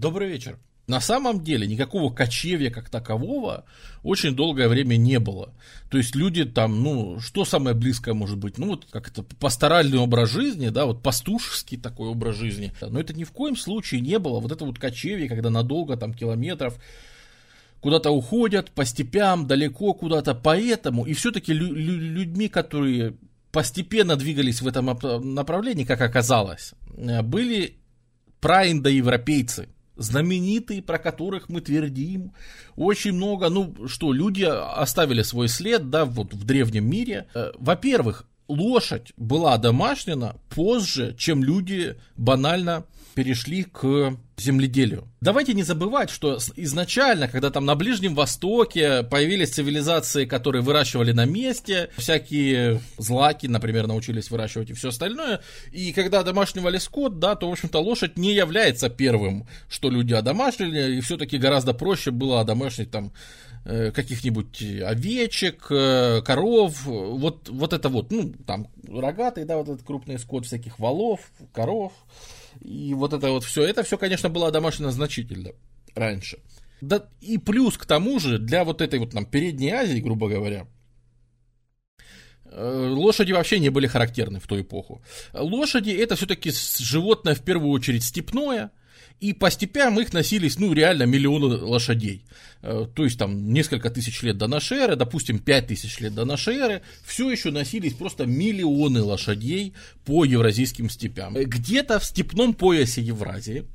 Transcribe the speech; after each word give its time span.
Добрый 0.00 0.28
вечер. 0.28 0.58
На 0.86 0.98
самом 0.98 1.44
деле 1.44 1.66
никакого 1.66 2.10
кочевья 2.12 2.70
как 2.70 2.88
такового 2.88 3.66
очень 4.02 4.34
долгое 4.34 4.66
время 4.66 4.96
не 4.96 5.18
было. 5.18 5.52
То 5.90 5.98
есть 5.98 6.14
люди 6.16 6.46
там, 6.46 6.82
ну, 6.82 7.20
что 7.20 7.44
самое 7.44 7.76
близкое 7.76 8.14
может 8.14 8.38
быть? 8.38 8.56
Ну, 8.56 8.68
вот 8.68 8.86
как 8.90 9.08
это 9.08 9.22
пасторальный 9.22 9.98
образ 9.98 10.30
жизни, 10.30 10.70
да, 10.70 10.86
вот 10.86 11.02
пастушеский 11.02 11.76
такой 11.76 12.08
образ 12.08 12.36
жизни. 12.36 12.72
Но 12.80 12.98
это 12.98 13.12
ни 13.12 13.24
в 13.24 13.30
коем 13.30 13.56
случае 13.56 14.00
не 14.00 14.18
было. 14.18 14.40
Вот 14.40 14.50
это 14.50 14.64
вот 14.64 14.78
кочевье, 14.78 15.28
когда 15.28 15.50
надолго, 15.50 15.98
там, 15.98 16.14
километров, 16.14 16.80
куда-то 17.80 18.10
уходят 18.10 18.70
по 18.70 18.86
степям, 18.86 19.46
далеко 19.46 19.92
куда-то. 19.92 20.34
Поэтому, 20.34 21.04
и 21.04 21.12
все-таки 21.12 21.52
лю- 21.52 21.74
лю- 21.74 22.00
людьми, 22.00 22.48
которые 22.48 23.16
постепенно 23.52 24.16
двигались 24.16 24.62
в 24.62 24.66
этом 24.66 24.86
направлении, 25.34 25.84
как 25.84 26.00
оказалось, 26.00 26.72
э, 26.96 27.20
были 27.20 27.76
праиндоевропейцы– 28.40 29.68
знаменитые, 30.00 30.82
про 30.82 30.98
которых 30.98 31.48
мы 31.50 31.60
твердим, 31.60 32.32
очень 32.74 33.12
много, 33.12 33.50
ну 33.50 33.86
что, 33.86 34.12
люди 34.12 34.44
оставили 34.44 35.22
свой 35.22 35.48
след, 35.48 35.90
да, 35.90 36.06
вот 36.06 36.32
в 36.32 36.44
древнем 36.44 36.88
мире. 36.88 37.28
Э, 37.34 37.52
во-первых, 37.58 38.26
лошадь 38.48 39.12
была 39.18 39.58
домашняна 39.58 40.36
позже, 40.48 41.14
чем 41.18 41.44
люди 41.44 41.96
банально 42.16 42.86
перешли 43.20 43.64
к 43.64 44.16
земледелию. 44.38 45.06
Давайте 45.20 45.52
не 45.52 45.62
забывать, 45.62 46.08
что 46.08 46.38
изначально, 46.56 47.28
когда 47.28 47.50
там 47.50 47.66
на 47.66 47.74
Ближнем 47.74 48.14
Востоке 48.14 49.02
появились 49.02 49.50
цивилизации, 49.50 50.24
которые 50.24 50.62
выращивали 50.62 51.12
на 51.12 51.26
месте, 51.26 51.90
всякие 51.98 52.80
злаки, 52.96 53.46
например, 53.46 53.88
научились 53.88 54.30
выращивать 54.30 54.70
и 54.70 54.72
все 54.72 54.88
остальное, 54.88 55.42
и 55.70 55.92
когда 55.92 56.22
домашнивали 56.22 56.78
скот, 56.78 57.18
да, 57.18 57.36
то, 57.36 57.50
в 57.50 57.52
общем-то, 57.52 57.78
лошадь 57.78 58.16
не 58.16 58.32
является 58.32 58.88
первым, 58.88 59.46
что 59.68 59.90
люди 59.90 60.14
одомашнили, 60.14 60.96
и 60.96 61.00
все-таки 61.02 61.36
гораздо 61.36 61.74
проще 61.74 62.12
было 62.12 62.40
одомашнить 62.40 62.90
там 62.90 63.12
э, 63.66 63.90
каких-нибудь 63.90 64.62
овечек, 64.82 65.66
э, 65.68 66.22
коров, 66.24 66.86
вот, 66.86 67.50
вот 67.50 67.74
это 67.74 67.90
вот, 67.90 68.10
ну, 68.10 68.32
там, 68.46 68.68
рогатый, 68.88 69.44
да, 69.44 69.58
вот 69.58 69.68
этот 69.68 69.82
крупный 69.84 70.18
скот, 70.18 70.46
всяких 70.46 70.78
валов, 70.78 71.20
коров, 71.52 71.92
и 72.60 72.94
вот 72.94 73.12
это 73.12 73.30
вот 73.30 73.44
все, 73.44 73.64
это 73.64 73.82
все, 73.82 73.98
конечно, 73.98 74.28
было 74.28 74.50
домашнее 74.50 74.90
значительно 74.90 75.52
раньше. 75.94 76.38
Да, 76.80 77.08
и 77.20 77.38
плюс 77.38 77.76
к 77.76 77.86
тому 77.86 78.18
же, 78.18 78.38
для 78.38 78.64
вот 78.64 78.80
этой 78.80 78.98
вот 78.98 79.12
нам 79.12 79.26
передней 79.26 79.70
Азии, 79.70 79.98
грубо 80.00 80.28
говоря, 80.28 80.66
э, 82.44 82.88
лошади 82.90 83.32
вообще 83.32 83.58
не 83.58 83.68
были 83.68 83.86
характерны 83.86 84.40
в 84.40 84.46
ту 84.46 84.60
эпоху. 84.60 85.02
Лошади 85.32 85.90
это 85.90 86.16
все-таки 86.16 86.52
животное 86.78 87.34
в 87.34 87.42
первую 87.42 87.70
очередь 87.70 88.04
степное, 88.04 88.70
и 89.20 89.34
по 89.34 89.50
степям 89.50 90.00
их 90.00 90.12
носились, 90.12 90.58
ну, 90.58 90.72
реально 90.72 91.04
миллионы 91.04 91.56
лошадей. 91.56 92.24
Э, 92.62 92.86
то 92.94 93.04
есть 93.04 93.18
там 93.18 93.52
несколько 93.52 93.90
тысяч 93.90 94.22
лет 94.22 94.38
до 94.38 94.46
нашей 94.46 94.78
эры, 94.78 94.96
допустим, 94.96 95.38
пять 95.38 95.68
тысяч 95.68 96.00
лет 96.00 96.14
до 96.14 96.24
нашей 96.24 96.56
эры, 96.56 96.82
все 97.04 97.30
еще 97.30 97.50
носились 97.50 97.94
просто 97.94 98.26
миллионы 98.26 99.02
лошадей 99.02 99.74
по 100.04 100.24
евразийским 100.24 100.88
степям. 100.88 101.36
Э, 101.36 101.44
где-то 101.44 101.98
в 101.98 102.04
степном 102.04 102.54
поясе 102.54 103.02
Евразии, 103.02 103.66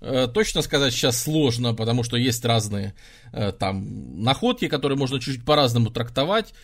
э, 0.00 0.26
Точно 0.32 0.62
сказать 0.62 0.92
сейчас 0.92 1.22
сложно, 1.22 1.74
потому 1.74 2.02
что 2.02 2.16
есть 2.16 2.44
разные 2.44 2.94
там 3.58 4.22
находки, 4.22 4.68
которые 4.68 4.96
можно 4.96 5.18
чуть-чуть 5.18 5.44
по-разному 5.44 5.90
трактовать. 5.90 6.54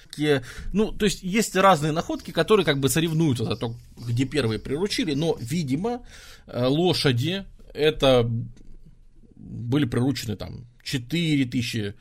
Ну, 0.73 0.93
то 0.93 1.05
есть 1.05 1.23
есть 1.23 1.57
разные 1.57 1.93
находки, 1.93 2.31
которые 2.31 2.65
как 2.65 2.79
бы 2.79 2.89
соревнуются 2.89 3.45
за 3.45 3.57
то, 3.57 3.75
где 3.97 4.25
первые 4.25 4.61
приручили, 4.61 5.15
но, 5.15 5.37
видимо, 5.41 6.03
лошади 6.47 7.45
это 7.75 8.31
были 9.37 9.85
приручены 9.85 10.37
там 10.37 10.67
4 10.83 11.45
тысячи, 11.47 11.95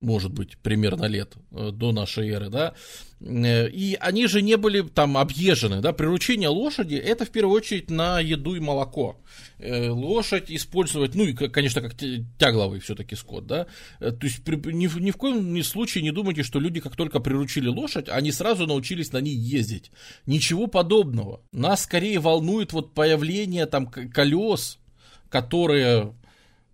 может 0.00 0.32
быть, 0.32 0.56
примерно 0.58 1.04
лет 1.04 1.34
э, 1.52 1.70
до 1.72 1.92
нашей 1.92 2.30
эры, 2.30 2.48
да, 2.48 2.74
э, 3.20 3.68
и 3.68 3.96
они 4.00 4.26
же 4.26 4.40
не 4.40 4.56
были 4.56 4.80
там 4.82 5.18
объезжены, 5.18 5.80
да, 5.80 5.92
приручение 5.92 6.48
лошади 6.48 6.94
это 6.94 7.26
в 7.26 7.30
первую 7.30 7.56
очередь 7.56 7.90
на 7.90 8.18
еду 8.18 8.54
и 8.54 8.60
молоко. 8.60 9.20
Э, 9.58 9.90
лошадь 9.90 10.50
использовать, 10.50 11.14
ну 11.14 11.24
и, 11.24 11.34
конечно, 11.34 11.82
как 11.82 11.94
тягловый 11.96 12.80
все-таки 12.80 13.14
скот, 13.14 13.46
да, 13.46 13.66
то 13.98 14.18
есть 14.22 14.46
ни, 14.48 15.00
ни 15.00 15.10
в 15.10 15.16
коем 15.16 15.62
случае 15.62 16.02
не 16.02 16.12
думайте, 16.12 16.42
что 16.44 16.60
люди, 16.60 16.80
как 16.80 16.96
только 16.96 17.20
приручили 17.20 17.68
лошадь, 17.68 18.08
они 18.08 18.32
сразу 18.32 18.66
научились 18.66 19.12
на 19.12 19.20
ней 19.20 19.34
ездить. 19.34 19.90
Ничего 20.24 20.66
подобного. 20.66 21.42
Нас 21.52 21.82
скорее 21.82 22.20
волнует 22.20 22.72
вот 22.72 22.94
появление 22.94 23.66
там 23.66 23.86
колес, 23.86 24.78
которые 25.28 26.14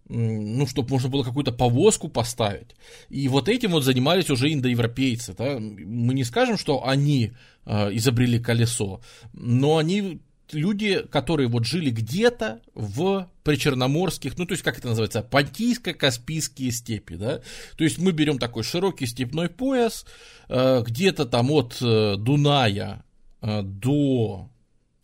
ну, 0.09 0.67
чтобы 0.67 0.91
можно 0.91 1.09
было 1.09 1.25
какую-то 1.25 1.53
повозку 1.53 2.09
поставить. 2.09 2.77
И 3.09 3.29
вот 3.29 3.49
этим 3.49 3.73
вот 3.73 3.85
занимались 3.85 4.31
уже 4.31 4.53
индоевропейцы. 4.53 5.35
Да? 5.37 5.59
Мы 5.59 6.15
не 6.15 6.25
скажем, 6.25 6.57
что 6.57 6.87
они 6.87 7.33
э, 7.65 7.95
изобрели 7.97 8.39
колесо, 8.39 9.01
но 9.33 9.79
они 9.79 10.21
люди, 10.53 11.05
которые 11.11 11.49
вот 11.49 11.65
жили 11.65 11.91
где-то 11.91 12.61
в 12.75 13.29
причерноморских, 13.43 14.39
ну, 14.39 14.47
то 14.47 14.53
есть, 14.53 14.63
как 14.63 14.79
это 14.79 14.89
называется, 14.89 15.27
Понтийско-Каспийские 15.29 16.71
степи, 16.71 17.17
да, 17.17 17.41
то 17.77 17.85
есть, 17.85 17.99
мы 17.99 18.13
берем 18.13 18.39
такой 18.39 18.63
широкий 18.63 19.07
степной 19.07 19.49
пояс, 19.49 20.07
э, 20.49 20.83
где-то 20.87 21.27
там 21.27 21.51
от 21.51 21.77
э, 21.81 22.17
Дуная 22.17 23.05
э, 23.43 23.63
до 23.63 24.49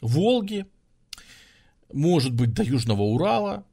Волги, 0.00 0.66
может 1.92 2.32
быть, 2.32 2.54
до 2.54 2.62
Южного 2.62 3.02
Урала, 3.02 3.64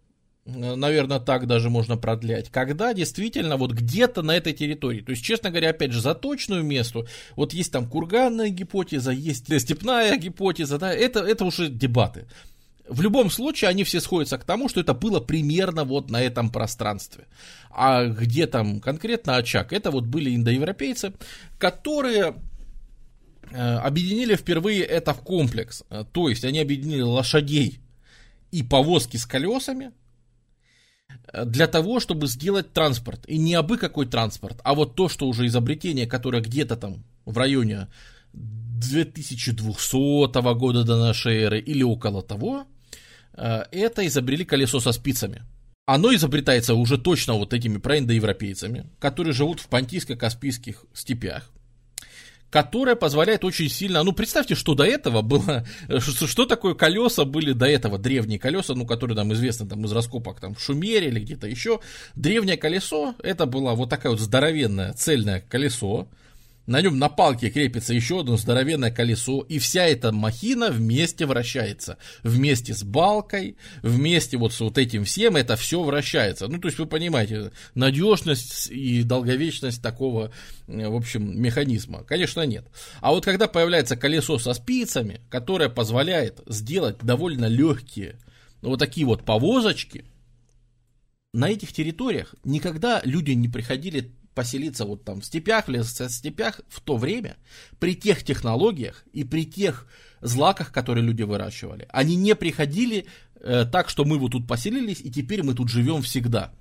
наверное, 0.56 1.20
так 1.20 1.48
даже 1.48 1.70
можно 1.70 1.98
продлять, 1.98 2.50
когда 2.50 2.94
действительно 2.94 3.58
вот 3.58 3.72
где-то 3.72 4.22
на 4.22 4.36
этой 4.36 4.54
территории, 4.54 5.02
то 5.02 5.12
есть, 5.12 5.24
честно 5.24 5.50
говоря, 5.50 5.70
опять 5.70 5.92
же, 5.92 6.02
за 6.02 6.16
точную 6.16 6.64
месту, 6.64 7.08
вот 7.36 7.54
есть 7.54 7.72
там 7.72 7.88
курганная 7.88 8.50
гипотеза, 8.50 9.12
есть 9.12 9.46
степная 9.60 10.18
гипотеза, 10.18 10.78
да, 10.78 10.94
это, 10.94 11.20
это 11.20 11.46
уже 11.46 11.70
дебаты. 11.70 12.28
В 12.88 13.02
любом 13.02 13.30
случае, 13.30 13.70
они 13.70 13.84
все 13.84 14.02
сходятся 14.02 14.40
к 14.40 14.44
тому, 14.44 14.68
что 14.68 14.82
это 14.82 14.96
было 14.96 15.20
примерно 15.20 15.84
вот 15.84 16.10
на 16.10 16.22
этом 16.22 16.50
пространстве. 16.50 17.26
А 17.70 18.06
где 18.06 18.48
там 18.48 18.80
конкретно 18.80 19.36
очаг? 19.36 19.74
Это 19.74 19.92
вот 19.92 20.06
были 20.06 20.36
индоевропейцы, 20.36 21.14
которые 21.60 22.34
э, 23.52 23.56
объединили 23.56 24.36
впервые 24.36 24.82
это 24.82 25.14
в 25.14 25.22
комплекс. 25.22 25.84
Э, 25.92 26.04
то 26.12 26.30
есть, 26.30 26.44
они 26.44 26.60
объединили 26.60 27.02
лошадей 27.02 27.80
и 28.52 28.64
повозки 28.64 29.18
с 29.18 29.28
колесами, 29.28 29.92
для 31.46 31.68
того, 31.68 32.00
чтобы 32.00 32.28
сделать 32.28 32.74
транспорт. 32.74 33.22
И 33.28 33.38
не 33.38 33.56
абы 33.56 33.78
какой 33.78 34.06
транспорт, 34.06 34.60
а 34.64 34.74
вот 34.74 34.96
то, 34.96 35.10
что 35.10 35.28
уже 35.28 35.46
изобретение, 35.46 36.08
которое 36.08 36.42
где-то 36.42 36.76
там 36.76 37.04
в 37.26 37.38
районе 37.38 37.88
2200 38.34 40.54
года 40.56 40.84
до 40.84 40.98
нашей 40.98 41.38
эры 41.38 41.60
или 41.60 41.84
около 41.84 42.22
того, 42.22 42.66
э, 43.34 43.64
это 43.72 44.06
изобрели 44.08 44.46
колесо 44.46 44.80
со 44.80 44.92
спицами. 44.92 45.44
Оно 45.86 46.14
изобретается 46.14 46.76
уже 46.76 46.98
точно 46.98 47.34
вот 47.34 47.54
этими 47.54 47.78
проиндоевропейцами, 47.78 48.86
которые 49.00 49.34
живут 49.34 49.60
в 49.60 49.70
понтийско-каспийских 49.70 50.86
степях 50.94 51.52
которая 52.50 52.96
позволяет 52.96 53.44
очень 53.44 53.70
сильно, 53.70 54.04
ну 54.04 54.12
представьте, 54.12 54.56
что 54.56 54.74
до 54.76 54.84
этого 54.84 55.22
было, 55.22 55.66
что, 56.00 56.28
что 56.28 56.46
такое 56.46 56.74
колеса 56.74 57.26
были 57.26 57.54
до 57.54 57.66
этого, 57.68 57.98
древние 57.98 58.40
колеса, 58.40 58.74
ну 58.76 58.86
которые 58.86 59.16
нам 59.16 59.34
известны 59.34 59.68
там 59.68 59.86
из 59.86 59.92
раскопок 59.92 60.40
там 60.40 60.56
в 60.56 60.62
Шумере 60.62 61.08
или 61.08 61.20
где-то 61.20 61.48
еще, 61.48 61.80
древнее 62.16 62.58
колесо, 62.58 63.16
это 63.22 63.46
было 63.46 63.74
вот 63.74 63.90
такое 63.90 64.12
вот 64.12 64.20
здоровенное 64.20 64.94
цельное 64.94 65.42
колесо, 65.42 66.08
на 66.70 66.84
нем 66.84 67.00
на 67.00 67.10
палке 67.10 67.50
крепится 67.50 67.96
еще 67.96 68.20
одно 68.20 68.38
здоровенное 68.38 68.92
колесо, 68.92 69.42
и 69.42 69.58
вся 69.58 69.86
эта 69.86 70.12
махина 70.12 70.70
вместе 70.70 71.26
вращается. 71.26 71.98
Вместе 72.22 72.76
с 72.76 72.84
балкой, 72.84 73.58
вместе 73.82 74.38
вот 74.38 74.54
с 74.54 74.60
вот 74.60 74.78
этим 74.78 75.04
всем, 75.04 75.36
это 75.36 75.56
все 75.56 75.82
вращается. 75.82 76.48
Ну, 76.48 76.60
то 76.60 76.68
есть, 76.68 76.78
вы 76.78 76.86
понимаете, 76.86 77.52
надежность 77.74 78.70
и 78.70 79.02
долговечность 79.02 79.82
такого, 79.82 80.32
э, 80.68 80.88
в 80.88 80.96
общем, 80.96 81.42
механизма. 81.42 82.04
Конечно, 82.04 82.42
нет. 82.42 82.68
А 83.02 83.14
вот 83.14 83.26
когда 83.26 83.48
появляется 83.48 83.98
колесо 83.98 84.38
со 84.38 84.54
спицами, 84.54 85.22
которое 85.32 85.70
позволяет 85.70 86.40
сделать 86.46 87.00
довольно 87.00 87.46
легкие, 87.46 88.20
вот 88.62 88.78
такие 88.78 89.08
вот 89.08 89.26
повозочки, 89.26 90.06
на 91.34 91.50
этих 91.50 91.74
территориях 91.74 92.36
никогда 92.44 93.02
люди 93.04 93.32
не 93.32 93.48
приходили 93.48 94.12
поселиться 94.40 94.86
вот 94.86 95.04
там 95.04 95.20
в 95.20 95.26
степях, 95.26 95.68
в 95.68 95.72
лесостепях 95.72 96.62
в 96.70 96.80
то 96.80 96.96
время, 96.96 97.36
при 97.78 97.94
тех 97.94 98.24
технологиях 98.24 99.04
и 99.12 99.26
при 99.26 99.46
тех 99.46 99.86
злаках, 100.22 100.72
которые 100.72 101.06
люди 101.06 101.24
выращивали, 101.24 101.90
они 101.90 102.16
не 102.16 102.36
приходили 102.36 103.06
э, 103.36 103.66
так, 103.70 103.90
что 103.90 104.06
мы 104.06 104.18
вот 104.18 104.32
тут 104.32 104.48
поселились 104.48 105.02
и 105.02 105.12
теперь 105.12 105.44
мы 105.44 105.56
тут 105.56 105.68
живем 105.68 106.02
всегда. 106.02 106.54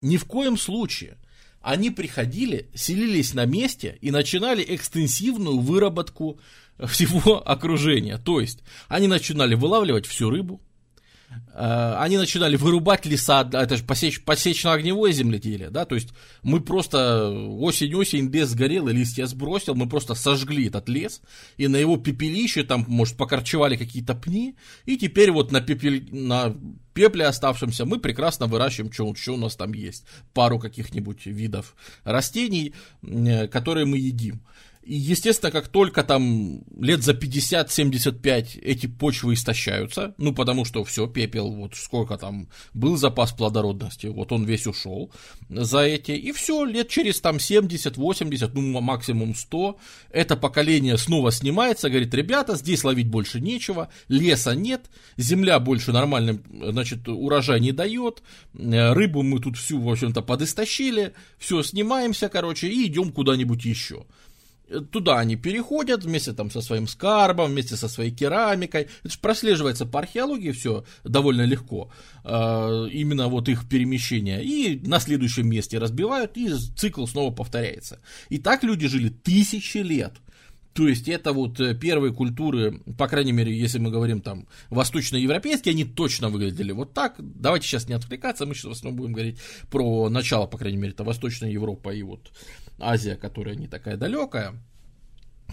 Ни 0.00 0.16
в 0.16 0.26
коем 0.26 0.56
случае. 0.56 1.16
Они 1.60 1.90
приходили, 1.90 2.70
селились 2.72 3.34
на 3.34 3.46
месте 3.46 3.98
и 4.00 4.12
начинали 4.12 4.64
экстенсивную 4.68 5.58
выработку 5.58 6.38
всего 6.86 7.42
окружения. 7.44 8.16
То 8.18 8.38
есть 8.38 8.60
они 8.86 9.08
начинали 9.08 9.56
вылавливать 9.56 10.06
всю 10.06 10.30
рыбу, 10.30 10.60
они 11.54 12.16
начинали 12.16 12.56
вырубать 12.56 13.06
леса, 13.06 13.48
это 13.52 13.76
же 13.76 13.84
посеч, 13.84 14.22
посечно-огневое 14.24 15.12
земледелие, 15.12 15.70
да, 15.70 15.84
то 15.84 15.94
есть 15.94 16.08
мы 16.42 16.60
просто 16.60 17.30
осень-осень 17.30 18.30
лес 18.30 18.48
сгорел, 18.48 18.88
и 18.88 18.92
листья 18.92 19.26
сбросил, 19.26 19.74
мы 19.74 19.88
просто 19.88 20.14
сожгли 20.14 20.66
этот 20.66 20.88
лес, 20.88 21.22
и 21.56 21.68
на 21.68 21.76
его 21.76 21.96
пепелище 21.96 22.64
там, 22.64 22.84
может, 22.88 23.16
покорчевали 23.16 23.76
какие-то 23.76 24.14
пни, 24.14 24.56
и 24.84 24.96
теперь 24.96 25.30
вот 25.30 25.52
на, 25.52 25.60
пепель, 25.60 26.08
на 26.10 26.56
пепле 26.92 27.26
оставшемся 27.26 27.84
мы 27.84 27.98
прекрасно 27.98 28.46
выращиваем, 28.46 28.92
что, 28.92 29.14
что 29.14 29.34
у 29.34 29.36
нас 29.36 29.56
там 29.56 29.72
есть, 29.72 30.04
пару 30.32 30.58
каких-нибудь 30.58 31.26
видов 31.26 31.74
растений, 32.04 32.74
э, 33.02 33.48
которые 33.48 33.86
мы 33.86 33.98
едим. 33.98 34.40
И, 34.84 34.96
естественно, 34.96 35.50
как 35.50 35.68
только 35.68 36.02
там 36.02 36.62
лет 36.78 37.02
за 37.02 37.12
50-75 37.12 38.60
эти 38.60 38.86
почвы 38.86 39.34
истощаются, 39.34 40.14
ну, 40.18 40.34
потому 40.34 40.64
что 40.64 40.84
все, 40.84 41.06
пепел, 41.06 41.50
вот 41.52 41.74
сколько 41.74 42.18
там 42.18 42.48
был 42.74 42.96
запас 42.96 43.32
плодородности, 43.32 44.08
вот 44.08 44.32
он 44.32 44.44
весь 44.44 44.66
ушел 44.66 45.10
за 45.48 45.80
эти, 45.80 46.12
и 46.12 46.32
все, 46.32 46.64
лет 46.64 46.88
через 46.88 47.20
там 47.20 47.36
70-80, 47.36 48.50
ну, 48.54 48.80
максимум 48.80 49.34
100, 49.34 49.78
это 50.10 50.36
поколение 50.36 50.98
снова 50.98 51.32
снимается, 51.32 51.88
говорит, 51.88 52.12
ребята, 52.14 52.56
здесь 52.56 52.84
ловить 52.84 53.08
больше 53.08 53.40
нечего, 53.40 53.88
леса 54.08 54.54
нет, 54.54 54.90
земля 55.16 55.60
больше 55.60 55.92
нормально, 55.92 56.42
значит, 56.50 57.08
урожай 57.08 57.60
не 57.60 57.72
дает, 57.72 58.22
рыбу 58.52 59.22
мы 59.22 59.40
тут 59.40 59.56
всю, 59.56 59.80
в 59.80 59.88
общем-то, 59.88 60.20
подистощили, 60.20 61.14
все, 61.38 61.62
снимаемся, 61.62 62.28
короче, 62.28 62.68
и 62.68 62.86
идем 62.86 63.12
куда-нибудь 63.12 63.64
еще. 63.64 64.04
Туда 64.90 65.18
они 65.18 65.36
переходят 65.36 66.04
вместе 66.04 66.32
там 66.32 66.50
со 66.50 66.60
своим 66.60 66.86
скарбом, 66.88 67.50
вместе 67.50 67.76
со 67.76 67.88
своей 67.88 68.10
керамикой. 68.10 68.88
Это 69.02 69.12
же 69.12 69.18
прослеживается 69.18 69.84
по 69.84 69.98
археологии 69.98 70.52
все 70.52 70.84
довольно 71.04 71.42
легко. 71.42 71.90
Э, 72.24 72.88
именно 72.90 73.28
вот 73.28 73.48
их 73.48 73.68
перемещение. 73.68 74.42
И 74.42 74.80
на 74.86 75.00
следующем 75.00 75.48
месте 75.48 75.78
разбивают, 75.78 76.36
и 76.36 76.48
цикл 76.76 77.06
снова 77.06 77.32
повторяется. 77.32 78.00
И 78.30 78.38
так 78.38 78.64
люди 78.64 78.88
жили 78.88 79.10
тысячи 79.10 79.78
лет. 79.78 80.14
То 80.74 80.88
есть 80.88 81.08
это 81.08 81.32
вот 81.32 81.60
э, 81.60 81.74
первые 81.74 82.12
культуры, 82.12 82.80
по 82.98 83.06
крайней 83.06 83.30
мере, 83.30 83.56
если 83.56 83.78
мы 83.78 83.92
говорим 83.92 84.20
там 84.20 84.48
восточноевропейские, 84.70 85.72
они 85.72 85.84
точно 85.84 86.30
выглядели 86.30 86.72
вот 86.72 86.92
так. 86.92 87.14
Давайте 87.18 87.68
сейчас 87.68 87.88
не 87.88 87.94
отвлекаться, 87.94 88.44
мы 88.44 88.54
сейчас 88.54 88.64
в 88.64 88.70
основном 88.72 88.96
будем 88.96 89.12
говорить 89.12 89.38
про 89.70 90.08
начало, 90.08 90.46
по 90.46 90.58
крайней 90.58 90.78
мере, 90.78 90.92
это 90.92 91.04
Восточная 91.04 91.50
Европа 91.50 91.90
и 91.90 92.02
вот 92.02 92.32
Азия, 92.78 93.16
которая 93.16 93.54
не 93.54 93.68
такая 93.68 93.96
далекая, 93.96 94.54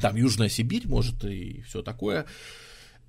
там 0.02 0.16
Южная 0.16 0.50
Сибирь, 0.50 0.88
может, 0.88 1.24
и 1.26 1.62
все 1.62 1.82
такое. 1.82 2.26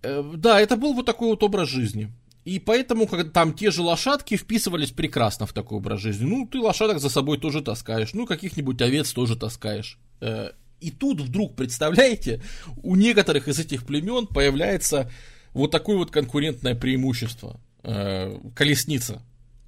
Э, 0.02 0.22
да, 0.36 0.60
это 0.60 0.76
был 0.76 0.94
вот 0.94 1.06
такой 1.06 1.28
вот 1.28 1.42
образ 1.42 1.68
жизни. 1.68 2.12
И 2.44 2.58
поэтому, 2.58 3.06
когда 3.06 3.30
там 3.30 3.54
те 3.54 3.70
же 3.70 3.82
лошадки 3.82 4.36
вписывались 4.36 4.90
прекрасно 4.90 5.46
в 5.46 5.52
такой 5.52 5.78
образ 5.78 6.00
жизни. 6.00 6.24
Ну, 6.24 6.46
ты 6.46 6.58
лошадок 6.58 6.98
за 6.98 7.08
собой 7.08 7.38
тоже 7.38 7.62
таскаешь, 7.62 8.14
ну, 8.14 8.26
каких-нибудь 8.26 8.82
овец 8.82 9.12
тоже 9.12 9.36
таскаешь. 9.36 9.98
Э, 10.20 10.50
и 10.80 10.90
тут 10.90 11.20
вдруг, 11.20 11.54
представляете, 11.54 12.42
у 12.82 12.96
некоторых 12.96 13.46
из 13.46 13.58
этих 13.60 13.86
племен 13.86 14.26
появляется 14.26 15.10
вот 15.54 15.70
такое 15.70 15.96
вот 15.96 16.10
конкурентное 16.10 16.74
преимущество. 16.74 17.60
Э, 17.84 18.38
колесница 18.54 19.22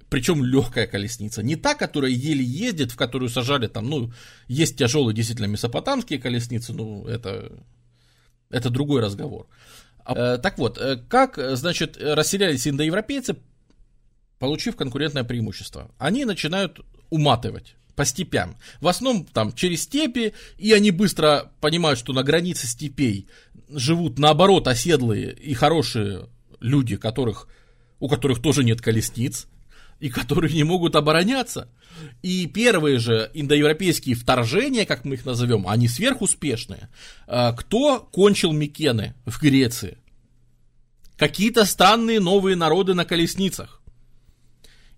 причем 0.09 0.43
легкая 0.43 0.87
колесница. 0.87 1.43
Не 1.43 1.55
та, 1.55 1.75
которая 1.75 2.11
еле 2.11 2.43
ездит, 2.43 2.91
в 2.91 2.95
которую 2.95 3.29
сажали 3.29 3.67
там, 3.67 3.89
ну, 3.89 4.11
есть 4.47 4.77
тяжелые 4.77 5.15
действительно 5.15 5.47
месопотамские 5.47 6.19
колесницы, 6.19 6.73
ну, 6.73 7.05
это, 7.05 7.51
это 8.49 8.69
другой 8.69 9.01
разговор. 9.01 9.47
А, 10.03 10.35
э, 10.35 10.37
так 10.37 10.57
вот, 10.57 10.77
э, 10.77 10.97
как, 11.09 11.39
значит, 11.57 11.97
расселялись 11.97 12.67
индоевропейцы, 12.67 13.35
получив 14.39 14.75
конкурентное 14.75 15.23
преимущество? 15.23 15.91
Они 15.97 16.25
начинают 16.25 16.79
уматывать 17.09 17.75
по 17.95 18.05
степям. 18.05 18.57
В 18.81 18.87
основном 18.87 19.25
там 19.25 19.53
через 19.53 19.83
степи, 19.83 20.33
и 20.57 20.73
они 20.73 20.91
быстро 20.91 21.51
понимают, 21.61 21.97
что 21.97 22.13
на 22.13 22.23
границе 22.23 22.67
степей 22.67 23.27
живут 23.69 24.19
наоборот 24.19 24.67
оседлые 24.67 25.33
и 25.33 25.53
хорошие 25.53 26.27
люди, 26.59 26.97
которых, 26.97 27.47
у 27.99 28.09
которых 28.09 28.41
тоже 28.41 28.63
нет 28.63 28.81
колесниц, 28.81 29.47
и 29.99 30.09
которые 30.09 30.53
не 30.53 30.63
могут 30.63 30.95
обороняться. 30.95 31.69
И 32.21 32.47
первые 32.47 32.99
же 32.99 33.31
индоевропейские 33.33 34.15
вторжения, 34.15 34.85
как 34.85 35.05
мы 35.05 35.15
их 35.15 35.25
назовем, 35.25 35.67
они 35.67 35.87
сверхуспешные. 35.87 36.89
А, 37.27 37.53
кто 37.53 37.99
кончил 37.99 38.51
Микены 38.51 39.15
в 39.25 39.41
Греции? 39.41 39.97
Какие-то 41.17 41.63
странные 41.65 42.19
новые 42.19 42.55
народы 42.55 42.93
на 42.93 43.05
колесницах. 43.05 43.81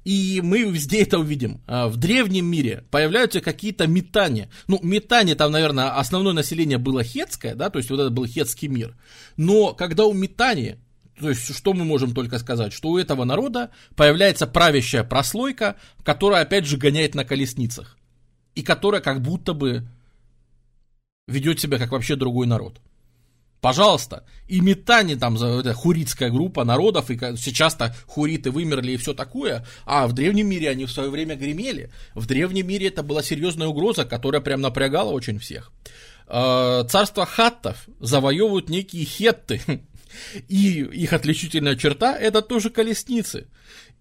И 0.04 0.40
мы 0.42 0.62
везде 0.64 1.02
это 1.04 1.20
увидим. 1.20 1.62
А, 1.68 1.90
в 1.90 1.98
древнем 1.98 2.46
мире 2.46 2.86
появляются 2.90 3.42
какие-то 3.42 3.88
метания. 3.88 4.50
Ну, 4.68 4.80
метания 4.82 5.36
там, 5.36 5.52
наверное, 5.52 5.98
основное 5.98 6.34
население 6.34 6.78
было 6.78 7.04
хетское, 7.04 7.56
да, 7.56 7.70
то 7.70 7.78
есть 7.78 7.92
вот 7.92 8.00
это 8.00 8.10
был 8.10 8.26
хетский 8.26 8.70
мир. 8.70 8.96
Но 9.36 9.74
когда 9.74 10.06
у 10.06 10.14
метания 10.14 10.80
то 11.20 11.30
есть, 11.30 11.56
что 11.56 11.74
мы 11.74 11.84
можем 11.84 12.14
только 12.14 12.38
сказать? 12.38 12.74
Что 12.74 12.90
у 12.90 12.98
этого 12.98 13.24
народа 13.24 13.72
появляется 13.96 14.46
правящая 14.46 15.04
прослойка, 15.04 15.78
которая, 16.04 16.44
опять 16.44 16.66
же, 16.66 16.78
гоняет 16.78 17.16
на 17.16 17.26
колесницах. 17.26 17.98
И 18.56 18.64
которая 18.64 19.02
как 19.02 19.22
будто 19.22 19.54
бы 19.54 19.88
ведет 21.28 21.60
себя 21.60 21.78
как 21.78 21.92
вообще 21.92 22.16
другой 22.16 22.48
народ. 22.48 22.80
Пожалуйста. 23.62 24.24
И 24.48 24.62
метани 24.62 25.16
там, 25.16 25.36
это 25.36 25.74
хуритская 25.74 26.30
группа 26.30 26.64
народов, 26.64 27.10
и 27.10 27.18
сейчас-то 27.18 27.96
хуриты 28.06 28.52
вымерли 28.52 28.92
и 28.92 28.98
все 28.98 29.14
такое, 29.14 29.66
а 29.86 30.08
в 30.08 30.14
древнем 30.14 30.48
мире 30.48 30.70
они 30.70 30.86
в 30.86 30.92
свое 30.92 31.10
время 31.10 31.36
гремели. 31.36 31.92
В 32.14 32.28
древнем 32.28 32.68
мире 32.68 32.88
это 32.88 33.02
была 33.02 33.24
серьезная 33.24 33.68
угроза, 33.68 34.06
которая 34.06 34.42
прям 34.42 34.62
напрягала 34.62 35.12
очень 35.12 35.40
всех. 35.40 35.72
А, 36.28 36.84
царство 36.84 37.26
хаттов 37.26 37.88
завоевывают 38.00 38.70
некие 38.70 39.06
хетты, 39.06 39.62
И 40.48 40.82
их 40.82 41.14
отличительная 41.14 41.76
черта– 41.76 42.18
это 42.20 42.42
тоже 42.42 42.70
колесницы. 42.70 43.48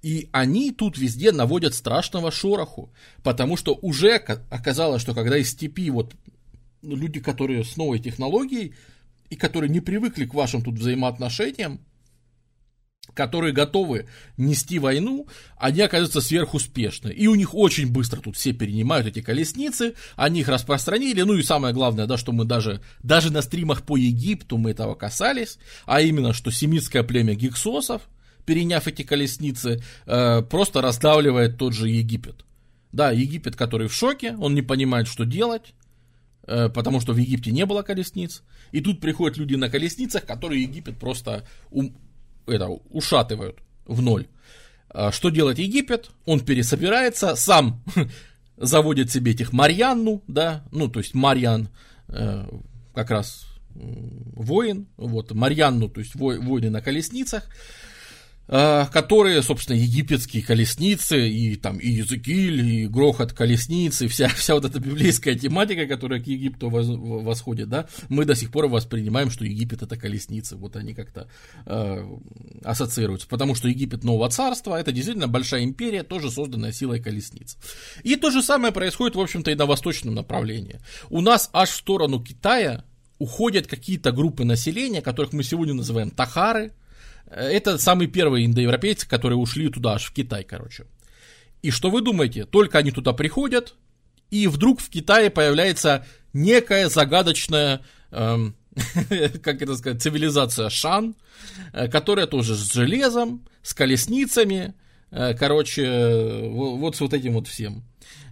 И 0.03 0.29
они 0.33 0.73
тут 0.73 0.99
везде 0.99 1.33
наводят 1.33 1.75
страшного 1.75 2.31
шороху, 2.31 2.93
потому 3.23 3.57
что 3.57 3.79
уже 3.83 4.17
оказалось, 4.17 5.03
что 5.03 5.15
когда 5.15 5.37
из 5.37 5.51
степи 5.51 5.91
вот 5.91 6.15
люди, 6.83 7.21
которые 7.21 7.65
с 7.65 7.77
новой 7.77 7.99
технологией, 7.99 8.75
и 9.31 9.37
которые 9.37 9.71
не 9.71 9.81
привыкли 9.81 10.25
к 10.25 10.35
вашим 10.35 10.63
тут 10.63 10.77
взаимоотношениям, 10.77 11.81
которые 13.15 13.53
готовы 13.53 14.07
нести 14.37 14.79
войну, 14.79 15.27
они 15.59 15.81
оказываются 15.81 16.21
сверхуспешны. 16.21 17.11
И 17.11 17.27
у 17.27 17.35
них 17.35 17.55
очень 17.55 17.91
быстро 17.91 18.21
тут 18.21 18.37
все 18.37 18.53
перенимают 18.53 19.07
эти 19.07 19.21
колесницы, 19.21 19.95
они 20.17 20.41
их 20.41 20.49
распространили. 20.49 21.23
Ну 21.23 21.35
и 21.35 21.43
самое 21.43 21.73
главное, 21.73 22.07
да, 22.07 22.17
что 22.17 22.33
мы 22.33 22.45
даже, 22.45 22.81
даже 23.03 23.33
на 23.33 23.43
стримах 23.43 23.83
по 23.83 23.97
Египту 23.97 24.59
мы 24.59 24.71
этого 24.71 24.95
касались, 24.95 25.59
а 25.87 26.01
именно, 26.01 26.33
что 26.33 26.51
семитское 26.51 27.03
племя 27.03 27.35
гиксосов, 27.35 28.03
переняв 28.45 28.87
эти 28.87 29.03
колесницы, 29.03 29.83
э, 30.07 30.43
просто 30.43 30.81
раздавливает 30.81 31.59
тот 31.59 31.75
же 31.75 31.89
Египет. 31.89 32.45
Да, 32.93 33.11
Египет, 33.11 33.57
который 33.57 33.89
в 33.89 33.95
шоке, 33.95 34.37
он 34.39 34.55
не 34.55 34.63
понимает, 34.63 35.09
что 35.09 35.25
делать, 35.25 35.75
э, 36.47 36.69
потому 36.69 37.01
что 37.01 37.13
в 37.13 37.17
Египте 37.17 37.51
не 37.51 37.67
было 37.67 37.83
колесниц. 37.83 38.43
И 38.73 38.81
тут 38.81 39.01
приходят 39.01 39.37
люди 39.37 39.55
на 39.55 39.69
колесницах, 39.69 40.25
которые 40.25 40.63
Египет 40.63 40.97
просто 40.97 41.47
это, 42.47 42.69
ушатывают 42.69 43.59
в 43.85 44.03
ноль. 44.03 44.27
А 44.89 45.13
что 45.13 45.31
делает 45.31 45.59
Египет? 45.59 46.11
Он 46.25 46.41
пересобирается, 46.41 47.37
сам 47.37 47.83
заводит 48.57 49.11
себе 49.11 49.33
этих 49.33 49.53
Марьянну, 49.53 50.23
да, 50.27 50.65
ну, 50.73 50.89
то 50.89 51.01
есть 51.01 51.15
Марьян 51.15 51.69
э, 52.09 52.49
как 52.95 53.11
раз 53.11 53.47
воин, 53.75 54.87
вот, 54.97 55.33
Марьянну, 55.33 55.89
то 55.89 56.01
есть 56.01 56.15
воины 56.15 56.71
на 56.71 56.81
колесницах, 56.81 57.45
которые, 58.47 59.43
собственно, 59.43 59.77
египетские 59.77 60.43
колесницы, 60.43 61.29
и 61.29 61.57
там 61.57 61.79
и 61.79 61.89
Языкиль, 61.89 62.61
и 62.61 62.87
грохот 62.87 63.33
колесницы, 63.33 64.09
вся, 64.09 64.29
вся 64.37 64.55
вот 64.55 64.65
эта 64.65 64.79
библейская 64.79 65.35
тематика, 65.35 65.87
которая 65.87 66.23
к 66.23 66.27
Египту 66.27 66.69
восходит, 66.71 67.69
да, 67.69 67.89
мы 68.09 68.25
до 68.25 68.35
сих 68.35 68.51
пор 68.51 68.69
воспринимаем, 68.69 69.31
что 69.31 69.45
Египет 69.45 69.83
это 69.83 69.97
колесницы, 69.97 70.57
вот 70.57 70.77
они 70.77 70.95
как-то 70.95 71.29
э, 71.67 72.05
ассоциируются, 72.65 73.27
потому 73.29 73.55
что 73.55 73.69
Египет 73.69 74.05
нового 74.05 74.29
царства, 74.31 74.77
это 74.77 74.93
действительно 74.93 75.29
большая 75.29 75.65
империя, 75.65 76.03
тоже 76.03 76.31
созданная 76.31 76.73
силой 76.73 77.01
колесниц. 77.01 77.57
И 78.03 78.17
то 78.17 78.31
же 78.31 78.43
самое 78.43 78.73
происходит, 78.73 79.17
в 79.17 79.21
общем-то, 79.21 79.51
и 79.51 79.55
на 79.55 79.67
восточном 79.67 80.15
направлении. 80.15 80.81
У 81.11 81.21
нас 81.21 81.51
аж 81.53 81.71
в 81.71 81.77
сторону 81.77 82.23
Китая 82.23 82.85
уходят 83.19 83.67
какие-то 83.67 84.13
группы 84.13 84.45
населения, 84.45 85.03
которых 85.03 85.33
мы 85.33 85.43
сегодня 85.43 85.75
называем 85.75 86.11
тахары, 86.11 86.73
это 87.31 87.79
самые 87.79 88.09
первые 88.09 88.47
индоевропейцы, 88.47 89.09
которые 89.09 89.39
ушли 89.39 89.69
туда, 89.69 89.95
аж 89.95 90.05
в 90.05 90.13
Китай, 90.13 90.45
короче. 90.45 90.87
И 91.63 91.71
что 91.71 91.91
вы 91.91 92.03
думаете? 92.03 92.45
Только 92.45 92.79
они 92.79 92.91
туда 92.91 93.13
приходят, 93.13 93.75
и 94.31 94.47
вдруг 94.47 94.81
в 94.81 94.89
Китае 94.89 95.31
появляется 95.31 96.07
некая 96.33 96.89
загадочная, 96.89 97.83
эм, 98.11 98.57
как 99.43 99.63
это 99.63 99.77
сказать, 99.77 100.03
цивилизация 100.03 100.69
Шан, 100.69 101.15
э, 101.73 101.89
которая 101.89 102.27
тоже 102.27 102.55
с 102.55 102.73
железом, 102.73 103.45
с 103.63 103.75
колесницами, 103.75 104.75
э, 105.11 105.35
короче, 105.35 106.49
вот 106.51 106.97
с 106.97 107.01
вот 107.01 107.15
этим 107.15 107.35
вот 107.35 107.49
всем. 107.49 107.85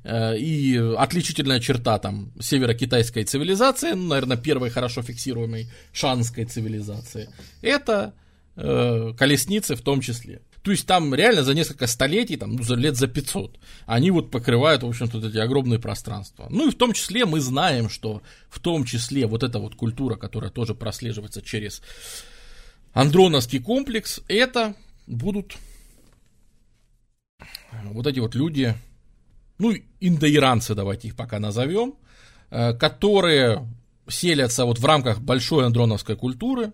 Э, 0.04 0.36
и 0.36 0.76
отличительная 0.76 1.60
черта 1.60 1.98
там 1.98 2.32
северо-китайской 2.40 3.24
цивилизации, 3.24 3.92
ну, 3.92 4.08
наверное, 4.08 4.36
первой 4.36 4.70
хорошо 4.70 5.02
фиксируемой 5.02 5.70
шанской 5.92 6.44
цивилизации, 6.44 7.30
это 7.62 8.14
э, 8.56 9.12
колесницы 9.16 9.76
в 9.76 9.82
том 9.82 10.00
числе. 10.00 10.42
То 10.62 10.70
есть 10.70 10.86
там 10.86 11.14
реально 11.14 11.42
за 11.42 11.52
несколько 11.54 11.86
столетий, 11.86 12.36
там, 12.36 12.56
ну, 12.56 12.62
за 12.62 12.74
лет 12.74 12.96
за 12.96 13.06
500, 13.06 13.58
они 13.86 14.10
вот 14.10 14.30
покрывают, 14.30 14.82
в 14.82 14.86
общем-то, 14.86 15.18
эти 15.26 15.36
огромные 15.38 15.78
пространства. 15.78 16.46
Ну 16.50 16.68
и 16.68 16.70
в 16.70 16.76
том 16.76 16.92
числе 16.92 17.26
мы 17.26 17.40
знаем, 17.40 17.90
что 17.90 18.22
в 18.48 18.60
том 18.60 18.84
числе 18.84 19.26
вот 19.26 19.42
эта 19.42 19.58
вот 19.58 19.74
культура, 19.74 20.16
которая 20.16 20.50
тоже 20.50 20.74
прослеживается 20.74 21.42
через 21.42 21.82
Андроновский 22.94 23.60
комплекс, 23.60 24.20
это 24.28 24.74
будут 25.06 25.56
вот 27.82 28.06
эти 28.06 28.20
вот 28.20 28.34
люди, 28.34 28.74
ну, 29.58 29.74
индоиранцы, 30.00 30.74
давайте 30.74 31.08
их 31.08 31.16
пока 31.16 31.38
назовем, 31.38 31.94
э, 32.50 32.72
которые 32.74 33.68
селятся 34.08 34.64
вот 34.64 34.78
в 34.78 34.84
рамках 34.84 35.20
большой 35.20 35.66
андроновской 35.66 36.16
культуры. 36.16 36.72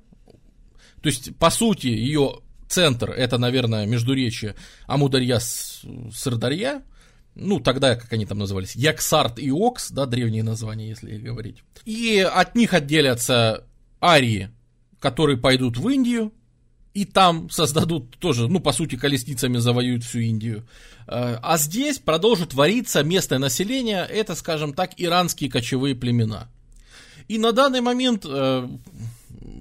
То 1.02 1.08
есть, 1.08 1.36
по 1.36 1.50
сути, 1.50 1.86
ее 1.86 2.40
центр, 2.68 3.10
это, 3.10 3.38
наверное, 3.38 3.86
междуречие 3.86 4.54
Амударья 4.86 5.38
с 5.38 5.82
Сырдарья, 6.14 6.82
ну, 7.34 7.60
тогда, 7.60 7.96
как 7.96 8.12
они 8.12 8.26
там 8.26 8.38
назывались, 8.38 8.76
Яксарт 8.76 9.38
и 9.38 9.50
Окс, 9.50 9.90
да, 9.90 10.06
древние 10.06 10.42
названия, 10.42 10.88
если 10.88 11.16
говорить. 11.16 11.62
И 11.84 12.18
от 12.18 12.54
них 12.54 12.74
отделятся 12.74 13.64
арии, 14.02 14.50
которые 14.98 15.38
пойдут 15.38 15.78
в 15.78 15.88
Индию, 15.88 16.32
и 16.92 17.04
там 17.04 17.48
создадут 17.50 18.18
тоже, 18.18 18.48
ну, 18.48 18.60
по 18.60 18.72
сути, 18.72 18.96
колесницами 18.96 19.58
завоюют 19.58 20.04
всю 20.04 20.18
Индию. 20.18 20.66
Э, 21.06 21.38
а 21.40 21.56
здесь 21.56 21.98
продолжит 21.98 22.52
вариться 22.52 23.02
местное 23.04 23.38
население, 23.38 24.06
это, 24.06 24.34
скажем 24.34 24.74
так, 24.74 24.92
иранские 24.96 25.50
кочевые 25.50 25.94
племена. 25.94 26.48
И 27.28 27.38
на 27.38 27.52
данный 27.52 27.80
момент 27.80 28.26
э, 28.28 28.68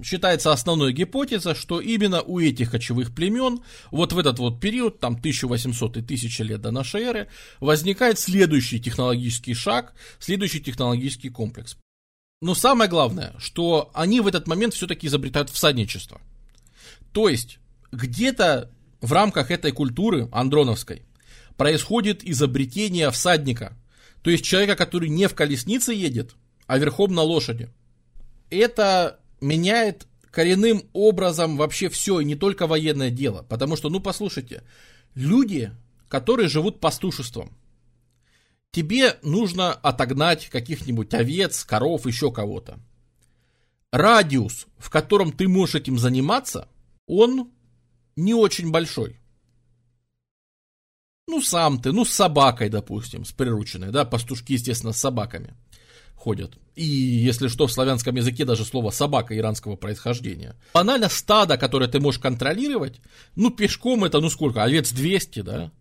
считается 0.02 0.52
основной 0.52 0.92
гипотеза, 0.92 1.54
что 1.54 1.80
именно 1.80 2.22
у 2.22 2.40
этих 2.40 2.70
кочевых 2.70 3.14
племен 3.14 3.60
вот 3.90 4.12
в 4.12 4.18
этот 4.18 4.38
вот 4.38 4.60
период, 4.60 5.00
там 5.00 5.14
1800 5.14 5.96
и 5.98 6.00
1000 6.00 6.44
лет 6.44 6.60
до 6.60 6.70
нашей 6.70 7.02
эры, 7.02 7.28
возникает 7.60 8.18
следующий 8.18 8.80
технологический 8.80 9.54
шаг, 9.54 9.94
следующий 10.18 10.60
технологический 10.60 11.28
комплекс. 11.28 11.76
Но 12.40 12.54
самое 12.54 12.88
главное, 12.88 13.34
что 13.38 13.90
они 13.92 14.20
в 14.20 14.26
этот 14.26 14.46
момент 14.46 14.74
все-таки 14.74 15.06
изобретают 15.06 15.50
всадничество. 15.50 16.20
То 17.12 17.28
есть, 17.28 17.58
где-то 17.92 18.70
в 19.00 19.12
рамках 19.12 19.50
этой 19.50 19.72
культуры 19.72 20.28
андроновской 20.32 21.02
происходит 21.56 22.24
изобретение 22.24 23.10
всадника. 23.10 23.76
То 24.22 24.30
есть 24.30 24.44
человека, 24.44 24.76
который 24.76 25.08
не 25.08 25.28
в 25.28 25.34
колеснице 25.34 25.92
едет, 25.92 26.34
а 26.66 26.78
верхом 26.78 27.14
на 27.14 27.22
лошади. 27.22 27.68
Это 28.48 29.19
меняет 29.40 30.06
коренным 30.30 30.84
образом 30.92 31.56
вообще 31.56 31.88
все, 31.88 32.20
и 32.20 32.24
не 32.24 32.36
только 32.36 32.66
военное 32.66 33.10
дело. 33.10 33.42
Потому 33.48 33.76
что, 33.76 33.88
ну 33.88 34.00
послушайте, 34.00 34.62
люди, 35.14 35.72
которые 36.08 36.48
живут 36.48 36.80
пастушеством, 36.80 37.56
тебе 38.70 39.18
нужно 39.22 39.72
отогнать 39.72 40.48
каких-нибудь 40.48 41.12
овец, 41.14 41.64
коров, 41.64 42.06
еще 42.06 42.30
кого-то. 42.30 42.78
Радиус, 43.92 44.66
в 44.78 44.88
котором 44.88 45.32
ты 45.32 45.48
можешь 45.48 45.74
этим 45.74 45.98
заниматься, 45.98 46.68
он 47.06 47.50
не 48.14 48.34
очень 48.34 48.70
большой. 48.70 49.18
Ну, 51.26 51.42
сам 51.42 51.80
ты, 51.80 51.92
ну, 51.92 52.04
с 52.04 52.10
собакой, 52.10 52.68
допустим, 52.68 53.24
с 53.24 53.32
прирученной, 53.32 53.90
да, 53.90 54.04
пастушки, 54.04 54.52
естественно, 54.52 54.92
с 54.92 54.98
собаками 54.98 55.56
ходят. 56.20 56.58
И, 56.76 56.84
если 56.84 57.48
что, 57.48 57.66
в 57.66 57.72
славянском 57.72 58.14
языке 58.14 58.44
даже 58.44 58.64
слово 58.64 58.90
«собака» 58.90 59.36
иранского 59.36 59.76
происхождения. 59.76 60.54
Банально 60.74 61.08
стадо, 61.08 61.56
которое 61.56 61.88
ты 61.88 61.98
можешь 61.98 62.20
контролировать, 62.20 63.00
ну, 63.36 63.50
пешком 63.50 64.04
это, 64.04 64.20
ну, 64.20 64.28
сколько, 64.28 64.62
овец 64.62 64.92
200, 64.92 65.40
да? 65.40 65.72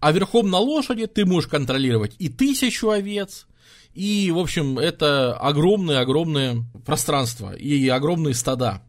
А 0.00 0.12
верхом 0.12 0.50
на 0.50 0.58
лошади 0.58 1.06
ты 1.06 1.24
можешь 1.24 1.48
контролировать 1.48 2.16
и 2.18 2.28
тысячу 2.28 2.90
овец, 2.90 3.46
и, 3.94 4.30
в 4.30 4.38
общем, 4.38 4.78
это 4.78 5.34
огромное-огромное 5.34 6.64
пространство 6.84 7.54
и 7.54 7.88
огромные 7.88 8.34
стада. 8.34 8.82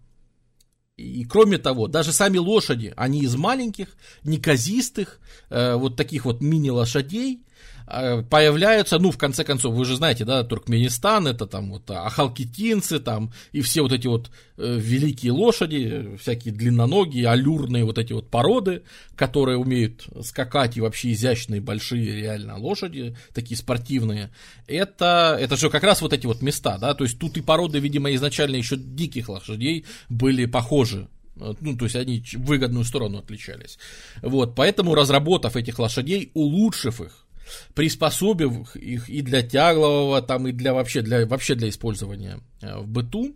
И 0.98 1.26
кроме 1.26 1.60
того, 1.60 1.88
даже 1.88 2.12
сами 2.12 2.38
лошади, 2.38 2.94
они 2.98 3.22
из 3.22 3.36
маленьких, 3.36 3.90
неказистых, 4.24 5.20
э, 5.50 5.76
вот 5.76 5.96
таких 5.96 6.26
вот 6.26 6.42
мини-лошадей, 6.42 7.46
появляются, 7.88 9.00
ну, 9.00 9.12
в 9.12 9.18
конце 9.18 9.46
концов, 9.46 9.74
вы 9.74 9.86
же 9.86 9.96
знаете, 9.96 10.26
да, 10.26 10.44
Туркменистан, 10.44 11.28
это 11.28 11.48
там 11.48 11.72
вот 11.72 11.90
ахалкитинцы, 11.90 13.00
там, 13.00 13.32
и 13.54 13.62
все 13.62 13.82
вот 13.82 13.94
эти 13.94 14.08
вот 14.08 14.30
э, 14.58 14.78
великие 14.78 15.32
лошади, 15.32 16.18
всякие 16.20 16.54
длинноногие, 16.54 17.30
аллюрные 17.30 17.86
вот 17.86 17.98
эти 17.98 18.12
вот 18.12 18.30
породы, 18.30 18.84
которые 19.16 19.58
умеют 19.58 20.06
скакать 20.22 20.76
и 20.76 20.82
вообще 20.82 21.14
изящные, 21.14 21.62
большие 21.62 22.14
реально 22.14 22.58
лошади, 22.58 23.16
такие 23.34 23.58
спортивные, 23.58 24.32
это, 24.68 25.38
это 25.40 25.56
же 25.56 25.70
как 25.70 25.84
раз 25.84 26.02
вот 26.02 26.12
эти 26.12 26.26
вот 26.26 26.42
места, 26.42 26.78
да, 26.78 26.94
то 26.94 27.06
есть 27.06 27.18
тут 27.18 27.38
и 27.38 27.42
породы, 27.42 27.80
видимо, 27.80 28.14
изначально 28.16 28.58
еще 28.58 28.76
диких 28.76 29.30
лошадей 29.30 29.86
были 30.10 30.46
похожи 30.46 31.08
ну, 31.40 31.78
то 31.78 31.86
есть 31.86 31.96
они 31.96 32.20
в 32.20 32.46
выгодную 32.46 32.84
сторону 32.84 33.20
отличались. 33.20 33.78
Вот, 34.24 34.56
поэтому 34.56 34.96
разработав 34.96 35.56
этих 35.56 35.78
лошадей, 35.78 36.32
улучшив 36.34 37.00
их, 37.00 37.27
приспособив 37.74 38.76
их 38.76 39.10
и 39.10 39.22
для 39.22 39.42
тяглового, 39.42 40.22
там, 40.22 40.48
и 40.48 40.52
для 40.52 40.74
вообще 40.74 41.02
для, 41.02 41.26
вообще 41.26 41.56
для 41.56 41.70
использования 41.70 42.40
э, 42.62 42.78
в 42.80 42.88
быту, 42.88 43.36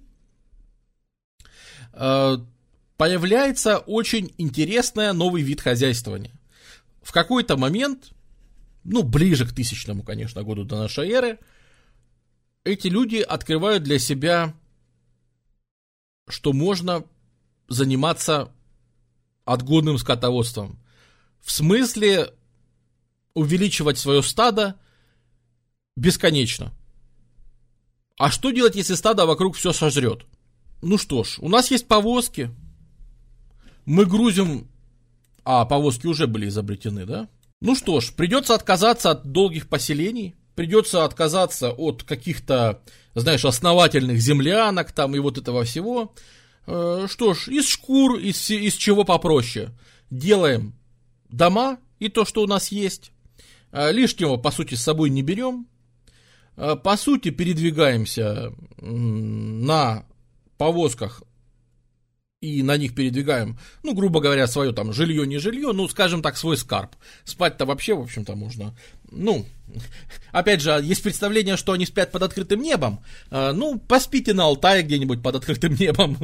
э, 1.93 2.37
появляется 2.97 3.77
очень 3.79 4.33
интересный 4.37 5.13
новый 5.13 5.41
вид 5.41 5.61
хозяйствования. 5.61 6.33
В 7.01 7.11
какой-то 7.11 7.57
момент, 7.57 8.11
ну, 8.83 9.03
ближе 9.03 9.47
к 9.47 9.53
тысячному, 9.53 10.03
конечно, 10.03 10.43
году 10.43 10.63
до 10.63 10.77
нашей 10.77 11.09
эры, 11.09 11.39
эти 12.63 12.87
люди 12.87 13.17
открывают 13.17 13.83
для 13.83 13.97
себя, 13.97 14.53
что 16.27 16.53
можно 16.53 17.03
заниматься 17.67 18.51
отгонным 19.45 19.97
скотоводством. 19.97 20.79
В 21.39 21.51
смысле 21.51 22.33
увеличивать 23.33 23.97
свое 23.97 24.23
стадо 24.23 24.75
бесконечно. 25.95 26.73
А 28.17 28.29
что 28.29 28.51
делать, 28.51 28.75
если 28.75 28.95
стадо 28.95 29.25
вокруг 29.25 29.55
все 29.55 29.73
сожрет? 29.73 30.25
Ну 30.81 30.97
что 30.97 31.23
ж, 31.23 31.37
у 31.39 31.49
нас 31.49 31.71
есть 31.71 31.87
повозки. 31.87 32.51
Мы 33.85 34.05
грузим... 34.05 34.67
А, 35.43 35.65
повозки 35.65 36.05
уже 36.05 36.27
были 36.27 36.47
изобретены, 36.47 37.05
да? 37.05 37.27
Ну 37.61 37.75
что 37.75 37.99
ж, 37.99 38.13
придется 38.13 38.55
отказаться 38.55 39.11
от 39.11 39.31
долгих 39.31 39.67
поселений, 39.67 40.35
придется 40.55 41.05
отказаться 41.05 41.71
от 41.71 42.03
каких-то, 42.03 42.81
знаешь, 43.15 43.45
основательных 43.45 44.19
землянок 44.19 44.91
там 44.91 45.15
и 45.15 45.19
вот 45.19 45.37
этого 45.37 45.63
всего. 45.63 46.13
Э, 46.67 47.07
что 47.09 47.33
ж, 47.33 47.47
из 47.47 47.67
шкур, 47.67 48.17
из, 48.17 48.49
из 48.49 48.73
чего 48.75 49.03
попроще. 49.03 49.71
Делаем 50.09 50.73
дома 51.29 51.79
и 51.99 52.09
то, 52.09 52.25
что 52.25 52.41
у 52.43 52.47
нас 52.47 52.69
есть. 52.69 53.11
А, 53.71 53.91
лишнего, 53.91 54.37
по 54.37 54.51
сути, 54.51 54.75
с 54.75 54.81
собой 54.81 55.09
не 55.09 55.21
берем. 55.21 55.67
А, 56.55 56.75
по 56.75 56.97
сути, 56.97 57.29
передвигаемся 57.29 58.53
на 58.79 60.05
повозках 60.57 61.23
и 62.41 62.63
на 62.63 62.75
них 62.75 62.95
передвигаем, 62.95 63.59
ну, 63.83 63.93
грубо 63.93 64.19
говоря, 64.19 64.47
свое 64.47 64.73
там 64.73 64.93
жилье, 64.93 65.27
не 65.27 65.37
жилье, 65.37 65.73
ну, 65.73 65.87
скажем 65.87 66.23
так, 66.23 66.37
свой 66.37 66.57
скарб. 66.57 66.95
Спать-то 67.23 67.65
вообще, 67.65 67.93
в 67.93 68.01
общем-то, 68.01 68.35
можно, 68.35 68.75
ну, 69.11 69.45
опять 70.31 70.61
же, 70.61 70.71
есть 70.81 71.03
представление, 71.03 71.55
что 71.55 71.73
они 71.73 71.85
спят 71.85 72.11
под 72.11 72.23
открытым 72.23 72.59
небом. 72.59 73.03
А, 73.29 73.53
ну, 73.53 73.77
поспите 73.79 74.33
на 74.33 74.45
Алтае 74.45 74.81
где-нибудь 74.81 75.21
под 75.21 75.35
открытым 75.35 75.75
небом, 75.79 76.17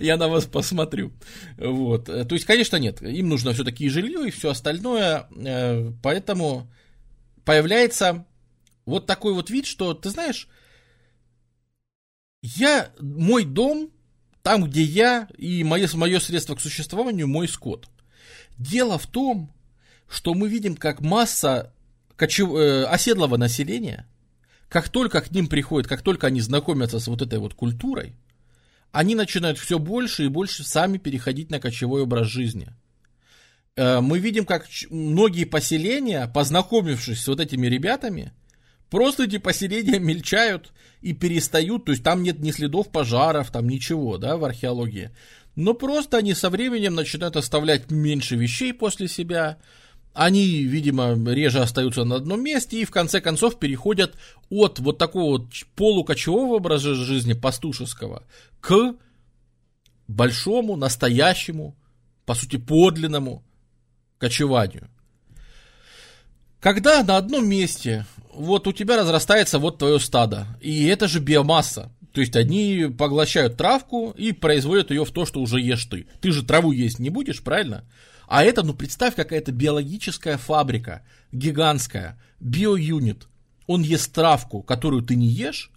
я 0.00 0.16
на 0.16 0.26
вас 0.26 0.44
посмотрю. 0.46 1.12
Вот, 1.56 2.06
то 2.06 2.34
есть, 2.34 2.46
конечно, 2.46 2.76
нет, 2.76 3.00
им 3.00 3.28
нужно 3.28 3.52
все-таки 3.52 3.84
и 3.84 3.90
жилье, 3.90 4.26
и 4.26 4.32
все 4.32 4.50
остальное, 4.50 5.28
э, 5.36 5.92
поэтому 6.02 6.68
появляется 7.44 8.26
вот 8.86 9.06
такой 9.06 9.34
вот 9.34 9.50
вид, 9.50 9.66
что, 9.66 9.94
ты 9.94 10.10
знаешь, 10.10 10.48
я, 12.42 12.90
мой 13.00 13.44
дом, 13.44 13.90
там, 14.42 14.64
где 14.64 14.82
я 14.82 15.28
и 15.36 15.62
мое, 15.64 15.88
мое 15.94 16.20
средство 16.20 16.54
к 16.54 16.60
существованию, 16.60 17.28
мой 17.28 17.48
скот. 17.48 17.88
Дело 18.56 18.98
в 18.98 19.06
том, 19.06 19.52
что 20.08 20.34
мы 20.34 20.48
видим, 20.48 20.76
как 20.76 21.00
масса 21.00 21.72
кочев... 22.16 22.50
э, 22.54 22.84
оседлого 22.84 23.36
населения, 23.36 24.06
как 24.68 24.88
только 24.88 25.20
к 25.20 25.30
ним 25.30 25.46
приходит, 25.48 25.88
как 25.88 26.02
только 26.02 26.28
они 26.28 26.40
знакомятся 26.40 27.00
с 27.00 27.06
вот 27.08 27.22
этой 27.22 27.38
вот 27.38 27.54
культурой, 27.54 28.14
они 28.92 29.14
начинают 29.14 29.58
все 29.58 29.78
больше 29.78 30.24
и 30.24 30.28
больше 30.28 30.64
сами 30.64 30.98
переходить 30.98 31.50
на 31.50 31.60
кочевой 31.60 32.02
образ 32.02 32.28
жизни. 32.28 32.72
Э, 33.76 34.00
мы 34.00 34.18
видим, 34.18 34.44
как 34.44 34.66
многие 34.90 35.44
поселения, 35.44 36.30
познакомившись 36.32 37.22
с 37.22 37.28
вот 37.28 37.40
этими 37.40 37.66
ребятами, 37.66 38.32
просто 38.90 39.24
эти 39.24 39.38
поселения 39.38 39.98
мельчают 40.00 40.72
и 41.00 41.12
перестают, 41.12 41.84
то 41.84 41.92
есть 41.92 42.04
там 42.04 42.22
нет 42.22 42.40
ни 42.40 42.50
следов 42.50 42.90
пожаров, 42.90 43.50
там 43.50 43.68
ничего, 43.68 44.18
да, 44.18 44.36
в 44.36 44.44
археологии. 44.44 45.10
Но 45.56 45.74
просто 45.74 46.18
они 46.18 46.34
со 46.34 46.50
временем 46.50 46.94
начинают 46.94 47.36
оставлять 47.36 47.90
меньше 47.90 48.36
вещей 48.36 48.72
после 48.72 49.08
себя, 49.08 49.58
они, 50.12 50.64
видимо, 50.64 51.14
реже 51.32 51.60
остаются 51.60 52.04
на 52.04 52.16
одном 52.16 52.42
месте 52.42 52.80
и 52.80 52.84
в 52.84 52.90
конце 52.90 53.20
концов 53.20 53.60
переходят 53.60 54.16
от 54.48 54.80
вот 54.80 54.98
такого 54.98 55.38
вот 55.38 55.52
полукочевого 55.76 56.56
образа 56.56 56.94
жизни 56.94 57.32
пастушеского 57.32 58.24
к 58.60 58.96
большому, 60.08 60.74
настоящему, 60.76 61.76
по 62.26 62.34
сути, 62.34 62.56
подлинному 62.56 63.44
кочеванию. 64.20 64.88
Когда 66.60 67.02
на 67.02 67.16
одном 67.16 67.48
месте 67.48 68.06
вот 68.32 68.66
у 68.68 68.72
тебя 68.72 68.98
разрастается 68.98 69.58
вот 69.58 69.78
твое 69.78 69.98
стадо, 69.98 70.46
и 70.60 70.84
это 70.84 71.08
же 71.08 71.18
биомасса, 71.18 71.90
то 72.12 72.20
есть 72.20 72.36
они 72.36 72.92
поглощают 72.96 73.56
травку 73.56 74.10
и 74.10 74.32
производят 74.32 74.90
ее 74.90 75.04
в 75.04 75.10
то, 75.10 75.24
что 75.24 75.40
уже 75.40 75.60
ешь 75.60 75.86
ты. 75.86 76.06
Ты 76.20 76.32
же 76.32 76.44
траву 76.44 76.70
есть 76.70 76.98
не 76.98 77.08
будешь, 77.08 77.42
правильно? 77.42 77.84
А 78.28 78.44
это, 78.44 78.62
ну 78.62 78.74
представь, 78.74 79.14
какая-то 79.14 79.52
биологическая 79.52 80.36
фабрика, 80.36 81.02
гигантская, 81.32 82.20
биоюнит. 82.40 83.26
Он 83.66 83.82
ест 83.82 84.12
травку, 84.12 84.62
которую 84.62 85.02
ты 85.02 85.16
не 85.16 85.28
ешь, 85.28 85.70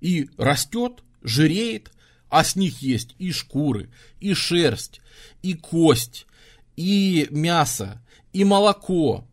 и 0.00 0.30
растет, 0.36 1.02
жиреет, 1.22 1.90
а 2.28 2.44
с 2.44 2.54
них 2.54 2.80
есть 2.80 3.14
и 3.18 3.32
шкуры, 3.32 3.90
и 4.20 4.34
шерсть, 4.34 5.00
и 5.42 5.54
кость, 5.54 6.26
и 6.78 7.26
мясо, 7.30 8.00
и 8.32 8.44
молоко, 8.44 9.24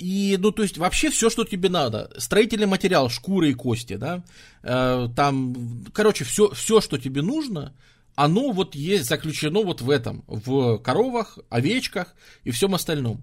и, 0.00 0.36
ну, 0.40 0.50
то 0.50 0.64
есть, 0.64 0.76
вообще 0.76 1.10
все, 1.10 1.30
что 1.30 1.44
тебе 1.44 1.68
надо. 1.68 2.10
Строительный 2.18 2.66
материал, 2.66 3.08
шкуры 3.08 3.50
и 3.50 3.54
кости, 3.54 3.94
да, 3.94 4.24
э, 4.64 5.08
там, 5.14 5.84
короче, 5.92 6.24
все, 6.24 6.50
все, 6.50 6.80
что 6.80 6.98
тебе 6.98 7.22
нужно, 7.22 7.76
оно 8.16 8.50
вот 8.50 8.74
есть 8.74 9.04
заключено 9.04 9.60
вот 9.60 9.82
в 9.82 9.88
этом, 9.88 10.24
в 10.26 10.78
коровах, 10.78 11.38
овечках 11.48 12.16
и 12.42 12.50
всем 12.50 12.74
остальном. 12.74 13.22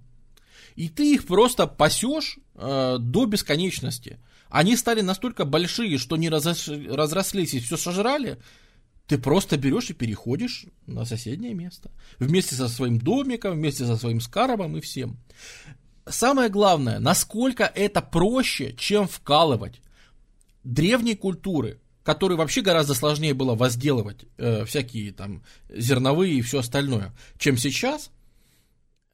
И 0.77 0.87
ты 0.87 1.15
их 1.15 1.27
просто 1.27 1.67
пасешь 1.67 2.37
э, 2.55 2.97
до 2.99 3.25
бесконечности. 3.25 4.17
Они 4.49 4.77
стали 4.77 5.01
настолько 5.01 5.43
большие, 5.43 5.97
что 5.97 6.15
не 6.15 6.29
разос, 6.29 6.69
разрослись 6.69 7.53
и 7.53 7.59
все 7.59 7.75
сожрали, 7.75 8.37
ты 9.07 9.17
просто 9.17 9.57
берешь 9.57 9.89
и 9.89 9.93
переходишь 9.93 10.65
на 10.85 11.05
соседнее 11.05 11.53
место. 11.53 11.91
Вместе 12.19 12.55
со 12.55 12.67
своим 12.67 12.99
домиком, 12.99 13.53
вместе 13.53 13.85
со 13.85 13.97
своим 13.97 14.21
скарабом 14.21 14.77
и 14.77 14.81
всем 14.81 15.17
самое 16.09 16.49
главное, 16.49 16.99
насколько 16.99 17.63
это 17.63 18.01
проще, 18.01 18.73
чем 18.73 19.07
вкалывать. 19.07 19.81
Древние 20.63 21.15
культуры, 21.15 21.79
которые 22.03 22.37
вообще 22.37 22.61
гораздо 22.61 22.93
сложнее 22.93 23.33
было 23.33 23.55
возделывать 23.55 24.25
э, 24.37 24.65
всякие 24.65 25.11
там 25.11 25.43
зерновые 25.69 26.35
и 26.35 26.41
все 26.41 26.59
остальное, 26.59 27.13
чем 27.37 27.57
сейчас, 27.57 28.11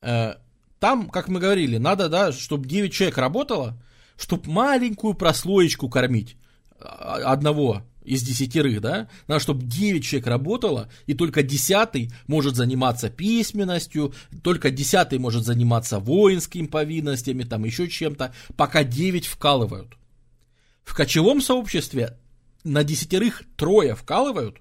э, 0.02 0.36
там, 0.80 1.10
как 1.10 1.28
мы 1.28 1.40
говорили, 1.40 1.78
надо, 1.78 2.10
да, 2.10 2.32
чтобы 2.32 2.68
9 2.68 2.92
человек 2.92 3.18
работало, 3.18 3.82
чтобы 4.18 4.50
маленькую 4.52 5.14
прослоечку 5.14 5.90
кормить 5.90 6.36
а, 6.80 7.32
одного 7.32 7.84
из 8.04 8.22
десятерых, 8.24 8.82
да, 8.82 9.08
надо, 9.28 9.40
чтобы 9.40 9.64
9 9.64 10.04
человек 10.04 10.28
работало, 10.28 10.90
и 11.06 11.14
только 11.14 11.44
десятый 11.44 12.12
может 12.28 12.56
заниматься 12.56 13.10
письменностью, 13.10 14.14
только 14.44 14.72
десятый 14.72 15.20
может 15.20 15.46
заниматься 15.46 16.00
воинскими 16.00 16.68
повинностями, 16.68 17.44
там 17.44 17.64
еще 17.64 17.88
чем-то, 17.88 18.34
пока 18.56 18.84
9 18.84 19.28
вкалывают. 19.28 19.98
В 20.84 20.96
кочевом 20.96 21.42
сообществе 21.42 22.18
на 22.64 22.84
десятерых 22.84 23.44
трое 23.56 23.96
вкалывают, 23.96 24.58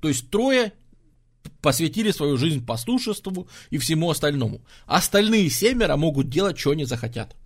то 0.00 0.08
есть 0.08 0.30
трое 0.30 0.72
посвятили 1.60 2.10
свою 2.10 2.36
жизнь 2.36 2.64
пастушеству 2.64 3.48
и 3.70 3.78
всему 3.78 4.10
остальному. 4.10 4.62
Остальные 4.86 5.50
семеро 5.50 5.96
могут 5.96 6.28
делать, 6.28 6.58
что 6.58 6.70
они 6.70 6.84
захотят. 6.84 7.36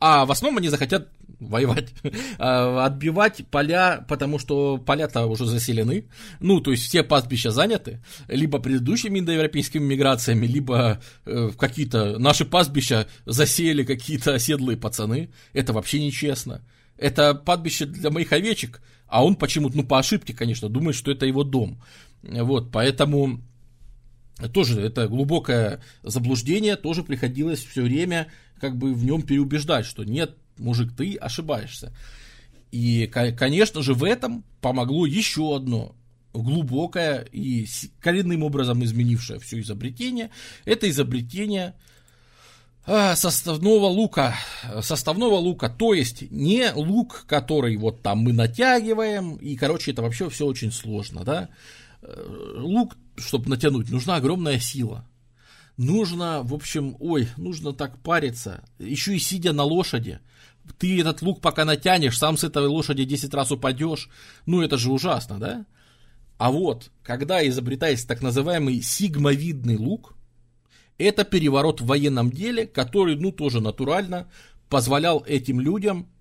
А 0.00 0.24
в 0.24 0.32
основном 0.32 0.58
они 0.58 0.68
захотят 0.68 1.08
воевать, 1.48 1.92
а, 2.38 2.86
отбивать 2.86 3.46
поля, 3.50 4.04
потому 4.08 4.38
что 4.38 4.78
поля-то 4.78 5.26
уже 5.26 5.46
заселены, 5.46 6.06
ну, 6.40 6.60
то 6.60 6.70
есть 6.70 6.84
все 6.84 7.02
пастбища 7.02 7.50
заняты, 7.50 8.02
либо 8.28 8.58
предыдущими 8.58 9.18
индоевропейскими 9.18 9.82
миграциями, 9.82 10.46
либо 10.46 11.00
э, 11.26 11.50
какие-то 11.58 12.18
наши 12.18 12.44
пастбища 12.44 13.06
засеяли 13.26 13.84
какие-то 13.84 14.34
оседлые 14.34 14.76
пацаны, 14.76 15.30
это 15.52 15.72
вообще 15.72 16.04
нечестно. 16.04 16.62
Это 16.96 17.34
пастбище 17.34 17.86
для 17.86 18.10
моих 18.10 18.32
овечек, 18.32 18.80
а 19.06 19.24
он 19.24 19.36
почему-то, 19.36 19.76
ну, 19.76 19.84
по 19.84 19.98
ошибке, 19.98 20.34
конечно, 20.34 20.68
думает, 20.68 20.96
что 20.96 21.10
это 21.10 21.26
его 21.26 21.42
дом. 21.42 21.82
Вот, 22.22 22.70
поэтому 22.70 23.40
тоже 24.52 24.80
это 24.80 25.08
глубокое 25.08 25.82
заблуждение, 26.02 26.76
тоже 26.76 27.02
приходилось 27.02 27.64
все 27.64 27.82
время 27.82 28.28
как 28.60 28.76
бы 28.76 28.94
в 28.94 29.04
нем 29.04 29.22
переубеждать, 29.22 29.86
что 29.86 30.04
нет, 30.04 30.36
мужик, 30.58 30.92
ты 30.96 31.16
ошибаешься. 31.16 31.92
И, 32.70 33.06
конечно 33.06 33.82
же, 33.82 33.94
в 33.94 34.04
этом 34.04 34.44
помогло 34.60 35.06
еще 35.06 35.56
одно 35.56 35.94
глубокое 36.32 37.20
и 37.30 37.66
коренным 38.00 38.42
образом 38.42 38.82
изменившее 38.82 39.38
все 39.38 39.60
изобретение. 39.60 40.30
Это 40.64 40.88
изобретение 40.88 41.74
а, 42.86 43.14
составного 43.14 43.86
лука. 43.86 44.34
Составного 44.80 45.34
лука, 45.34 45.68
то 45.68 45.92
есть 45.92 46.30
не 46.30 46.72
лук, 46.72 47.24
который 47.28 47.76
вот 47.76 48.02
там 48.02 48.20
мы 48.20 48.32
натягиваем, 48.32 49.36
и, 49.36 49.54
короче, 49.56 49.90
это 49.90 50.00
вообще 50.00 50.30
все 50.30 50.46
очень 50.46 50.72
сложно, 50.72 51.24
да. 51.24 51.50
Э, 52.00 52.56
лук, 52.56 52.96
чтобы 53.16 53.50
натянуть, 53.50 53.90
нужна 53.90 54.16
огромная 54.16 54.58
сила 54.58 55.06
нужно, 55.76 56.42
в 56.42 56.54
общем, 56.54 56.96
ой, 57.00 57.28
нужно 57.36 57.72
так 57.72 57.98
париться, 57.98 58.62
еще 58.78 59.16
и 59.16 59.18
сидя 59.18 59.52
на 59.52 59.64
лошади. 59.64 60.20
Ты 60.78 61.00
этот 61.00 61.22
лук 61.22 61.40
пока 61.40 61.64
натянешь, 61.64 62.18
сам 62.18 62.36
с 62.36 62.44
этой 62.44 62.66
лошади 62.66 63.04
10 63.04 63.32
раз 63.34 63.50
упадешь. 63.50 64.08
Ну, 64.46 64.62
это 64.62 64.76
же 64.76 64.90
ужасно, 64.92 65.38
да? 65.38 65.66
А 66.38 66.50
вот, 66.50 66.90
когда 67.02 67.46
изобретается 67.46 68.06
так 68.06 68.22
называемый 68.22 68.82
сигмовидный 68.82 69.76
лук, 69.76 70.14
это 70.98 71.24
переворот 71.24 71.80
в 71.80 71.86
военном 71.86 72.30
деле, 72.30 72.66
который, 72.66 73.16
ну, 73.16 73.32
тоже 73.32 73.60
натурально 73.60 74.28
позволял 74.68 75.24
этим 75.26 75.60
людям 75.60 76.11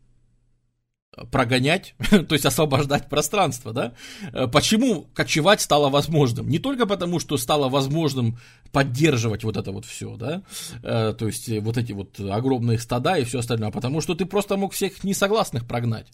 прогонять, 1.30 1.94
то 2.10 2.34
есть 2.34 2.46
освобождать 2.46 3.10
пространство, 3.10 3.74
да? 3.74 3.94
Э, 4.34 4.48
почему 4.48 5.08
кочевать 5.14 5.62
стало 5.62 5.90
возможным? 5.90 6.50
Не 6.50 6.60
только 6.60 6.86
потому, 6.86 7.20
что 7.20 7.38
стало 7.38 7.70
возможным 7.70 8.38
поддерживать 8.72 9.44
вот 9.44 9.58
это 9.58 9.72
вот 9.72 9.86
все, 9.86 10.16
да, 10.16 10.42
э, 10.84 11.14
то 11.18 11.28
есть 11.28 11.50
вот 11.60 11.78
эти 11.78 11.92
вот 11.92 12.20
огромные 12.20 12.80
стада 12.80 13.18
и 13.18 13.26
все 13.26 13.40
остальное, 13.40 13.70
а 13.70 13.72
потому 13.72 14.02
что 14.02 14.16
ты 14.16 14.26
просто 14.26 14.56
мог 14.56 14.74
всех 14.74 15.04
несогласных 15.04 15.68
прогнать. 15.68 16.08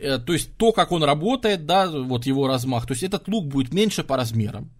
Э, 0.00 0.18
то 0.18 0.32
есть 0.32 0.56
то, 0.56 0.72
как 0.72 0.92
он 0.92 1.04
работает, 1.04 1.66
да, 1.66 1.88
вот 1.88 2.24
его 2.24 2.46
размах, 2.46 2.86
то 2.86 2.92
есть 2.92 3.02
этот 3.02 3.28
лук 3.28 3.46
будет 3.46 3.74
меньше 3.74 4.04
по 4.04 4.16
размерам, 4.16 4.70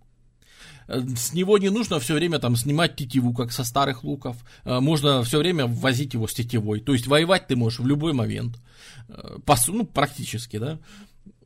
с 0.88 1.32
него 1.32 1.58
не 1.58 1.70
нужно 1.70 1.98
все 2.00 2.14
время 2.14 2.38
там 2.38 2.56
снимать 2.56 2.96
тетиву, 2.96 3.32
как 3.32 3.52
со 3.52 3.64
старых 3.64 4.04
луков. 4.04 4.36
Можно 4.64 5.22
все 5.22 5.38
время 5.38 5.66
возить 5.66 6.14
его 6.14 6.26
с 6.26 6.34
тетивой. 6.34 6.80
То 6.80 6.92
есть 6.92 7.06
воевать 7.06 7.46
ты 7.46 7.56
можешь 7.56 7.80
в 7.80 7.86
любой 7.86 8.12
момент. 8.12 8.58
Э, 9.08 9.38
ну, 9.68 9.84
практически, 9.84 10.58
да, 10.58 10.78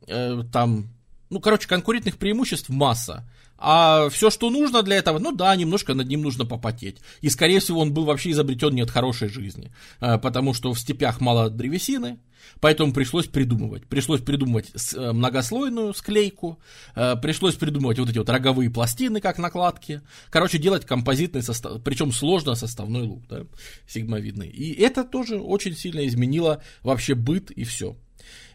э, 0.07 0.43
там, 0.51 0.89
ну, 1.29 1.39
короче, 1.39 1.67
конкурентных 1.67 2.17
преимуществ 2.17 2.69
масса. 2.69 3.29
А 3.57 4.07
все, 4.09 4.29
что 4.29 4.49
нужно 4.49 4.83
для 4.83 4.95
этого, 4.95 5.19
ну 5.19 5.33
да, 5.33 5.53
немножко 5.55 5.93
над 5.93 6.07
ним 6.07 6.21
нужно 6.21 6.45
попотеть. 6.45 6.97
И, 7.19 7.29
скорее 7.29 7.59
всего, 7.59 7.81
он 7.81 7.93
был 7.93 8.05
вообще 8.05 8.31
изобретен 8.31 8.73
не 8.73 8.81
от 8.81 8.89
хорошей 8.89 9.27
жизни. 9.27 9.71
Э, 9.99 10.17
потому 10.17 10.53
что 10.53 10.73
в 10.73 10.79
степях 10.79 11.21
мало 11.21 11.49
древесины, 11.49 12.19
поэтому 12.59 12.93
пришлось 12.93 13.27
придумывать. 13.27 13.85
Пришлось 13.87 14.21
придумывать 14.21 14.71
многослойную 14.95 15.93
склейку, 15.93 16.59
пришлось 16.93 17.55
придумывать 17.55 17.99
вот 17.99 18.09
эти 18.09 18.17
вот 18.17 18.29
роговые 18.29 18.69
пластины, 18.69 19.21
как 19.21 19.37
накладки. 19.37 20.01
Короче, 20.29 20.57
делать 20.57 20.85
композитный 20.85 21.41
состав, 21.41 21.81
причем 21.83 22.11
сложно 22.11 22.55
составной 22.55 23.03
лук, 23.03 23.23
да, 23.29 23.45
сигмовидный. 23.87 24.49
И 24.49 24.73
это 24.81 25.03
тоже 25.03 25.39
очень 25.39 25.75
сильно 25.75 26.05
изменило 26.07 26.61
вообще 26.83 27.15
быт 27.15 27.51
и 27.51 27.63
все. 27.63 27.95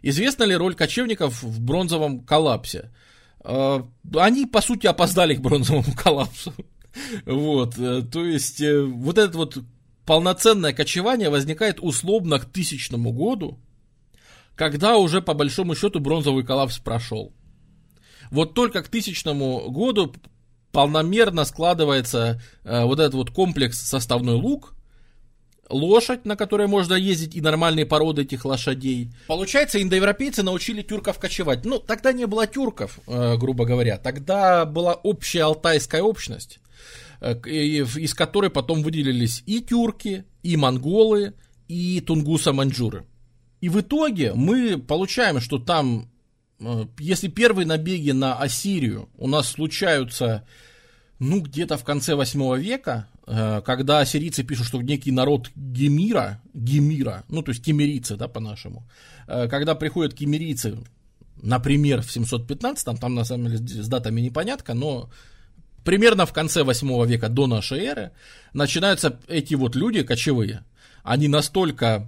Известна 0.02 0.44
ли 0.44 0.54
роль 0.54 0.74
кочевников 0.74 1.42
в 1.42 1.60
бронзовом 1.60 2.20
коллапсе? 2.20 2.90
А, 3.40 3.86
они, 4.16 4.46
по 4.46 4.60
сути, 4.60 4.86
опоздали 4.86 5.34
к 5.34 5.40
бронзовому 5.40 5.92
коллапсу. 5.96 6.52
Вот, 7.26 7.76
э, 7.78 8.02
то 8.02 8.24
есть, 8.24 8.60
э, 8.60 8.82
вот 8.82 9.18
это 9.18 9.36
вот 9.36 9.58
полноценное 10.06 10.72
кочевание 10.72 11.28
возникает 11.28 11.78
условно 11.80 12.38
к 12.38 12.44
тысячному 12.44 13.12
году, 13.12 13.58
когда 14.56 14.96
уже, 14.96 15.20
по 15.20 15.34
большому 15.34 15.74
счету, 15.74 16.00
бронзовый 16.00 16.44
коллапс 16.44 16.78
прошел. 16.78 17.32
Вот 18.30 18.54
только 18.54 18.82
к 18.82 18.88
тысячному 18.88 19.70
году 19.70 20.14
полномерно 20.72 21.44
складывается 21.44 22.42
э, 22.64 22.84
вот 22.84 22.98
этот 22.98 23.14
вот 23.14 23.30
комплекс 23.30 23.80
составной 23.80 24.34
лук, 24.34 24.74
лошадь, 25.68 26.24
на 26.24 26.36
которой 26.36 26.66
можно 26.66 26.94
ездить, 26.94 27.34
и 27.34 27.40
нормальные 27.40 27.86
породы 27.86 28.22
этих 28.22 28.44
лошадей. 28.44 29.12
Получается, 29.28 29.80
индоевропейцы 29.80 30.42
научили 30.42 30.82
тюрков 30.82 31.18
кочевать. 31.18 31.64
Ну, 31.64 31.78
тогда 31.78 32.12
не 32.12 32.26
было 32.26 32.46
тюрков, 32.46 32.98
э, 33.06 33.36
грубо 33.36 33.64
говоря. 33.64 33.98
Тогда 33.98 34.64
была 34.64 34.94
общая 34.94 35.44
алтайская 35.44 36.02
общность, 36.02 36.60
э, 37.20 37.34
из 37.44 38.14
которой 38.14 38.50
потом 38.50 38.82
выделились 38.82 39.42
и 39.46 39.60
тюрки, 39.60 40.24
и 40.42 40.56
монголы, 40.56 41.34
и 41.68 42.00
тунгуса-маньчжуры. 42.00 43.04
И 43.64 43.68
в 43.68 43.80
итоге 43.80 44.34
мы 44.34 44.78
получаем, 44.78 45.40
что 45.40 45.58
там, 45.58 46.10
э, 46.60 46.84
если 46.98 47.28
первые 47.28 47.66
набеги 47.66 48.10
на 48.10 48.34
Ассирию 48.36 49.08
у 49.16 49.26
нас 49.26 49.48
случаются, 49.48 50.46
ну, 51.18 51.40
где-то 51.40 51.76
в 51.78 51.84
конце 51.84 52.14
8 52.14 52.58
века, 52.58 53.08
Э, 53.26 53.62
когда 53.64 54.00
ассирийцы 54.00 54.44
пишут, 54.44 54.66
что 54.66 54.82
некий 54.82 55.10
народ 55.10 55.50
Гемира, 55.54 56.40
Гемира, 56.52 57.24
ну 57.28 57.42
то 57.42 57.52
есть 57.52 57.64
кемерийцы, 57.64 58.16
да, 58.16 58.28
по-нашему, 58.28 58.86
э, 59.26 59.48
когда 59.48 59.74
приходят 59.74 60.14
кемерийцы, 60.14 60.78
например, 61.42 62.02
в 62.02 62.10
715, 62.10 63.00
там 63.00 63.14
на 63.14 63.24
самом 63.24 63.48
деле 63.48 63.82
с 63.82 63.88
датами 63.88 64.20
непонятка, 64.20 64.74
но 64.74 65.10
примерно 65.84 66.26
в 66.26 66.32
конце 66.34 66.64
8 66.64 67.06
века 67.06 67.28
до 67.30 67.46
нашей 67.46 67.80
эры 67.80 68.10
начинаются 68.52 69.18
эти 69.28 69.54
вот 69.54 69.74
люди 69.74 70.02
кочевые. 70.02 70.64
Они 71.02 71.28
настолько 71.28 72.06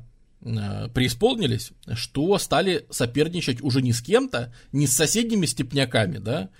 преисполнились, 0.94 1.72
что 1.94 2.38
стали 2.38 2.86
соперничать 2.90 3.60
уже 3.62 3.82
не 3.82 3.92
с 3.92 4.00
кем-то, 4.00 4.54
не 4.72 4.86
с 4.86 4.94
соседними 4.94 5.46
степняками, 5.46 6.18
да, 6.18 6.50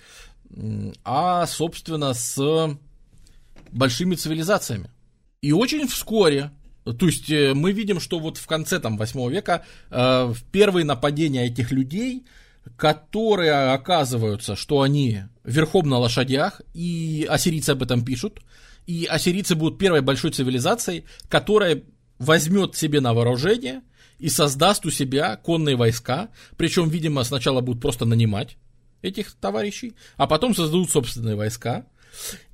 а, 1.03 1.45
собственно, 1.47 2.13
с 2.13 2.77
большими 3.71 4.15
цивилизациями. 4.15 4.89
И 5.41 5.51
очень 5.51 5.87
вскоре, 5.87 6.51
то 6.83 7.05
есть 7.05 7.29
э, 7.29 7.53
мы 7.53 7.71
видим, 7.71 7.99
что 7.99 8.19
вот 8.19 8.37
в 8.37 8.47
конце 8.47 8.79
там 8.79 8.97
8 8.97 9.29
века 9.29 9.63
э, 9.89 10.33
первые 10.51 10.85
нападения 10.85 11.45
этих 11.45 11.71
людей, 11.71 12.25
которые 12.75 13.71
оказываются, 13.73 14.55
что 14.55 14.81
они 14.81 15.21
верхом 15.43 15.87
на 15.89 15.99
лошадях, 15.99 16.61
и 16.73 17.27
ассирийцы 17.29 17.71
об 17.71 17.83
этом 17.83 18.03
пишут, 18.03 18.41
и 18.87 19.05
ассирийцы 19.05 19.55
будут 19.55 19.77
первой 19.77 20.01
большой 20.01 20.31
цивилизацией, 20.31 21.05
которая 21.29 21.83
возьмет 22.19 22.75
себе 22.75 23.01
на 23.01 23.13
вооружение 23.13 23.81
и 24.19 24.29
создаст 24.29 24.85
у 24.85 24.89
себя 24.89 25.35
конные 25.37 25.75
войска, 25.75 26.29
причем, 26.57 26.89
видимо, 26.89 27.23
сначала 27.23 27.61
будут 27.61 27.81
просто 27.81 28.05
нанимать 28.05 28.57
этих 29.01 29.33
товарищей, 29.33 29.93
а 30.15 30.27
потом 30.27 30.55
создадут 30.55 30.89
собственные 30.89 31.35
войска, 31.35 31.85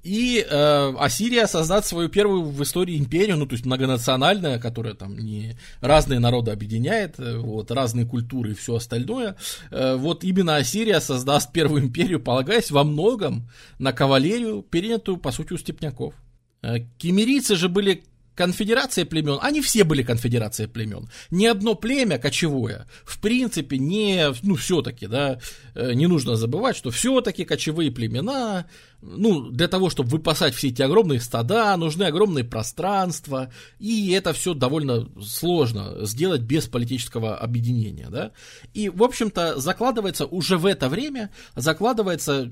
и 0.04 0.46
э, 0.46 0.94
Ассирия 1.00 1.48
создать 1.48 1.86
свою 1.86 2.10
первую 2.10 2.44
в 2.44 2.62
истории 2.62 2.98
империю, 2.98 3.38
ну, 3.38 3.46
то 3.46 3.54
есть 3.54 3.66
многонациональная, 3.66 4.60
которая 4.60 4.94
там 4.94 5.18
не 5.18 5.58
разные 5.80 6.20
народы 6.20 6.52
объединяет, 6.52 7.18
э, 7.20 7.38
вот, 7.38 7.72
разные 7.72 8.06
культуры 8.06 8.52
и 8.52 8.56
все 8.56 8.76
остальное. 8.76 9.38
Э, 9.72 9.96
вот 9.96 10.26
именно 10.26 10.58
Ассирия 10.58 11.00
создаст 11.00 11.54
первую 11.54 11.84
империю, 11.84 12.20
полагаясь 12.20 12.72
во 12.72 12.84
многом 12.84 13.50
на 13.80 13.94
кавалерию, 13.94 14.62
перенятую, 14.62 15.18
по 15.18 15.32
сути, 15.32 15.54
у 15.54 15.58
степняков. 15.58 16.14
Э, 16.62 16.80
кемерийцы 16.98 17.56
же 17.56 17.70
были 17.70 18.04
конфедерация 18.36 19.06
племен, 19.06 19.38
они 19.42 19.62
все 19.62 19.84
были 19.84 20.04
конфедерация 20.04 20.68
племен. 20.68 21.10
Ни 21.32 21.46
одно 21.46 21.76
племя 21.76 22.18
кочевое, 22.18 22.88
в 23.04 23.20
принципе, 23.20 23.78
не, 23.78 24.28
ну, 24.42 24.56
все-таки, 24.56 25.08
да, 25.08 25.40
э, 25.76 25.94
не 25.94 26.08
нужно 26.08 26.36
забывать, 26.36 26.76
что 26.76 26.92
все-таки 26.92 27.46
кочевые 27.46 27.92
племена, 27.92 28.66
ну, 29.02 29.50
для 29.50 29.68
того, 29.68 29.90
чтобы 29.90 30.10
выпасать 30.10 30.56
все 30.56 30.70
эти 30.70 30.82
огромные 30.82 31.20
стада, 31.20 31.76
нужны 31.78 32.04
огромные 32.04 32.44
пространства, 32.44 33.52
и 33.80 34.12
это 34.12 34.34
все 34.34 34.54
довольно 34.54 35.08
сложно 35.22 36.06
сделать 36.06 36.42
без 36.42 36.68
политического 36.68 37.38
объединения, 37.38 38.08
да. 38.10 38.32
И, 38.74 38.90
в 38.90 39.04
общем-то, 39.04 39.60
закладывается 39.60 40.26
уже 40.26 40.58
в 40.58 40.66
это 40.66 40.90
время, 40.90 41.30
закладывается 41.56 42.52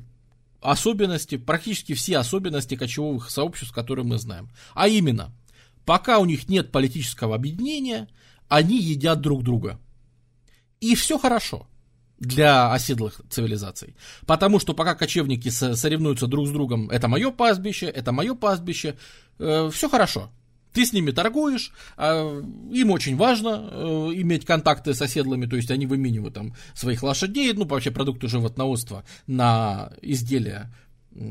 особенности, 0.62 1.38
практически 1.38 1.94
все 1.94 2.18
особенности 2.18 2.76
кочевых 2.76 3.30
сообществ, 3.30 3.74
которые 3.74 4.06
мы 4.06 4.18
знаем. 4.20 4.50
А 4.74 4.88
именно, 4.88 5.32
Пока 5.86 6.20
у 6.20 6.26
них 6.26 6.48
нет 6.50 6.72
политического 6.72 7.36
объединения, 7.36 8.08
они 8.48 8.80
едят 8.80 9.22
друг 9.22 9.44
друга. 9.44 9.80
И 10.80 10.96
все 10.96 11.18
хорошо 11.18 11.68
для 12.22 12.72
оседлых 12.72 13.22
цивилизаций. 13.30 13.96
Потому 14.28 14.60
что 14.60 14.74
пока 14.74 14.94
кочевники 14.94 15.50
соревнуются 15.50 16.28
друг 16.28 16.48
с 16.48 16.52
другом, 16.52 16.90
это 16.90 17.08
мое 17.08 17.32
пастбище, 17.32 17.88
это 17.88 18.12
мое 18.12 18.36
пастбище, 18.36 18.96
э, 19.40 19.70
все 19.74 19.90
хорошо. 19.90 20.30
Ты 20.72 20.86
с 20.86 20.94
ними 20.94 21.12
торгуешь, 21.12 21.74
э, 21.98 22.44
им 22.72 22.92
очень 22.92 23.18
важно 23.18 23.70
э, 23.72 24.10
иметь 24.22 24.46
контакты 24.46 24.94
с 24.94 25.02
оседлыми, 25.02 25.48
то 25.48 25.56
есть 25.56 25.72
они 25.72 25.88
выменивают 25.88 26.36
там 26.36 26.56
своих 26.76 27.02
лошадей, 27.04 27.52
ну 27.54 27.66
вообще 27.66 27.90
продукты 27.92 28.28
животноводства 28.28 29.04
на 29.26 29.92
изделия 30.02 30.72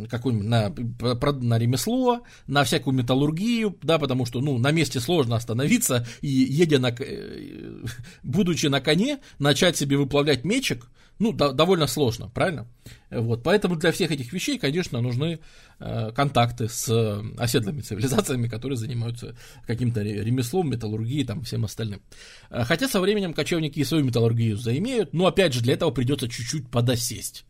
какое-нибудь 0.08 0.48
на, 0.48 0.68
на 0.68 1.58
ремесло, 1.58 2.20
на 2.46 2.64
всякую 2.64 2.94
металлургию, 2.94 3.76
да, 3.82 3.98
потому 3.98 4.26
что, 4.26 4.40
ну, 4.40 4.58
на 4.58 4.70
месте 4.72 5.00
сложно 5.00 5.36
остановиться 5.36 6.06
и, 6.20 6.28
едя 6.28 6.78
на, 6.78 6.88
э, 6.98 7.84
будучи 8.22 8.66
на 8.66 8.80
коне, 8.80 9.20
начать 9.38 9.76
себе 9.76 9.96
выплавлять 9.96 10.44
мечик, 10.44 10.88
ну, 11.20 11.32
до, 11.32 11.52
довольно 11.52 11.86
сложно, 11.86 12.30
правильно? 12.30 12.66
Вот, 13.10 13.42
поэтому 13.42 13.76
для 13.76 13.92
всех 13.92 14.10
этих 14.10 14.32
вещей, 14.32 14.58
конечно, 14.58 15.02
нужны 15.02 15.40
э, 15.78 16.12
контакты 16.12 16.66
с 16.68 17.22
оседлыми 17.36 17.82
цивилизациями, 17.82 18.48
которые 18.48 18.78
занимаются 18.78 19.36
каким-то 19.66 20.02
ремеслом, 20.02 20.70
металлургией, 20.70 21.26
там, 21.26 21.42
всем 21.42 21.66
остальным. 21.66 22.00
Э, 22.48 22.64
хотя 22.64 22.88
со 22.88 23.00
временем 23.00 23.34
кочевники 23.34 23.78
и 23.78 23.84
свою 23.84 24.04
металлургию 24.04 24.56
заимеют, 24.56 25.12
но, 25.12 25.26
опять 25.26 25.52
же, 25.52 25.60
для 25.60 25.74
этого 25.74 25.90
придется 25.90 26.26
чуть-чуть 26.26 26.70
подосесть. 26.70 27.44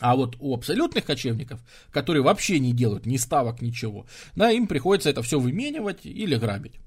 А 0.00 0.16
вот 0.16 0.36
у 0.40 0.54
абсолютных 0.54 1.04
кочевников, 1.04 1.60
которые 1.90 2.22
вообще 2.22 2.58
не 2.58 2.72
делают 2.72 3.06
ни 3.06 3.18
ставок, 3.18 3.60
ничего, 3.60 4.06
да, 4.34 4.50
им 4.50 4.66
приходится 4.66 5.10
это 5.10 5.22
все 5.22 5.38
выменивать 5.38 6.06
или 6.06 6.36
грабить. 6.36 6.80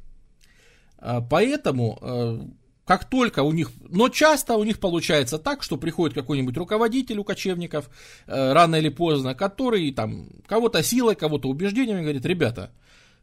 А, 0.98 1.22
поэтому, 1.22 2.00
э, 2.02 2.40
как 2.86 3.10
только 3.10 3.44
у 3.44 3.52
них, 3.52 3.72
но 3.88 4.10
часто 4.10 4.56
у 4.56 4.64
них 4.64 4.80
получается 4.80 5.38
так, 5.38 5.62
что 5.62 5.78
приходит 5.78 6.16
какой-нибудь 6.16 6.58
руководитель 6.58 7.20
у 7.20 7.24
кочевников, 7.24 7.90
э, 8.26 8.54
рано 8.54 8.78
или 8.78 8.90
поздно, 8.90 9.36
который 9.36 9.92
там 9.92 10.30
кого-то 10.48 10.82
силой, 10.82 11.16
кого-то 11.16 11.50
убеждением 11.50 12.02
говорит, 12.02 12.26
ребята, 12.26 12.72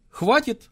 хватит 0.08 0.70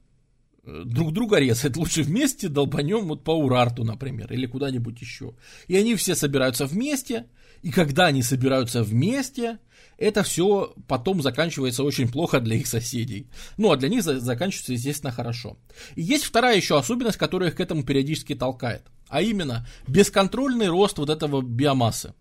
друг 0.84 1.12
друга 1.12 1.38
резать, 1.38 1.76
лучше 1.76 2.02
вместе 2.02 2.48
долбанем 2.48 3.06
вот 3.08 3.24
по 3.24 3.30
Урарту, 3.30 3.84
например, 3.84 4.32
или 4.32 4.46
куда-нибудь 4.46 5.00
еще. 5.00 5.34
И 5.66 5.76
они 5.76 5.94
все 5.94 6.14
собираются 6.14 6.66
вместе, 6.66 7.26
и 7.62 7.70
когда 7.70 8.06
они 8.06 8.22
собираются 8.22 8.82
вместе, 8.82 9.58
это 9.96 10.22
все 10.22 10.74
потом 10.86 11.22
заканчивается 11.22 11.82
очень 11.82 12.08
плохо 12.08 12.40
для 12.40 12.56
их 12.56 12.66
соседей. 12.66 13.28
Ну, 13.56 13.70
а 13.70 13.76
для 13.76 13.88
них 13.88 14.02
заканчивается, 14.02 14.72
естественно, 14.72 15.12
хорошо. 15.12 15.56
И 15.96 16.02
есть 16.02 16.24
вторая 16.24 16.56
еще 16.56 16.78
особенность, 16.78 17.18
которая 17.18 17.50
их 17.50 17.56
к 17.56 17.60
этому 17.60 17.82
периодически 17.82 18.34
толкает. 18.34 18.82
А 19.08 19.22
именно, 19.22 19.66
бесконтрольный 19.86 20.68
рост 20.68 20.98
вот 20.98 21.10
этого 21.10 21.42
биомассы. 21.42 22.14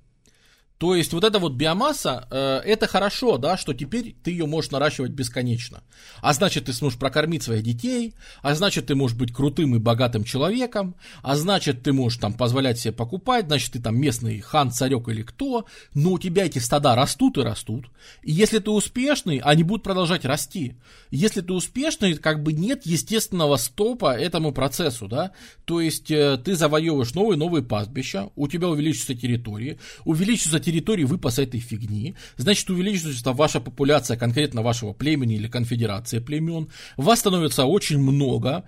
То 0.77 0.93
есть 0.93 1.11
вот 1.13 1.23
эта 1.23 1.39
вот 1.39 1.53
биомасса, 1.53 2.27
э, 2.29 2.61
это 2.63 2.85
хорошо, 2.87 3.37
да, 3.37 3.57
что 3.57 3.73
теперь 3.73 4.15
ты 4.23 4.31
ее 4.31 4.45
можешь 4.45 4.69
наращивать 4.69 5.11
бесконечно. 5.11 5.81
А 6.21 6.33
значит, 6.33 6.65
ты 6.65 6.73
сможешь 6.73 6.99
прокормить 6.99 7.41
своих 7.41 7.63
детей, 7.63 8.13
а 8.41 8.53
значит, 8.53 8.85
ты 8.85 8.95
можешь 8.95 9.17
быть 9.17 9.33
крутым 9.33 9.75
и 9.75 9.79
богатым 9.79 10.23
человеком, 10.23 10.95
а 11.23 11.35
значит, 11.35 11.81
ты 11.81 11.93
можешь 11.93 12.19
там 12.19 12.33
позволять 12.33 12.79
себе 12.79 12.91
покупать, 12.91 13.47
значит, 13.47 13.73
ты 13.73 13.81
там 13.81 13.99
местный 13.99 14.39
хан, 14.39 14.71
царек 14.71 15.07
или 15.07 15.23
кто, 15.23 15.65
но 15.95 16.11
у 16.11 16.19
тебя 16.19 16.45
эти 16.45 16.59
стада 16.59 16.95
растут 16.95 17.39
и 17.39 17.41
растут. 17.41 17.87
И 18.21 18.31
если 18.31 18.59
ты 18.59 18.69
успешный, 18.69 19.39
они 19.39 19.63
будут 19.63 19.83
продолжать 19.83 20.25
расти. 20.25 20.75
Если 21.09 21.41
ты 21.41 21.53
успешный, 21.53 22.15
как 22.15 22.43
бы 22.43 22.53
нет 22.53 22.85
естественного 22.85 23.57
стопа 23.57 24.15
этому 24.15 24.51
процессу, 24.51 25.07
да, 25.07 25.31
то 25.65 25.81
есть 25.81 26.11
э, 26.11 26.37
ты 26.37 26.55
завоевываешь 26.55 27.15
новые 27.15 27.37
новые 27.37 27.63
пастбища, 27.63 28.29
у 28.35 28.47
тебя 28.47 28.69
увеличиваются 28.69 29.15
территории, 29.15 29.79
увеличиваются 30.05 30.66
территории 30.67 31.05
выпаса 31.05 31.43
этой 31.43 31.61
фигни, 31.61 32.15
значит 32.35 32.69
увеличивается 32.69 33.31
ваша 33.31 33.61
популяция 33.61 34.17
конкретно 34.17 34.61
вашего 34.61 34.91
племени 34.91 35.35
или 35.35 35.47
конфедерации 35.47 36.19
племен, 36.19 36.67
вас 36.97 37.19
становится 37.19 37.63
очень 37.63 37.99
много, 37.99 38.67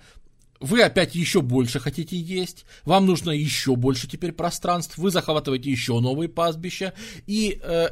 вы 0.61 0.81
опять 0.81 1.13
еще 1.13 1.41
больше 1.41 1.79
хотите 1.81 2.17
есть, 2.17 2.65
вам 2.85 3.05
нужно 3.05 3.31
еще 3.31 3.75
больше 3.75 4.07
теперь 4.07 4.31
пространств, 4.31 4.97
вы 4.97 5.11
захватываете 5.11 5.69
еще 5.69 5.99
новые 5.99 6.29
пастбища, 6.29 6.93
и 7.27 7.59
э, 7.61 7.89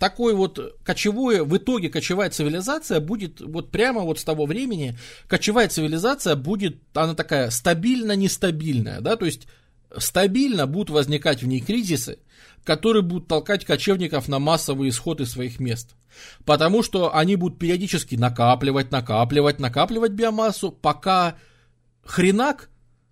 такой 0.00 0.34
вот 0.34 0.76
кочевое, 0.82 1.44
в 1.44 1.56
итоге 1.56 1.90
кочевая 1.90 2.30
цивилизация 2.30 2.98
будет, 2.98 3.40
вот 3.40 3.70
прямо 3.70 4.00
вот 4.00 4.18
с 4.18 4.24
того 4.24 4.46
времени, 4.46 4.98
кочевая 5.28 5.68
цивилизация 5.68 6.34
будет, 6.34 6.78
она 6.94 7.14
такая 7.14 7.50
стабильно-нестабильная, 7.50 9.00
да, 9.00 9.14
то 9.14 9.26
есть 9.26 9.46
стабильно 9.98 10.66
будут 10.66 10.90
возникать 10.90 11.42
в 11.42 11.46
ней 11.46 11.60
кризисы, 11.60 12.18
которые 12.64 13.02
будут 13.02 13.28
толкать 13.28 13.64
кочевников 13.64 14.28
на 14.28 14.38
массовый 14.38 14.88
исход 14.88 15.20
из 15.20 15.30
своих 15.30 15.60
мест. 15.60 15.94
Потому 16.44 16.82
что 16.82 17.14
они 17.14 17.36
будут 17.36 17.58
периодически 17.58 18.14
накапливать, 18.14 18.90
накапливать, 18.90 19.58
накапливать 19.58 20.12
биомассу, 20.12 20.70
пока 20.70 21.36
хренак, 22.04 22.70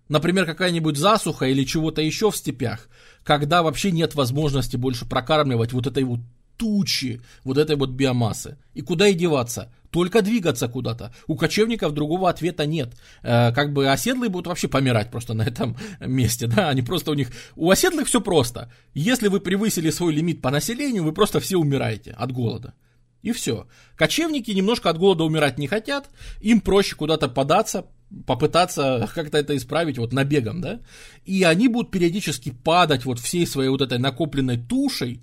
например, 0.09 0.45
какая-нибудь 0.45 0.97
засуха 0.97 1.45
или 1.45 1.63
чего-то 1.63 2.01
еще 2.01 2.31
в 2.31 2.37
степях, 2.37 2.87
когда 3.23 3.63
вообще 3.63 3.91
нет 3.91 4.15
возможности 4.15 4.77
больше 4.77 5.05
прокармливать 5.05 5.73
вот 5.73 5.87
этой 5.87 6.03
вот 6.03 6.19
тучи 6.57 7.21
вот 7.43 7.57
этой 7.57 7.75
вот 7.75 7.91
биомассы. 7.91 8.57
И 8.73 8.81
куда 8.81 9.07
и 9.07 9.13
деваться? 9.13 9.71
Только 9.93 10.23
двигаться 10.23 10.67
куда-то. 10.67 11.13
У 11.27 11.35
кочевников 11.35 11.93
другого 11.93 12.27
ответа 12.27 12.65
нет. 12.65 12.95
Э, 13.21 13.51
как 13.53 13.73
бы 13.73 13.87
оседлые 13.87 14.29
будут 14.29 14.47
вообще 14.47 14.67
помирать 14.67 15.11
просто 15.11 15.35
на 15.35 15.43
этом 15.43 15.77
месте, 15.99 16.47
да, 16.47 16.69
они 16.69 16.81
просто 16.81 17.11
у 17.11 17.13
них... 17.13 17.29
У 17.55 17.69
оседлых 17.69 18.07
все 18.07 18.19
просто. 18.19 18.71
Если 18.95 19.27
вы 19.27 19.39
превысили 19.39 19.91
свой 19.91 20.13
лимит 20.13 20.41
по 20.41 20.49
населению, 20.49 21.03
вы 21.03 21.13
просто 21.13 21.39
все 21.39 21.57
умираете 21.57 22.11
от 22.11 22.31
голода. 22.31 22.73
И 23.21 23.33
все. 23.33 23.67
Кочевники 23.95 24.49
немножко 24.49 24.89
от 24.89 24.97
голода 24.97 25.25
умирать 25.25 25.59
не 25.59 25.67
хотят, 25.67 26.09
им 26.41 26.59
проще 26.61 26.95
куда-то 26.95 27.29
податься, 27.29 27.85
попытаться 28.25 29.07
как-то 29.15 29.37
это 29.37 29.55
исправить 29.55 29.99
вот 29.99 30.11
набегом, 30.11 30.59
да, 30.59 30.79
и 31.23 31.43
они 31.43 31.67
будут 31.67 31.91
периодически 31.91 32.49
падать 32.49 33.05
вот 33.05 33.19
всей 33.19 33.45
своей 33.45 33.69
вот 33.69 33.81
этой 33.81 33.99
накопленной 33.99 34.57
тушей, 34.57 35.21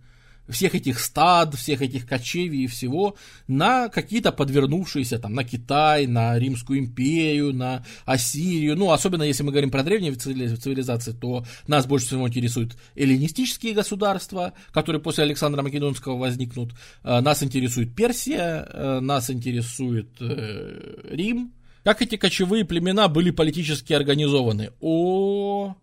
всех 0.50 0.74
этих 0.74 0.98
стад, 1.00 1.54
всех 1.54 1.82
этих 1.82 2.06
кочевий 2.06 2.64
и 2.64 2.66
всего 2.66 3.16
на 3.48 3.88
какие-то 3.88 4.32
подвернувшиеся, 4.32 5.18
там, 5.18 5.34
на 5.34 5.44
Китай, 5.44 6.06
на 6.06 6.38
Римскую 6.38 6.78
империю, 6.78 7.54
на 7.54 7.84
Ассирию, 8.04 8.76
ну, 8.76 8.92
особенно 8.92 9.22
если 9.22 9.42
мы 9.42 9.50
говорим 9.50 9.70
про 9.70 9.82
древние 9.82 10.14
цивилизации, 10.14 11.12
то 11.12 11.44
нас 11.66 11.86
больше 11.86 12.06
всего 12.06 12.28
интересуют 12.28 12.76
эллинистические 12.94 13.74
государства, 13.74 14.52
которые 14.72 15.02
после 15.02 15.24
Александра 15.24 15.62
Македонского 15.62 16.16
возникнут, 16.16 16.74
э, 17.02 17.20
нас 17.20 17.42
интересует 17.42 17.94
Персия, 17.94 18.66
э, 18.72 19.00
нас 19.00 19.30
интересует 19.30 20.08
э, 20.20 21.10
Рим, 21.10 21.52
как 21.84 22.02
эти 22.02 22.16
кочевые 22.16 22.64
племена 22.64 23.08
были 23.08 23.30
политически 23.30 23.94
организованы? 23.94 24.70
О, 24.80 25.74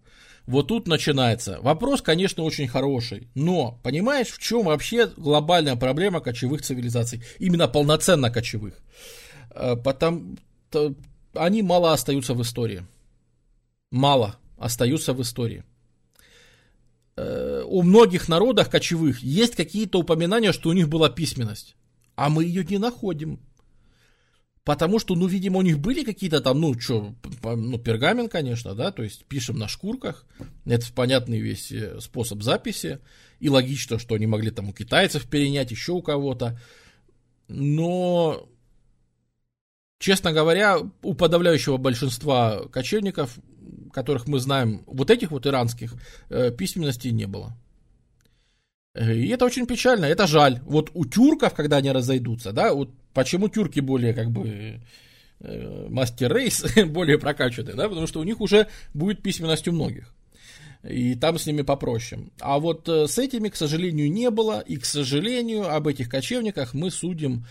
вот 0.48 0.70
тут 0.70 0.88
начинается. 0.88 1.60
Вопрос, 1.62 2.02
конечно, 2.02 2.44
очень 2.44 2.68
хороший, 2.68 3.28
но 3.36 3.80
понимаешь, 3.84 4.30
в 4.30 4.40
чем 4.40 4.64
вообще 4.64 5.08
глобальная 5.18 5.76
проблема 5.76 6.22
кочевых 6.22 6.62
цивилизаций? 6.62 7.22
Именно 7.38 7.68
полноценно 7.68 8.32
кочевых. 8.32 8.74
Э, 9.52 9.76
Потому 9.76 10.38
они 11.34 11.62
мало 11.62 11.94
остаются 11.94 12.34
в 12.34 12.42
истории. 12.42 12.86
Мало 13.92 14.38
остаются 14.58 15.14
в 15.14 15.22
истории. 15.22 15.64
Э, 17.18 17.64
у 17.66 17.82
многих 17.84 18.30
народов 18.30 18.70
кочевых 18.70 19.20
есть 19.20 19.56
какие-то 19.56 20.00
упоминания, 20.00 20.54
что 20.54 20.70
у 20.70 20.74
них 20.74 20.88
была 20.88 21.10
письменность, 21.10 21.76
а 22.16 22.30
мы 22.30 22.46
ее 22.46 22.64
не 22.64 22.78
находим. 22.78 23.40
Потому 24.68 25.00
что, 25.00 25.16
ну, 25.16 25.28
видимо, 25.28 25.60
у 25.60 25.62
них 25.62 25.80
были 25.80 26.04
какие-то 26.04 26.42
там, 26.42 26.60
ну, 26.60 26.78
что, 26.78 27.16
ну, 27.42 27.80
пергамент, 27.80 28.30
конечно, 28.30 28.76
да, 28.76 28.92
то 28.92 29.02
есть 29.02 29.24
пишем 29.24 29.58
на 29.58 29.70
шкурках. 29.70 30.26
Это 30.66 30.86
понятный 30.94 31.40
весь 31.40 31.72
э, 31.72 32.02
способ 32.02 32.44
записи. 32.44 33.00
И 33.40 33.48
логично, 33.48 33.98
что 33.98 34.16
они 34.16 34.28
могли 34.28 34.52
там 34.52 34.68
у 34.68 34.74
китайцев 34.74 35.26
перенять, 35.30 35.72
еще 35.72 35.94
у 35.94 36.02
кого-то. 36.02 36.60
Но, 37.48 38.50
честно 40.00 40.34
говоря, 40.34 40.80
у 41.02 41.14
подавляющего 41.14 41.78
большинства 41.78 42.68
кочевников, 42.68 43.40
которых 43.94 44.28
мы 44.28 44.38
знаем, 44.38 44.84
вот 44.86 45.10
этих 45.12 45.32
вот 45.32 45.48
иранских, 45.48 45.94
э, 46.28 46.52
письменности 46.52 47.08
не 47.08 47.26
было. 47.26 47.58
И 49.00 49.30
это 49.30 49.46
очень 49.46 49.66
печально, 49.66 50.06
это 50.06 50.28
жаль. 50.28 50.60
Вот 50.66 50.92
у 50.94 51.06
тюрков, 51.06 51.54
когда 51.54 51.78
они 51.78 51.90
разойдутся, 51.92 52.52
да, 52.52 52.74
вот 52.74 52.90
Почему 53.18 53.50
тюрки 53.50 53.80
более 53.80 54.14
как 54.14 54.30
бы 54.30 54.80
э, 55.40 55.88
мастер 55.90 56.32
рейс, 56.32 56.64
более 56.86 57.18
прокачанные, 57.18 57.74
да, 57.74 57.90
потому 57.90 58.06
что 58.06 58.20
у 58.20 58.24
них 58.24 58.40
уже 58.42 58.68
будет 58.94 59.24
письменность 59.24 59.68
у 59.68 59.72
многих. 59.72 60.14
И 60.88 61.16
там 61.16 61.40
с 61.40 61.48
ними 61.48 61.64
попроще. 61.64 62.30
А 62.40 62.60
вот 62.60 62.88
э, 62.88 63.08
с 63.08 63.18
этими, 63.18 63.50
к 63.50 63.56
сожалению, 63.56 64.12
не 64.12 64.30
было. 64.30 64.60
И, 64.60 64.78
к 64.78 64.86
сожалению, 64.86 65.68
об 65.68 65.88
этих 65.88 66.10
кочевниках 66.10 66.76
мы 66.76 66.92
судим 66.92 67.48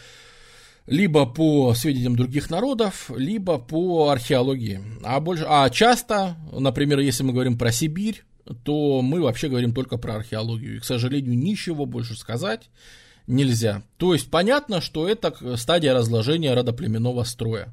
либо 0.87 1.27
по 1.27 1.75
сведениям 1.75 2.15
других 2.15 2.49
народов, 2.49 3.11
либо 3.17 3.59
по 3.59 4.11
археологии. 4.11 4.81
А, 5.03 5.19
больше, 5.19 5.47
а 5.49 5.69
часто, 5.71 6.37
например, 6.53 7.01
если 7.01 7.25
мы 7.25 7.33
говорим 7.33 7.59
про 7.59 7.73
Сибирь, 7.73 8.23
то 8.63 9.03
мы 9.03 9.21
вообще 9.21 9.49
говорим 9.49 9.75
только 9.75 9.97
про 9.97 10.15
археологию. 10.15 10.77
И, 10.77 10.79
к 10.79 10.85
сожалению, 10.85 11.37
ничего 11.37 11.87
больше 11.87 12.17
сказать 12.17 12.71
нельзя. 13.27 13.83
То 13.97 14.13
есть 14.13 14.31
понятно, 14.31 14.81
что 14.81 15.09
это 15.09 15.35
стадия 15.57 15.95
разложения 15.95 16.55
родоплеменного 16.55 17.25
строя. 17.25 17.69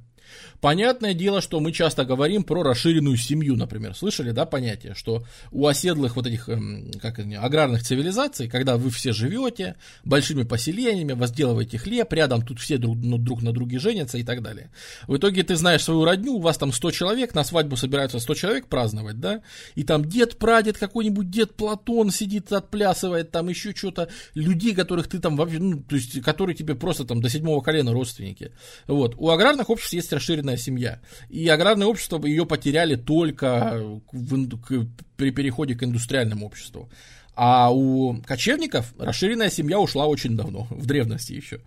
Понятное 0.63 1.13
дело, 1.13 1.41
что 1.41 1.59
мы 1.59 1.73
часто 1.73 2.05
говорим 2.05 2.45
про 2.45 2.63
расширенную 2.63 3.17
семью, 3.17 3.57
например. 3.57 3.93
Слышали, 3.93 4.31
да, 4.31 4.45
понятие, 4.45 4.93
что 4.95 5.25
у 5.51 5.67
оседлых 5.67 6.15
вот 6.15 6.25
этих, 6.25 6.47
эм, 6.47 6.89
как 7.01 7.19
они, 7.19 7.35
аграрных 7.35 7.83
цивилизаций, 7.83 8.47
когда 8.47 8.77
вы 8.77 8.89
все 8.89 9.11
живете 9.11 9.75
большими 10.05 10.43
поселениями, 10.43 11.11
возделываете 11.11 11.77
хлеб, 11.77 12.13
рядом 12.13 12.45
тут 12.45 12.61
все 12.61 12.77
друг, 12.77 12.95
ну, 12.95 13.17
друг 13.17 13.41
на 13.41 13.51
друге 13.51 13.77
женятся 13.77 14.17
и 14.17 14.23
так 14.23 14.41
далее. 14.41 14.71
В 15.05 15.17
итоге 15.17 15.43
ты 15.43 15.57
знаешь 15.57 15.83
свою 15.83 16.05
родню, 16.05 16.35
у 16.35 16.39
вас 16.39 16.57
там 16.57 16.71
100 16.71 16.91
человек, 16.91 17.35
на 17.35 17.43
свадьбу 17.43 17.75
собираются 17.75 18.19
100 18.19 18.33
человек 18.33 18.67
праздновать, 18.67 19.19
да, 19.19 19.41
и 19.75 19.83
там 19.83 20.05
дед, 20.05 20.37
прадед, 20.37 20.77
какой-нибудь 20.77 21.29
дед 21.29 21.55
Платон 21.55 22.09
сидит, 22.09 22.53
отплясывает, 22.53 23.31
там 23.31 23.49
еще 23.49 23.75
что-то, 23.75 24.07
людей, 24.33 24.73
которых 24.73 25.09
ты 25.09 25.19
там 25.19 25.35
вообще, 25.35 25.59
ну, 25.59 25.83
то 25.83 25.97
есть, 25.97 26.21
которые 26.21 26.55
тебе 26.55 26.73
просто 26.73 27.03
там 27.03 27.19
до 27.19 27.27
седьмого 27.27 27.59
колена 27.59 27.91
родственники. 27.91 28.53
Вот. 28.87 29.15
У 29.17 29.29
аграрных 29.29 29.69
обществ 29.69 29.91
есть 29.91 30.13
расширенная 30.13 30.52
аграрная 30.53 30.57
семья. 30.57 30.99
И 31.29 31.47
аграрное 31.47 31.87
общество 31.87 32.25
ее 32.25 32.45
потеряли 32.45 32.95
только 32.95 33.81
в, 34.11 34.57
к, 34.57 34.87
при 35.17 35.31
переходе 35.31 35.75
к 35.75 35.83
индустриальному 35.83 36.45
обществу. 36.45 36.89
А 37.35 37.71
у 37.71 38.21
кочевников 38.25 38.93
расширенная 38.99 39.49
семья 39.49 39.79
ушла 39.79 40.05
очень 40.05 40.37
давно, 40.37 40.67
в 40.69 40.85
древности 40.85 41.33
еще. 41.33 41.61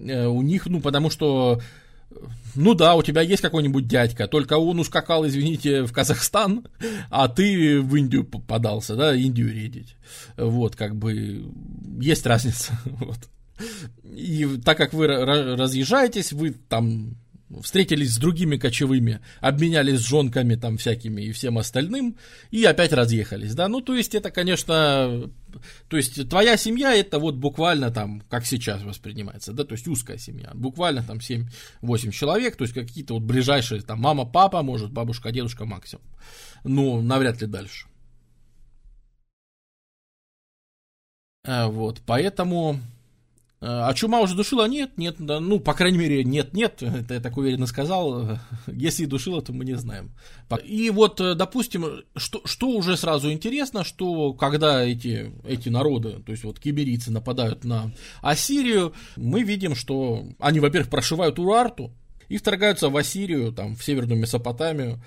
Э, 0.00 0.26
у 0.26 0.42
них, 0.42 0.66
ну, 0.66 0.80
потому 0.80 1.10
что 1.10 1.60
ну 2.54 2.74
да, 2.74 2.94
у 2.94 3.02
тебя 3.02 3.22
есть 3.22 3.40
какой-нибудь 3.40 3.86
дядька, 3.86 4.28
только 4.28 4.58
он 4.58 4.78
ускакал, 4.78 5.26
извините, 5.26 5.84
в 5.84 5.92
Казахстан, 5.92 6.66
а 7.10 7.28
ты 7.28 7.80
в 7.80 7.96
Индию 7.96 8.24
подался, 8.24 8.96
да, 8.96 9.14
Индию 9.14 9.50
редить. 9.50 9.96
Вот, 10.36 10.76
как 10.76 10.94
бы, 10.94 11.44
есть 12.00 12.26
разница. 12.26 12.72
Вот. 12.84 13.18
И 14.04 14.58
так 14.64 14.76
как 14.76 14.92
вы 14.92 15.06
разъезжаетесь, 15.06 16.32
вы 16.32 16.50
там 16.50 17.16
встретились 17.60 18.14
с 18.14 18.18
другими 18.18 18.56
кочевыми, 18.56 19.20
обменялись 19.40 20.00
жонками 20.00 20.54
там 20.54 20.76
всякими 20.78 21.22
и 21.22 21.32
всем 21.32 21.58
остальным, 21.58 22.16
и 22.50 22.64
опять 22.64 22.92
разъехались, 22.92 23.54
да, 23.54 23.68
ну, 23.68 23.80
то 23.80 23.94
есть 23.94 24.14
это, 24.14 24.30
конечно, 24.30 25.30
то 25.88 25.96
есть 25.96 26.28
твоя 26.28 26.56
семья 26.56 26.94
это 26.94 27.18
вот 27.18 27.34
буквально 27.34 27.90
там, 27.90 28.22
как 28.30 28.46
сейчас 28.46 28.82
воспринимается, 28.82 29.52
да, 29.52 29.64
то 29.64 29.72
есть 29.72 29.86
узкая 29.88 30.18
семья, 30.18 30.52
буквально 30.54 31.02
там 31.02 31.18
7-8 31.18 32.10
человек, 32.10 32.56
то 32.56 32.64
есть 32.64 32.74
какие-то 32.74 33.14
вот 33.14 33.22
ближайшие, 33.22 33.82
там, 33.82 34.00
мама, 34.00 34.24
папа, 34.24 34.62
может, 34.62 34.92
бабушка, 34.92 35.32
дедушка 35.32 35.64
максимум, 35.64 36.04
ну, 36.64 37.02
навряд 37.02 37.40
ли 37.40 37.46
дальше. 37.46 37.86
А, 41.44 41.68
вот, 41.68 42.00
поэтому 42.06 42.80
а 43.64 43.94
чума 43.94 44.20
уже 44.20 44.34
душила? 44.34 44.66
Нет, 44.66 44.98
нет, 44.98 45.16
да, 45.20 45.38
ну, 45.38 45.60
по 45.60 45.72
крайней 45.72 45.98
мере, 45.98 46.24
нет, 46.24 46.52
нет, 46.52 46.82
это 46.82 47.14
я 47.14 47.20
так 47.20 47.36
уверенно 47.36 47.66
сказал. 47.66 48.38
Если 48.66 49.04
и 49.04 49.06
душила, 49.06 49.40
то 49.40 49.52
мы 49.52 49.64
не 49.64 49.74
знаем. 49.74 50.10
И 50.64 50.90
вот, 50.90 51.20
э, 51.20 51.34
допустим, 51.34 52.02
что, 52.16 52.42
что 52.44 52.70
уже 52.70 52.96
сразу 52.96 53.30
интересно, 53.30 53.84
что 53.84 54.32
когда 54.32 54.82
эти, 54.84 55.32
эти 55.44 55.68
народы, 55.68 56.20
то 56.26 56.32
есть 56.32 56.42
вот 56.42 56.58
киберийцы 56.58 57.12
нападают 57.12 57.64
на 57.64 57.92
Ассирию, 58.20 58.94
мы 59.16 59.44
видим, 59.44 59.76
что 59.76 60.26
они, 60.40 60.58
во-первых, 60.58 60.90
прошивают 60.90 61.38
Урарту 61.38 61.92
и 62.28 62.38
вторгаются 62.38 62.88
в 62.88 62.96
Ассирию, 62.96 63.52
там, 63.52 63.76
в 63.76 63.84
Северную 63.84 64.20
Месопотамию, 64.20 65.00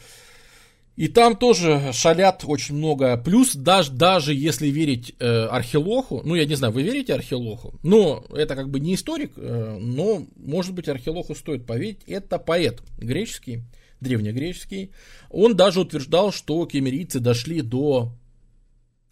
и 0.96 1.08
там 1.08 1.36
тоже 1.36 1.92
шалят 1.94 2.44
очень 2.46 2.76
много. 2.76 3.18
Плюс 3.18 3.56
даже, 3.56 3.92
даже 3.92 4.34
если 4.34 4.68
верить 4.68 5.14
э, 5.20 5.46
Архилоху, 5.46 6.22
ну 6.24 6.36
я 6.36 6.46
не 6.46 6.56
знаю, 6.56 6.74
вы 6.74 6.84
верите 6.84 7.14
Архилоху? 7.14 7.78
Но 7.84 8.26
это 8.30 8.56
как 8.56 8.70
бы 8.70 8.80
не 8.80 8.96
историк, 8.96 9.34
э, 9.36 9.78
но 9.80 10.26
может 10.38 10.74
быть 10.74 10.88
Архилоху 10.88 11.36
стоит 11.36 11.66
поверить. 11.66 12.00
Это 12.08 12.40
поэт 12.40 12.82
греческий, 12.98 13.64
древнегреческий. 14.00 14.92
Он 15.30 15.56
даже 15.56 15.82
утверждал, 15.82 16.32
что 16.32 16.66
кемерийцы 16.66 17.20
дошли 17.20 17.62
до 17.62 18.14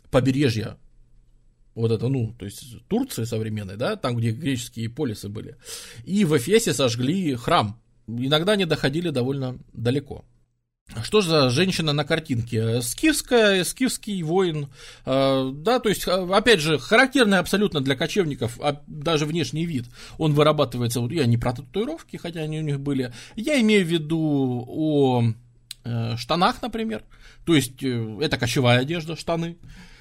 побережья 0.10 0.78
вот 1.76 1.92
это, 1.92 2.08
ну, 2.08 2.36
то 2.38 2.46
есть 2.46 2.88
Турции 2.88 3.24
современной, 3.24 3.78
да, 3.78 3.96
там, 3.96 4.16
где 4.16 4.32
греческие 4.32 4.90
полисы 4.90 5.28
были. 5.28 5.58
И 6.04 6.24
в 6.24 6.38
Эфесе 6.38 6.74
сожгли 6.74 7.36
храм. 7.36 7.82
Иногда 8.08 8.54
они 8.54 8.66
доходили 8.66 9.10
довольно 9.10 9.58
далеко. 9.74 10.24
Что 11.04 11.22
за 11.22 11.50
женщина 11.50 11.94
на 11.94 12.04
картинке? 12.04 12.82
Скифская, 12.82 13.64
скифский 13.64 14.22
воин, 14.22 14.70
э, 15.06 15.52
да, 15.54 15.80
то 15.80 15.90
есть, 15.90 16.08
э, 16.08 16.12
опять 16.12 16.60
же, 16.60 16.78
характерный 16.78 17.40
абсолютно 17.40 17.82
для 17.82 17.96
кочевников, 17.96 18.60
а 18.62 18.82
даже 18.88 19.26
внешний 19.26 19.66
вид, 19.66 19.86
он 20.18 20.34
вырабатывается, 20.34 21.00
вот 21.00 21.12
я 21.12 21.26
не 21.26 21.38
про 21.38 21.54
татуировки, 21.54 22.18
хотя 22.18 22.42
они 22.42 22.60
у 22.60 22.64
них 22.64 22.80
были, 22.80 23.14
я 23.36 23.60
имею 23.62 23.86
в 23.86 23.90
виду 23.90 24.66
о 24.68 25.24
э, 25.84 26.18
штанах, 26.18 26.62
например, 26.62 27.04
то 27.46 27.56
есть, 27.56 27.84
это 27.84 28.38
кочевая 28.38 28.80
одежда, 28.80 29.16
штаны, 29.16 29.58
Э, 29.58 29.93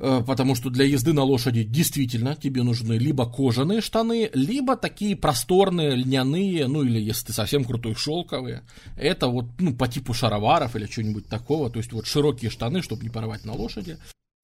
потому 0.00 0.54
что 0.54 0.70
для 0.70 0.84
езды 0.84 1.12
на 1.12 1.22
лошади 1.22 1.62
действительно 1.62 2.34
тебе 2.34 2.62
нужны 2.62 2.94
либо 2.94 3.30
кожаные 3.30 3.80
штаны, 3.80 4.30
либо 4.32 4.76
такие 4.76 5.14
просторные, 5.14 5.94
льняные, 5.94 6.66
ну 6.66 6.82
или 6.82 6.98
если 6.98 7.26
ты 7.26 7.32
совсем 7.32 7.64
крутой, 7.64 7.94
шелковые. 7.94 8.62
Это 8.96 9.28
вот 9.28 9.46
ну, 9.58 9.74
по 9.74 9.88
типу 9.88 10.14
шароваров 10.14 10.74
или 10.76 10.86
что-нибудь 10.86 11.26
такого, 11.26 11.70
то 11.70 11.78
есть 11.78 11.92
вот 11.92 12.06
широкие 12.06 12.50
штаны, 12.50 12.82
чтобы 12.82 13.02
не 13.02 13.10
порвать 13.10 13.44
на 13.44 13.52
лошади. 13.52 13.98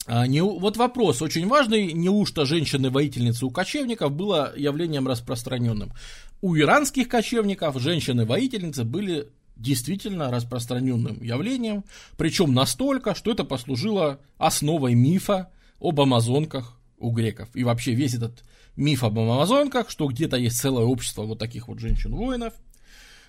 А, 0.07 0.27
не, 0.27 0.41
вот 0.41 0.77
вопрос 0.77 1.21
очень 1.21 1.49
важный, 1.49 1.93
неужто 1.93 2.45
женщины-воительницы 2.45 3.45
у 3.45 3.51
кочевников 3.51 4.13
было 4.13 4.53
явлением 4.57 5.09
распространенным? 5.09 5.93
У 6.41 6.55
иранских 6.55 7.09
кочевников 7.09 7.81
женщины-воительницы 7.81 8.85
были 8.85 9.31
действительно 9.57 10.31
распространенным 10.31 11.23
явлением, 11.23 11.85
причем 12.17 12.53
настолько, 12.55 13.15
что 13.15 13.33
это 13.33 13.45
послужило 13.45 14.21
основой 14.39 14.95
мифа 14.95 15.51
об 15.81 16.01
амазонках 16.01 16.79
у 16.99 17.11
греков. 17.11 17.49
И 17.55 17.65
вообще 17.65 17.93
весь 17.93 18.15
этот 18.15 18.45
миф 18.77 19.03
об 19.05 19.19
амазонках, 19.19 19.91
что 19.91 20.07
где-то 20.07 20.37
есть 20.37 20.59
целое 20.59 20.85
общество 20.85 21.23
вот 21.23 21.39
таких 21.39 21.69
вот 21.69 21.79
женщин-воинов, 21.79 22.55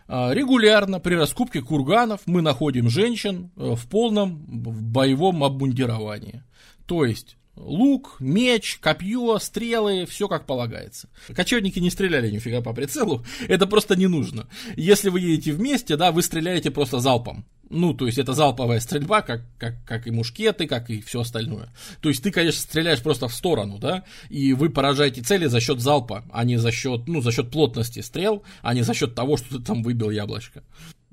а, 0.08 0.34
Регулярно 0.34 1.00
при 1.00 1.16
раскупке 1.16 1.62
курганов 1.62 2.22
мы 2.26 2.42
находим 2.42 2.90
женщин 2.90 3.52
э, 3.58 3.76
в 3.76 3.88
полном 3.88 4.38
боевом 4.48 5.44
обмундировании. 5.44 6.44
То 6.86 7.04
есть 7.04 7.36
Лук, 7.58 8.18
меч, 8.20 8.78
копье, 8.80 9.40
стрелы, 9.40 10.06
все 10.06 10.28
как 10.28 10.46
полагается. 10.46 11.10
Кочевники 11.36 11.80
не 11.80 11.90
стреляли 11.90 12.30
нифига 12.30 12.62
по 12.62 12.74
прицелу, 12.74 13.26
это 13.48 13.66
просто 13.66 13.96
не 13.96 14.08
нужно. 14.08 14.48
Если 14.76 15.10
вы 15.10 15.20
едете 15.22 15.54
вместе, 15.54 15.98
да, 15.98 16.12
вы 16.12 16.22
стреляете 16.22 16.72
просто 16.72 17.00
залпом. 17.00 17.46
Ну, 17.70 17.94
то 17.94 18.06
есть 18.06 18.18
это 18.18 18.34
залповая 18.34 18.80
стрельба, 18.80 19.22
как, 19.22 19.42
как, 19.58 19.84
как 19.86 20.08
и 20.08 20.12
мушкеты, 20.12 20.68
как 20.68 20.90
и 20.90 21.02
все 21.02 21.22
остальное. 21.22 21.74
То 22.02 22.10
есть 22.10 22.24
ты, 22.24 22.32
конечно, 22.32 22.62
стреляешь 22.62 23.02
просто 23.02 23.28
в 23.28 23.34
сторону, 23.34 23.78
да, 23.78 24.06
и 24.30 24.54
вы 24.54 24.70
поражаете 24.70 25.22
цели 25.22 25.48
за 25.48 25.60
счет 25.60 25.82
залпа, 25.82 26.24
а 26.32 26.46
не 26.46 26.58
за 26.58 26.72
счет, 26.72 27.08
ну, 27.08 27.22
за 27.22 27.32
счет 27.32 27.52
плотности 27.52 28.00
стрел, 28.00 28.44
а 28.62 28.74
не 28.74 28.84
за 28.84 28.94
счет 28.94 29.16
того, 29.16 29.36
что 29.36 29.58
ты 29.58 29.64
там 29.64 29.84
выбил 29.84 30.12
яблочко. 30.12 30.64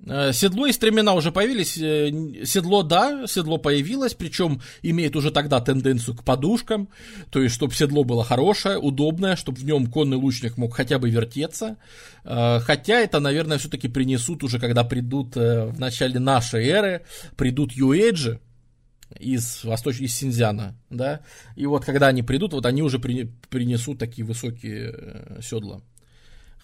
Э, 0.07 0.33
седло 0.33 0.67
и 0.67 0.73
стремена 0.73 1.15
уже 1.15 1.33
появились. 1.33 1.79
Э, 1.79 2.11
седло, 2.45 2.83
да, 2.83 3.27
седло 3.27 3.59
появилось, 3.59 4.15
причем 4.15 4.61
имеет 4.83 5.17
уже 5.17 5.31
тогда 5.31 5.61
тенденцию 5.61 6.17
к 6.17 6.25
подушкам, 6.25 6.89
то 7.31 7.41
есть, 7.41 7.55
чтобы 7.55 7.75
седло 7.75 8.05
было 8.05 8.25
хорошее, 8.25 8.79
удобное, 8.79 9.37
чтобы 9.37 9.59
в 9.59 9.65
нем 9.65 9.87
конный 9.87 10.17
лучник 10.17 10.57
мог 10.57 10.75
хотя 10.75 10.99
бы 10.99 11.09
вертеться. 11.09 11.77
Э, 12.25 12.61
хотя 12.61 13.01
это, 13.01 13.21
наверное, 13.21 13.59
все-таки 13.59 13.89
принесут 13.89 14.43
уже, 14.45 14.59
когда 14.59 14.85
придут 14.85 15.37
в 15.37 15.79
начале 15.79 16.19
нашей 16.19 16.67
эры, 16.67 17.05
придут 17.37 17.73
юэджи, 17.73 18.41
из 19.19 19.63
Восточ... 19.65 20.01
из 20.01 20.15
Синьцзяна, 20.15 20.75
да, 20.91 21.21
и 21.57 21.67
вот 21.67 21.85
когда 21.85 22.09
они 22.09 22.23
придут, 22.23 22.53
вот 22.53 22.67
они 22.67 22.83
уже 22.83 22.99
принесут 22.99 23.99
такие 23.99 24.25
высокие 24.25 25.39
седла 25.41 25.83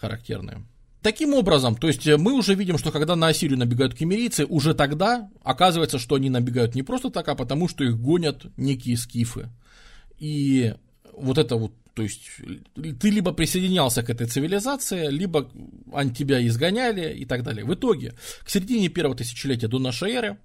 характерные. 0.01 0.65
Таким 1.03 1.33
образом, 1.33 1.77
то 1.77 1.87
есть 1.87 2.07
э, 2.07 2.19
мы 2.19 2.35
уже 2.35 2.55
видим, 2.55 2.77
что 2.77 2.93
когда 2.93 3.17
на 3.17 3.29
Ассирию 3.29 3.59
набегают 3.59 3.95
кемерийцы, 3.95 4.45
уже 4.45 4.75
тогда 4.75 5.31
оказывается, 5.43 5.99
что 5.99 6.17
они 6.17 6.29
набегают 6.29 6.75
не 6.75 6.83
просто 6.83 7.11
так, 7.11 7.27
а 7.29 7.35
потому 7.35 7.69
что 7.69 7.85
их 7.85 7.99
гонят 7.99 8.45
некие 8.59 8.99
скифы. 8.99 9.49
И 10.19 10.75
вот 11.15 11.39
это 11.39 11.57
вот, 11.57 11.73
то 11.95 12.03
есть 12.03 12.29
ты 12.75 13.09
либо 13.09 13.33
присоединялся 13.33 14.03
к 14.03 14.11
этой 14.11 14.27
цивилизации, 14.27 15.09
либо 15.09 15.51
они 15.95 16.13
тебя 16.13 16.47
изгоняли 16.47 17.15
и 17.15 17.25
так 17.25 17.45
далее. 17.45 17.65
В 17.65 17.73
итоге, 17.73 18.15
к 18.45 18.51
середине 18.51 18.91
первого 18.91 19.17
тысячелетия 19.17 19.69
до 19.69 19.79
нашей 19.79 20.13
эры, 20.13 20.39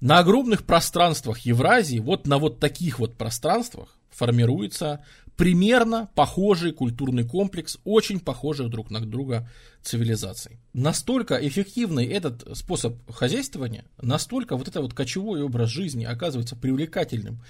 на 0.00 0.18
огромных 0.18 0.64
пространствах 0.64 1.38
Евразии, 1.40 2.00
вот 2.00 2.26
на 2.26 2.38
вот 2.38 2.58
таких 2.58 2.98
вот 2.98 3.16
пространствах 3.16 3.96
формируется 4.10 5.04
примерно 5.36 6.08
похожий 6.14 6.72
культурный 6.72 7.24
комплекс, 7.24 7.78
очень 7.84 8.20
похожих 8.20 8.70
друг 8.70 8.90
на 8.90 9.00
друга 9.00 9.48
цивилизаций. 9.82 10.58
Настолько 10.72 11.34
эффективный 11.46 12.06
этот 12.06 12.56
способ 12.56 12.96
хозяйствования, 13.10 13.84
настолько 14.00 14.56
вот 14.56 14.68
это 14.68 14.80
вот 14.80 14.94
кочевой 14.94 15.42
образ 15.42 15.70
жизни 15.70 16.04
оказывается 16.04 16.56
привлекательным 16.56 17.42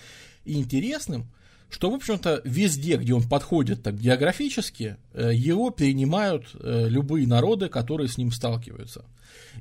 и 0.44 0.54
интересным, 0.54 1.30
что, 1.68 1.90
в 1.90 1.94
общем-то, 1.94 2.42
везде, 2.44 2.96
где 2.96 3.14
он 3.14 3.28
подходит 3.28 3.82
так 3.82 3.98
географически, 3.98 4.96
э, 5.12 5.32
его 5.34 5.70
перенимают 5.70 6.50
э, 6.54 6.86
любые 6.88 7.26
народы, 7.26 7.68
которые 7.68 8.08
с 8.08 8.18
ним 8.18 8.30
сталкиваются. 8.30 9.04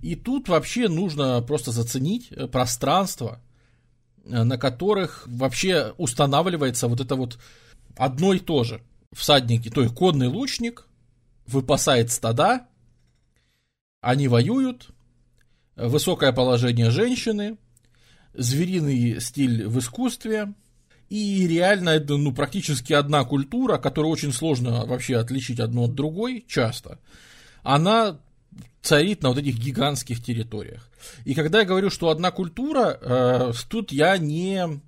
И 0.02 0.16
тут 0.16 0.48
вообще 0.48 0.88
нужно 0.88 1.42
просто 1.42 1.72
заценить 1.72 2.28
э, 2.32 2.48
пространство, 2.48 3.40
на 4.24 4.58
которых 4.58 5.24
вообще 5.28 5.94
устанавливается 5.98 6.88
вот 6.88 7.00
это 7.00 7.16
вот 7.16 7.38
одно 7.98 8.34
и 8.34 8.40
то 8.40 8.64
же. 8.64 8.82
Всадники, 9.14 9.70
то 9.70 9.82
есть 9.82 9.96
конный 9.96 10.28
лучник 10.28 10.88
выпасает 11.48 12.12
стада, 12.12 12.68
они 14.02 14.28
воюют, 14.28 14.90
высокое 15.76 16.32
положение 16.32 16.92
женщины, 16.92 17.58
звериный 18.34 19.20
стиль 19.20 19.68
в 19.68 19.80
искусстве, 19.80 20.54
и 21.10 21.48
реально 21.48 21.90
это 21.90 22.18
ну, 22.18 22.34
практически 22.34 22.94
одна 22.94 23.24
культура, 23.24 23.78
которую 23.78 24.12
очень 24.12 24.34
сложно 24.34 24.86
вообще 24.86 25.18
отличить 25.18 25.60
одну 25.60 25.86
от 25.86 25.94
другой, 25.94 26.44
часто. 26.48 27.00
Она 27.64 28.20
царит 28.82 29.24
на 29.24 29.30
вот 29.30 29.38
этих 29.38 29.58
гигантских 29.58 30.24
территориях. 30.24 30.90
И 31.24 31.34
когда 31.34 31.60
я 31.60 31.66
говорю, 31.66 31.90
что 31.90 32.10
одна 32.10 32.32
культура, 32.32 32.98
э, 33.02 33.52
тут 33.70 33.92
я 33.92 34.18
не 34.18 34.82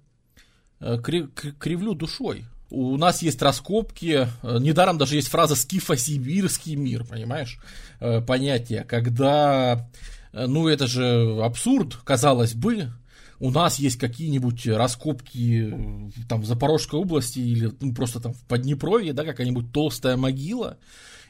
э, 0.80 0.98
кривлю 1.00 1.94
душой. 1.94 2.46
У 2.70 2.98
нас 2.98 3.22
есть 3.22 3.42
раскопки, 3.42 4.28
э, 4.44 4.58
недаром 4.60 4.98
даже 4.98 5.16
есть 5.16 5.30
фраза 5.30 5.56
«скифо-сибирский 5.56 6.76
мир», 6.76 7.06
понимаешь, 7.06 7.60
э, 8.02 8.20
понятие, 8.20 8.84
когда, 8.84 9.90
э, 10.34 10.48
ну 10.48 10.68
это 10.68 10.86
же 10.86 11.40
абсурд, 11.42 11.96
казалось 12.04 12.56
бы, 12.56 12.92
у 13.40 13.52
нас 13.52 13.80
есть 13.80 13.98
какие-нибудь 13.98 14.68
раскопки 14.68 16.12
там 16.28 16.42
в 16.42 16.46
Запорожской 16.46 17.00
области 17.00 17.40
или 17.40 17.72
ну, 17.80 17.94
просто 17.94 18.20
там 18.20 18.34
в 18.34 18.42
Поднепровье, 18.46 19.14
да, 19.14 19.24
какая-нибудь 19.24 19.72
толстая 19.72 20.18
могила, 20.18 20.78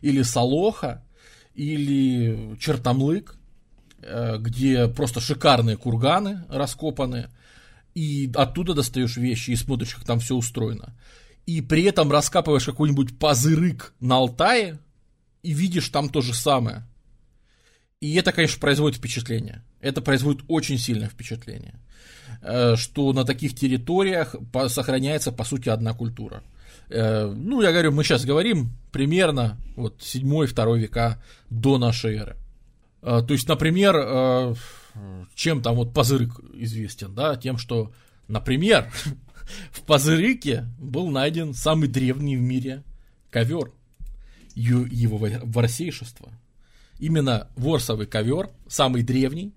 или 0.02 0.23
Солоха, 0.23 1.04
или 1.54 2.56
Чертомлык, 2.60 3.36
где 4.39 4.88
просто 4.88 5.19
шикарные 5.19 5.76
курганы 5.76 6.45
раскопаны, 6.50 7.30
и 7.93 8.32
оттуда 8.36 8.73
достаешь 8.73 9.17
вещи 9.17 9.52
и 9.52 9.56
смотришь, 9.56 9.95
как 9.95 10.06
там 10.06 10.19
все 10.19 10.36
устроено 10.36 10.93
и 11.48 11.62
при 11.62 11.84
этом 11.84 12.12
раскапываешь 12.12 12.66
какой-нибудь 12.66 13.18
позырык 13.18 13.94
на 14.00 14.18
Алтае, 14.18 14.78
и 15.42 15.54
видишь 15.54 15.90
там 15.90 16.10
то 16.10 16.22
же 16.22 16.34
самое. 16.34 16.86
И 18.02 18.14
это, 18.16 18.32
конечно, 18.32 18.60
производит 18.60 19.00
впечатление. 19.00 19.64
Это 19.80 20.02
производит 20.02 20.44
очень 20.50 20.78
сильное 20.78 21.08
впечатление. 21.08 21.80
Э, 22.42 22.76
что 22.76 23.14
на 23.14 23.24
таких 23.24 23.56
территориях 23.56 24.36
сохраняется, 24.68 25.32
по 25.32 25.46
сути, 25.46 25.70
одна 25.70 25.94
культура. 25.94 26.44
Э, 26.90 27.26
ну, 27.26 27.62
я 27.62 27.72
говорю, 27.72 27.94
мы 27.94 28.04
сейчас 28.04 28.26
говорим 28.26 28.72
примерно 28.92 29.58
вот 29.76 30.02
7-2 30.02 30.78
века 30.78 31.24
до 31.50 31.78
нашей 31.78 32.18
эры. 32.18 32.36
Э, 33.02 33.22
то 33.26 33.34
есть, 33.34 33.48
например, 33.48 34.56
чем 35.36 35.62
там 35.62 35.76
вот 35.76 35.94
Позырык 35.94 36.40
известен, 36.56 37.16
да, 37.16 37.36
тем, 37.36 37.58
что, 37.58 37.92
например, 38.28 38.92
в 39.72 39.82
Пазырыке 39.82 40.66
был 40.80 41.10
найден 41.10 41.54
самый 41.54 41.88
древний 41.88 42.38
в 42.38 42.42
мире 42.42 42.84
ковер 43.30 43.72
его 44.56 45.18
ворсейшества. 45.43 46.32
Именно 47.00 47.50
ворсовый 47.56 48.08
ковер, 48.08 48.50
самый 48.68 49.04
древний. 49.04 49.54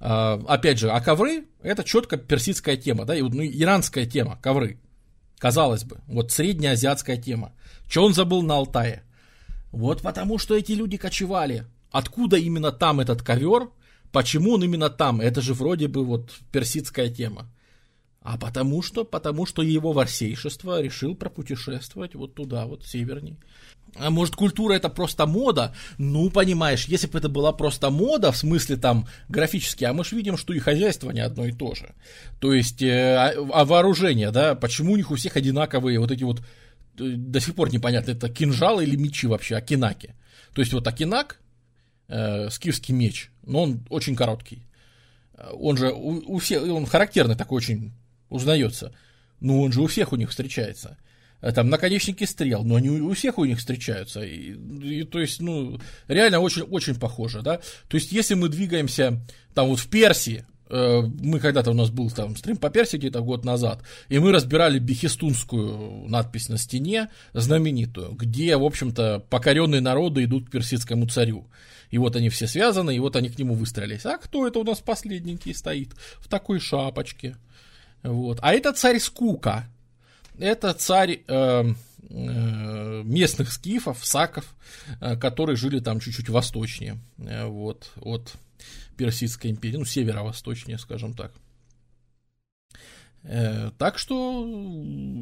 А, 0.00 0.42
опять 0.48 0.78
же, 0.78 0.90
а 0.90 1.00
ковры 1.00 1.44
это 1.62 1.84
четко 1.84 2.16
персидская 2.16 2.76
тема, 2.76 3.04
да, 3.04 3.14
ну, 3.14 3.44
иранская 3.44 4.04
тема, 4.04 4.36
ковры. 4.42 4.78
Казалось 5.38 5.84
бы, 5.84 5.98
вот 6.06 6.32
среднеазиатская 6.32 7.16
тема. 7.16 7.52
Че 7.88 8.00
он 8.00 8.14
забыл 8.14 8.42
на 8.42 8.54
Алтае? 8.54 9.02
Вот 9.70 10.02
потому 10.02 10.38
что 10.38 10.56
эти 10.56 10.72
люди 10.72 10.96
кочевали. 10.96 11.66
Откуда 11.90 12.36
именно 12.36 12.72
там 12.72 13.00
этот 13.00 13.22
ковер? 13.22 13.70
Почему 14.12 14.52
он 14.52 14.64
именно 14.64 14.90
там? 14.90 15.20
Это 15.20 15.40
же 15.40 15.54
вроде 15.54 15.88
бы 15.88 16.04
вот 16.04 16.30
персидская 16.50 17.08
тема. 17.08 17.50
А 18.22 18.38
потому 18.38 18.82
что, 18.82 19.04
потому 19.04 19.46
что 19.46 19.62
его 19.62 19.92
ворсейшество 19.92 20.80
решил 20.80 21.16
пропутешествовать 21.16 22.14
вот 22.14 22.34
туда, 22.34 22.66
вот 22.66 22.84
северней. 22.84 23.36
А 23.96 24.10
может, 24.10 24.36
культура 24.36 24.74
это 24.74 24.88
просто 24.88 25.26
мода? 25.26 25.74
Ну, 25.98 26.30
понимаешь, 26.30 26.86
если 26.86 27.08
бы 27.08 27.18
это 27.18 27.28
была 27.28 27.52
просто 27.52 27.90
мода, 27.90 28.30
в 28.30 28.36
смысле 28.36 28.76
там 28.76 29.06
графически, 29.28 29.84
а 29.84 29.92
мы 29.92 30.04
же 30.04 30.16
видим, 30.16 30.36
что 30.36 30.54
и 30.54 30.60
хозяйство 30.60 31.10
не 31.10 31.20
одно 31.20 31.46
и 31.46 31.52
то 31.52 31.74
же. 31.74 31.94
То 32.40 32.54
есть, 32.54 32.80
э, 32.80 33.16
а, 33.16 33.32
а 33.52 33.64
вооружение, 33.64 34.30
да, 34.30 34.54
почему 34.54 34.92
у 34.92 34.96
них 34.96 35.10
у 35.10 35.16
всех 35.16 35.36
одинаковые 35.36 35.98
вот 35.98 36.10
эти 36.12 36.22
вот, 36.22 36.40
э, 36.40 36.42
до 37.16 37.40
сих 37.40 37.54
пор 37.54 37.72
непонятно, 37.72 38.12
это 38.12 38.28
кинжалы 38.28 38.84
или 38.84 38.96
мечи 38.96 39.26
вообще, 39.26 39.56
акинаки. 39.56 40.14
То 40.54 40.62
есть, 40.62 40.72
вот 40.72 40.86
акинак, 40.86 41.40
э, 42.08 42.48
скифский 42.50 42.94
меч, 42.94 43.30
но 43.42 43.64
он 43.64 43.84
очень 43.90 44.14
короткий. 44.14 44.62
Он 45.54 45.76
же 45.76 45.90
у, 45.90 46.36
у 46.36 46.38
всех, 46.38 46.62
он 46.62 46.86
характерный 46.86 47.34
такой 47.34 47.56
очень 47.56 47.92
узнается. 48.32 48.92
Ну, 49.40 49.60
он 49.60 49.72
же 49.72 49.82
у 49.82 49.86
всех 49.86 50.12
у 50.12 50.16
них 50.16 50.30
встречается. 50.30 50.96
А 51.42 51.50
там 51.50 51.68
наконечники 51.68 52.22
стрел, 52.22 52.62
но 52.62 52.76
они 52.76 52.88
у 52.88 53.12
всех 53.14 53.36
у 53.38 53.44
них 53.44 53.58
встречаются. 53.58 54.22
И, 54.22 54.52
и, 54.54 55.02
то 55.02 55.18
есть, 55.18 55.40
ну, 55.40 55.80
реально 56.06 56.38
очень, 56.38 56.62
очень 56.62 56.94
похоже, 56.94 57.42
да. 57.42 57.60
То 57.88 57.96
есть, 57.96 58.12
если 58.12 58.34
мы 58.34 58.48
двигаемся 58.48 59.20
там 59.52 59.66
вот 59.66 59.80
в 59.80 59.88
Персии, 59.88 60.46
э, 60.70 61.02
мы 61.20 61.40
когда-то 61.40 61.72
у 61.72 61.74
нас 61.74 61.90
был 61.90 62.12
там 62.12 62.36
стрим 62.36 62.56
по 62.58 62.70
Персии 62.70 62.96
где-то 62.96 63.22
год 63.22 63.44
назад, 63.44 63.82
и 64.08 64.20
мы 64.20 64.30
разбирали 64.30 64.78
бехистунскую 64.78 66.08
надпись 66.08 66.48
на 66.48 66.58
стене, 66.58 67.10
знаменитую, 67.32 68.12
где, 68.12 68.56
в 68.56 68.62
общем-то, 68.62 69.24
покоренные 69.28 69.80
народы 69.80 70.22
идут 70.22 70.48
к 70.48 70.52
персидскому 70.52 71.08
царю. 71.08 71.48
И 71.90 71.98
вот 71.98 72.14
они 72.14 72.28
все 72.28 72.46
связаны, 72.46 72.94
и 72.94 73.00
вот 73.00 73.16
они 73.16 73.28
к 73.30 73.38
нему 73.38 73.54
выстроились. 73.54 74.06
А 74.06 74.16
кто 74.16 74.46
это 74.46 74.60
у 74.60 74.64
нас 74.64 74.78
последненький 74.78 75.54
стоит 75.54 75.90
в 76.20 76.28
такой 76.28 76.60
шапочке? 76.60 77.36
Вот. 78.02 78.38
А 78.42 78.52
это 78.52 78.72
царь 78.72 78.98
Скука. 78.98 79.68
Это 80.38 80.72
царь 80.72 81.22
э, 81.26 81.74
э, 82.10 83.02
местных 83.04 83.52
скифов, 83.52 84.04
саков, 84.04 84.54
э, 85.00 85.16
которые 85.16 85.56
жили 85.56 85.78
там 85.80 86.00
чуть-чуть 86.00 86.28
восточнее 86.28 86.98
э, 87.18 87.46
вот, 87.46 87.92
от 88.00 88.32
Персидской 88.96 89.50
империи, 89.50 89.76
ну, 89.76 89.84
северо-восточнее, 89.84 90.78
скажем 90.78 91.14
так. 91.14 91.32
Э, 93.24 93.70
так 93.78 93.98
что 93.98 94.44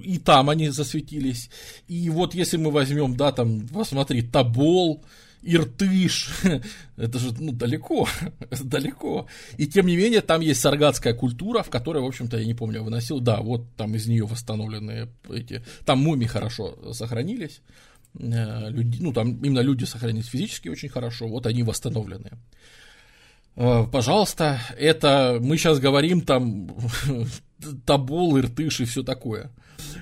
и 0.03 0.19
там 0.19 0.49
они 0.49 0.71
засветились. 0.71 1.51
И 1.87 2.09
вот 2.09 2.35
если 2.35 2.57
мы 2.57 2.71
возьмем, 2.71 3.17
да, 3.17 3.33
там, 3.33 3.69
посмотри, 3.69 4.23
Табол, 4.23 5.05
Иртыш, 5.43 6.43
это 6.97 7.19
же 7.19 7.35
ну, 7.39 7.53
далеко, 7.53 8.09
далеко. 8.51 9.27
И 9.57 9.67
тем 9.67 9.87
не 9.87 9.97
менее, 9.97 10.21
там 10.21 10.41
есть 10.41 10.61
саргатская 10.61 11.15
культура, 11.15 11.63
в 11.63 11.71
которой, 11.71 12.03
в 12.03 12.07
общем-то, 12.07 12.39
я 12.39 12.45
не 12.45 12.55
помню, 12.55 12.83
выносил, 12.83 13.21
да, 13.21 13.41
вот 13.41 13.75
там 13.77 13.95
из 13.95 14.07
нее 14.07 14.27
восстановленные 14.27 15.09
эти, 15.31 15.63
там 15.85 16.01
мумии 16.01 16.27
хорошо 16.27 16.93
сохранились, 16.93 17.63
э, 18.19 18.71
люди, 18.71 18.99
ну, 19.01 19.13
там 19.13 19.43
именно 19.43 19.61
люди 19.61 19.85
сохранились 19.85 20.27
физически 20.27 20.69
очень 20.69 20.91
хорошо, 20.91 21.27
вот 21.27 21.47
они 21.47 21.63
восстановленные. 21.63 22.39
Э, 23.57 23.87
пожалуйста, 23.91 24.61
это 24.79 25.39
мы 25.41 25.57
сейчас 25.57 25.79
говорим 25.79 26.21
там 26.21 26.69
табол, 27.87 28.39
иртыш 28.39 28.81
и 28.81 28.85
все 28.85 29.03
такое. 29.03 29.51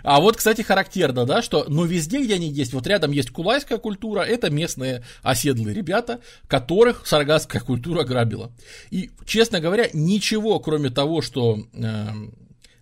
А 0.02 0.20
вот, 0.20 0.36
кстати, 0.36 0.62
характерно, 0.62 1.24
да, 1.24 1.42
что, 1.42 1.64
но 1.68 1.84
везде, 1.84 2.22
где 2.22 2.34
они 2.34 2.48
есть, 2.48 2.72
вот 2.72 2.86
рядом 2.86 3.10
есть 3.10 3.30
кулайская 3.30 3.78
культура, 3.78 4.20
это 4.20 4.50
местные 4.50 5.04
оседлые 5.22 5.74
ребята, 5.74 6.20
которых 6.46 7.06
саргасская 7.06 7.60
культура 7.60 8.04
грабила. 8.04 8.52
И, 8.90 9.10
честно 9.26 9.60
говоря, 9.60 9.88
ничего, 9.92 10.60
кроме 10.60 10.90
того, 10.90 11.22
что 11.22 11.66
э, 11.72 12.06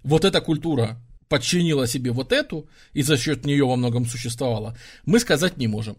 вот 0.02 0.24
эта 0.24 0.40
культура 0.40 1.00
подчинила 1.28 1.86
себе 1.86 2.12
вот 2.12 2.32
эту, 2.32 2.68
и 2.92 3.02
за 3.02 3.16
счет 3.16 3.44
нее 3.44 3.66
во 3.66 3.76
многом 3.76 4.06
существовала, 4.06 4.76
мы 5.04 5.18
сказать 5.18 5.56
не 5.56 5.66
можем. 5.66 5.96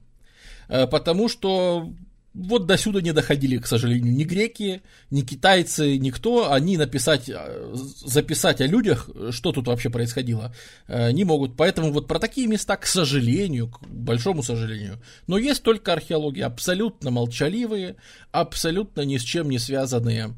Э, 0.69 0.87
потому 0.87 1.29
что 1.29 1.91
вот 2.38 2.67
до 2.67 2.77
сюда 2.77 3.01
не 3.01 3.13
доходили, 3.13 3.57
к 3.57 3.65
сожалению, 3.65 4.13
ни 4.13 4.23
греки, 4.23 4.81
ни 5.09 5.21
китайцы, 5.21 5.97
никто. 5.97 6.51
Они 6.51 6.77
написать, 6.77 7.29
э, 7.29 7.73
записать 7.73 8.61
о 8.61 8.67
людях, 8.67 9.09
что 9.31 9.51
тут 9.51 9.67
вообще 9.67 9.89
происходило, 9.89 10.53
э, 10.88 11.11
не 11.11 11.23
могут. 11.23 11.57
Поэтому 11.57 11.91
вот 11.91 12.07
про 12.07 12.19
такие 12.19 12.47
места, 12.47 12.77
к 12.77 12.85
сожалению, 12.85 13.69
к 13.69 13.81
большому 13.88 14.43
сожалению, 14.43 15.01
но 15.25 15.38
есть 15.38 15.63
только 15.63 15.93
археология, 15.93 16.45
абсолютно 16.45 17.09
молчаливые, 17.09 17.95
абсолютно 18.31 19.01
ни 19.01 19.17
с 19.17 19.23
чем 19.23 19.49
не 19.49 19.57
связанные 19.57 20.35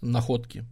находки. 0.00 0.64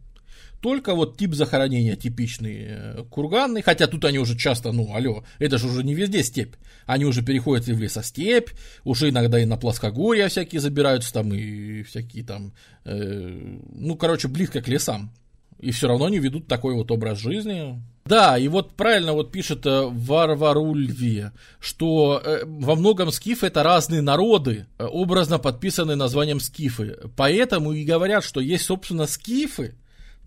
Только 0.60 0.94
вот 0.94 1.16
тип 1.16 1.34
захоронения 1.34 1.94
типичный 1.94 2.66
э, 2.68 3.04
курганный, 3.10 3.62
хотя 3.62 3.86
тут 3.86 4.04
они 4.04 4.18
уже 4.18 4.36
часто, 4.36 4.72
ну, 4.72 4.92
алло, 4.94 5.24
это 5.38 5.56
же 5.56 5.68
уже 5.68 5.84
не 5.84 5.94
везде 5.94 6.22
степь. 6.24 6.54
Они 6.84 7.04
уже 7.04 7.22
переходят 7.22 7.68
и 7.68 7.72
в 7.72 7.80
лесостепь, 7.80 8.50
уже 8.82 9.10
иногда 9.10 9.38
и 9.38 9.44
на 9.44 9.56
плоскогорья 9.56 10.28
всякие 10.28 10.60
забираются 10.60 11.12
там, 11.12 11.32
и 11.32 11.82
всякие 11.84 12.24
там, 12.24 12.52
э, 12.84 13.58
ну, 13.72 13.94
короче, 13.94 14.26
близко 14.26 14.60
к 14.60 14.68
лесам. 14.68 15.12
И 15.60 15.70
все 15.70 15.88
равно 15.88 16.06
они 16.06 16.18
ведут 16.18 16.46
такой 16.46 16.74
вот 16.74 16.90
образ 16.90 17.18
жизни. 17.18 17.80
Да, 18.04 18.38
и 18.38 18.48
вот 18.48 18.72
правильно 18.72 19.12
вот 19.12 19.30
пишет 19.30 19.66
э, 19.66 19.82
Варварульви, 19.86 21.30
что 21.60 22.22
э, 22.24 22.44
во 22.46 22.74
многом 22.74 23.12
скифы 23.12 23.46
это 23.46 23.62
разные 23.62 24.00
народы, 24.00 24.66
образно 24.78 25.38
подписанные 25.38 25.96
названием 25.96 26.40
скифы. 26.40 26.96
Поэтому 27.16 27.72
и 27.72 27.84
говорят, 27.84 28.24
что 28.24 28.40
есть, 28.40 28.64
собственно, 28.64 29.06
скифы, 29.06 29.74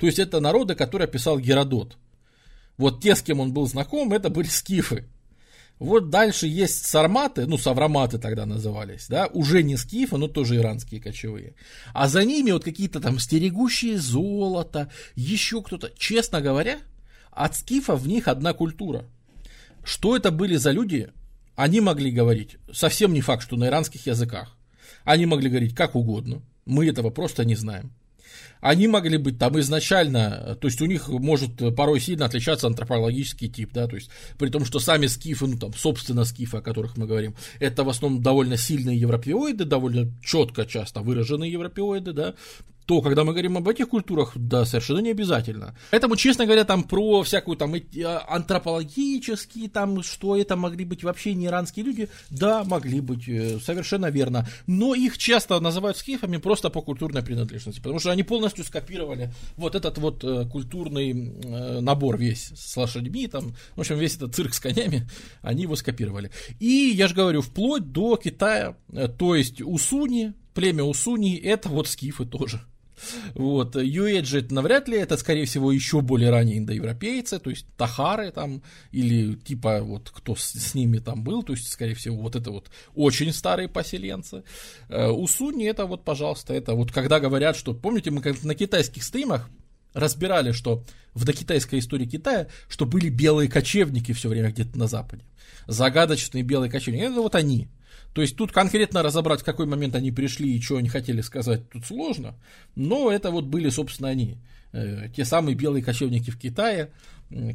то 0.02 0.08
есть 0.08 0.18
это 0.18 0.40
народы, 0.40 0.74
которые 0.74 1.06
описал 1.06 1.38
Геродот. 1.38 1.96
Вот 2.76 3.04
те, 3.04 3.16
с 3.16 3.22
кем 3.22 3.40
он 3.40 3.54
был 3.54 3.68
знаком, 3.68 4.12
это 4.14 4.32
были 4.32 4.48
скифы. 4.48 5.06
Вот 5.78 6.10
дальше 6.10 6.48
есть 6.48 6.88
сарматы, 6.88 7.46
ну, 7.46 7.60
савраматы 7.60 8.18
тогда 8.18 8.48
назывались, 8.48 9.06
да, 9.08 9.28
уже 9.28 9.62
не 9.62 9.78
скифы, 9.78 10.18
но 10.18 10.28
тоже 10.28 10.56
иранские 10.56 11.00
кочевые. 11.00 11.54
А 11.94 12.08
за 12.08 12.26
ними 12.26 12.50
вот 12.50 12.64
какие-то 12.64 13.00
там 13.00 13.20
стерегущие 13.20 14.00
золото, 14.00 14.92
еще 15.14 15.62
кто-то. 15.62 15.92
Честно 15.96 16.42
говоря, 16.42 16.80
от 17.30 17.56
скифов 17.56 18.02
в 18.02 18.08
них 18.08 18.28
одна 18.28 18.54
культура. 18.54 19.06
Что 19.84 20.16
это 20.16 20.32
были 20.32 20.56
за 20.56 20.72
люди, 20.72 21.12
они 21.56 21.80
могли 21.80 22.10
говорить, 22.10 22.58
совсем 22.74 23.14
не 23.14 23.22
факт, 23.22 23.44
что 23.44 23.56
на 23.56 23.66
иранских 23.66 24.08
языках. 24.08 24.58
Они 25.04 25.28
могли 25.28 25.48
говорить 25.48 25.76
как 25.76 25.94
угодно, 25.94 26.42
мы 26.66 26.88
этого 26.88 27.12
просто 27.12 27.46
не 27.46 27.54
знаем 27.54 27.92
они 28.62 28.88
могли 28.88 29.18
быть 29.18 29.38
там 29.38 29.60
изначально, 29.60 30.58
то 30.62 30.68
есть 30.68 30.82
у 30.82 30.86
них 30.86 31.10
может 31.10 31.76
порой 31.76 32.00
сильно 32.00 32.26
отличаться 32.26 32.68
антропологический 32.68 33.50
тип, 33.50 33.72
да, 33.74 33.88
то 33.88 33.96
есть 33.96 34.10
при 34.38 34.50
том, 34.50 34.66
что 34.66 34.80
сами 34.80 35.08
скифы, 35.08 35.48
ну 35.48 35.58
там, 35.58 35.74
собственно, 35.74 36.24
скифы, 36.24 36.58
о 36.58 36.62
которых 36.62 36.96
мы 36.96 37.08
говорим, 37.08 37.36
это 37.60 37.84
в 37.84 37.90
основном 37.90 38.22
довольно 38.22 38.58
сильные 38.58 38.98
европеоиды, 39.00 39.66
довольно 39.66 40.12
четко 40.24 40.66
часто 40.66 41.02
выраженные 41.02 41.52
европеоиды, 41.52 42.14
да, 42.14 42.36
то, 42.92 43.02
когда 43.02 43.24
мы 43.24 43.32
говорим 43.32 43.56
об 43.56 43.70
этих 43.70 43.88
культурах, 43.88 44.34
да, 44.36 44.66
совершенно 44.66 45.00
не 45.00 45.12
обязательно. 45.12 45.78
Поэтому, 45.92 46.18
честно 46.18 46.44
говоря, 46.44 46.66
там 46.66 46.84
про 46.84 47.24
всякую 47.24 47.56
там 47.56 47.74
а, 47.74 48.26
антропологические, 48.28 49.70
там, 49.70 50.04
что 50.04 50.36
это 50.36 50.58
могли 50.58 50.84
быть 50.84 51.02
вообще 51.02 51.34
не 51.34 51.46
иранские 51.46 51.86
люди, 51.86 52.10
да, 52.30 52.66
могли 52.66 53.00
быть, 53.00 53.30
э, 53.30 53.60
совершенно 53.62 54.08
верно. 54.08 54.46
Но 54.68 54.94
их 54.94 55.18
часто 55.18 55.58
называют 55.62 55.96
скифами 55.96 56.36
просто 56.36 56.70
по 56.70 56.82
культурной 56.82 57.24
принадлежности, 57.24 57.80
потому 57.80 58.00
что 58.00 58.12
они 58.12 58.24
полностью 58.24 58.66
скопировали 58.66 59.32
вот 59.56 59.76
этот 59.76 59.98
вот 59.98 60.22
э, 60.26 60.46
культурный 60.52 61.12
э, 61.14 61.80
набор 61.80 62.18
весь 62.18 62.52
с 62.58 62.76
лошадьми, 62.76 63.28
там, 63.28 63.56
в 63.78 63.80
общем, 63.80 64.00
весь 64.00 64.18
этот 64.18 64.36
цирк 64.36 64.54
с 64.54 64.60
конями, 64.60 65.08
они 65.42 65.62
его 65.62 65.78
скопировали. 65.78 66.30
И, 66.60 66.92
я 66.94 67.08
же 67.08 67.16
говорю, 67.16 67.42
вплоть 67.42 67.94
до 67.94 68.18
Китая, 68.18 68.76
то 69.18 69.34
есть 69.34 69.62
Усуни, 69.62 70.34
племя 70.54 70.84
Усуни, 70.84 71.38
это 71.38 71.70
вот 71.70 71.88
скифы 71.88 72.26
тоже. 72.26 72.60
Вот. 73.34 73.76
Юэджи 73.76 74.40
это 74.40 74.54
навряд 74.54 74.88
ли, 74.88 74.98
это, 74.98 75.18
скорее 75.18 75.46
всего, 75.46 75.72
еще 75.72 76.02
более 76.02 76.30
ранние 76.30 76.60
индоевропейцы, 76.60 77.40
то 77.40 77.50
есть 77.50 77.66
Тахары 77.78 78.32
там, 78.32 78.62
или 78.92 79.36
типа 79.36 79.82
вот 79.82 80.10
кто 80.10 80.36
с, 80.36 80.52
с 80.52 80.74
ними 80.74 81.00
там 81.00 81.24
был, 81.24 81.44
то 81.44 81.54
есть, 81.54 81.72
скорее 81.72 81.96
всего, 81.96 82.18
вот 82.18 82.36
это 82.36 82.52
вот 82.52 82.70
очень 82.96 83.34
старые 83.34 83.68
поселенцы. 83.68 84.44
Э, 84.90 85.10
Усуни 85.10 85.66
это 85.66 85.86
вот, 85.86 86.04
пожалуйста, 86.04 86.54
это 86.54 86.74
вот 86.74 86.92
когда 86.92 87.20
говорят, 87.20 87.56
что, 87.56 87.74
помните, 87.74 88.12
мы 88.12 88.22
как 88.22 88.44
на 88.44 88.56
китайских 88.56 89.04
стримах 89.04 89.50
разбирали, 89.94 90.52
что 90.52 90.84
в 91.14 91.26
докитайской 91.26 91.80
истории 91.80 92.06
Китая, 92.06 92.48
что 92.70 92.86
были 92.86 93.10
белые 93.10 93.50
кочевники 93.50 94.14
все 94.14 94.30
время 94.30 94.52
где-то 94.52 94.78
на 94.78 94.88
Западе. 94.88 95.24
Загадочные 95.68 96.44
белые 96.44 96.72
кочевники. 96.72 97.04
Это 97.04 97.22
вот 97.22 97.36
они. 97.36 97.68
То 98.14 98.22
есть 98.22 98.36
тут 98.36 98.52
конкретно 98.52 99.04
разобрать, 99.04 99.42
в 99.42 99.46
какой 99.46 99.66
момент 99.66 99.96
они 99.96 100.12
пришли 100.12 100.56
и 100.56 100.62
что 100.62 100.78
они 100.78 100.90
хотели 100.90 101.22
сказать, 101.22 101.70
тут 101.70 101.86
сложно. 101.86 102.36
Но 102.76 103.12
это 103.12 103.32
вот 103.32 103.46
были, 103.46 103.70
собственно, 103.70 104.10
они. 104.10 104.38
Э, 104.74 105.08
те 105.16 105.26
самые 105.26 105.56
белые 105.56 105.84
кочевники 105.84 106.30
в 106.30 106.38
Китае, 106.38 106.92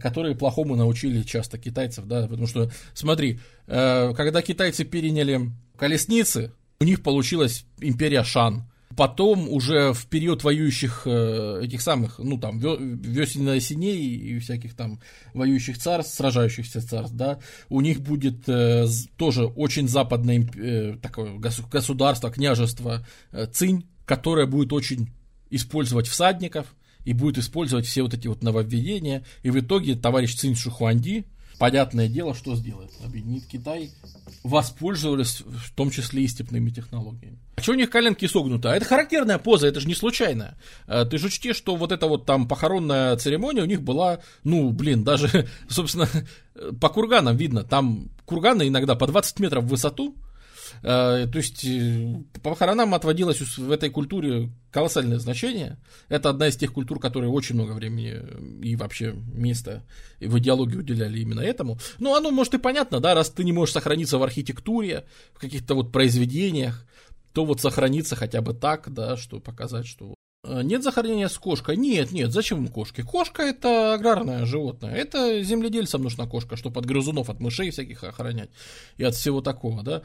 которые 0.00 0.34
плохому 0.34 0.74
научили 0.74 1.22
часто 1.22 1.58
китайцев, 1.58 2.06
да, 2.06 2.26
потому 2.26 2.46
что, 2.46 2.70
смотри, 2.94 3.40
э, 3.66 4.14
когда 4.14 4.40
китайцы 4.40 4.84
переняли 4.84 5.50
колесницы, 5.76 6.52
у 6.80 6.84
них 6.84 7.02
получилась 7.02 7.66
империя 7.78 8.24
Шан, 8.24 8.64
Потом 8.96 9.48
уже 9.50 9.92
в 9.92 10.06
период 10.06 10.42
воюющих 10.42 11.02
э, 11.04 11.60
этих 11.64 11.82
самых, 11.82 12.18
ну 12.18 12.38
там, 12.38 12.58
весен 12.58 13.46
осеней 13.48 14.16
и 14.16 14.38
всяких 14.38 14.74
там 14.74 15.00
воюющих 15.34 15.76
царств, 15.76 16.14
сражающихся 16.14 16.80
царств, 16.80 17.14
да, 17.14 17.38
у 17.68 17.82
них 17.82 18.00
будет 18.00 18.48
э, 18.48 18.86
тоже 19.18 19.44
очень 19.44 19.86
западное 19.86 20.48
э, 20.56 20.96
такое 21.02 21.38
государство, 21.38 22.30
княжество 22.30 23.06
Цинь, 23.52 23.86
которое 24.06 24.46
будет 24.46 24.72
очень 24.72 25.10
использовать 25.50 26.06
всадников 26.06 26.74
и 27.04 27.12
будет 27.12 27.38
использовать 27.38 27.86
все 27.86 28.02
вот 28.02 28.14
эти 28.14 28.28
вот 28.28 28.42
нововведения. 28.42 29.24
И 29.42 29.50
в 29.50 29.60
итоге 29.60 29.94
товарищ 29.94 30.34
Цинь 30.34 30.56
Шухуанди, 30.56 31.26
понятное 31.58 32.08
дело, 32.08 32.34
что 32.34 32.56
сделает? 32.56 32.90
Объединит 33.04 33.46
Китай, 33.46 33.90
воспользовались 34.42 35.40
в 35.40 35.74
том 35.74 35.90
числе 35.90 36.24
и 36.24 36.28
степными 36.28 36.70
технологиями. 36.70 37.38
А 37.56 37.62
что 37.62 37.72
у 37.72 37.74
них 37.74 37.90
коленки 37.90 38.26
согнуты? 38.26 38.68
А 38.68 38.76
это 38.76 38.84
характерная 38.84 39.38
поза, 39.38 39.66
это 39.66 39.80
же 39.80 39.88
не 39.88 39.94
случайно. 39.94 40.56
А 40.86 41.04
ты 41.04 41.18
же 41.18 41.28
учти, 41.28 41.52
что 41.52 41.76
вот 41.76 41.90
эта 41.90 42.06
вот 42.06 42.26
там 42.26 42.46
похоронная 42.46 43.16
церемония 43.16 43.62
у 43.62 43.66
них 43.66 43.82
была, 43.82 44.20
ну, 44.44 44.70
блин, 44.70 45.04
даже, 45.04 45.48
собственно, 45.68 46.08
по 46.80 46.88
курганам 46.88 47.36
видно, 47.36 47.64
там 47.64 48.10
курганы 48.24 48.68
иногда 48.68 48.94
по 48.94 49.06
20 49.06 49.40
метров 49.40 49.64
в 49.64 49.68
высоту, 49.68 50.14
то 50.82 51.30
есть 51.34 51.64
э, 51.64 52.22
по 52.34 52.50
похоронам 52.50 52.94
отводилось 52.94 53.40
в 53.40 53.70
этой 53.70 53.90
культуре 53.90 54.50
колоссальное 54.70 55.18
значение. 55.18 55.78
Это 56.08 56.30
одна 56.30 56.48
из 56.48 56.56
тех 56.56 56.72
культур, 56.72 57.00
которые 57.00 57.30
очень 57.30 57.54
много 57.54 57.72
времени 57.72 58.14
и 58.62 58.76
вообще 58.76 59.12
места 59.12 59.84
в 60.20 60.38
идеологии 60.38 60.76
уделяли 60.76 61.18
именно 61.20 61.40
этому. 61.40 61.78
Ну, 61.98 62.14
оно, 62.14 62.30
может, 62.30 62.54
и 62.54 62.58
понятно, 62.58 63.00
да, 63.00 63.14
раз 63.14 63.30
ты 63.30 63.44
не 63.44 63.52
можешь 63.52 63.72
сохраниться 63.72 64.18
в 64.18 64.22
архитектуре, 64.22 65.06
в 65.32 65.38
каких-то 65.38 65.74
вот 65.74 65.92
произведениях, 65.92 66.86
то 67.32 67.44
вот 67.44 67.60
сохраниться 67.60 68.16
хотя 68.16 68.40
бы 68.40 68.54
так, 68.54 68.92
да, 68.92 69.16
что 69.16 69.40
показать, 69.40 69.86
что 69.86 70.14
э, 70.44 70.62
нет 70.62 70.82
захоронения 70.82 71.28
с 71.28 71.36
кошкой? 71.36 71.76
Нет, 71.76 72.12
нет, 72.12 72.32
зачем 72.32 72.66
кошки? 72.68 73.02
Кошка 73.02 73.42
это 73.42 73.92
аграрное 73.92 74.46
животное. 74.46 74.94
Это 74.94 75.42
земледельцам 75.42 76.02
нужна 76.02 76.26
кошка, 76.26 76.56
чтобы 76.56 76.80
от 76.80 76.86
грызунов, 76.86 77.28
от 77.28 77.40
мышей 77.40 77.70
всяких 77.70 78.04
охранять 78.04 78.50
и 78.96 79.04
от 79.04 79.14
всего 79.14 79.42
такого, 79.42 79.82
да. 79.82 80.02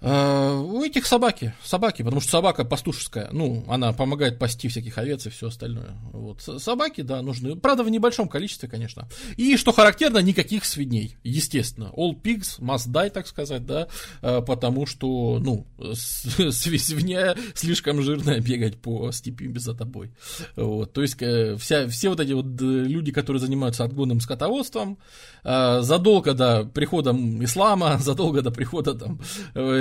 Э, 0.00 0.54
у 0.62 0.82
этих 0.82 1.06
собаки, 1.06 1.54
собаки, 1.62 2.02
потому 2.02 2.20
что 2.20 2.30
собака 2.30 2.64
пастушеская, 2.64 3.30
ну, 3.32 3.64
она 3.68 3.94
помогает 3.94 4.38
пасти 4.38 4.68
всяких 4.68 4.98
овец 4.98 5.26
и 5.26 5.30
все 5.30 5.48
остальное. 5.48 5.92
Вот. 6.12 6.42
Собаки, 6.42 7.00
да, 7.00 7.22
нужны, 7.22 7.56
правда, 7.56 7.84
в 7.84 7.90
небольшом 7.90 8.28
количестве, 8.28 8.68
конечно. 8.68 9.08
И, 9.38 9.56
что 9.56 9.72
характерно, 9.72 10.18
никаких 10.18 10.66
свиней, 10.66 11.16
естественно. 11.22 11.90
All 11.96 12.20
pigs 12.20 12.60
must 12.60 12.88
die, 12.88 13.08
так 13.08 13.26
сказать, 13.26 13.64
да, 13.64 13.88
э, 14.20 14.42
потому 14.42 14.84
что, 14.84 15.38
ну, 15.40 15.66
свинья 15.94 17.34
слишком 17.54 18.02
жирная 18.02 18.40
бегать 18.40 18.76
по 18.76 19.10
степи 19.10 19.46
без 19.46 19.66
отобой. 19.68 20.12
Вот. 20.54 20.92
То 20.92 21.00
есть, 21.00 21.16
э, 21.22 21.56
вся, 21.56 21.88
все 21.88 22.10
вот 22.10 22.20
эти 22.20 22.32
вот 22.32 22.46
люди, 22.60 23.10
которые 23.10 23.40
занимаются 23.40 23.84
отгонным 23.84 24.20
скотоводством, 24.20 24.98
задолго 25.44 26.34
до 26.34 26.64
прихода 26.64 27.12
ислама, 27.12 27.98
задолго 28.00 28.42
до 28.42 28.50
прихода 28.50 28.94
там 28.94 29.20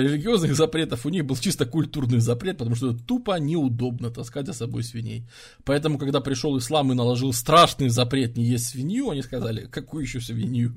религиозных 0.03 0.55
запретов, 0.55 1.05
у 1.05 1.09
них 1.09 1.25
был 1.25 1.35
чисто 1.37 1.65
культурный 1.65 2.19
запрет, 2.19 2.57
потому 2.57 2.75
что 2.75 2.93
тупо 2.93 3.39
неудобно 3.39 4.11
таскать 4.11 4.45
за 4.45 4.53
собой 4.53 4.83
свиней. 4.83 5.27
Поэтому, 5.63 5.97
когда 5.97 6.21
пришел 6.21 6.57
ислам 6.57 6.91
и 6.91 6.95
наложил 6.95 7.33
страшный 7.33 7.89
запрет 7.89 8.37
не 8.37 8.45
есть 8.45 8.67
свинью, 8.67 9.09
они 9.09 9.21
сказали, 9.21 9.67
какую 9.67 10.03
еще 10.03 10.21
свинью? 10.21 10.75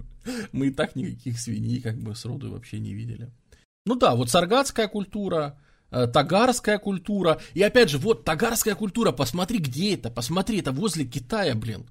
Мы 0.53 0.69
и 0.69 0.71
так 0.71 0.97
никаких 0.97 1.39
свиней 1.39 1.81
как 1.81 1.99
бы 1.99 2.15
сроду 2.15 2.51
вообще 2.51 2.79
не 2.79 2.95
видели. 2.95 3.31
Ну 3.85 3.95
да, 3.95 4.15
вот 4.15 4.31
саргатская 4.31 4.89
культура, 4.89 5.59
э, 5.91 6.07
тагарская 6.07 6.79
культура. 6.79 7.41
И 7.55 7.63
опять 7.63 7.91
же, 7.91 7.99
вот 7.99 8.25
тагарская 8.25 8.75
культура, 8.75 9.13
посмотри, 9.13 9.59
где 9.59 9.95
это, 9.95 10.11
посмотри, 10.11 10.59
это 10.59 10.73
возле 10.73 11.05
Китая, 11.05 11.55
блин. 11.55 11.87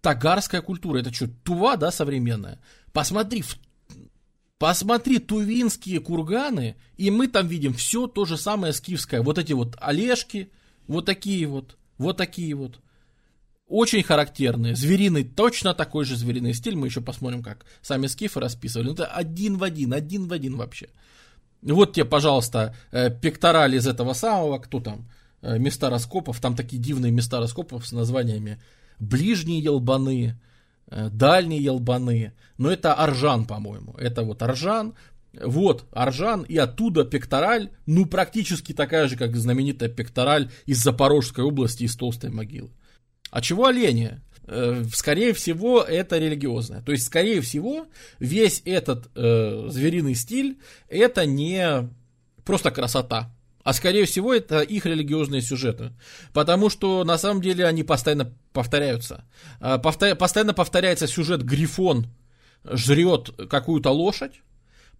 Тагарская 0.00 0.60
культура, 0.60 0.98
это 0.98 1.12
что, 1.12 1.28
Тува, 1.44 1.76
да, 1.76 1.90
современная? 1.90 2.60
Посмотри, 2.92 3.42
в 3.42 3.58
Посмотри 4.58 5.18
тувинские 5.18 6.00
курганы, 6.00 6.76
и 6.96 7.10
мы 7.10 7.28
там 7.28 7.46
видим 7.46 7.74
все 7.74 8.06
то 8.06 8.24
же 8.24 8.38
самое 8.38 8.72
скифское. 8.72 9.22
Вот 9.22 9.36
эти 9.36 9.52
вот 9.52 9.76
олежки, 9.78 10.50
вот 10.86 11.04
такие 11.04 11.46
вот, 11.46 11.76
вот 11.98 12.16
такие 12.16 12.54
вот. 12.54 12.80
Очень 13.68 14.02
характерные. 14.02 14.76
Звериный, 14.76 15.24
точно 15.24 15.74
такой 15.74 16.04
же 16.04 16.16
звериный 16.16 16.54
стиль. 16.54 16.76
Мы 16.76 16.86
еще 16.86 17.00
посмотрим, 17.00 17.42
как 17.42 17.66
сами 17.82 18.06
скифы 18.06 18.40
расписывали. 18.40 18.92
Это 18.92 19.06
один 19.06 19.58
в 19.58 19.64
один, 19.64 19.92
один 19.92 20.28
в 20.28 20.32
один 20.32 20.56
вообще. 20.56 20.88
Вот 21.62 21.94
тебе, 21.94 22.04
пожалуйста, 22.04 22.76
э, 22.92 23.10
пектораль 23.10 23.74
из 23.74 23.86
этого 23.86 24.12
самого, 24.12 24.58
кто 24.58 24.80
там, 24.80 25.10
э, 25.42 25.58
места 25.58 25.90
раскопов. 25.90 26.40
Там 26.40 26.54
такие 26.54 26.80
дивные 26.80 27.10
места 27.10 27.40
раскопов 27.40 27.86
с 27.86 27.92
названиями 27.92 28.62
«Ближние 29.00 29.58
елбаны», 29.60 30.38
дальние 30.90 31.62
елбаны, 31.62 32.32
но 32.58 32.70
это 32.70 32.94
Аржан, 32.94 33.44
по-моему, 33.44 33.94
это 33.98 34.22
вот 34.22 34.42
Аржан, 34.42 34.94
вот 35.42 35.84
Аржан, 35.92 36.42
и 36.42 36.56
оттуда 36.56 37.04
пектораль, 37.04 37.70
ну 37.86 38.06
практически 38.06 38.72
такая 38.72 39.08
же, 39.08 39.16
как 39.16 39.36
знаменитая 39.36 39.88
пектораль 39.88 40.50
из 40.64 40.82
Запорожской 40.82 41.44
области, 41.44 41.84
из 41.84 41.96
Толстой 41.96 42.30
могилы. 42.30 42.70
А 43.30 43.42
чего 43.42 43.66
олени? 43.66 44.20
Э, 44.46 44.84
скорее 44.92 45.32
всего, 45.32 45.82
это 45.82 46.18
религиозное. 46.18 46.82
То 46.82 46.92
есть, 46.92 47.04
скорее 47.04 47.40
всего, 47.40 47.86
весь 48.18 48.62
этот 48.64 49.08
э, 49.14 49.66
звериный 49.68 50.14
стиль 50.14 50.58
это 50.88 51.26
не 51.26 51.90
просто 52.44 52.70
красота 52.70 53.34
а 53.66 53.72
скорее 53.72 54.04
всего 54.04 54.32
это 54.32 54.60
их 54.60 54.86
религиозные 54.86 55.42
сюжеты. 55.42 55.90
Потому 56.32 56.70
что 56.70 57.02
на 57.02 57.18
самом 57.18 57.42
деле 57.42 57.66
они 57.66 57.82
постоянно 57.82 58.32
повторяются. 58.52 59.24
А, 59.58 59.78
повтор... 59.78 60.14
Постоянно 60.14 60.54
повторяется 60.54 61.08
сюжет 61.08 61.42
Грифон 61.42 62.06
жрет 62.64 63.30
какую-то 63.50 63.90
лошадь. 63.90 64.40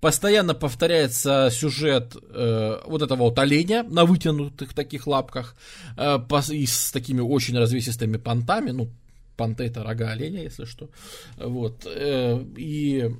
Постоянно 0.00 0.52
повторяется 0.54 1.48
сюжет 1.52 2.16
э, 2.16 2.80
вот 2.86 3.02
этого 3.02 3.20
вот 3.20 3.38
оленя 3.38 3.84
на 3.84 4.04
вытянутых 4.04 4.74
таких 4.74 5.06
лапках 5.06 5.54
э, 5.96 6.18
по, 6.18 6.42
и 6.50 6.66
с 6.66 6.90
такими 6.90 7.20
очень 7.20 7.56
развесистыми 7.56 8.16
понтами. 8.16 8.72
Ну, 8.72 8.90
понты 9.36 9.62
это 9.62 9.84
рога 9.84 10.10
оленя, 10.10 10.42
если 10.42 10.64
что. 10.64 10.90
Вот. 11.36 11.86
Э, 11.86 12.44
и 12.56 13.14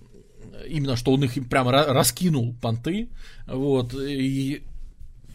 именно 0.66 0.96
что 0.96 1.12
он 1.12 1.22
их 1.22 1.48
прямо 1.48 1.70
раскинул 1.70 2.52
понты. 2.60 3.10
Вот. 3.46 3.94
И 3.94 4.64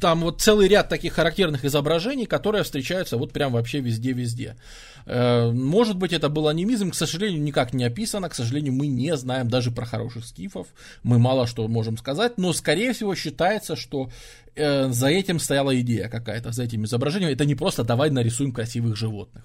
там 0.02 0.22
вот 0.22 0.42
целый 0.42 0.68
ряд 0.68 0.90
таких 0.90 1.14
характерных 1.14 1.64
изображений, 1.64 2.26
которые 2.26 2.64
встречаются 2.64 3.18
вот 3.18 3.32
прям 3.32 3.54
вообще 3.54 3.80
везде-везде. 3.80 4.58
Э, 5.06 5.52
может 5.52 5.96
быть, 5.96 6.12
это 6.12 6.28
был 6.28 6.48
анимизм, 6.48 6.92
к 6.92 6.96
сожалению, 6.96 7.42
никак 7.42 7.74
не 7.74 7.86
описано, 7.86 8.28
к 8.28 8.36
сожалению, 8.36 8.74
мы 8.74 8.88
не 8.88 9.16
знаем 9.16 9.48
даже 9.48 9.72
про 9.72 9.86
хороших 9.86 10.26
скифов, 10.26 10.68
мы 11.04 11.20
мало 11.20 11.48
что 11.48 11.68
можем 11.68 11.98
сказать, 11.98 12.38
но, 12.38 12.52
скорее 12.52 12.94
всего, 12.94 13.16
считается, 13.16 13.76
что 13.76 14.10
э, 14.56 14.90
за 14.90 15.08
этим 15.08 15.40
стояла 15.40 15.80
идея 15.80 16.10
какая-то, 16.10 16.52
за 16.52 16.64
этим 16.64 16.84
изображением, 16.86 17.32
это 17.32 17.46
не 17.46 17.56
просто 17.56 17.84
давай 17.84 18.10
нарисуем 18.10 18.52
красивых 18.52 18.98
животных. 18.98 19.44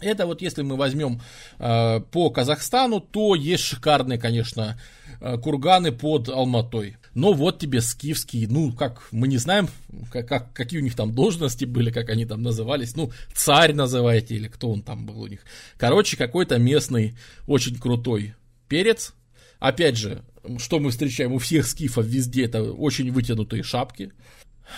Это 0.00 0.26
вот 0.26 0.42
если 0.42 0.62
мы 0.62 0.76
возьмем 0.76 1.20
э, 1.58 2.00
по 2.00 2.30
Казахстану, 2.30 3.00
то 3.00 3.34
есть 3.34 3.64
шикарные, 3.64 4.18
конечно, 4.18 4.78
э, 5.20 5.38
курганы 5.38 5.92
под 5.92 6.28
Алматой. 6.28 6.96
Но 7.18 7.32
вот 7.32 7.58
тебе 7.58 7.80
скифский, 7.80 8.46
ну, 8.46 8.72
как, 8.72 9.08
мы 9.10 9.26
не 9.26 9.38
знаем, 9.38 9.68
как, 10.12 10.28
как, 10.28 10.52
какие 10.52 10.78
у 10.78 10.84
них 10.84 10.94
там 10.94 11.12
должности 11.12 11.64
были, 11.64 11.90
как 11.90 12.10
они 12.10 12.24
там 12.26 12.44
назывались, 12.44 12.94
ну, 12.94 13.10
царь 13.34 13.72
называете, 13.72 14.36
или 14.36 14.46
кто 14.46 14.70
он 14.70 14.82
там 14.82 15.04
был 15.04 15.22
у 15.22 15.26
них. 15.26 15.40
Короче, 15.78 16.16
какой-то 16.16 16.58
местный, 16.58 17.16
очень 17.48 17.76
крутой 17.76 18.36
перец. 18.68 19.14
Опять 19.58 19.96
же, 19.96 20.22
что 20.58 20.78
мы 20.78 20.92
встречаем 20.92 21.32
у 21.32 21.38
всех 21.38 21.66
скифов 21.66 22.06
везде, 22.06 22.44
это 22.44 22.62
очень 22.62 23.10
вытянутые 23.10 23.64
шапки. 23.64 24.12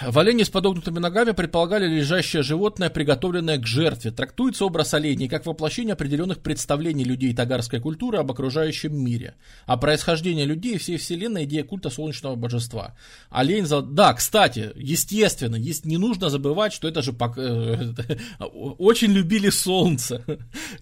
В 0.02 0.18
олене 0.18 0.44
с 0.44 0.50
подогнутыми 0.50 0.98
ногами 0.98 1.32
предполагали 1.32 1.86
лежащее 1.86 2.42
животное, 2.42 2.88
приготовленное 2.90 3.58
к 3.58 3.66
жертве. 3.66 4.10
Трактуется 4.10 4.64
образ 4.64 4.94
оленей 4.94 5.28
как 5.28 5.44
воплощение 5.46 5.92
определенных 5.92 6.38
представлений 6.38 7.04
людей 7.04 7.34
тагарской 7.34 7.80
культуры 7.80 8.18
об 8.18 8.30
окружающем 8.30 8.96
мире. 8.96 9.34
А 9.66 9.76
происхождение 9.76 10.46
людей 10.46 10.78
всей 10.78 10.96
вселенной 10.96 11.44
идея 11.44 11.64
культа 11.64 11.90
солнечного 11.90 12.36
божества. 12.36 12.96
Олень 13.28 13.66
за... 13.66 13.82
Да, 13.82 14.14
кстати, 14.14 14.72
естественно, 14.76 15.56
есть... 15.56 15.84
не 15.84 15.98
нужно 15.98 16.30
забывать, 16.30 16.72
что 16.72 16.88
это 16.88 17.02
же 17.02 17.12
пок... 17.12 17.36
Э, 17.36 17.92
очень 18.78 19.12
любили 19.12 19.50
солнце. 19.50 20.24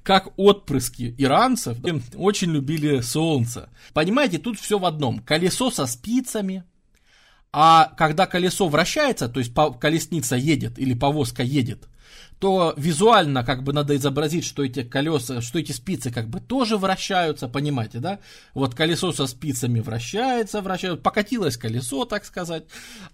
Как 0.03 0.29
отпрыски 0.37 1.15
иранцев 1.19 1.79
очень 2.15 2.53
любили 2.53 3.01
солнце. 3.01 3.69
Понимаете, 3.95 4.39
тут 4.39 4.61
все 4.61 4.79
в 4.79 4.85
одном. 4.85 5.19
Колесо 5.21 5.71
со 5.71 5.87
спицами, 5.87 6.65
а 7.53 7.93
когда 7.97 8.27
колесо 8.27 8.69
вращается, 8.69 9.29
то 9.29 9.41
есть 9.41 9.53
колесница 9.81 10.37
едет 10.37 10.79
или 10.79 10.95
повозка 10.95 11.43
едет, 11.43 11.89
то 12.39 12.73
визуально 12.77 13.45
как 13.45 13.65
бы 13.65 13.73
надо 13.73 13.97
изобразить, 13.97 14.45
что 14.45 14.65
эти 14.65 14.83
колеса, 14.85 15.41
что 15.41 15.59
эти 15.59 15.73
спицы 15.73 16.11
как 16.11 16.29
бы 16.29 16.41
тоже 16.41 16.77
вращаются, 16.77 17.49
понимаете, 17.49 17.99
да? 17.99 18.21
Вот 18.55 18.75
колесо 18.75 19.13
со 19.13 19.27
спицами 19.27 19.81
вращается, 19.81 20.61
вращается, 20.61 21.03
покатилось 21.03 21.57
колесо, 21.57 22.05
так 22.05 22.25
сказать, 22.25 22.65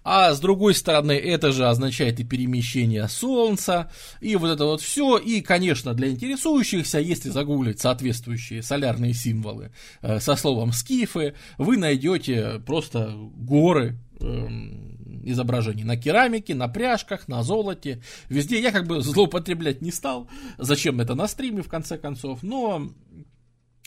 а 0.03 0.33
с 0.33 0.39
другой 0.39 0.75
стороны 0.75 1.13
это 1.13 1.51
же 1.51 1.67
означает 1.67 2.19
и 2.19 2.23
перемещение 2.23 3.07
Солнца, 3.07 3.91
и 4.21 4.35
вот 4.35 4.49
это 4.49 4.65
вот 4.65 4.81
все, 4.81 5.17
и, 5.17 5.41
конечно, 5.41 5.93
для 5.93 6.09
интересующихся, 6.09 6.99
если 6.99 7.29
загуглить 7.29 7.79
соответствующие 7.79 8.61
солярные 8.61 9.13
символы 9.13 9.71
э, 10.01 10.19
со 10.19 10.35
словом 10.35 10.71
скифы, 10.71 11.33
вы 11.57 11.77
найдете 11.77 12.61
просто 12.65 13.11
горы 13.35 13.97
изображений 14.19 15.83
на 15.83 15.97
керамике, 15.97 16.55
на 16.55 16.67
пряжках, 16.67 17.27
на 17.27 17.43
золоте, 17.43 18.01
везде. 18.29 18.61
Я 18.61 18.71
как 18.71 18.87
бы 18.87 19.01
злоупотреблять 19.01 19.81
не 19.81 19.91
стал. 19.91 20.29
Зачем 20.57 21.01
это 21.01 21.15
на 21.15 21.27
стриме, 21.27 21.61
в 21.61 21.69
конце 21.69 21.97
концов. 21.97 22.43
Но 22.43 22.89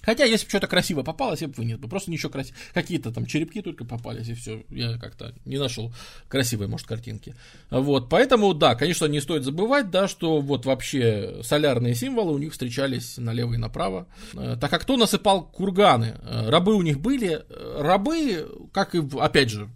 Хотя, 0.03 0.25
если 0.25 0.47
бы 0.47 0.51
что-то 0.51 0.69
красиво 0.69 1.03
попалось, 1.03 1.43
я 1.43 1.49
бы 1.49 1.55
вынес 1.55 1.77
бы. 1.77 1.89
Просто 1.89 2.11
ничего 2.11 2.31
красивого. 2.31 2.59
Какие-то 2.73 3.13
там 3.13 3.27
черепки 3.27 3.61
только 3.61 3.85
попались, 3.85 4.29
и 4.29 4.35
все. 4.35 4.65
Я 4.71 4.97
как-то 4.97 5.35
не 5.45 5.59
нашел 5.59 5.93
красивые, 6.29 6.69
может, 6.69 6.87
картинки. 6.87 7.35
Вот, 7.69 8.09
поэтому, 8.09 8.55
да, 8.55 8.75
конечно, 8.75 9.07
не 9.07 9.21
стоит 9.21 9.45
забывать, 9.45 9.91
да, 9.91 10.09
что 10.09 10.41
вот 10.41 10.65
вообще 10.67 11.41
солярные 11.43 11.95
символы 11.95 12.33
у 12.33 12.39
них 12.39 12.53
встречались 12.53 13.19
налево 13.19 13.55
и 13.55 13.59
направо. 13.59 14.07
Э, 14.35 14.57
так 14.59 14.71
как 14.71 14.83
кто 14.83 14.97
насыпал 14.97 15.43
курганы? 15.43 16.17
Э, 16.23 16.49
рабы 16.49 16.75
у 16.75 16.83
них 16.83 17.01
были. 17.01 17.45
Э, 17.49 17.83
рабы, 17.83 18.49
как 18.73 18.95
и, 18.95 19.03
опять 19.19 19.51
же, 19.51 19.69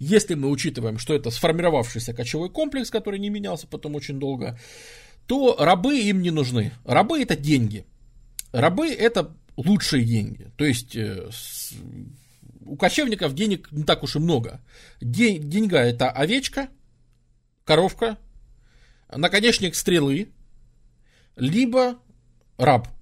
если 0.00 0.34
мы 0.34 0.48
учитываем, 0.48 0.98
что 0.98 1.14
это 1.14 1.30
сформировавшийся 1.30 2.14
кочевой 2.14 2.50
комплекс, 2.50 2.90
который 2.90 3.20
не 3.20 3.28
менялся 3.28 3.66
потом 3.66 3.94
очень 3.94 4.18
долго, 4.18 4.58
то 5.26 5.56
рабы 5.58 6.00
им 6.00 6.22
не 6.22 6.30
нужны. 6.30 6.72
Рабы 6.84 7.20
это 7.22 7.36
деньги. 7.36 7.84
Рабы 8.50 8.88
это 8.88 9.36
лучшие 9.56 10.04
деньги. 10.04 10.50
То 10.56 10.64
есть 10.64 10.96
э, 10.96 11.28
у 12.64 12.76
кочевников 12.76 13.34
денег 13.34 13.70
не 13.70 13.84
так 13.84 14.02
уж 14.02 14.16
и 14.16 14.18
много. 14.18 14.60
День, 15.02 15.48
деньга 15.48 15.78
это 15.78 16.10
овечка, 16.10 16.70
коровка, 17.64 18.18
наконечник 19.14 19.74
стрелы, 19.74 20.30
либо 21.36 21.98
раб– 22.56 22.88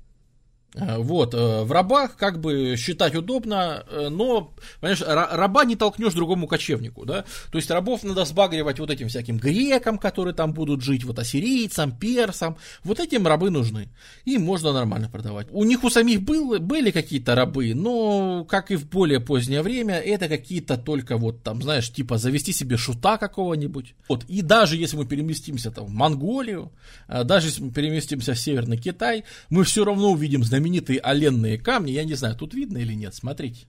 вот, 0.75 1.35
э, 1.35 1.63
в 1.65 1.73
рабах 1.73 2.17
как 2.17 2.41
бы 2.41 2.77
считать 2.77 3.15
удобно, 3.15 3.85
э, 3.91 4.09
но, 4.11 4.55
понимаешь, 4.81 5.03
раба 5.03 5.65
не 5.65 5.77
толкнешь 5.77 6.13
другому 6.13 6.47
кочевнику, 6.47 7.07
да, 7.07 7.25
то 7.51 7.59
есть 7.59 7.71
рабов 7.71 8.05
надо 8.05 8.25
сбагривать 8.27 8.79
вот 8.79 8.91
этим 8.91 9.09
всяким 9.09 9.39
грекам, 9.39 9.99
которые 9.99 10.35
там 10.35 10.53
будут 10.53 10.83
жить, 10.83 11.05
вот 11.05 11.19
ассирийцам, 11.19 11.93
персам, 11.93 12.59
вот 12.85 13.01
этим 13.01 13.27
рабы 13.27 13.51
нужны, 13.51 13.89
им 14.27 14.43
можно 14.43 14.73
нормально 14.73 15.09
продавать. 15.09 15.47
У 15.51 15.65
них 15.65 15.85
у 15.85 15.91
самих 15.91 16.23
был, 16.23 16.59
были 16.59 16.91
какие-то 16.91 17.35
рабы, 17.35 17.73
но, 17.75 18.45
как 18.45 18.71
и 18.71 18.77
в 18.77 18.89
более 18.89 19.21
позднее 19.21 19.63
время, 19.63 19.95
это 19.95 20.29
какие-то 20.29 20.77
только 20.77 21.17
вот 21.17 21.43
там, 21.43 21.63
знаешь, 21.63 21.91
типа 21.91 22.19
завести 22.19 22.53
себе 22.53 22.77
шута 22.77 23.17
какого-нибудь, 23.17 23.95
вот, 24.09 24.25
и 24.29 24.43
даже 24.43 24.77
если 24.77 24.99
мы 24.99 25.07
переместимся 25.07 25.71
там 25.71 25.87
в 25.87 25.91
Монголию, 25.91 26.73
даже 27.09 27.49
если 27.49 27.63
мы 27.63 27.73
переместимся 27.73 28.35
в 28.35 28.39
Северный 28.39 28.77
Китай, 28.77 29.25
мы 29.49 29.65
все 29.65 29.85
равно 29.85 30.11
увидим 30.13 30.45
знаменитые 30.45 30.58
знаменитые 30.59 30.99
оленные 30.99 31.57
камни. 31.57 31.93
Я 31.93 32.05
не 32.05 32.15
знаю, 32.15 32.35
тут 32.35 32.55
видно 32.55 32.79
или 32.79 32.93
нет. 32.93 33.15
Смотрите. 33.15 33.67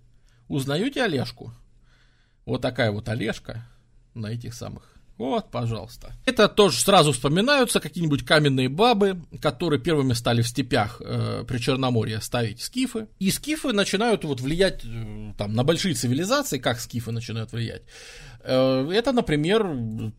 Узнаете 0.48 1.04
Олежку? 1.04 1.54
Вот 2.46 2.62
такая 2.62 2.92
вот 2.92 3.08
Олежка 3.10 3.64
на 4.16 4.28
этих 4.28 4.56
самых. 4.56 4.96
Вот, 5.18 5.52
пожалуйста. 5.52 6.14
Это 6.26 6.48
тоже 6.48 6.80
сразу 6.80 7.12
вспоминаются 7.12 7.82
какие-нибудь 7.82 8.26
каменные 8.26 8.70
бабы, 8.70 9.22
которые 9.42 9.80
первыми 9.80 10.14
стали 10.14 10.42
в 10.42 10.48
степях 10.48 11.02
э, 11.04 11.44
при 11.46 11.58
Черноморье 11.58 12.22
ставить 12.22 12.62
скифы. 12.62 13.08
И 13.20 13.30
скифы 13.30 13.74
начинают 13.74 14.24
вот 14.24 14.40
влиять 14.40 14.86
э, 14.86 15.34
там, 15.38 15.54
на 15.54 15.64
большие 15.64 15.94
цивилизации. 15.94 16.58
Как 16.58 16.80
скифы 16.80 17.12
начинают 17.12 17.52
влиять? 17.52 17.84
Э, 18.44 18.90
это, 18.92 19.12
например, 19.12 19.68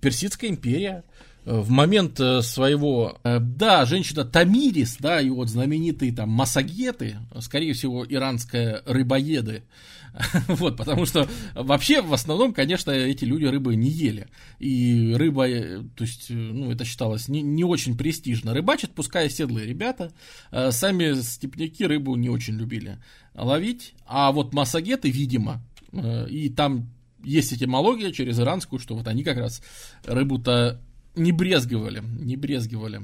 Персидская 0.02 0.50
империя 0.50 1.02
в 1.44 1.70
момент 1.70 2.20
э, 2.20 2.42
своего, 2.42 3.18
э, 3.24 3.38
да, 3.40 3.86
женщина 3.86 4.24
Тамирис, 4.24 4.96
да, 4.98 5.20
и 5.20 5.30
вот 5.30 5.48
знаменитые 5.48 6.12
там 6.12 6.28
массагеты, 6.28 7.16
скорее 7.40 7.72
всего, 7.72 8.04
иранские 8.06 8.82
рыбоеды, 8.84 9.64
вот, 10.48 10.76
потому 10.76 11.06
что 11.06 11.28
вообще 11.54 12.02
в 12.02 12.12
основном, 12.12 12.52
конечно, 12.52 12.90
эти 12.90 13.24
люди 13.24 13.46
рыбы 13.46 13.74
не 13.76 13.88
ели, 13.88 14.28
и 14.58 15.14
рыба, 15.16 15.48
э, 15.48 15.82
то 15.96 16.04
есть, 16.04 16.26
ну, 16.28 16.70
это 16.70 16.84
считалось 16.84 17.28
не, 17.28 17.40
не 17.40 17.64
очень 17.64 17.96
престижно. 17.96 18.52
Рыбачат, 18.52 18.90
пускай 18.90 19.30
седлые 19.30 19.66
ребята, 19.66 20.12
сами 20.50 21.20
степняки 21.20 21.86
рыбу 21.86 22.16
не 22.16 22.28
очень 22.28 22.56
любили 22.56 22.98
ловить, 23.34 23.94
а 24.06 24.32
вот 24.32 24.52
массагеты, 24.52 25.10
видимо, 25.10 25.62
и 25.92 26.50
там 26.50 26.90
есть 27.22 27.52
этимология 27.52 28.12
через 28.12 28.38
иранскую, 28.38 28.78
что 28.78 28.94
вот 28.94 29.06
они 29.08 29.24
как 29.24 29.38
раз 29.38 29.62
рыбу-то 30.04 30.80
не 31.14 31.32
брезговали, 31.32 32.02
не 32.18 32.36
брезговали. 32.36 33.02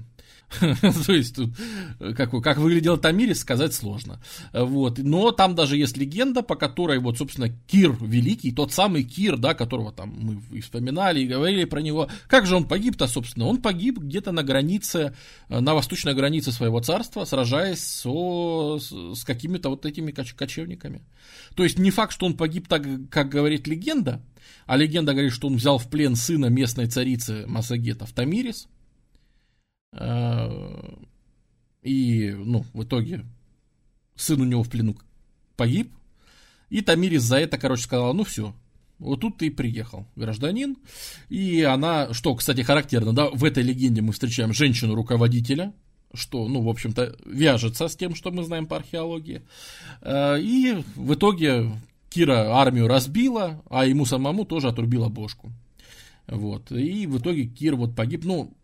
То 0.61 1.13
есть 1.13 1.35
тут 1.35 1.51
как, 2.17 2.31
как 2.43 2.59
выглядел 2.59 2.99
Тамирис, 2.99 3.41
сказать 3.41 3.75
сложно. 3.75 4.21
Вот. 4.53 4.99
Но 4.99 5.33
там 5.33 5.55
даже 5.55 5.77
есть 5.77 5.97
легенда, 5.97 6.43
по 6.43 6.55
которой, 6.55 6.99
вот, 6.99 7.19
собственно, 7.19 7.49
Кир 7.67 7.97
Великий, 8.01 8.53
тот 8.53 8.73
самый 8.73 9.03
Кир, 9.03 9.37
да, 9.37 9.55
которого 9.55 9.93
там 9.93 10.15
мы 10.17 10.41
и 10.57 10.61
вспоминали, 10.61 11.21
и 11.21 11.27
говорили 11.27 11.65
про 11.65 11.81
него. 11.81 12.09
Как 12.29 12.47
же 12.47 12.55
он 12.55 12.65
погиб-то, 12.65 13.09
собственно? 13.09 13.47
Он 13.47 13.61
погиб 13.61 13.99
где-то 13.99 14.31
на 14.31 14.45
границе, 14.45 15.17
на 15.49 15.75
восточной 15.75 16.15
границе 16.15 16.53
своего 16.53 16.81
царства, 16.81 17.25
сражаясь 17.25 17.81
со, 17.81 18.79
с 18.79 19.25
какими-то 19.25 19.69
вот 19.69 19.85
этими 19.85 20.13
кочевниками. 20.13 21.03
То 21.57 21.65
есть 21.65 21.79
не 21.79 21.91
факт, 21.91 22.13
что 22.13 22.27
он 22.27 22.37
погиб 22.37 22.69
так, 22.69 22.85
как 23.11 23.29
говорит 23.29 23.67
легенда, 23.67 24.23
а 24.67 24.77
легенда 24.77 25.13
говорит, 25.13 25.33
что 25.33 25.47
он 25.47 25.57
взял 25.57 25.79
в 25.79 25.89
плен 25.89 26.17
сына 26.17 26.47
местной 26.47 26.87
царицы 26.87 27.47
Масагета 27.47 28.05
в 28.05 28.13
Тамирис. 28.13 28.69
А, 29.93 30.99
и, 31.83 32.31
ну, 32.33 32.65
в 32.75 32.83
итоге 32.83 33.25
сын 34.17 34.41
у 34.41 34.45
него 34.45 34.63
в 34.63 34.69
плену 34.69 34.97
погиб. 35.57 35.93
И 36.69 36.83
Тамирис 36.83 37.23
за 37.23 37.39
это, 37.39 37.59
короче, 37.59 37.85
сказала, 37.85 38.13
ну 38.13 38.25
все, 38.25 38.55
вот 38.99 39.21
тут 39.21 39.39
ты 39.39 39.47
и 39.47 39.51
приехал, 39.51 40.07
гражданин. 40.17 40.77
И 41.29 41.63
она, 41.63 42.13
что, 42.13 42.35
кстати, 42.35 42.63
характерно, 42.63 43.13
да, 43.13 43.29
в 43.31 43.45
этой 43.45 43.63
легенде 43.63 44.01
мы 44.01 44.13
встречаем 44.13 44.53
женщину-руководителя, 44.53 45.73
что, 46.13 46.49
ну, 46.49 46.63
в 46.63 46.69
общем-то, 46.69 47.17
вяжется 47.25 47.89
с 47.89 47.97
тем, 47.97 48.15
что 48.15 48.33
мы 48.33 48.43
знаем 48.43 48.67
по 48.67 48.77
археологии. 48.77 49.43
А, 50.01 50.37
и 50.37 50.83
в 50.97 51.15
итоге 51.15 51.71
Кира 52.17 52.57
армию 52.57 52.89
разбила, 52.89 53.63
а 53.69 53.85
ему 53.85 54.07
самому 54.07 54.47
тоже 54.47 54.69
отрубила 54.69 55.11
бошку. 55.11 55.53
Вот. 56.27 56.73
И 56.73 57.07
в 57.07 57.19
итоге 57.19 57.45
Кир 57.45 57.77
вот 57.77 57.95
погиб. 57.95 58.25
Ну, 58.25 58.57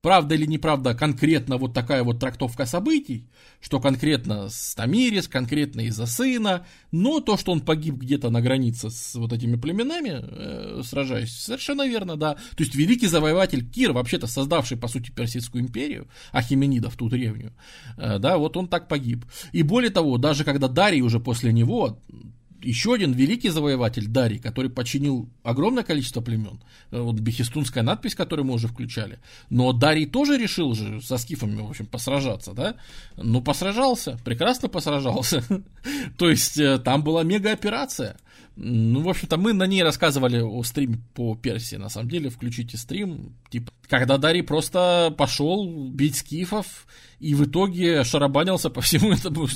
правда 0.00 0.34
или 0.34 0.46
неправда, 0.46 0.94
конкретно 0.94 1.58
вот 1.58 1.74
такая 1.74 2.02
вот 2.02 2.20
трактовка 2.20 2.64
событий, 2.64 3.28
что 3.60 3.80
конкретно 3.80 4.48
с 4.48 4.74
Тамирис, 4.74 5.28
конкретно 5.28 5.82
из-за 5.82 6.06
сына, 6.06 6.66
но 6.90 7.20
то, 7.20 7.36
что 7.36 7.52
он 7.52 7.60
погиб 7.60 7.96
где-то 7.96 8.30
на 8.30 8.40
границе 8.40 8.88
с 8.88 9.14
вот 9.14 9.34
этими 9.34 9.56
племенами, 9.56 10.20
э, 10.22 10.82
сражаясь, 10.84 11.36
совершенно 11.36 11.86
верно, 11.86 12.16
да. 12.16 12.34
То 12.34 12.64
есть 12.64 12.74
великий 12.74 13.08
завоеватель 13.08 13.68
Кир, 13.68 13.92
вообще-то 13.92 14.26
создавший, 14.26 14.78
по 14.78 14.88
сути, 14.88 15.10
Персидскую 15.10 15.62
империю, 15.62 16.08
Ахименидов, 16.32 16.96
ту 16.96 17.10
древнюю, 17.10 17.52
э, 17.98 18.18
да, 18.18 18.38
вот 18.38 18.56
он 18.56 18.68
так 18.68 18.88
погиб. 18.88 19.26
И 19.52 19.62
более 19.62 19.90
того, 19.90 20.16
даже 20.16 20.44
когда 20.44 20.68
Дарий 20.68 21.02
уже 21.02 21.20
после 21.20 21.52
него 21.52 21.98
еще 22.64 22.94
один 22.94 23.12
великий 23.12 23.50
завоеватель 23.50 24.06
Дарий, 24.06 24.38
который 24.38 24.70
подчинил 24.70 25.28
огромное 25.42 25.84
количество 25.84 26.20
племен. 26.20 26.60
Э, 26.90 27.00
вот 27.00 27.16
бехистунская 27.20 27.82
надпись, 27.82 28.14
которую 28.14 28.46
мы 28.46 28.54
уже 28.54 28.68
включали. 28.68 29.18
Но 29.50 29.72
Дарий 29.72 30.06
тоже 30.06 30.36
решил 30.36 30.74
же 30.74 31.00
со 31.02 31.18
скифами, 31.18 31.60
в 31.60 31.70
общем, 31.70 31.86
посражаться, 31.86 32.52
да? 32.52 32.76
Ну, 33.16 33.40
посражался, 33.42 34.18
прекрасно 34.24 34.68
посражался. 34.68 35.44
То 36.18 36.30
есть, 36.30 36.58
э, 36.58 36.78
там 36.78 37.02
была 37.02 37.22
мега-операция. 37.22 38.16
Ну, 38.56 39.00
в 39.00 39.08
общем-то, 39.08 39.36
мы 39.36 39.52
на 39.52 39.66
ней 39.66 39.82
рассказывали 39.82 40.40
о 40.40 40.62
стриме 40.62 40.98
по 41.14 41.34
Персии. 41.34 41.74
На 41.74 41.88
самом 41.88 42.08
деле, 42.08 42.30
включите 42.30 42.76
стрим. 42.76 43.36
Типа, 43.50 43.72
когда 43.88 44.16
Дарий 44.16 44.42
просто 44.42 45.12
пошел 45.18 45.88
бить 45.88 46.16
скифов 46.16 46.86
и 47.18 47.34
в 47.34 47.44
итоге 47.44 48.04
шарабанился 48.04 48.70
по 48.70 48.80
всему 48.80 49.12
этому 49.12 49.48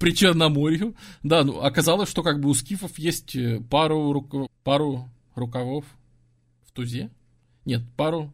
при 0.00 0.14
Черноморью. 0.14 0.96
Да, 1.22 1.44
ну, 1.44 1.60
оказалось, 1.60 2.10
что 2.10 2.24
как 2.24 2.40
бы 2.40 2.48
у 2.48 2.54
скифов 2.54 2.98
есть 2.98 3.36
э, 3.36 3.60
пару, 3.70 4.12
рук... 4.12 4.50
пару 4.64 5.08
рукавов 5.36 5.84
в 6.66 6.72
тузе. 6.72 7.10
Нет, 7.64 7.82
пару 7.96 8.32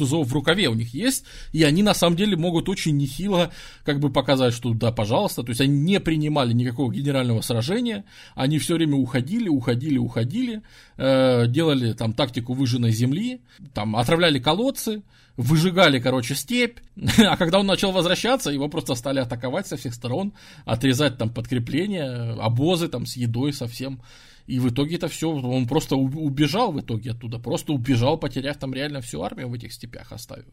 тузов 0.00 0.28
в 0.28 0.32
рукаве 0.32 0.68
у 0.68 0.74
них 0.74 0.94
есть, 0.94 1.24
и 1.52 1.62
они 1.62 1.82
на 1.82 1.92
самом 1.92 2.16
деле 2.16 2.36
могут 2.36 2.70
очень 2.70 2.96
нехило 2.96 3.50
как 3.84 4.00
бы 4.00 4.10
показать, 4.10 4.54
что 4.54 4.72
да, 4.72 4.92
пожалуйста, 4.92 5.42
то 5.42 5.50
есть 5.50 5.60
они 5.60 5.78
не 5.78 6.00
принимали 6.00 6.54
никакого 6.54 6.90
генерального 6.90 7.42
сражения, 7.42 8.04
они 8.34 8.58
все 8.58 8.74
время 8.76 8.96
уходили, 8.96 9.48
уходили, 9.48 9.98
уходили, 9.98 10.62
э, 10.96 11.46
делали 11.48 11.92
там 11.92 12.14
тактику 12.14 12.54
выжженной 12.54 12.92
земли, 12.92 13.42
там 13.74 13.94
отравляли 13.94 14.38
колодцы, 14.38 15.02
выжигали, 15.36 16.00
короче, 16.00 16.34
степь, 16.34 16.78
а 17.18 17.36
когда 17.36 17.58
он 17.58 17.66
начал 17.66 17.92
возвращаться, 17.92 18.50
его 18.50 18.68
просто 18.68 18.94
стали 18.94 19.20
атаковать 19.20 19.66
со 19.66 19.76
всех 19.76 19.92
сторон, 19.92 20.32
отрезать 20.64 21.18
там 21.18 21.28
подкрепления, 21.28 22.32
обозы 22.40 22.88
там 22.88 23.04
с 23.04 23.16
едой 23.16 23.52
совсем, 23.52 24.00
и 24.50 24.58
в 24.58 24.68
итоге 24.68 24.96
это 24.96 25.06
все, 25.06 25.30
он 25.30 25.66
просто 25.68 25.94
убежал 25.96 26.72
в 26.72 26.80
итоге 26.80 27.12
оттуда, 27.12 27.38
просто 27.38 27.72
убежал, 27.72 28.18
потеряв 28.18 28.56
там 28.56 28.74
реально 28.74 29.00
всю 29.00 29.22
армию 29.22 29.48
в 29.48 29.54
этих 29.54 29.72
степях 29.72 30.10
оставив. 30.10 30.46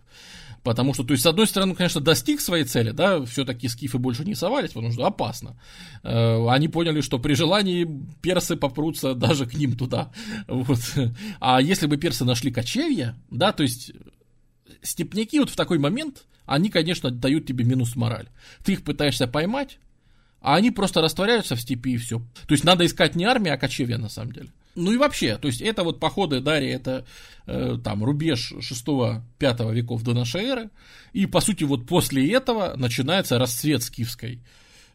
Потому 0.63 0.93
что, 0.93 1.03
то 1.03 1.13
есть, 1.13 1.23
с 1.23 1.25
одной 1.25 1.47
стороны, 1.47 1.73
конечно, 1.73 1.99
достиг 1.99 2.41
своей 2.41 2.63
цели, 2.63 2.91
да, 2.91 3.25
все-таки 3.25 3.67
скифы 3.67 3.97
больше 3.97 4.23
не 4.23 4.35
совались, 4.35 4.71
потому 4.71 4.93
что 4.93 5.05
опасно. 5.05 5.59
Э, 6.03 6.47
они 6.47 6.67
поняли, 6.67 7.01
что 7.01 7.17
при 7.17 7.33
желании 7.33 7.87
персы 8.21 8.55
попрутся 8.55 9.15
даже 9.15 9.47
к 9.47 9.55
ним 9.55 9.75
туда. 9.75 10.11
Вот. 10.47 10.79
А 11.39 11.59
если 11.59 11.87
бы 11.87 11.97
персы 11.97 12.23
нашли 12.23 12.51
кочевья, 12.51 13.15
да, 13.31 13.51
то 13.51 13.63
есть 13.63 13.93
степняки 14.83 15.39
вот 15.39 15.49
в 15.49 15.55
такой 15.55 15.79
момент, 15.79 16.25
они, 16.45 16.69
конечно, 16.69 17.09
дают 17.09 17.47
тебе 17.47 17.65
минус 17.65 17.95
мораль. 17.95 18.27
Ты 18.63 18.73
их 18.73 18.83
пытаешься 18.83 19.27
поймать, 19.27 19.79
а 20.41 20.55
они 20.55 20.71
просто 20.71 21.01
растворяются 21.01 21.55
в 21.55 21.61
степи 21.61 21.93
и 21.93 21.97
все. 21.97 22.19
То 22.47 22.53
есть 22.53 22.63
надо 22.63 22.85
искать 22.85 23.15
не 23.15 23.25
армию, 23.25 23.53
а 23.53 23.57
кочевья 23.57 23.97
на 23.97 24.09
самом 24.09 24.31
деле. 24.31 24.49
Ну 24.75 24.91
и 24.91 24.97
вообще, 24.97 25.37
то 25.37 25.47
есть 25.47 25.59
это 25.61 25.83
вот 25.83 25.99
походы 25.99 26.39
Дарья, 26.39 26.75
это 26.75 27.05
э, 27.47 27.77
там 27.83 28.03
рубеж 28.03 28.53
6-5 28.53 29.73
веков 29.73 30.03
до 30.03 30.13
нашей 30.13 30.43
эры, 30.43 30.69
и 31.13 31.25
по 31.25 31.41
сути 31.41 31.63
вот 31.63 31.87
после 31.87 32.31
этого 32.31 32.75
начинается 32.77 33.39
расцвет 33.39 33.81
скифской 33.81 34.39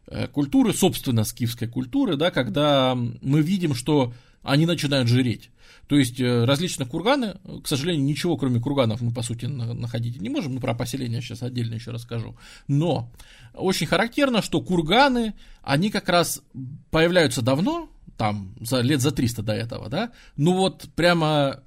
э, 0.07 0.29
культуры, 0.29 0.73
собственно 0.73 1.25
скифской 1.25 1.67
культуры, 1.67 2.17
да, 2.17 2.31
когда 2.31 2.95
мы 2.95 3.43
видим, 3.43 3.75
что 3.75 4.15
они 4.45 4.67
начинают 4.67 5.09
жиреть. 5.09 5.51
То 5.87 5.99
есть 5.99 6.21
э, 6.21 6.45
различные 6.45 6.87
курганы, 6.87 7.37
к 7.63 7.69
сожалению, 7.69 8.05
ничего 8.05 8.37
кроме 8.37 8.61
курганов 8.61 9.01
мы 9.01 9.13
по 9.13 9.23
сути 9.23 9.47
находить 9.47 10.21
не 10.21 10.29
можем, 10.29 10.55
ну 10.55 10.61
про 10.61 10.75
поселение 10.75 11.21
сейчас 11.21 11.43
отдельно 11.43 11.75
еще 11.75 11.91
расскажу. 11.91 12.37
Но 12.69 13.13
очень 13.55 13.87
характерно, 13.87 14.43
что 14.43 14.61
курганы, 14.61 15.35
они 15.63 15.91
как 15.91 16.09
раз 16.09 16.43
появляются 16.91 17.43
давно, 17.43 17.91
там, 18.17 18.55
за, 18.61 18.81
лет 18.81 19.01
за 19.01 19.11
300 19.11 19.43
до 19.43 19.53
этого, 19.53 19.89
да, 19.89 20.13
ну 20.37 20.55
вот 20.55 20.89
прямо 20.95 21.63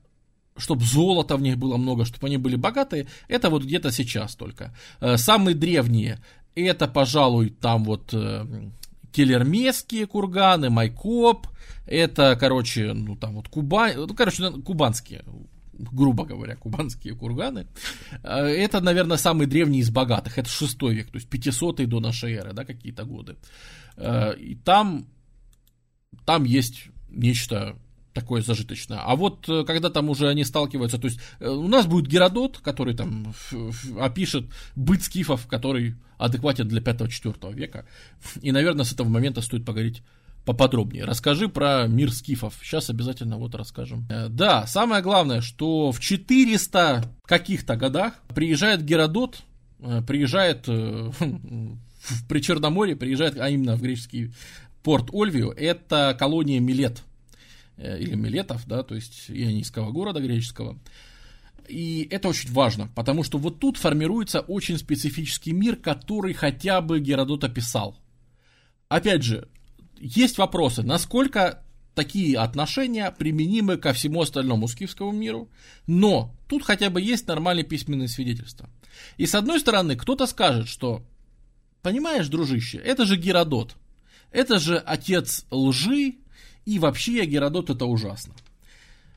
чтобы 0.58 0.86
золота 0.86 1.36
в 1.36 1.42
них 1.42 1.58
было 1.58 1.78
много, 1.78 2.06
чтобы 2.06 2.28
они 2.28 2.38
были 2.38 2.56
богатые, 2.56 3.08
это 3.28 3.50
вот 3.50 3.64
где-то 3.64 3.92
сейчас 3.92 4.36
только. 4.36 4.74
Э, 5.02 5.18
самые 5.18 5.54
древние, 5.54 6.22
это, 6.56 6.88
пожалуй, 6.88 7.50
там 7.50 7.84
вот 7.84 8.14
э, 8.14 8.46
Келермесские 9.16 10.08
курганы, 10.08 10.70
Майкоп, 10.70 11.48
это, 11.86 12.36
короче, 12.38 12.92
ну 12.92 13.16
там 13.16 13.36
вот 13.36 13.48
Кубань, 13.48 13.96
ну, 13.96 14.14
короче, 14.14 14.52
кубанские, 14.62 15.24
грубо 15.72 16.26
говоря, 16.26 16.58
кубанские 16.58 17.16
курганы. 17.16 17.66
Э, 18.24 18.46
это, 18.48 18.82
наверное, 18.82 19.16
самый 19.16 19.48
древний 19.48 19.80
из 19.80 19.90
богатых, 19.90 20.38
это 20.38 20.50
6 20.50 20.82
век, 20.82 21.12
то 21.12 21.16
есть 21.16 21.30
500 21.30 21.88
до 21.88 22.02
нашей 22.02 22.34
эры, 22.34 22.52
да, 22.52 22.66
какие-то 22.66 23.06
годы. 23.06 23.38
Э, 23.96 24.36
и 24.38 24.56
там, 24.56 25.08
там 26.26 26.44
есть 26.44 26.90
нечто 27.08 27.78
такое 28.16 28.42
зажиточное. 28.42 29.00
А 29.00 29.16
вот 29.16 29.48
э, 29.48 29.64
когда 29.66 29.92
там 29.92 30.10
уже 30.10 30.28
они 30.28 30.44
сталкиваются, 30.44 30.98
то 30.98 31.06
есть 31.06 31.20
у 31.40 31.68
нас 31.68 31.86
будет 31.86 32.08
Геродот, 32.08 32.58
который 32.60 32.96
там 32.96 33.36
опишет 34.00 34.46
быт 34.76 35.04
скифов, 35.04 35.46
который 35.46 35.96
адекватен 36.18 36.68
для 36.68 36.82
5-4 36.82 37.54
века. 37.54 37.86
И, 38.42 38.52
наверное, 38.52 38.86
с 38.86 38.94
этого 38.94 39.10
момента 39.10 39.42
стоит 39.42 39.66
поговорить 39.66 40.02
поподробнее. 40.46 41.06
Расскажи 41.06 41.50
про 41.50 41.88
мир 41.88 42.12
скифов. 42.12 42.54
Сейчас 42.62 42.90
обязательно 42.90 43.38
вот 43.38 43.56
расскажем. 43.56 44.08
Э, 44.10 44.30
да, 44.30 44.66
самое 44.68 45.02
главное, 45.02 45.42
что 45.42 45.92
в 45.92 46.00
400 46.00 47.04
каких-то 47.26 47.76
годах 47.76 48.14
приезжает 48.34 48.84
Геродот, 48.84 49.42
э, 49.80 50.02
приезжает 50.08 50.66
э, 50.68 51.12
в 51.20 52.28
Причерноморье, 52.28 52.96
приезжает, 52.96 53.38
а 53.40 53.50
именно 53.50 53.76
в 53.76 53.82
греческий 53.82 54.32
порт 54.84 55.10
Ольвию, 55.12 55.50
это 55.50 56.16
колония 56.18 56.60
Милет, 56.60 57.02
или 57.78 58.16
Милетов, 58.16 58.66
да, 58.68 58.84
то 58.84 58.96
есть 58.96 59.30
ионийского 59.30 59.92
города 59.92 60.20
греческого. 60.20 60.80
И 61.68 62.08
это 62.12 62.30
очень 62.30 62.52
важно, 62.52 62.90
потому 62.96 63.24
что 63.24 63.38
вот 63.38 63.60
тут 63.60 63.78
формируется 63.78 64.42
очень 64.42 64.78
специфический 64.78 65.52
мир, 65.52 65.76
который 65.76 66.34
хотя 66.34 66.82
бы 66.82 67.00
Геродот 67.00 67.44
описал. 67.44 67.98
Опять 68.88 69.24
же, 69.24 69.50
есть 70.00 70.38
вопросы, 70.38 70.84
насколько 70.84 71.64
такие 71.96 72.38
отношения 72.38 73.10
применимы 73.10 73.78
ко 73.78 73.94
всему 73.94 74.22
остальному 74.22 74.68
скифскому 74.68 75.12
миру, 75.12 75.50
но 75.88 76.36
тут 76.48 76.64
хотя 76.64 76.90
бы 76.90 77.02
есть 77.02 77.28
нормальные 77.28 77.64
письменные 77.64 78.10
свидетельства. 78.10 78.70
И 79.18 79.26
с 79.26 79.34
одной 79.34 79.60
стороны, 79.60 79.96
кто-то 79.96 80.28
скажет, 80.28 80.68
что, 80.68 81.04
понимаешь, 81.82 82.28
дружище, 82.28 82.78
это 82.78 83.06
же 83.06 83.18
Геродот, 83.18 83.76
это 84.32 84.60
же 84.60 84.78
отец 84.78 85.46
лжи, 85.50 86.16
и 86.66 86.80
вообще 86.80 87.26
Геродот 87.26 87.70
это 87.70 87.86
ужасно. 87.86 88.34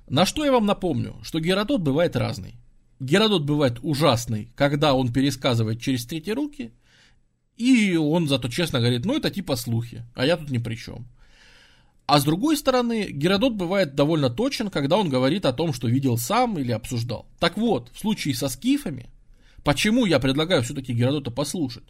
На 0.09 0.25
что 0.25 0.45
я 0.45 0.53
вам 0.53 0.67
напомню, 0.67 1.17
что 1.23 1.41
Геродот 1.41 1.81
бывает 1.81 2.17
разный. 2.17 2.55
Геродот 3.01 3.43
бывает 3.43 3.79
ужасный, 3.83 4.51
когда 4.55 4.95
он 4.95 5.13
пересказывает 5.13 5.81
через 5.81 6.07
третьи 6.07 6.33
руки, 6.33 6.73
и 7.57 7.97
он 7.97 8.29
зато 8.29 8.49
честно 8.49 8.81
говорит, 8.81 9.05
ну 9.05 9.17
это 9.17 9.31
типа 9.31 9.57
слухи, 9.57 10.05
а 10.15 10.25
я 10.25 10.37
тут 10.37 10.51
ни 10.51 10.59
при 10.59 10.77
чем. 10.77 11.07
А 12.07 12.21
с 12.21 12.25
другой 12.25 12.57
стороны, 12.57 13.09
Геродот 13.11 13.53
бывает 13.53 13.95
довольно 13.95 14.31
точен, 14.31 14.71
когда 14.71 14.97
он 14.97 15.11
говорит 15.11 15.45
о 15.45 15.53
том, 15.53 15.75
что 15.75 15.89
видел 15.89 16.17
сам 16.17 16.59
или 16.59 16.73
обсуждал. 16.73 17.27
Так 17.39 17.59
вот, 17.59 17.91
в 17.93 17.99
случае 17.99 18.35
со 18.35 18.49
скифами, 18.49 19.11
почему 19.63 20.07
я 20.07 20.19
предлагаю 20.19 20.63
все-таки 20.63 20.95
Геродота 20.95 21.31
послушать? 21.31 21.85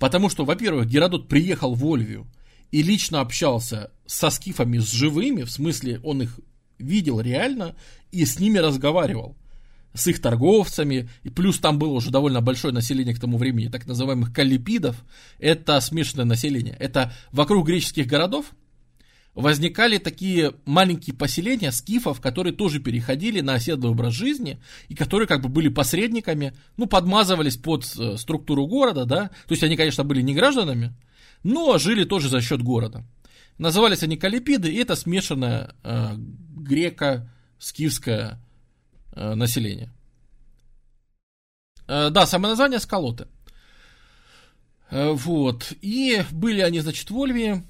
Потому 0.00 0.28
что, 0.28 0.44
во-первых, 0.44 0.88
Геродот 0.88 1.28
приехал 1.28 1.74
в 1.74 1.86
Ольвию 1.86 2.26
и 2.72 2.82
лично 2.82 3.20
общался 3.20 3.92
со 4.06 4.30
скифами 4.30 4.78
с 4.78 4.90
живыми, 4.90 5.44
в 5.44 5.50
смысле 5.50 6.00
он 6.02 6.22
их 6.22 6.40
видел 6.78 7.20
реально 7.20 7.76
и 8.10 8.24
с 8.24 8.40
ними 8.40 8.58
разговаривал 8.58 9.36
с 9.94 10.06
их 10.06 10.20
торговцами, 10.22 11.10
и 11.22 11.28
плюс 11.28 11.58
там 11.58 11.78
было 11.78 11.92
уже 11.92 12.10
довольно 12.10 12.40
большое 12.40 12.72
население 12.72 13.14
к 13.14 13.20
тому 13.20 13.36
времени, 13.36 13.68
так 13.68 13.86
называемых 13.86 14.32
калипидов, 14.32 14.96
это 15.38 15.78
смешанное 15.80 16.24
население, 16.24 16.74
это 16.80 17.12
вокруг 17.30 17.66
греческих 17.66 18.06
городов 18.06 18.46
возникали 19.34 19.98
такие 19.98 20.54
маленькие 20.64 21.14
поселения 21.14 21.72
скифов, 21.72 22.20
которые 22.20 22.54
тоже 22.54 22.80
переходили 22.80 23.40
на 23.40 23.54
оседлый 23.54 23.92
образ 23.92 24.14
жизни, 24.14 24.60
и 24.88 24.94
которые 24.94 25.26
как 25.26 25.42
бы 25.42 25.48
были 25.48 25.68
посредниками, 25.68 26.54
ну, 26.76 26.86
подмазывались 26.86 27.56
под 27.56 27.84
э, 27.98 28.16
структуру 28.16 28.66
города, 28.66 29.04
да, 29.04 29.28
то 29.28 29.52
есть 29.52 29.62
они, 29.62 29.76
конечно, 29.76 30.04
были 30.04 30.22
не 30.22 30.34
гражданами, 30.34 30.94
но 31.42 31.78
жили 31.78 32.04
тоже 32.04 32.28
за 32.28 32.40
счет 32.40 32.62
города. 32.62 33.04
Назывались 33.58 34.02
они 34.02 34.16
калипиды, 34.16 34.72
и 34.72 34.76
это 34.76 34.96
смешанная 34.96 35.74
э, 35.82 36.14
греко-скифская 36.16 38.38
Э, 39.14 39.34
населения. 39.34 39.90
Э, 41.86 42.08
да, 42.10 42.26
самое 42.26 42.52
название 42.52 42.80
Скалоты. 42.80 43.28
Э, 44.90 45.10
вот. 45.10 45.72
И 45.82 46.24
были 46.30 46.62
они, 46.62 46.80
значит, 46.80 47.10
в 47.10 47.18
Ольвии. 47.18 47.62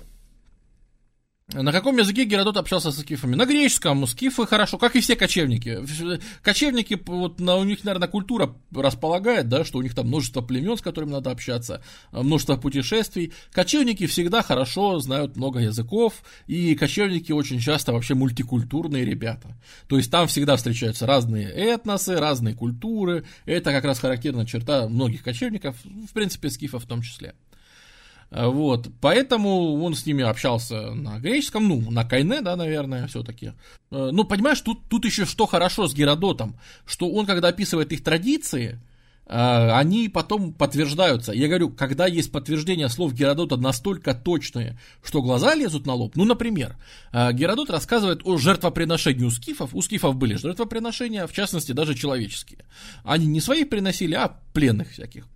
На 1.55 1.71
каком 1.71 1.99
языке 1.99 2.25
Геродот 2.25 2.57
общался 2.57 2.91
со 2.91 3.01
скифами? 3.01 3.35
На 3.35 3.45
греческом. 3.45 4.07
Скифы 4.07 4.47
хорошо, 4.47 4.79
как 4.79 4.97
и 4.97 5.01
все 5.01 5.17
кочевники. 5.17 5.81
Кочевники, 6.43 6.99
вот 7.07 7.41
на, 7.41 7.57
у 7.57 7.65
них, 7.65 7.85
наверное, 7.85 8.09
культура 8.09 8.55
располагает, 8.75 9.49
да, 9.49 9.65
что 9.65 9.79
у 9.79 9.83
них 9.83 9.95
там 9.95 10.07
множество 10.07 10.41
племен, 10.41 10.79
с 10.79 10.81
которыми 10.81 11.11
надо 11.11 11.31
общаться, 11.31 11.83
множество 12.11 12.57
путешествий. 12.57 13.33
Кочевники 13.53 14.07
всегда 14.07 14.43
хорошо 14.43 14.99
знают 15.01 15.37
много 15.37 15.59
языков, 15.59 16.23
и 16.47 16.75
кочевники 16.75 17.33
очень 17.33 17.61
часто 17.61 17.93
вообще 17.93 18.15
мультикультурные 18.15 19.05
ребята. 19.05 19.55
То 19.89 19.99
есть 19.99 20.11
там 20.11 20.29
всегда 20.29 20.57
встречаются 20.57 21.07
разные 21.07 21.49
этносы, 21.49 22.17
разные 22.17 22.55
культуры. 22.55 23.25
Это 23.45 23.73
как 23.73 23.85
раз 23.85 23.99
характерная 23.99 24.47
черта 24.47 24.89
многих 24.89 25.23
кочевников, 25.23 25.77
в 25.85 26.13
принципе, 26.15 26.49
скифов 26.49 26.85
в 26.85 26.87
том 26.87 27.03
числе. 27.03 27.35
Э, 28.33 28.47
вот, 28.47 28.89
поэтому 29.01 29.83
он 29.83 29.95
с 29.95 30.07
ними 30.07 30.25
общался 30.25 30.93
на 30.93 31.19
греческом, 31.19 31.69
ну, 31.69 31.91
на 31.91 32.05
Кайне, 32.05 32.41
да, 32.41 32.57
наверное, 32.57 33.07
все-таки. 33.07 33.53
Э, 33.91 34.11
ну, 34.11 34.25
понимаешь, 34.25 34.61
тут, 34.63 34.89
тут 34.89 35.05
еще 35.05 35.27
что 35.27 35.47
хорошо 35.47 35.87
с 35.87 35.95
Геродотом, 35.95 36.59
что 36.87 37.11
он, 37.11 37.27
когда 37.27 37.49
описывает 37.49 37.93
их 37.93 38.03
традиции, 38.03 38.81
а, 39.25 39.79
они 39.79 40.09
потом 40.09 40.53
подтверждаются. 40.53 41.33
Я 41.33 41.47
говорю, 41.47 41.71
когда 41.71 42.07
есть 42.07 42.33
подтверждение 42.33 42.89
слов 42.89 43.15
Геродота 43.15 43.57
настолько 43.57 44.15
точные, 44.15 44.79
что 45.03 45.23
глаза 45.23 45.55
лезут 45.55 45.87
на 45.87 45.95
лоб. 45.95 46.17
Ну, 46.17 46.25
например, 46.25 46.77
Геродот 47.13 47.71
рассказывает 47.71 48.23
о 48.25 48.37
жертвоприношении 48.37 49.25
у 49.25 49.31
скифов. 49.31 49.75
У 49.75 49.81
скифов 49.81 50.17
были 50.17 50.35
жертвоприношения, 50.35 51.27
в 51.27 51.33
частности, 51.33 51.73
даже 51.73 51.95
человеческие. 51.95 52.65
Они 53.05 53.27
не 53.27 53.41
своих 53.41 53.71
приносили, 53.71 54.15
а 54.15 54.37
пленных 54.53 54.91
всяких. 54.91 55.27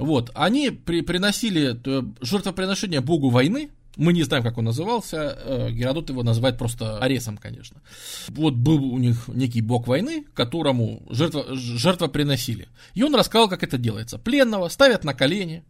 Вот, 0.00 0.30
они 0.34 0.70
при, 0.70 1.02
приносили 1.02 1.78
э, 1.84 2.02
жертвоприношение 2.22 3.02
богу 3.02 3.28
войны, 3.28 3.68
мы 3.96 4.14
не 4.14 4.22
знаем, 4.22 4.42
как 4.42 4.56
он 4.56 4.64
назывался. 4.64 5.38
Э, 5.44 5.70
Геродот 5.70 6.08
его 6.08 6.22
называет 6.22 6.56
просто 6.56 6.98
Аресом, 6.98 7.36
конечно. 7.36 7.82
Вот 8.28 8.54
был 8.54 8.82
у 8.82 8.98
них 8.98 9.28
некий 9.28 9.60
бог 9.60 9.86
войны, 9.86 10.24
которому 10.32 11.02
жертва, 11.10 11.44
жертва 11.54 12.06
приносили. 12.06 12.68
И 12.94 13.02
он 13.02 13.14
рассказал, 13.14 13.50
как 13.50 13.62
это 13.62 13.76
делается. 13.76 14.18
Пленного 14.18 14.68
ставят 14.68 15.04
на 15.04 15.12
колени, 15.12 15.64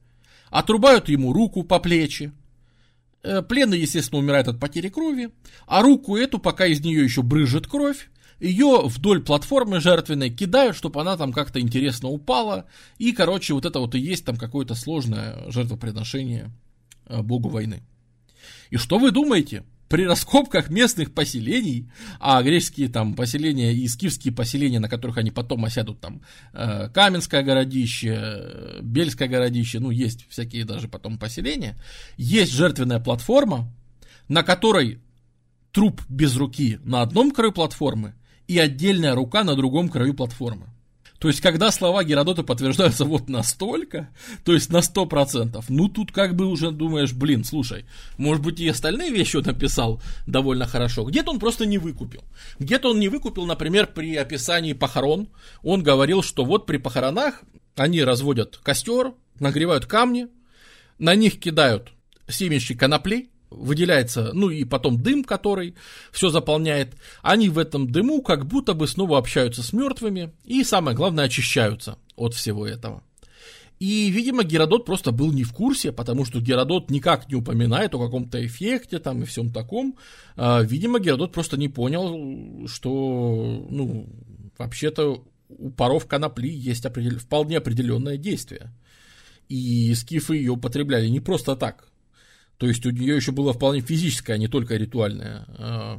отрубают 0.51 1.09
ему 1.09 1.33
руку 1.33 1.64
по 1.64 1.81
плечи. 1.81 2.31
Э, 3.24 3.43
пленный, 3.43 3.81
естественно, 3.81 4.20
умирает 4.20 4.47
от 4.47 4.61
потери 4.61 4.91
крови. 4.91 5.31
А 5.66 5.83
руку 5.83 6.16
эту, 6.16 6.39
пока 6.39 6.66
из 6.66 6.81
нее 6.83 7.03
еще 7.03 7.22
брыжет 7.22 7.66
кровь, 7.66 8.11
ее 8.41 8.82
вдоль 8.86 9.22
платформы 9.22 9.80
жертвенной 9.80 10.30
кидают, 10.30 10.76
чтобы 10.76 11.01
она 11.01 11.16
там 11.16 11.32
как-то 11.32 11.61
интересно 11.61 12.09
упала. 12.09 12.66
И, 12.99 13.12
короче, 13.12 13.55
вот 13.55 13.66
это 13.66 13.78
вот 13.78 13.95
и 13.95 14.01
есть 14.01 14.24
там 14.24 14.36
какое-то 14.36 14.74
сложное 14.74 15.51
жертвоприношение 15.51 16.51
э, 17.07 17.22
богу 17.22 17.51
войны. 17.51 17.82
И 18.70 18.76
что 18.76 18.99
вы 18.99 19.11
думаете? 19.11 19.64
При 19.88 20.07
раскопках 20.07 20.70
местных 20.70 21.12
поселений, 21.12 21.91
а 22.20 22.41
греческие 22.45 22.88
там 22.88 23.14
поселения 23.14 23.74
и 23.74 23.88
скифские 23.88 24.32
поселения, 24.32 24.78
на 24.78 24.88
которых 24.88 25.18
они 25.18 25.32
потом 25.32 25.64
осядут, 25.64 26.01
там 26.01 26.22
э, 26.53 26.88
Каменское 26.91 27.43
городище, 27.43 28.16
э, 28.16 28.78
Бельское 28.82 29.28
городище, 29.28 29.80
ну 29.80 29.91
есть 29.91 30.26
всякие 30.30 30.64
даже 30.64 30.86
потом 30.86 31.18
поселения, 31.18 31.76
есть 32.16 32.53
жертвенная 32.53 33.01
платформа, 33.01 33.68
на 34.28 34.45
которой 34.45 35.01
труп 35.72 36.03
без 36.09 36.36
руки 36.36 36.78
на 36.84 37.03
одном 37.03 37.32
краю 37.32 37.53
платформы 37.53 38.14
и 38.51 38.59
отдельная 38.59 39.14
рука 39.14 39.44
на 39.44 39.55
другом 39.55 39.88
краю 39.88 40.12
платформы. 40.12 40.66
То 41.20 41.28
есть, 41.28 41.40
когда 41.40 41.70
слова 41.70 42.03
Геродота 42.03 42.42
подтверждаются 42.42 43.05
вот 43.05 43.28
настолько, 43.28 44.09
то 44.44 44.53
есть 44.55 44.72
на 44.72 44.78
100%, 44.78 45.62
ну 45.68 45.88
тут 45.88 46.11
как 46.11 46.34
бы 46.34 46.46
уже 46.46 46.72
думаешь, 46.72 47.12
блин, 47.12 47.44
слушай, 47.44 47.84
может 48.18 48.42
быть 48.42 48.59
и 48.59 48.66
остальные 48.66 49.12
вещи 49.12 49.36
он 49.36 49.44
написал 49.44 50.03
довольно 50.26 50.66
хорошо. 50.66 51.05
Где-то 51.05 51.30
он 51.30 51.38
просто 51.38 51.64
не 51.64 51.78
выкупил. 51.78 52.24
Где-то 52.59 52.90
он 52.90 52.98
не 52.98 53.09
выкупил, 53.09 53.46
например, 53.46 53.86
при 53.86 54.16
описании 54.16 54.72
похорон. 54.72 55.28
Он 55.62 55.84
говорил, 55.84 56.20
что 56.20 56.44
вот 56.44 56.66
при 56.66 56.78
похоронах 56.78 57.42
они 57.76 58.03
разводят 58.03 58.57
костер, 58.57 59.14
нагревают 59.38 59.86
камни, 59.86 60.26
на 60.98 61.14
них 61.14 61.38
кидают 61.38 61.92
семечки 62.26 62.74
конопли, 62.74 63.30
выделяется, 63.51 64.30
ну 64.32 64.51
и 64.51 64.64
потом 64.64 65.03
дым, 65.03 65.24
который 65.24 65.74
все 66.12 66.30
заполняет. 66.30 66.94
Они 67.22 67.48
в 67.48 67.59
этом 67.59 67.90
дыму 67.90 68.22
как 68.22 68.46
будто 68.46 68.74
бы 68.74 68.86
снова 68.86 69.18
общаются 69.18 69.62
с 69.62 69.72
мертвыми 69.72 70.32
и, 70.44 70.64
самое 70.64 70.96
главное, 70.96 71.24
очищаются 71.24 71.98
от 72.16 72.34
всего 72.34 72.66
этого. 72.66 73.03
И, 73.80 74.11
видимо, 74.11 74.44
Геродот 74.44 74.84
просто 74.84 75.11
был 75.11 75.32
не 75.32 75.42
в 75.42 75.55
курсе, 75.55 75.90
потому 75.90 76.26
что 76.26 76.38
Геродот 76.38 76.90
никак 76.90 77.30
не 77.30 77.34
упоминает 77.34 77.94
о 77.94 77.98
каком-то 77.98 78.44
эффекте 78.44 78.98
там 78.98 79.22
и 79.22 79.24
всем 79.24 79.51
таком. 79.51 79.96
А, 80.36 80.61
видимо, 80.61 81.01
Геродот 81.01 81.32
просто 81.32 81.57
не 81.57 81.68
понял, 81.68 82.68
что, 82.68 83.66
ну, 83.70 84.07
вообще-то 84.59 85.24
у 85.48 85.70
паров 85.70 86.07
конопли 86.07 86.51
есть 86.51 86.84
определ... 86.84 87.18
вполне 87.18 87.57
определенное 87.57 88.18
действие. 88.18 88.70
И 89.48 89.94
скифы 89.94 90.36
ее 90.36 90.53
употребляли 90.53 91.09
не 91.09 91.20
просто 91.20 91.57
так. 91.57 91.89
То 92.61 92.66
есть 92.66 92.84
у 92.84 92.90
нее 92.90 93.16
еще 93.16 93.32
было 93.32 93.54
вполне 93.54 93.80
физическое, 93.80 94.34
а 94.34 94.36
не 94.36 94.46
только 94.46 94.76
ритуальное 94.76 95.46
э, 95.56 95.98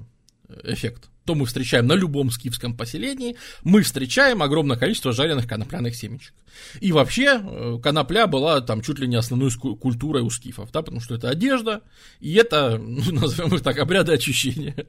эффект 0.64 1.10
то 1.26 1.36
мы 1.36 1.46
встречаем 1.46 1.88
на 1.88 1.94
любом 1.94 2.32
скифском 2.32 2.76
поселении, 2.76 3.36
мы 3.64 3.84
встречаем 3.84 4.42
огромное 4.42 4.78
количество 4.78 5.14
жареных 5.14 5.48
конопляных 5.48 5.96
семечек. 5.96 6.34
И 6.80 6.92
вообще 6.92 7.42
э, 7.42 7.80
конопля 7.82 8.28
была 8.28 8.60
там 8.62 8.82
чуть 8.82 9.00
ли 9.00 9.08
не 9.08 9.16
основной 9.16 9.52
культурой 9.52 10.24
у 10.24 10.30
скифов, 10.30 10.72
да, 10.72 10.82
потому 10.82 11.00
что 11.00 11.16
это 11.16 11.30
одежда, 11.30 11.82
и 12.20 12.34
это, 12.34 12.78
ну, 12.84 13.22
назовем 13.22 13.56
их 13.56 13.62
так, 13.62 13.78
обряды 13.80 14.14
очищения. 14.14 14.76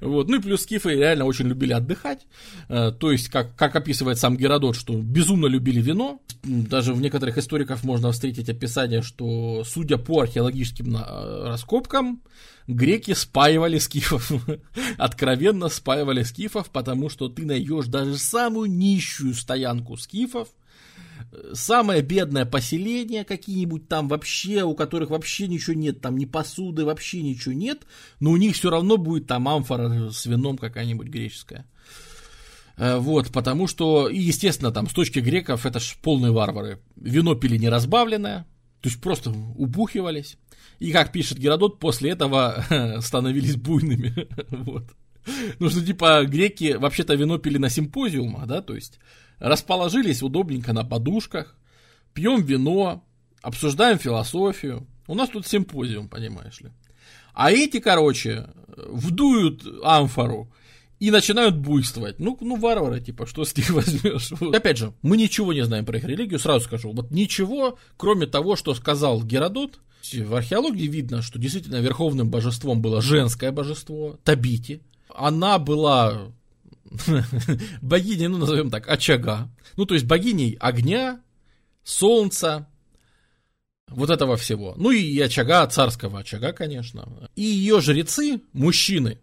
Вот. 0.00 0.28
Ну 0.28 0.36
и 0.36 0.40
плюс 0.40 0.62
скифы 0.62 0.94
реально 0.94 1.26
очень 1.26 1.46
любили 1.46 1.72
отдыхать, 1.74 2.26
э, 2.68 2.90
то 2.98 3.12
есть, 3.12 3.28
как, 3.28 3.54
как 3.54 3.76
описывает 3.76 4.18
сам 4.18 4.36
Геродот, 4.36 4.76
что 4.76 4.94
безумно 4.94 5.46
любили 5.46 5.80
вино, 5.80 6.22
даже 6.42 6.94
в 6.94 7.00
некоторых 7.02 7.36
историках 7.36 7.84
можно 7.84 8.10
встретить 8.12 8.48
описание, 8.48 9.02
что, 9.02 9.64
судя 9.64 9.98
по 9.98 10.20
археологическим 10.22 10.96
э, 10.96 11.48
раскопкам, 11.48 12.22
греки 12.68 13.14
спаивали 13.14 13.78
скифов, 13.78 14.30
откровенно 14.98 15.68
спаивали 15.68 16.22
скифов, 16.22 16.70
потому 16.70 17.08
что 17.08 17.28
ты 17.28 17.44
найдешь 17.44 17.86
даже 17.86 18.18
самую 18.18 18.70
нищую 18.70 19.34
стоянку 19.34 19.96
скифов, 19.96 20.48
самое 21.54 22.02
бедное 22.02 22.44
поселение, 22.44 23.24
какие-нибудь 23.24 23.88
там 23.88 24.06
вообще, 24.08 24.62
у 24.62 24.74
которых 24.74 25.10
вообще 25.10 25.48
ничего 25.48 25.74
нет, 25.74 26.00
там 26.00 26.16
ни 26.16 26.26
посуды, 26.26 26.84
вообще 26.84 27.22
ничего 27.22 27.54
нет, 27.54 27.86
но 28.20 28.30
у 28.30 28.36
них 28.36 28.54
все 28.54 28.70
равно 28.70 28.98
будет 28.98 29.26
там 29.26 29.48
амфора 29.48 30.10
с 30.10 30.26
вином 30.26 30.58
какая-нибудь 30.58 31.08
греческая. 31.08 31.66
Э, 32.76 32.98
вот, 32.98 33.32
потому 33.32 33.66
что, 33.66 34.08
и 34.08 34.18
естественно, 34.18 34.70
там 34.70 34.88
с 34.88 34.92
точки 34.92 35.18
греков 35.18 35.66
это 35.66 35.80
ж 35.80 35.96
полные 36.02 36.32
варвары. 36.32 36.80
Вино 36.96 37.34
пили 37.34 37.56
не 37.56 37.68
разбавленное, 37.68 38.46
то 38.80 38.88
есть 38.88 39.00
просто 39.00 39.30
убухивались. 39.30 40.36
И, 40.78 40.92
как 40.92 41.12
пишет 41.12 41.38
Геродот, 41.38 41.78
после 41.78 42.10
этого 42.10 42.64
становились 43.00 43.56
буйными. 43.56 44.28
вот. 44.50 44.84
Ну, 45.58 45.68
что, 45.68 45.84
типа, 45.84 46.24
греки 46.24 46.74
вообще-то 46.74 47.14
вино 47.14 47.38
пили 47.38 47.58
на 47.58 47.68
симпозиумах, 47.68 48.46
да, 48.46 48.62
то 48.62 48.74
есть 48.74 48.98
расположились 49.38 50.22
удобненько 50.22 50.72
на 50.72 50.84
подушках, 50.84 51.56
пьем 52.14 52.42
вино, 52.42 53.04
обсуждаем 53.42 53.98
философию. 53.98 54.86
У 55.06 55.14
нас 55.14 55.28
тут 55.28 55.46
симпозиум, 55.46 56.08
понимаешь 56.08 56.60
ли. 56.60 56.70
А 57.34 57.52
эти, 57.52 57.78
короче, 57.78 58.48
вдуют 58.76 59.64
амфору 59.84 60.52
и 60.98 61.10
начинают 61.10 61.56
буйствовать. 61.56 62.18
Ну, 62.18 62.36
ну, 62.40 62.56
варвары, 62.56 63.00
типа, 63.00 63.26
что 63.26 63.44
с 63.44 63.56
них 63.56 63.70
возьмешь? 63.70 64.32
Опять 64.54 64.78
же, 64.78 64.92
мы 65.02 65.16
ничего 65.16 65.52
не 65.52 65.64
знаем 65.64 65.84
про 65.84 65.98
их 65.98 66.04
религию, 66.04 66.38
сразу 66.38 66.64
скажу. 66.64 66.92
Вот 66.92 67.10
ничего, 67.10 67.78
кроме 67.96 68.26
того, 68.26 68.56
что 68.56 68.74
сказал 68.74 69.22
Геродот, 69.22 69.80
в 70.02 70.34
археологии 70.34 70.86
видно, 70.86 71.22
что 71.22 71.38
действительно 71.38 71.76
верховным 71.76 72.30
божеством 72.30 72.80
было 72.80 73.02
женское 73.02 73.52
божество, 73.52 74.18
Табити. 74.24 74.82
Она 75.14 75.58
была 75.58 76.32
богиней, 77.82 78.28
ну, 78.28 78.38
назовем 78.38 78.70
так, 78.70 78.88
очага. 78.88 79.48
Ну, 79.76 79.84
то 79.86 79.94
есть 79.94 80.06
богиней 80.06 80.56
огня, 80.60 81.20
солнца, 81.82 82.68
вот 83.88 84.10
этого 84.10 84.36
всего. 84.36 84.74
Ну 84.76 84.90
и 84.90 85.18
очага, 85.20 85.66
царского 85.66 86.20
очага, 86.20 86.52
конечно. 86.52 87.28
И 87.36 87.42
ее 87.42 87.80
жрецы, 87.80 88.42
мужчины, 88.52 89.18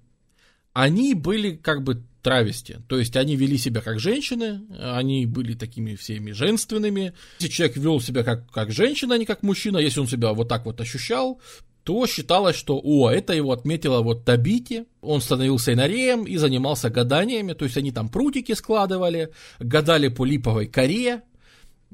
они 0.73 1.13
были 1.13 1.55
как 1.55 1.83
бы 1.83 2.03
травести. 2.25 2.77
То 2.87 2.97
есть 2.97 3.15
они 3.15 3.35
вели 3.35 3.55
себя 3.55 3.81
как 3.81 3.99
женщины, 3.99 4.61
они 4.79 5.27
были 5.27 5.53
такими 5.53 5.93
всеми 5.93 6.31
женственными. 6.31 7.13
Если 7.39 7.53
человек 7.53 7.77
вел 7.77 8.01
себя 8.01 8.23
как, 8.23 8.49
как 8.51 8.71
женщина, 8.71 9.13
а 9.13 9.17
не 9.19 9.25
как 9.25 9.43
мужчина, 9.43 9.77
если 9.77 9.99
он 9.99 10.07
себя 10.07 10.33
вот 10.33 10.49
так 10.49 10.65
вот 10.65 10.81
ощущал, 10.81 11.39
то 11.83 12.07
считалось, 12.07 12.55
что, 12.55 12.81
о, 12.83 13.11
это 13.11 13.33
его 13.33 13.51
отметила 13.51 14.01
вот 14.01 14.25
Табити, 14.25 14.85
он 15.01 15.21
становился 15.21 15.71
инареем 15.71 16.23
и 16.23 16.35
занимался 16.37 16.89
гаданиями, 16.89 17.53
то 17.53 17.63
есть 17.63 17.77
они 17.77 17.91
там 17.91 18.09
прутики 18.09 18.53
складывали, 18.53 19.29
гадали 19.59 20.07
по 20.07 20.25
липовой 20.25 20.65
коре, 20.65 21.21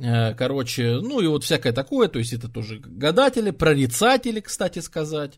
короче, 0.02 0.99
ну 1.02 1.22
и 1.22 1.28
вот 1.28 1.43
всякое 1.43 1.74
такое, 1.74 2.08
то 2.08 2.20
есть 2.20 2.34
это 2.34 2.49
тоже 2.49 2.80
гадатели, 2.80 3.52
прорицатели, 3.52 4.39
кстати 4.39 4.80
сказать. 4.80 5.34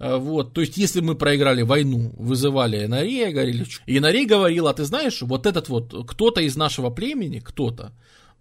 Э, 0.00 0.16
вот, 0.16 0.54
то 0.54 0.62
есть 0.62 0.76
если 0.78 1.00
мы 1.00 1.14
проиграли 1.16 1.62
войну, 1.62 2.12
вызывали 2.16 2.86
Инарея, 2.86 3.30
говорили, 3.32 3.66
и 3.86 3.98
Инарей 3.98 4.26
говорил, 4.26 4.68
а 4.68 4.74
ты 4.74 4.84
знаешь, 4.84 5.20
вот 5.22 5.46
этот 5.46 5.68
вот 5.68 6.06
кто-то 6.08 6.40
из 6.40 6.56
нашего 6.56 6.90
племени, 6.90 7.40
кто-то, 7.40 7.92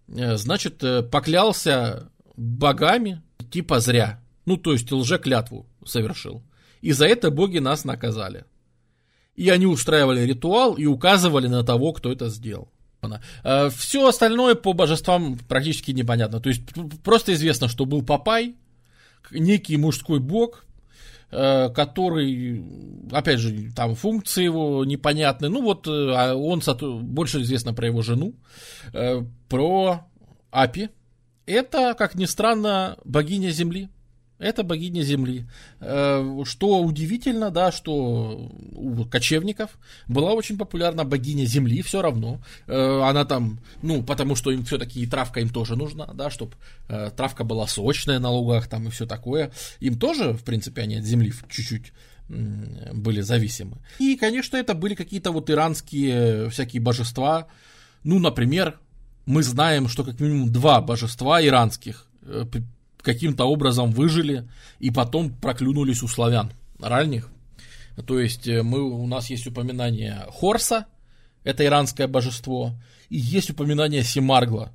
э, 0.07 0.37
значит, 0.37 0.83
поклялся 1.11 2.09
богами, 2.37 3.21
типа 3.51 3.79
зря. 3.79 4.21
Ну, 4.45 4.57
то 4.57 4.73
есть 4.73 4.91
лжеклятву 4.91 5.65
совершил. 5.85 6.43
И 6.81 6.91
за 6.91 7.05
это 7.07 7.31
боги 7.31 7.59
нас 7.59 7.83
наказали. 7.83 8.45
И 9.35 9.49
они 9.49 9.65
устраивали 9.65 10.21
ритуал 10.21 10.75
и 10.75 10.85
указывали 10.85 11.47
на 11.47 11.63
того, 11.63 11.91
кто 11.93 12.11
это 12.11 12.29
сделал. 12.29 12.71
Э, 13.43 13.69
Все 13.69 14.07
остальное 14.07 14.55
по 14.55 14.73
божествам 14.73 15.37
практически 15.47 15.91
непонятно. 15.91 16.39
То 16.39 16.49
есть 16.49 16.61
просто 17.03 17.33
известно, 17.33 17.67
что 17.67 17.85
был 17.85 18.03
Папай, 18.03 18.55
некий 19.31 19.77
мужской 19.77 20.19
бог, 20.19 20.65
э, 21.31 21.69
который, 21.69 22.63
опять 23.11 23.39
же, 23.39 23.71
там 23.75 23.95
функции 23.95 24.43
его 24.43 24.85
непонятны. 24.85 25.49
Ну 25.49 25.61
вот, 25.61 25.87
э, 25.87 25.91
а 25.91 26.35
он 26.35 26.61
больше 27.03 27.41
известно 27.41 27.73
про 27.73 27.87
его 27.87 28.01
жену, 28.01 28.35
про 29.49 30.07
Апи– 30.51 30.89
это, 31.45 31.93
как 31.93 32.15
ни 32.15 32.25
странно, 32.25 32.97
богиня 33.03 33.49
Земли. 33.49 33.89
Это 34.37 34.63
богиня 34.63 35.01
Земли. 35.01 35.45
Э, 35.79 36.43
что 36.43 36.81
удивительно, 36.81 37.51
да, 37.51 37.71
что 37.71 38.51
у 38.73 39.05
кочевников 39.05 39.77
была 40.07 40.33
очень 40.33 40.57
популярна 40.57 41.05
богиня 41.05 41.45
Земли, 41.45 41.81
все 41.81 42.01
равно. 42.01 42.41
Э, 42.67 43.01
она 43.01 43.23
там, 43.23 43.59
ну, 43.81 44.03
потому 44.03 44.35
что 44.35 44.51
им 44.51 44.65
все-таки 44.65 45.01
и 45.01 45.07
травка 45.07 45.39
им 45.39 45.49
тоже 45.49 45.77
нужна, 45.77 46.07
да, 46.07 46.29
чтобы 46.29 46.53
э, 46.89 47.11
травка 47.15 47.45
была 47.45 47.65
сочная 47.65 48.19
на 48.19 48.29
лугах 48.29 48.67
там 48.67 48.87
и 48.87 48.91
все 48.91 49.05
такое. 49.05 49.51
Им 49.79 49.97
тоже, 49.97 50.33
в 50.33 50.43
принципе, 50.43 50.81
они 50.81 50.97
от 50.97 51.05
Земли 51.05 51.31
чуть-чуть 51.49 51.93
были 52.27 53.21
зависимы. 53.21 53.77
И, 53.99 54.17
конечно, 54.17 54.57
это 54.57 54.73
были 54.73 54.95
какие-то 54.95 55.31
вот 55.31 55.51
иранские 55.51 56.49
всякие 56.49 56.81
божества. 56.81 57.47
Ну, 58.03 58.17
например, 58.17 58.79
мы 59.27 59.43
знаем, 59.43 59.87
что 59.87 60.03
как 60.03 60.19
минимум 60.19 60.51
два 60.51 60.81
божества 60.81 61.39
иранских 61.39 62.07
каким-то 63.05 63.45
образом 63.45 63.91
выжили 63.91 64.49
и 64.79 64.91
потом 64.91 65.33
проклюнулись 65.33 66.03
у 66.03 66.07
славян 66.07 66.51
ранних. 66.79 67.29
То 68.05 68.19
есть 68.19 68.47
э, 68.47 68.63
мы, 68.63 68.81
у 68.81 69.07
нас 69.07 69.29
есть 69.29 69.47
упоминание 69.47 70.25
Хорса, 70.31 70.87
это 71.43 71.63
иранское 71.63 72.07
божество, 72.07 72.73
и 73.09 73.17
есть 73.17 73.51
упоминание 73.51 74.03
Симаргла, 74.03 74.73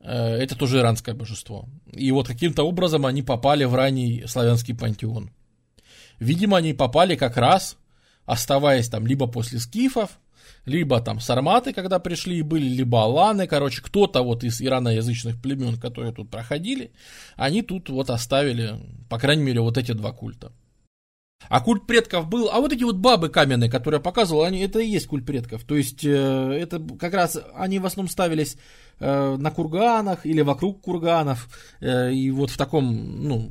э, 0.00 0.12
это 0.12 0.56
тоже 0.56 0.78
иранское 0.78 1.14
божество. 1.14 1.68
И 1.92 2.10
вот 2.10 2.26
каким-то 2.26 2.64
образом 2.64 3.06
они 3.06 3.22
попали 3.22 3.64
в 3.64 3.74
ранний 3.74 4.24
славянский 4.26 4.74
пантеон. 4.74 5.30
Видимо, 6.18 6.56
они 6.56 6.72
попали 6.72 7.14
как 7.14 7.36
раз, 7.36 7.76
оставаясь 8.24 8.88
там 8.88 9.06
либо 9.06 9.26
после 9.26 9.58
скифов, 9.60 10.18
либо 10.64 11.00
там 11.00 11.20
сарматы, 11.20 11.72
когда 11.72 11.98
пришли 11.98 12.38
и 12.38 12.42
были, 12.42 12.66
либо 12.66 13.02
аланы, 13.02 13.46
короче, 13.46 13.82
кто-то 13.82 14.22
вот 14.22 14.44
из 14.44 14.60
ираноязычных 14.60 15.40
племен, 15.40 15.76
которые 15.78 16.12
тут 16.12 16.30
проходили, 16.30 16.92
они 17.36 17.62
тут 17.62 17.88
вот 17.88 18.10
оставили, 18.10 18.74
по 19.08 19.18
крайней 19.18 19.42
мере, 19.42 19.60
вот 19.60 19.78
эти 19.78 19.92
два 19.92 20.12
культа. 20.12 20.52
А 21.48 21.60
культ 21.60 21.86
предков 21.86 22.28
был, 22.28 22.48
а 22.52 22.60
вот 22.60 22.72
эти 22.72 22.84
вот 22.84 22.96
бабы 22.96 23.28
каменные, 23.28 23.70
которые 23.70 23.98
я 23.98 24.02
показывал, 24.02 24.44
они, 24.44 24.60
это 24.60 24.78
и 24.78 24.88
есть 24.88 25.06
культ 25.06 25.26
предков. 25.26 25.64
То 25.64 25.74
есть, 25.74 26.04
э, 26.04 26.08
это 26.08 26.80
как 26.98 27.14
раз, 27.14 27.38
они 27.54 27.78
в 27.78 27.86
основном 27.86 28.10
ставились 28.10 28.56
э, 29.00 29.36
на 29.36 29.50
курганах 29.50 30.24
или 30.24 30.40
вокруг 30.40 30.80
курганов, 30.80 31.48
э, 31.80 32.12
и 32.12 32.30
вот 32.30 32.50
в 32.50 32.56
таком, 32.56 33.26
ну, 33.26 33.50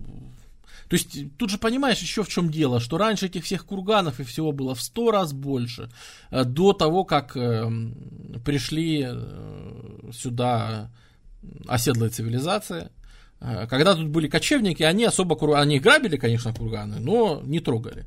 то 0.91 0.97
есть 0.97 1.37
тут 1.37 1.49
же 1.49 1.57
понимаешь 1.57 1.99
еще 1.99 2.21
в 2.21 2.27
чем 2.27 2.51
дело, 2.51 2.81
что 2.81 2.97
раньше 2.97 3.27
этих 3.27 3.45
всех 3.45 3.65
курганов 3.65 4.19
и 4.19 4.25
всего 4.25 4.51
было 4.51 4.75
в 4.75 4.81
сто 4.81 5.09
раз 5.09 5.31
больше, 5.31 5.89
э, 6.31 6.43
до 6.43 6.73
того, 6.73 7.05
как 7.05 7.37
э, 7.37 7.71
пришли 8.43 9.07
э, 9.07 10.11
сюда 10.11 10.91
оседлые 11.65 12.09
цивилизации. 12.09 12.89
Когда 13.39 13.95
тут 13.95 14.09
были 14.09 14.27
кочевники, 14.27 14.83
они 14.83 15.05
особо 15.05 15.37
они 15.57 15.79
грабили, 15.79 16.17
конечно, 16.17 16.53
курганы, 16.53 16.99
но 16.99 17.41
не 17.41 17.61
трогали. 17.61 18.05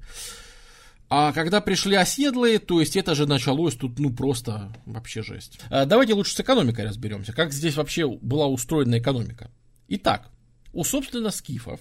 А 1.08 1.32
когда 1.32 1.62
пришли 1.62 1.96
оседлые, 1.96 2.58
то 2.58 2.80
есть 2.80 2.96
это 2.96 3.14
же 3.14 3.26
началось 3.26 3.76
тут, 3.76 3.98
ну, 3.98 4.12
просто 4.12 4.76
вообще 4.84 5.22
жесть. 5.22 5.58
Давайте 5.70 6.12
лучше 6.12 6.34
с 6.34 6.40
экономикой 6.40 6.84
разберемся. 6.84 7.32
Как 7.32 7.50
здесь 7.50 7.76
вообще 7.76 8.06
была 8.06 8.46
устроена 8.46 8.98
экономика? 8.98 9.50
Итак, 9.88 10.28
у, 10.74 10.84
собственно, 10.84 11.30
скифов 11.30 11.80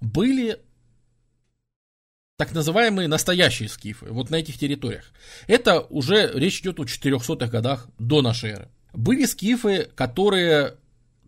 были 0.00 0.60
так 2.36 2.52
называемые 2.52 3.08
настоящие 3.08 3.68
скифы, 3.68 4.06
вот 4.10 4.30
на 4.30 4.36
этих 4.36 4.58
территориях. 4.58 5.12
Это 5.46 5.80
уже 5.80 6.30
речь 6.34 6.60
идет 6.60 6.80
о 6.80 6.84
400-х 6.84 7.46
годах 7.46 7.88
до 7.98 8.22
нашей 8.22 8.50
эры. 8.50 8.68
Были 8.92 9.24
скифы, 9.24 9.88
которые 9.94 10.76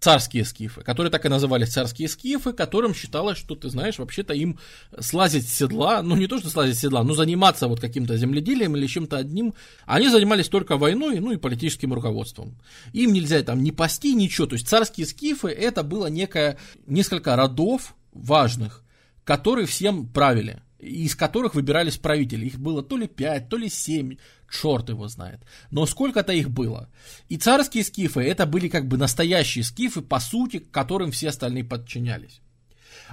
царские 0.01 0.45
скифы, 0.45 0.83
которые 0.83 1.11
так 1.11 1.25
и 1.25 1.29
назывались 1.29 1.73
царские 1.73 2.09
скифы, 2.09 2.53
которым 2.53 2.95
считалось, 2.95 3.39
что, 3.39 3.57
ты 3.57 3.71
знаешь, 3.71 3.99
вообще-то 3.99 4.35
им 4.35 4.59
слазить 5.01 5.49
с 5.49 5.53
седла, 5.53 6.01
ну 6.03 6.15
не 6.15 6.29
то, 6.29 6.39
что 6.39 6.49
слазить 6.49 6.77
с 6.77 6.81
седла, 6.81 7.03
но 7.03 7.15
заниматься 7.15 7.67
вот 7.67 7.81
каким-то 7.81 8.17
земледелием 8.17 8.77
или 8.77 8.87
чем-то 8.87 9.17
одним, 9.17 9.55
они 9.85 10.09
занимались 10.09 10.49
только 10.49 10.77
войной, 10.77 11.19
ну 11.19 11.33
и 11.33 11.37
политическим 11.37 11.93
руководством. 11.93 12.57
Им 12.93 13.13
нельзя 13.13 13.43
там 13.43 13.65
не 13.65 13.73
пасти, 13.73 14.15
ничего, 14.15 14.47
то 14.47 14.55
есть 14.55 14.69
царские 14.69 15.07
скифы 15.07 15.49
это 15.49 15.83
было 15.83 16.07
некое, 16.07 16.57
несколько 16.87 17.35
родов, 17.35 17.96
важных, 18.21 18.85
которые 19.25 19.67
всем 19.67 20.07
правили, 20.07 20.63
из 20.79 21.15
которых 21.17 21.55
выбирались 21.55 21.97
правители. 21.97 22.47
Их 22.47 22.59
было 22.59 22.83
то 22.83 22.97
ли 22.97 23.07
пять, 23.07 23.49
то 23.49 23.57
ли 23.57 23.69
семь, 23.69 24.17
черт 24.51 24.89
его 24.89 25.09
знает. 25.09 25.41
Но 25.71 25.87
сколько-то 25.87 26.33
их 26.33 26.51
было. 26.51 26.91
И 27.29 27.37
царские 27.37 27.85
скифы, 27.85 28.21
это 28.21 28.47
были 28.47 28.69
как 28.69 28.87
бы 28.87 28.97
настоящие 28.97 29.65
скифы, 29.65 30.03
по 30.03 30.21
сути, 30.21 30.59
которым 30.59 31.11
все 31.11 31.31
остальные 31.31 31.65
подчинялись. 31.65 32.41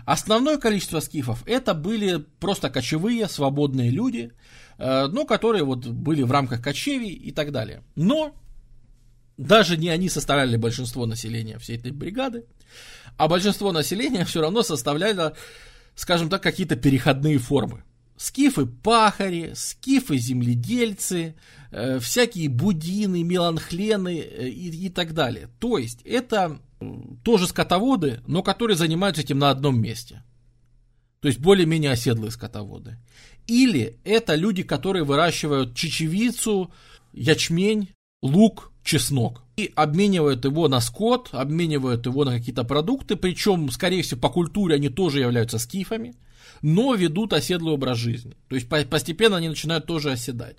Основное 0.06 0.58
количество 0.58 1.00
скифов 1.00 1.44
это 1.46 1.74
были 1.74 2.18
просто 2.40 2.70
кочевые, 2.70 3.28
свободные 3.28 3.90
люди, 3.92 4.32
э, 4.78 5.08
но 5.08 5.26
которые 5.26 5.64
вот 5.64 5.86
были 5.86 6.24
в 6.24 6.32
рамках 6.32 6.62
кочевий 6.62 7.14
и 7.14 7.32
так 7.32 7.52
далее. 7.52 7.84
Но 7.96 8.36
даже 9.38 9.78
не 9.78 9.90
они 9.90 10.10
составляли 10.10 10.58
большинство 10.58 11.06
населения 11.06 11.58
всей 11.58 11.78
этой 11.78 11.92
бригады, 11.92 12.46
а 13.18 13.28
большинство 13.28 13.72
населения 13.72 14.26
все 14.26 14.42
равно 14.42 14.64
составляло, 14.64 15.36
скажем 15.96 16.30
так, 16.30 16.42
какие-то 16.42 16.76
переходные 16.76 17.38
формы. 17.38 17.84
Скифы-пахари, 18.18 19.54
скифы-земледельцы, 19.56 21.36
э, 21.72 22.00
всякие 22.00 22.50
будины, 22.50 23.24
меланхлены 23.24 24.20
э, 24.20 24.50
и, 24.50 24.86
и 24.86 24.90
так 24.90 25.14
далее. 25.14 25.50
То 25.60 25.78
есть 25.78 26.02
это 26.04 26.60
тоже 27.24 27.48
скотоводы, 27.48 28.22
но 28.28 28.44
которые 28.44 28.78
занимаются 28.78 29.22
этим 29.22 29.40
на 29.40 29.50
одном 29.50 29.82
месте. 29.82 30.24
То 31.22 31.28
есть 31.28 31.40
более-менее 31.40 31.92
оседлые 31.92 32.32
скотоводы. 32.32 32.98
Или 33.48 34.00
это 34.04 34.36
люди, 34.36 34.64
которые 34.64 35.04
выращивают 35.04 35.76
чечевицу, 35.76 36.72
ячмень, 37.14 37.90
лук, 38.22 38.72
чеснок. 38.84 39.43
И 39.56 39.72
обменивают 39.76 40.46
его 40.46 40.68
на 40.68 40.82
скот, 40.82 41.30
обменивают 41.32 42.06
его 42.06 42.26
на 42.26 42.38
какие-то 42.38 42.64
продукты, 42.64 43.16
причем, 43.16 43.70
скорее 43.70 44.02
всего, 44.02 44.20
по 44.20 44.30
культуре 44.30 44.76
они 44.76 44.90
тоже 44.90 45.20
являются 45.20 45.60
скифами, 45.60 46.16
но 46.62 46.96
ведут 46.96 47.34
оседлый 47.34 47.74
образ 47.74 47.98
жизни. 47.98 48.36
То 48.50 48.56
есть 48.56 48.68
постепенно 48.68 49.38
они 49.38 49.50
начинают 49.50 49.86
тоже 49.86 50.12
оседать. 50.12 50.58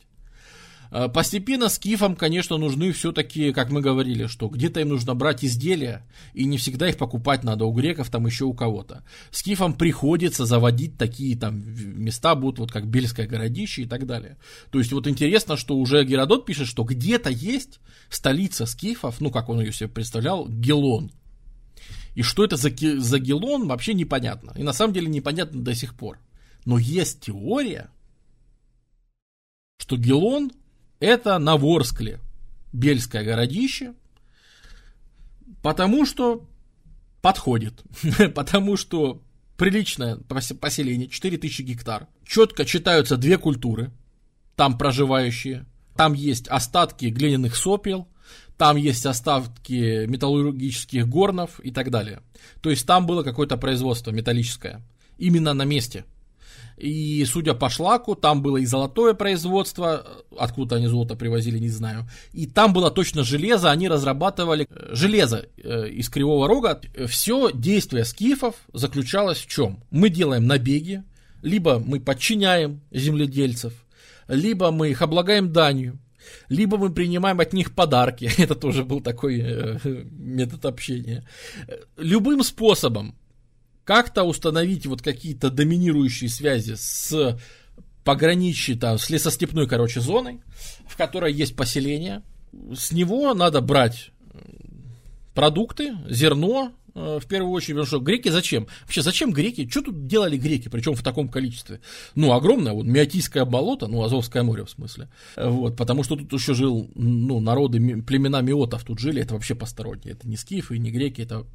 Э, 0.94 1.08
постепенно 1.08 1.68
скифам, 1.68 2.14
конечно, 2.14 2.56
нужны 2.56 2.92
все-таки, 2.92 3.52
как 3.52 3.70
мы 3.70 3.80
говорили, 3.80 4.28
что 4.28 4.46
где-то 4.46 4.80
им 4.80 4.90
нужно 4.90 5.16
брать 5.16 5.44
изделия, 5.44 6.06
и 6.34 6.44
не 6.44 6.56
всегда 6.56 6.88
их 6.88 6.96
покупать 6.96 7.42
надо 7.42 7.64
у 7.64 7.72
греков, 7.72 8.10
там 8.10 8.26
еще 8.26 8.44
у 8.44 8.54
кого-то. 8.54 9.02
Скифам 9.32 9.74
приходится 9.74 10.46
заводить 10.46 10.96
такие 10.96 11.36
там 11.36 11.64
места, 12.00 12.36
будут 12.36 12.60
вот 12.60 12.70
как 12.70 12.86
Бельское 12.86 13.26
городище 13.26 13.82
и 13.82 13.86
так 13.86 14.06
далее. 14.06 14.36
То 14.70 14.78
есть 14.78 14.92
вот 14.92 15.08
интересно, 15.08 15.56
что 15.56 15.76
уже 15.76 16.04
Геродот 16.04 16.46
пишет, 16.46 16.68
что 16.68 16.84
где-то 16.84 17.28
есть 17.28 17.80
столица 18.08 18.64
скифов, 18.64 19.20
ну 19.20 19.32
как 19.32 19.48
он 19.48 19.60
ее 19.60 19.72
себе 19.72 19.88
представлял, 19.88 20.46
Гелон. 20.48 21.10
И 22.14 22.22
что 22.22 22.44
это 22.44 22.56
за, 22.56 22.70
за 22.70 23.18
Гелон, 23.18 23.66
вообще 23.66 23.94
непонятно. 23.94 24.52
И 24.56 24.62
на 24.62 24.72
самом 24.72 24.94
деле 24.94 25.08
непонятно 25.08 25.60
до 25.60 25.74
сих 25.74 25.96
пор. 25.96 26.20
Но 26.64 26.78
есть 26.78 27.22
теория, 27.22 27.90
что 29.78 29.96
Гелон 29.96 30.52
это 31.04 31.38
на 31.38 31.56
Ворскле, 31.56 32.20
Бельское 32.72 33.22
городище, 33.22 33.94
потому 35.62 36.06
что 36.06 36.48
подходит, 37.20 37.82
потому 38.34 38.76
что 38.76 39.22
приличное 39.56 40.16
поселение, 40.60 41.08
4000 41.08 41.62
гектар. 41.62 42.08
Четко 42.26 42.64
читаются 42.64 43.16
две 43.16 43.38
культуры, 43.38 43.92
там 44.56 44.76
проживающие. 44.78 45.66
Там 45.96 46.12
есть 46.12 46.48
остатки 46.48 47.06
глиняных 47.06 47.54
сопел, 47.54 48.08
там 48.56 48.76
есть 48.76 49.06
остатки 49.06 50.06
металлургических 50.06 51.06
горнов 51.06 51.60
и 51.60 51.70
так 51.70 51.90
далее. 51.90 52.22
То 52.60 52.70
есть 52.70 52.86
там 52.86 53.06
было 53.06 53.22
какое-то 53.22 53.56
производство 53.56 54.10
металлическое. 54.10 54.82
Именно 55.18 55.54
на 55.54 55.64
месте. 55.64 56.04
И, 56.76 57.24
судя 57.24 57.54
по 57.54 57.70
шлаку, 57.70 58.14
там 58.14 58.42
было 58.42 58.56
и 58.56 58.66
золотое 58.66 59.14
производство, 59.14 60.06
откуда 60.36 60.76
они 60.76 60.88
золото 60.88 61.14
привозили, 61.14 61.58
не 61.58 61.68
знаю. 61.68 62.08
И 62.32 62.46
там 62.46 62.72
было 62.72 62.90
точно 62.90 63.22
железо, 63.22 63.70
они 63.70 63.88
разрабатывали 63.88 64.66
э, 64.68 64.94
железо 64.94 65.46
э, 65.56 65.88
из 65.88 66.08
Кривого 66.08 66.48
Рога. 66.48 66.80
Все 67.06 67.50
действие 67.52 68.04
скифов 68.04 68.56
заключалось 68.72 69.38
в 69.38 69.46
чем? 69.46 69.84
Мы 69.90 70.08
делаем 70.08 70.46
набеги, 70.46 71.04
либо 71.42 71.78
мы 71.78 72.00
подчиняем 72.00 72.80
земледельцев, 72.90 73.72
либо 74.26 74.70
мы 74.70 74.90
их 74.90 75.02
облагаем 75.02 75.52
данью, 75.52 75.98
либо 76.48 76.76
мы 76.76 76.90
принимаем 76.90 77.38
от 77.40 77.52
них 77.52 77.74
подарки. 77.74 78.30
Это 78.38 78.54
тоже 78.54 78.84
был 78.84 79.00
такой 79.00 79.40
э, 79.40 79.78
метод 80.10 80.64
общения. 80.64 81.24
Любым 81.96 82.42
способом 82.42 83.14
как-то 83.84 84.24
установить 84.24 84.86
вот 84.86 85.02
какие-то 85.02 85.50
доминирующие 85.50 86.30
связи 86.30 86.74
с 86.74 87.38
пограничье, 88.04 88.76
там, 88.76 88.98
с 88.98 89.08
лесостепной, 89.10 89.66
короче, 89.66 90.00
зоной, 90.00 90.40
в 90.86 90.96
которой 90.96 91.32
есть 91.32 91.56
поселение. 91.56 92.22
С 92.74 92.92
него 92.92 93.34
надо 93.34 93.60
брать 93.60 94.10
продукты, 95.34 95.96
зерно, 96.08 96.72
э, 96.94 97.18
в 97.20 97.26
первую 97.26 97.52
очередь, 97.52 97.70
потому 97.70 97.86
что 97.86 97.98
греки 97.98 98.28
зачем? 98.28 98.68
Вообще, 98.82 99.02
зачем 99.02 99.32
греки? 99.32 99.68
Что 99.68 99.82
тут 99.82 100.06
делали 100.06 100.36
греки, 100.36 100.68
причем 100.68 100.94
в 100.94 101.02
таком 101.02 101.28
количестве? 101.28 101.80
Ну, 102.14 102.32
огромное, 102.32 102.72
вот 102.72 102.86
Миотийское 102.86 103.44
болото, 103.44 103.88
ну, 103.88 104.02
Азовское 104.04 104.42
море 104.42 104.64
в 104.64 104.70
смысле. 104.70 105.08
Вот, 105.36 105.76
потому 105.76 106.04
что 106.04 106.16
тут 106.16 106.32
еще 106.32 106.54
жил, 106.54 106.90
ну, 106.94 107.40
народы, 107.40 108.02
племена 108.02 108.42
миотов 108.42 108.84
тут 108.84 109.00
жили, 109.00 109.22
это 109.22 109.34
вообще 109.34 109.54
посторонние. 109.54 110.12
Это 110.12 110.28
не 110.28 110.36
скифы, 110.36 110.78
не 110.78 110.90
греки, 110.90 111.22
это 111.22 111.46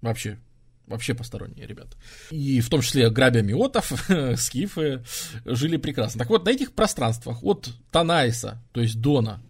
вообще 0.00 0.38
Вообще 0.86 1.14
посторонние 1.14 1.66
ребята. 1.66 1.96
И 2.30 2.60
в 2.60 2.68
том 2.68 2.80
числе 2.80 3.10
грабя 3.10 3.42
миотов, 3.42 3.92
скифы 4.36 5.02
жили 5.44 5.76
прекрасно. 5.76 6.20
Так 6.20 6.28
вот, 6.28 6.44
на 6.44 6.50
этих 6.50 6.72
пространствах 6.72 7.42
от 7.42 7.70
Танайса, 7.90 8.62
то 8.72 8.80
есть 8.80 9.00
Дона, 9.00 9.42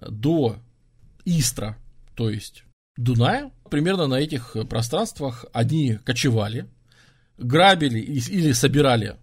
до 0.00 0.56
Истра, 1.24 1.76
то 2.14 2.30
есть 2.30 2.64
Дуная, 2.96 3.50
примерно 3.70 4.06
на 4.06 4.14
этих 4.14 4.56
пространствах 4.68 5.44
они 5.52 5.98
кочевали, 6.04 6.66
грабили 7.38 7.98
или 7.98 8.52
собирали 8.52 9.16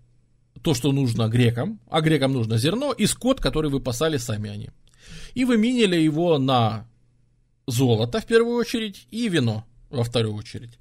то, 0.62 0.74
что 0.74 0.92
нужно 0.92 1.28
грекам, 1.28 1.80
а 1.90 2.02
грекам 2.02 2.34
нужно 2.34 2.58
зерно 2.58 2.92
и 2.92 3.06
скот, 3.06 3.40
который 3.40 3.72
выпасали 3.72 4.18
сами 4.18 4.50
они. 4.50 4.70
И 5.34 5.46
выменили 5.46 5.96
его 5.96 6.38
на 6.38 6.88
золото 7.66 8.20
в 8.20 8.26
первую 8.26 8.58
очередь 8.58 9.08
и 9.10 9.30
вино 9.30 9.66
во 9.90 10.04
вторую 10.04 10.36
очередь. 10.36 10.78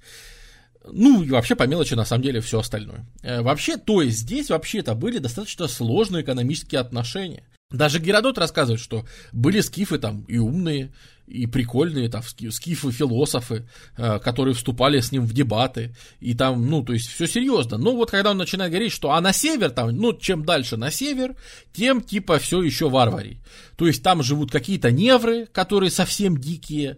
Ну, 0.85 1.23
и 1.23 1.29
вообще 1.29 1.55
по 1.55 1.67
мелочи, 1.67 1.93
на 1.93 2.05
самом 2.05 2.23
деле, 2.23 2.41
все 2.41 2.59
остальное. 2.59 3.05
Э, 3.21 3.41
вообще, 3.41 3.77
то 3.77 4.01
есть 4.01 4.19
здесь 4.19 4.49
вообще 4.49 4.79
это 4.79 4.95
были 4.95 5.19
достаточно 5.19 5.67
сложные 5.67 6.23
экономические 6.23 6.81
отношения. 6.81 7.43
Даже 7.71 7.99
Геродот 7.99 8.37
рассказывает, 8.37 8.81
что 8.81 9.05
были 9.31 9.61
скифы 9.61 9.97
там 9.97 10.23
и 10.27 10.37
умные, 10.37 10.91
и 11.27 11.45
прикольные, 11.45 12.09
там, 12.09 12.21
скифы-философы, 12.23 13.65
э, 13.95 14.19
которые 14.19 14.53
вступали 14.53 14.99
с 14.99 15.11
ним 15.13 15.23
в 15.23 15.33
дебаты, 15.33 15.95
и 16.19 16.33
там, 16.33 16.69
ну, 16.69 16.83
то 16.83 16.91
есть, 16.91 17.07
все 17.07 17.27
серьезно. 17.27 17.77
Но 17.77 17.95
вот 17.95 18.11
когда 18.11 18.31
он 18.31 18.37
начинает 18.37 18.71
говорить, 18.71 18.91
что, 18.91 19.11
а 19.11 19.21
на 19.21 19.31
север 19.31 19.69
там, 19.69 19.95
ну, 19.95 20.13
чем 20.13 20.43
дальше 20.43 20.75
на 20.75 20.91
север, 20.91 21.35
тем, 21.71 22.01
типа, 22.01 22.39
все 22.39 22.61
еще 22.61 22.89
варварий. 22.89 23.39
То 23.77 23.87
есть, 23.87 24.03
там 24.03 24.21
живут 24.21 24.51
какие-то 24.51 24.91
невры, 24.91 25.45
которые 25.45 25.91
совсем 25.91 26.37
дикие, 26.37 26.97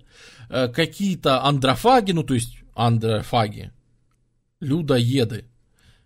э, 0.49 0.67
какие-то 0.69 1.43
андрофаги, 1.43 2.13
ну, 2.13 2.23
то 2.23 2.33
есть, 2.33 2.62
андрофаги, 2.75 3.71
людоеды, 4.59 5.45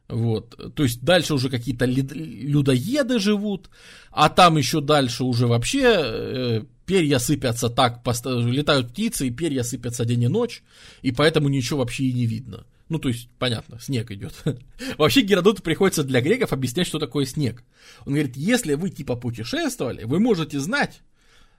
вот, 0.08 0.74
то 0.74 0.84
есть 0.84 1.02
дальше 1.04 1.34
уже 1.34 1.50
какие-то 1.50 1.86
людоеды 1.86 3.20
живут, 3.20 3.70
а 4.12 4.30
там 4.30 4.58
еще 4.58 4.80
дальше 4.80 5.26
уже 5.26 5.48
вообще 5.48 5.84
э, 5.86 6.64
перья 6.86 7.20
сыпятся 7.20 7.70
так, 7.70 8.02
летают 8.26 8.92
птицы, 8.92 9.28
и 9.28 9.32
перья 9.32 9.64
сыпятся 9.64 10.06
день 10.06 10.24
и 10.24 10.28
ночь, 10.30 10.64
и 11.02 11.12
поэтому 11.12 11.50
ничего 11.50 11.80
вообще 11.80 12.06
и 12.06 12.14
не 12.14 12.26
видно. 12.26 12.66
Ну, 12.90 13.00
то 13.00 13.10
есть, 13.10 13.30
понятно, 13.38 13.80
снег 13.82 14.12
идет. 14.12 14.34
Вообще 14.98 15.20
Геродоту 15.20 15.62
приходится 15.62 16.06
для 16.06 16.22
греков 16.22 16.54
объяснять, 16.54 16.88
что 16.88 17.00
такое 17.00 17.26
снег. 17.26 17.66
Он 18.06 18.14
говорит, 18.14 18.38
если 18.38 18.76
вы 18.76 18.90
типа 18.92 19.18
путешествовали, 19.18 20.06
вы 20.06 20.20
можете 20.20 20.60
знать, 20.62 21.02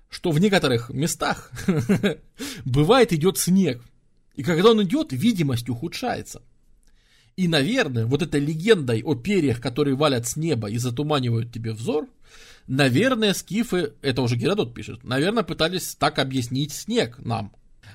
что 0.09 0.31
в 0.31 0.41
некоторых 0.41 0.89
местах 0.89 1.53
бывает 2.65 3.13
идет 3.13 3.37
снег. 3.37 3.83
И 4.39 4.45
когда 4.45 4.71
он 4.71 4.81
идет, 4.85 5.09
видимость 5.11 5.69
ухудшается. 5.69 6.43
И, 7.35 7.49
наверное, 7.49 8.07
вот 8.07 8.23
этой 8.23 8.39
легендой 8.39 9.03
о 9.03 9.17
перьях, 9.17 9.61
которые 9.61 9.97
валят 9.97 10.29
с 10.29 10.37
неба 10.37 10.71
и 10.71 10.79
затуманивают 10.79 11.53
тебе 11.53 11.73
взор, 11.73 12.07
наверное, 12.69 13.35
скифы, 13.35 13.95
это 14.01 14.23
уже 14.23 14.37
Геродот 14.37 14.75
пишет, 14.75 15.03
наверное, 15.03 15.43
пытались 15.43 15.97
так 15.97 16.21
объяснить 16.21 16.73
снег 16.73 17.19
нам. 17.19 17.53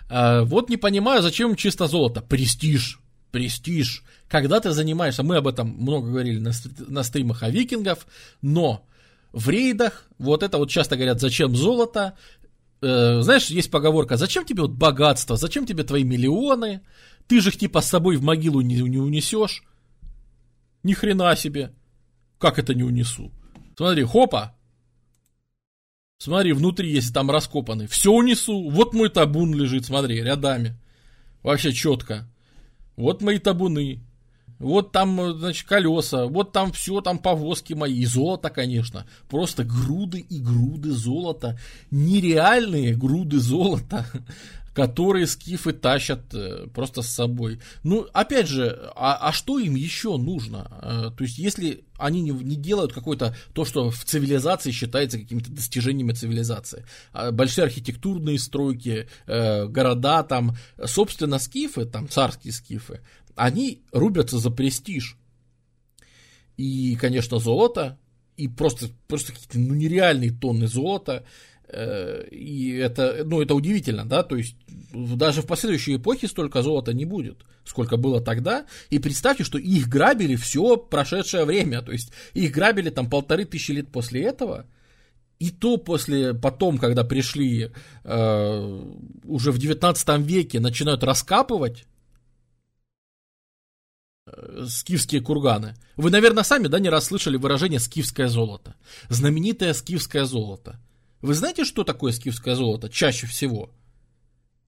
А, 0.09 0.43
вот 0.43 0.69
не 0.69 0.75
понимаю, 0.75 1.21
зачем 1.21 1.55
чисто 1.55 1.87
золото. 1.87 2.19
Престиж, 2.21 2.99
престиж. 3.31 4.03
Когда 4.27 4.59
ты 4.59 4.71
занимаешься, 4.71 5.23
мы 5.23 5.37
об 5.37 5.47
этом 5.47 5.69
много 5.69 6.09
говорили 6.09 6.39
на, 6.39 6.51
на 6.89 7.03
стримах 7.03 7.43
о 7.43 7.49
викингов, 7.49 8.05
но 8.41 8.85
в 9.31 9.47
рейдах, 9.47 10.07
вот 10.17 10.43
это 10.43 10.57
вот 10.57 10.69
часто 10.69 10.97
говорят, 10.97 11.21
зачем 11.21 11.55
золото, 11.55 12.17
э, 12.83 13.21
знаешь, 13.21 13.47
есть 13.47 13.71
поговорка, 13.71 14.17
зачем 14.17 14.45
тебе 14.45 14.61
вот 14.61 14.71
богатство, 14.71 15.37
зачем 15.37 15.65
тебе 15.65 15.83
твои 15.83 16.03
миллионы, 16.03 16.81
ты 17.27 17.41
же 17.41 17.49
их 17.49 17.57
типа 17.57 17.81
с 17.81 17.87
собой 17.87 18.17
в 18.17 18.23
могилу 18.23 18.61
не, 18.61 18.75
не 18.75 18.97
унесешь. 18.97 19.63
Ни 20.83 20.93
хрена 20.93 21.35
себе. 21.35 21.73
Как 22.37 22.59
это 22.59 22.73
не 22.73 22.83
унесу? 22.83 23.31
Смотри, 23.77 24.03
хопа. 24.03 24.55
Смотри, 26.17 26.53
внутри, 26.53 26.91
если 26.91 27.13
там 27.13 27.31
раскопаны. 27.31 27.87
Все 27.87 28.11
унесу. 28.11 28.69
Вот 28.69 28.93
мой 28.93 29.09
табун 29.09 29.53
лежит, 29.55 29.85
смотри, 29.85 30.21
рядами. 30.21 30.77
Вообще 31.41 31.71
четко. 31.71 32.29
Вот 32.95 33.21
мои 33.21 33.39
табуны. 33.39 34.01
Вот 34.63 34.91
там, 34.91 35.37
значит, 35.37 35.67
колеса, 35.67 36.25
вот 36.25 36.51
там 36.51 36.71
все, 36.71 37.01
там 37.01 37.19
повозки 37.19 37.73
мои. 37.73 37.93
И 37.93 38.05
золото, 38.05 38.49
конечно. 38.49 39.05
Просто 39.29 39.63
груды 39.63 40.19
и 40.19 40.39
груды 40.39 40.91
золота. 40.91 41.59
Нереальные 41.91 42.95
груды 42.95 43.39
золота 43.39 44.05
которые 44.73 45.27
скифы 45.27 45.71
тащат 45.71 46.33
э, 46.33 46.67
просто 46.73 47.01
с 47.01 47.09
собой. 47.09 47.59
Ну, 47.83 48.07
опять 48.13 48.47
же, 48.47 48.91
а, 48.95 49.15
а 49.15 49.31
что 49.31 49.59
им 49.59 49.75
еще 49.75 50.17
нужно? 50.17 50.71
Э, 50.81 51.11
то 51.15 51.23
есть, 51.23 51.37
если 51.37 51.85
они 51.97 52.21
не, 52.21 52.31
не 52.31 52.55
делают 52.55 52.91
какое-то 52.91 53.35
то, 53.53 53.65
что 53.65 53.91
в 53.91 54.03
цивилизации 54.03 54.71
считается 54.71 55.19
какими-то 55.19 55.51
достижениями 55.51 56.13
цивилизации. 56.13 56.85
А 57.11 57.31
большие 57.31 57.65
архитектурные 57.65 58.39
стройки, 58.39 59.07
э, 59.27 59.67
города 59.67 60.23
там, 60.23 60.57
собственно, 60.83 61.39
скифы, 61.39 61.85
там 61.85 62.09
царские 62.09 62.51
скифы, 62.51 63.01
они 63.35 63.81
рубятся 63.91 64.37
за 64.37 64.51
престиж. 64.51 65.17
И, 66.57 66.95
конечно, 66.95 67.39
золото, 67.39 67.97
и 68.37 68.47
просто, 68.47 68.87
просто 69.07 69.33
какие-то 69.33 69.59
ну, 69.59 69.73
нереальные 69.73 70.31
тонны 70.31 70.67
золота, 70.67 71.25
Э, 71.73 72.27
и 72.29 72.73
это, 72.73 73.23
ну, 73.25 73.41
это 73.41 73.55
удивительно, 73.55 74.05
да, 74.05 74.23
то 74.23 74.35
есть 74.35 74.55
даже 74.93 75.41
в 75.41 75.47
последующей 75.47 75.95
эпохе 75.95 76.27
столько 76.27 76.61
золота 76.61 76.93
не 76.93 77.05
будет, 77.05 77.45
сколько 77.65 77.97
было 77.97 78.21
тогда. 78.21 78.65
И 78.89 78.99
представьте, 78.99 79.43
что 79.43 79.57
их 79.57 79.87
грабили 79.87 80.35
все 80.35 80.77
прошедшее 80.77 81.45
время, 81.45 81.81
то 81.81 81.91
есть 81.91 82.11
их 82.33 82.51
грабили 82.51 82.89
там 82.89 83.09
полторы 83.09 83.45
тысячи 83.45 83.71
лет 83.71 83.87
после 83.89 84.23
этого. 84.23 84.67
И 85.39 85.49
то 85.49 85.77
после, 85.77 86.33
потом, 86.33 86.77
когда 86.77 87.03
пришли 87.03 87.71
э, 88.03 88.83
уже 89.23 89.51
в 89.51 89.57
19 89.57 90.19
веке, 90.19 90.59
начинают 90.59 91.03
раскапывать 91.03 91.85
скифские 94.67 95.21
курганы. 95.21 95.75
Вы, 95.97 96.09
наверное, 96.09 96.43
сами, 96.43 96.67
да, 96.67 96.79
не 96.79 96.89
расслышали 96.89 97.37
выражение 97.37 97.79
«скифское 97.79 98.27
золото». 98.27 98.75
Знаменитое 99.09 99.73
скифское 99.73 100.25
золото– 100.25 100.79
вы 101.23 101.35
знаете, 101.35 101.63
что 101.63 101.85
такое 101.85 102.11
скифское 102.11 102.53
золото 102.53 102.89
чаще 102.89 103.27
всего? 103.27 103.69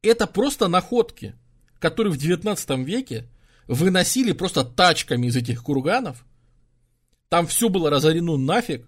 Это 0.01 0.25
просто 0.25 0.69
находки, 0.69 1.35
которые 1.79 2.13
в 2.13 2.17
19 2.17 2.69
веке 2.87 3.27
выносили 3.67 4.31
просто 4.31 4.63
тачками 4.63 5.27
из 5.27 5.35
этих 5.35 5.61
курганов. 5.61 6.25
Там 7.27 7.45
все 7.45 7.67
было 7.67 7.89
разорено 7.89 8.37
нафиг. 8.37 8.87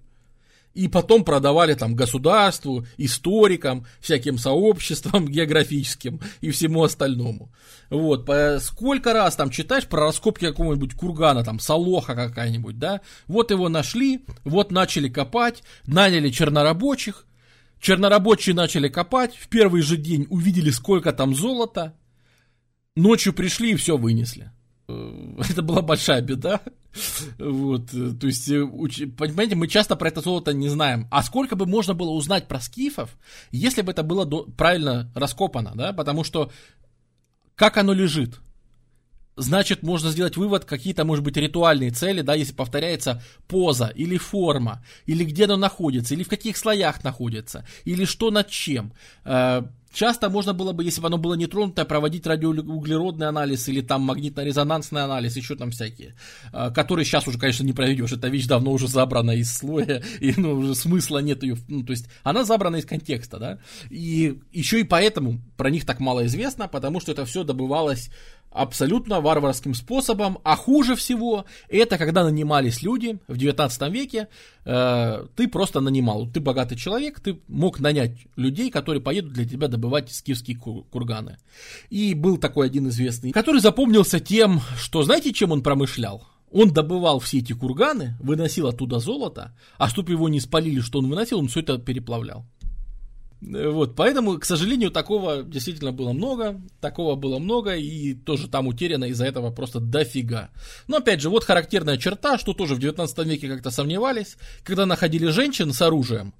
И 0.73 0.87
потом 0.87 1.23
продавали 1.23 1.73
там 1.73 1.95
государству, 1.95 2.85
историкам, 2.97 3.85
всяким 3.99 4.37
сообществам 4.37 5.27
географическим 5.29 6.19
и 6.41 6.51
всему 6.51 6.83
остальному. 6.83 7.51
Вот, 7.89 8.29
сколько 8.59 9.13
раз 9.13 9.35
там 9.35 9.49
читаешь 9.49 9.87
про 9.87 10.01
раскопки 10.01 10.45
какого-нибудь 10.45 10.93
кургана, 10.93 11.43
там, 11.43 11.59
Солоха 11.59 12.13
какая-нибудь, 12.13 12.77
да, 12.77 13.01
вот 13.27 13.49
его 13.49 13.69
нашли, 13.69 14.25
вот 14.43 14.71
начали 14.71 15.09
копать, 15.09 15.63
наняли 15.85 16.29
чернорабочих, 16.29 17.25
Чернорабочие 17.79 18.55
начали 18.55 18.89
копать, 18.89 19.35
в 19.35 19.47
первый 19.49 19.81
же 19.81 19.97
день 19.97 20.25
увидели, 20.29 20.71
сколько 20.71 21.13
там 21.13 21.35
золота, 21.35 21.95
ночью 22.95 23.33
пришли 23.33 23.71
и 23.71 23.75
все 23.75 23.97
вынесли. 23.97 24.51
Э, 24.87 25.33
это 25.49 25.61
была 25.61 25.81
большая 25.81 26.21
беда. 26.21 26.61
Вот, 27.37 27.93
э, 27.93 28.11
то 28.19 28.27
есть, 28.27 28.49
э, 28.49 28.65
понимаете, 28.65 29.55
мы 29.55 29.67
часто 29.67 29.95
про 29.95 30.09
это 30.09 30.21
золото 30.21 30.53
не 30.53 30.69
знаем. 30.69 31.07
А 31.11 31.23
сколько 31.23 31.55
бы 31.55 31.65
можно 31.65 31.93
было 31.93 32.11
узнать 32.11 32.47
про 32.47 32.59
скифов, 32.59 33.17
если 33.51 33.81
бы 33.81 33.91
это 33.91 34.03
было 34.03 34.25
правильно 34.25 35.11
раскопано, 35.15 35.73
да? 35.75 35.93
Потому 35.93 36.23
что 36.23 36.51
как 37.55 37.77
оно 37.77 37.93
лежит? 37.93 38.39
Значит, 39.37 39.83
можно 39.83 40.11
сделать 40.11 40.35
вывод, 40.35 40.65
какие-то, 40.65 41.05
может 41.05 41.23
быть, 41.23 41.37
ритуальные 41.37 41.91
цели, 41.91 42.21
да, 42.21 42.33
если 42.33 42.53
повторяется 42.53 43.21
поза 43.47 43.87
или 43.95 44.17
форма, 44.17 44.83
или 45.05 45.23
где 45.23 45.45
оно 45.45 45.57
находится, 45.57 46.13
или 46.13 46.23
в 46.23 46.27
каких 46.27 46.57
слоях 46.57 47.03
находится, 47.03 47.65
или 47.85 48.05
что 48.05 48.31
над 48.31 48.49
чем. 48.49 48.93
Э, 49.23 49.63
часто 49.93 50.29
можно 50.29 50.53
было 50.53 50.73
бы, 50.73 50.83
если 50.83 51.01
бы 51.01 51.07
оно 51.07 51.17
было 51.17 51.35
нетронутое, 51.35 51.85
проводить 51.85 52.25
радиоуглеродный 52.25 53.27
анализ 53.27 53.67
или 53.69 53.81
там 53.81 54.09
магнитно-резонансный 54.09 55.03
анализ, 55.03 55.35
еще 55.37 55.55
там 55.55 55.71
всякие, 55.71 56.15
э, 56.51 56.71
которые 56.71 57.05
сейчас 57.05 57.27
уже, 57.27 57.37
конечно, 57.37 57.63
не 57.63 57.73
проведешь. 57.73 58.11
Эта 58.11 58.27
вещь 58.27 58.47
давно 58.47 58.71
уже 58.71 58.87
забрана 58.87 59.31
из 59.31 59.55
слоя, 59.55 60.01
и 60.19 60.33
ну, 60.35 60.53
уже 60.53 60.75
смысла 60.75 61.19
нет 61.19 61.43
ее. 61.43 61.57
Ну, 61.67 61.83
то 61.83 61.91
есть 61.91 62.07
она 62.23 62.43
забрана 62.43 62.77
из 62.77 62.85
контекста, 62.85 63.37
да. 63.37 63.59
И 63.89 64.39
еще 64.51 64.79
и 64.79 64.83
поэтому 64.83 65.39
про 65.55 65.69
них 65.69 65.85
так 65.85 65.99
мало 65.99 66.25
известно, 66.25 66.67
потому 66.67 66.99
что 66.99 67.11
это 67.11 67.25
все 67.25 67.43
добывалось 67.43 68.09
абсолютно 68.57 69.21
варварским 69.21 69.73
способом, 69.73 70.39
а 70.43 70.55
хуже 70.55 70.95
всего 70.95 71.45
это 71.69 71.97
когда 71.97 72.23
нанимались 72.23 72.81
люди 72.81 73.19
в 73.27 73.37
19 73.37 73.91
веке, 73.91 74.27
э, 74.65 75.25
ты 75.35 75.47
просто 75.47 75.79
нанимал, 75.79 76.27
ты 76.27 76.39
богатый 76.39 76.75
человек, 76.75 77.19
ты 77.19 77.39
мог 77.47 77.79
нанять 77.79 78.17
людей, 78.35 78.69
которые 78.69 79.01
поедут 79.01 79.33
для 79.33 79.45
тебя 79.45 79.67
добывать 79.67 80.11
скифские 80.11 80.57
курганы. 80.57 81.37
И 81.89 82.13
был 82.13 82.37
такой 82.37 82.67
один 82.67 82.89
известный, 82.89 83.31
который 83.31 83.61
запомнился 83.61 84.19
тем, 84.19 84.61
что 84.77 85.03
знаете, 85.03 85.33
чем 85.33 85.51
он 85.51 85.61
промышлял? 85.61 86.23
Он 86.51 86.71
добывал 86.71 87.19
все 87.19 87.39
эти 87.39 87.53
курганы, 87.53 88.15
выносил 88.19 88.67
оттуда 88.67 88.99
золото, 88.99 89.53
а 89.77 89.89
чтобы 89.89 90.13
его 90.13 90.29
не 90.29 90.39
спалили, 90.39 90.79
что 90.79 90.99
он 90.99 91.09
выносил, 91.09 91.39
он 91.39 91.49
все 91.49 91.59
это 91.59 91.77
переплавлял. 91.77 92.45
Вот, 93.39 93.95
поэтому, 93.95 94.39
к 94.39 94.45
сожалению, 94.45 94.89
такого 94.89 95.43
действительно 95.43 95.91
было 95.91 96.11
много, 96.11 96.59
такого 96.81 97.15
было 97.15 97.37
много, 97.37 97.75
и 97.75 98.15
тоже 98.15 98.47
там 98.47 98.65
утеряно 98.65 99.05
из-за 99.05 99.25
этого 99.25 99.51
просто 99.51 99.79
дофига. 99.79 100.49
Но 100.87 100.97
опять 100.97 101.21
же, 101.21 101.29
вот 101.29 101.43
характерная 101.43 101.97
черта, 101.97 102.39
что 102.39 102.53
тоже 102.53 102.73
в 102.73 102.79
19 102.79 103.17
веке 103.27 103.47
как-то 103.47 103.69
сомневались, 103.69 104.37
когда 104.63 104.87
находили 104.87 105.27
женщин 105.27 105.71
с 105.71 105.81
оружием, 105.83 106.33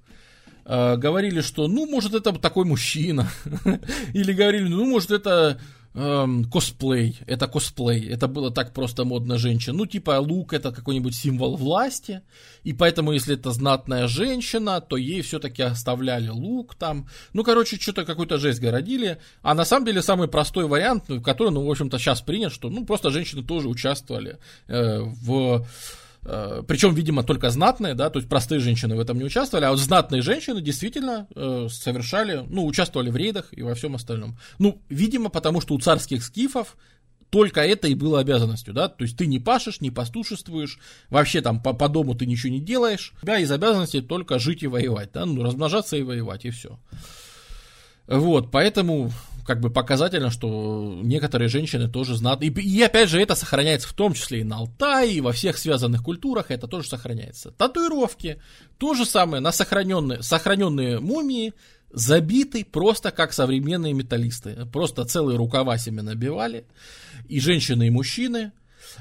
э, 0.64 0.96
говорили, 0.96 1.40
что, 1.40 1.68
ну, 1.68 1.86
может, 1.86 2.14
это 2.14 2.32
такой 2.32 2.64
мужчина, 2.64 3.30
или 4.12 4.32
говорили, 4.32 4.68
ну, 4.68 4.84
может, 4.84 5.12
это 5.12 5.60
эм, 5.98 6.44
косплей, 6.44 7.18
это 7.26 7.48
косплей, 7.48 8.08
это 8.08 8.28
было 8.28 8.50
так 8.50 8.72
просто 8.72 9.04
модно 9.04 9.36
женщин. 9.36 9.76
Ну, 9.76 9.86
типа 9.86 10.18
лук 10.20 10.52
это 10.52 10.70
какой-нибудь 10.70 11.14
символ 11.14 11.56
власти, 11.56 12.22
и 12.62 12.72
поэтому, 12.72 13.12
если 13.12 13.34
это 13.34 13.50
знатная 13.50 14.06
женщина, 14.06 14.80
то 14.80 14.96
ей 14.96 15.22
все-таки 15.22 15.62
оставляли 15.62 16.28
лук 16.28 16.76
там. 16.76 17.08
Ну, 17.32 17.42
короче, 17.42 17.76
что-то 17.76 18.04
какую-то 18.04 18.38
жесть 18.38 18.60
городили. 18.60 19.18
А 19.42 19.54
на 19.54 19.64
самом 19.64 19.86
деле 19.86 20.02
самый 20.02 20.28
простой 20.28 20.66
вариант, 20.66 21.04
который, 21.24 21.50
ну, 21.50 21.66
в 21.66 21.70
общем-то, 21.70 21.98
сейчас 21.98 22.22
принят, 22.22 22.52
что, 22.52 22.70
ну, 22.70 22.84
просто 22.84 23.10
женщины 23.10 23.42
тоже 23.42 23.68
участвовали 23.68 24.38
э, 24.68 25.00
в 25.00 25.66
Причем, 26.28 26.94
видимо, 26.94 27.22
только 27.22 27.48
знатные, 27.50 27.94
да, 27.94 28.10
то 28.10 28.18
есть 28.18 28.28
простые 28.28 28.60
женщины 28.60 28.94
в 28.96 29.00
этом 29.00 29.16
не 29.16 29.24
участвовали, 29.24 29.64
а 29.64 29.70
вот 29.70 29.78
знатные 29.78 30.20
женщины 30.20 30.60
действительно 30.60 31.26
э, 31.34 31.68
совершали, 31.70 32.44
ну, 32.48 32.66
участвовали 32.66 33.08
в 33.08 33.16
рейдах 33.16 33.46
и 33.52 33.62
во 33.62 33.74
всем 33.74 33.94
остальном. 33.94 34.36
Ну, 34.58 34.82
видимо, 34.90 35.30
потому 35.30 35.62
что 35.62 35.74
у 35.74 35.80
царских 35.80 36.22
скифов 36.22 36.76
только 37.30 37.62
это 37.62 37.88
и 37.88 37.94
было 37.94 38.20
обязанностью, 38.20 38.74
да, 38.74 38.88
то 38.88 39.04
есть 39.04 39.16
ты 39.16 39.26
не 39.26 39.38
пашешь, 39.38 39.80
не 39.80 39.90
пастушествуешь, 39.90 40.78
вообще 41.08 41.40
там 41.40 41.62
по, 41.62 41.72
по 41.72 41.88
дому 41.88 42.14
ты 42.14 42.26
ничего 42.26 42.52
не 42.52 42.60
делаешь, 42.60 43.12
у 43.18 43.22
тебя 43.22 43.38
из 43.38 43.50
обязанностей 43.50 44.02
только 44.02 44.38
жить 44.38 44.62
и 44.62 44.66
воевать, 44.66 45.10
да, 45.12 45.24
ну, 45.24 45.42
размножаться 45.42 45.96
и 45.96 46.02
воевать, 46.02 46.44
и 46.44 46.50
все. 46.50 46.78
Вот, 48.06 48.50
поэтому 48.50 49.12
как 49.48 49.60
бы 49.60 49.70
показательно, 49.70 50.30
что 50.30 51.00
некоторые 51.02 51.48
женщины 51.48 51.88
тоже 51.88 52.16
знают. 52.16 52.42
И, 52.42 52.48
и 52.48 52.82
опять 52.82 53.08
же, 53.08 53.18
это 53.18 53.34
сохраняется 53.34 53.88
в 53.88 53.94
том 53.94 54.12
числе 54.12 54.40
и 54.40 54.44
на 54.44 54.58
Алтае, 54.58 55.14
и 55.14 55.20
во 55.22 55.32
всех 55.32 55.56
связанных 55.56 56.02
культурах 56.02 56.50
это 56.50 56.68
тоже 56.68 56.86
сохраняется. 56.86 57.50
Татуировки, 57.52 58.42
то 58.76 58.92
же 58.92 59.06
самое, 59.06 59.40
на 59.40 59.50
сохраненные, 59.50 60.22
сохраненные 60.22 61.00
мумии, 61.00 61.54
забиты 61.90 62.62
просто 62.62 63.10
как 63.10 63.32
современные 63.32 63.94
металлисты. 63.94 64.66
Просто 64.70 65.06
целые 65.06 65.38
рукава 65.38 65.78
себе 65.78 66.02
набивали. 66.02 66.66
И 67.26 67.40
женщины, 67.40 67.86
и 67.86 67.90
мужчины. 67.90 68.52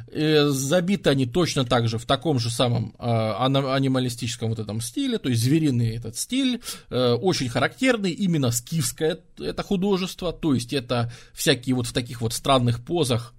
Э, 0.07 0.47
забиты 0.49 1.09
они 1.09 1.25
точно 1.25 1.65
так 1.65 1.87
же 1.87 1.97
в 1.97 2.05
таком 2.05 2.39
же 2.39 2.49
самом 2.49 2.95
э, 2.97 3.03
анималистическом 3.03 4.49
вот 4.49 4.59
этом 4.59 4.81
стиле, 4.81 5.17
то 5.17 5.29
есть 5.29 5.41
звериный 5.41 5.95
этот 5.95 6.17
стиль, 6.17 6.61
э, 6.89 7.13
очень 7.13 7.49
характерный, 7.49 8.11
именно 8.11 8.51
скифское 8.51 9.19
это 9.39 9.63
художество, 9.63 10.31
то 10.31 10.53
есть 10.53 10.73
это 10.73 11.11
всякие 11.33 11.75
вот 11.75 11.87
в 11.87 11.93
таких 11.93 12.21
вот 12.21 12.33
странных 12.33 12.83
позах 12.83 13.33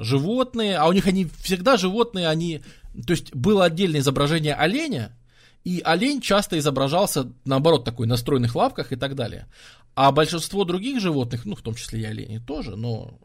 животные, 0.00 0.76
а 0.76 0.88
у 0.88 0.92
них 0.92 1.06
они 1.06 1.28
всегда 1.40 1.76
животные, 1.76 2.26
они, 2.26 2.62
то 3.06 3.12
есть 3.12 3.32
было 3.32 3.66
отдельное 3.66 4.00
изображение 4.00 4.54
оленя, 4.54 5.16
и 5.62 5.80
олень 5.84 6.20
часто 6.20 6.58
изображался, 6.58 7.32
наоборот, 7.44 7.84
такой 7.84 8.08
на 8.08 8.16
стройных 8.16 8.56
лапках 8.56 8.90
и 8.90 8.96
так 8.96 9.14
далее. 9.14 9.46
А 9.94 10.10
большинство 10.10 10.64
других 10.64 11.00
животных, 11.00 11.44
ну, 11.44 11.54
в 11.54 11.62
том 11.62 11.76
числе 11.76 12.00
и 12.00 12.04
олени 12.04 12.38
тоже, 12.38 12.74
но 12.74 13.20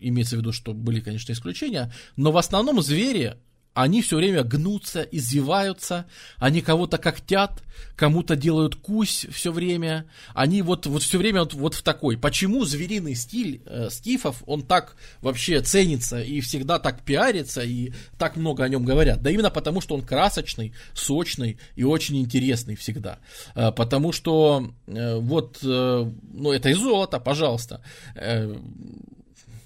имеется 0.00 0.36
в 0.36 0.40
виду, 0.40 0.52
что 0.52 0.72
были, 0.72 1.00
конечно, 1.00 1.32
исключения, 1.32 1.92
но 2.16 2.32
в 2.32 2.36
основном 2.36 2.80
звери, 2.82 3.36
они 3.72 4.02
все 4.02 4.16
время 4.16 4.42
гнутся, 4.42 5.02
извиваются, 5.02 6.06
они 6.38 6.60
кого-то 6.60 6.98
когтят, 6.98 7.62
кому-то 7.96 8.34
делают 8.34 8.74
кусь 8.74 9.26
все 9.30 9.52
время, 9.52 10.06
они 10.34 10.62
вот, 10.62 10.86
вот 10.86 11.02
все 11.02 11.18
время 11.18 11.40
вот, 11.40 11.54
вот 11.54 11.74
в 11.74 11.82
такой. 11.82 12.18
Почему 12.18 12.64
звериный 12.64 13.14
стиль 13.14 13.62
э, 13.66 13.88
скифов, 13.90 14.42
он 14.46 14.62
так 14.62 14.96
вообще 15.20 15.60
ценится 15.60 16.20
и 16.20 16.40
всегда 16.40 16.78
так 16.78 17.02
пиарится, 17.04 17.62
и 17.62 17.92
так 18.18 18.36
много 18.36 18.64
о 18.64 18.68
нем 18.68 18.84
говорят? 18.84 19.22
Да 19.22 19.30
именно 19.30 19.50
потому, 19.50 19.80
что 19.80 19.94
он 19.94 20.02
красочный, 20.02 20.74
сочный 20.92 21.58
и 21.76 21.84
очень 21.84 22.20
интересный 22.20 22.74
всегда. 22.74 23.18
Э, 23.54 23.70
потому 23.70 24.10
что 24.12 24.72
э, 24.88 25.16
вот, 25.16 25.60
э, 25.62 26.10
ну 26.32 26.52
это 26.52 26.70
из 26.70 26.78
золота, 26.78 27.20
пожалуйста. 27.20 27.82
Э, 28.16 28.56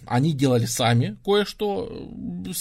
они 0.06 0.32
делали 0.32 0.66
сами 0.66 1.16
кое-что, 1.24 2.10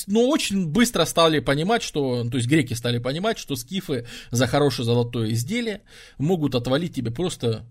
но 0.08 0.28
очень 0.28 0.68
быстро 0.68 1.06
стали 1.06 1.40
понимать, 1.40 1.84
что, 1.84 2.28
то 2.30 2.38
есть 2.38 2.50
греки 2.50 2.74
стали 2.74 3.00
понимать, 3.00 3.38
что 3.38 3.56
скифы 3.56 4.06
за 4.32 4.48
хорошее 4.48 4.86
золотое 4.86 5.32
изделие 5.32 5.82
могут 6.18 6.56
отвалить 6.56 6.96
тебе 6.96 7.12
просто 7.12 7.66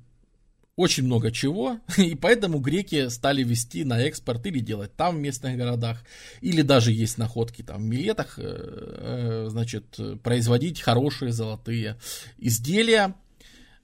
очень 0.76 1.04
много 1.04 1.30
чего, 1.30 1.78
и 1.96 2.14
поэтому 2.14 2.58
греки 2.58 3.08
стали 3.08 3.42
вести 3.42 3.84
на 3.84 4.00
экспорт 4.02 4.46
или 4.46 4.60
делать 4.60 4.94
там 4.96 5.16
в 5.16 5.20
местных 5.20 5.56
городах, 5.56 6.02
или 6.40 6.62
даже 6.62 6.92
есть 6.92 7.18
находки 7.18 7.62
там 7.62 7.82
в 7.82 7.84
Милетах, 7.84 8.38
э, 8.38 8.42
э, 8.44 9.46
значит, 9.50 9.98
производить 10.22 10.80
хорошие 10.80 11.32
золотые 11.32 11.98
изделия, 12.38 13.14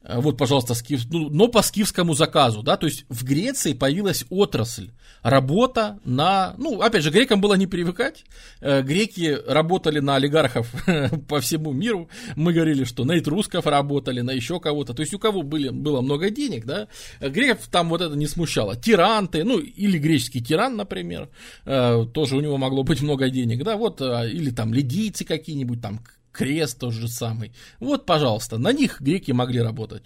вот, 0.08 0.38
пожалуйста, 0.38 0.74
скиф, 0.74 1.02
ну, 1.10 1.28
но 1.28 1.48
по 1.48 1.60
скифскому 1.60 2.14
заказу, 2.14 2.62
да, 2.62 2.78
то 2.78 2.86
есть 2.86 3.04
в 3.10 3.24
Греции 3.24 3.74
появилась 3.74 4.24
отрасль, 4.30 4.90
работа 5.22 5.98
на, 6.02 6.54
ну, 6.56 6.80
опять 6.80 7.02
же, 7.02 7.10
грекам 7.10 7.42
было 7.42 7.54
не 7.54 7.66
привыкать, 7.66 8.24
э, 8.60 8.80
греки 8.82 9.36
работали 9.46 10.00
на 10.00 10.16
олигархов 10.16 10.72
по 11.28 11.40
всему 11.40 11.72
миру, 11.72 12.08
мы 12.36 12.54
говорили, 12.54 12.84
что 12.84 13.04
на 13.04 13.18
этрусков 13.18 13.66
работали, 13.66 14.22
на 14.22 14.30
еще 14.30 14.60
кого-то, 14.60 14.94
то 14.94 15.00
есть 15.02 15.12
у 15.12 15.18
кого 15.18 15.42
были, 15.42 15.68
было 15.68 16.00
много 16.00 16.30
денег, 16.30 16.64
да, 16.64 16.88
греков 17.20 17.68
там 17.70 17.90
вот 17.90 18.00
это 18.00 18.16
не 18.16 18.26
смущало, 18.26 18.76
тиранты, 18.76 19.44
ну, 19.44 19.58
или 19.58 19.98
греческий 19.98 20.42
тиран, 20.42 20.76
например, 20.76 21.28
э, 21.66 22.06
тоже 22.14 22.36
у 22.36 22.40
него 22.40 22.56
могло 22.56 22.82
быть 22.82 23.02
много 23.02 23.28
денег, 23.28 23.62
да, 23.62 23.76
вот, 23.76 24.00
или 24.00 24.50
там 24.50 24.72
лидийцы 24.72 25.26
какие-нибудь, 25.26 25.82
там, 25.82 26.00
крест 26.38 26.78
тот 26.78 26.94
же 26.94 27.08
самый. 27.08 27.52
Вот, 27.80 28.06
пожалуйста, 28.06 28.58
на 28.58 28.72
них 28.72 29.00
греки 29.00 29.32
могли 29.32 29.60
работать. 29.60 30.04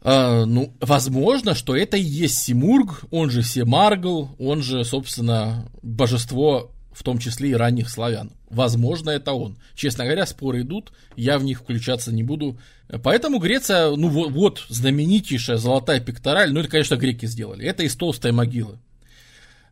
А, 0.00 0.46
ну, 0.46 0.72
возможно, 0.80 1.54
что 1.54 1.76
это 1.76 1.98
и 1.98 2.02
есть 2.02 2.38
Симург, 2.38 3.04
он 3.10 3.30
же 3.30 3.42
Семаргл, 3.42 4.30
он 4.38 4.62
же, 4.62 4.84
собственно, 4.84 5.68
божество, 5.82 6.72
в 6.92 7.02
том 7.02 7.18
числе 7.18 7.50
и 7.50 7.54
ранних 7.54 7.90
славян. 7.90 8.32
Возможно, 8.48 9.10
это 9.10 9.32
он. 9.32 9.58
Честно 9.74 10.04
говоря, 10.04 10.24
споры 10.24 10.62
идут, 10.62 10.92
я 11.14 11.38
в 11.38 11.44
них 11.44 11.60
включаться 11.60 12.12
не 12.12 12.22
буду. 12.22 12.58
Поэтому 13.02 13.38
Греция, 13.38 13.94
ну 13.94 14.08
вот, 14.08 14.30
вот 14.30 14.66
знаменитейшая 14.70 15.58
золотая 15.58 16.00
пектораль, 16.00 16.52
ну 16.52 16.60
это, 16.60 16.70
конечно, 16.70 16.96
греки 16.96 17.26
сделали, 17.26 17.66
это 17.66 17.82
из 17.82 17.94
толстой 17.94 18.32
могилы. 18.32 18.78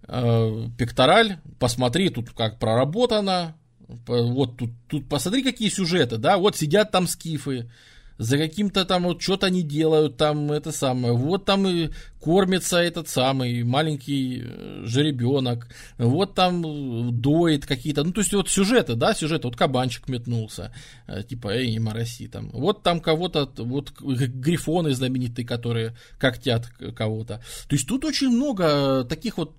А, 0.06 0.68
пектораль, 0.76 1.38
посмотри, 1.58 2.10
тут 2.10 2.30
как 2.30 2.58
проработано, 2.58 3.56
вот 3.88 4.56
тут, 4.56 4.70
тут 4.88 5.08
посмотри, 5.08 5.42
какие 5.42 5.68
сюжеты, 5.68 6.16
да, 6.16 6.38
вот 6.38 6.56
сидят 6.56 6.90
там 6.90 7.06
скифы, 7.06 7.70
за 8.18 8.38
каким-то 8.38 8.84
там 8.84 9.04
вот 9.04 9.20
что-то 9.20 9.46
они 9.46 9.62
делают, 9.62 10.16
там 10.16 10.50
это 10.50 10.72
самое, 10.72 11.14
вот 11.14 11.44
там 11.44 11.66
и 11.66 11.90
кормится 12.20 12.78
этот 12.78 13.08
самый 13.08 13.62
маленький 13.62 14.42
э, 14.42 14.82
жеребенок, 14.84 15.68
вот 15.98 16.34
там 16.34 17.20
доит 17.20 17.66
какие-то, 17.66 18.04
ну 18.04 18.12
то 18.12 18.20
есть 18.20 18.32
вот 18.32 18.48
сюжеты, 18.48 18.94
да, 18.94 19.14
сюжеты, 19.14 19.46
вот 19.46 19.56
кабанчик 19.56 20.08
метнулся, 20.08 20.72
э, 21.06 21.22
типа, 21.22 21.48
эй, 21.54 21.70
не 21.70 21.78
мороси 21.78 22.26
там, 22.26 22.50
вот 22.52 22.82
там 22.82 23.00
кого-то, 23.00 23.50
вот 23.58 23.92
грифоны 24.00 24.92
знаменитые, 24.92 25.46
которые 25.46 25.96
когтят 26.18 26.66
кого-то, 26.96 27.42
то 27.68 27.76
есть 27.76 27.86
тут 27.86 28.04
очень 28.04 28.30
много 28.30 29.04
таких 29.04 29.36
вот 29.38 29.54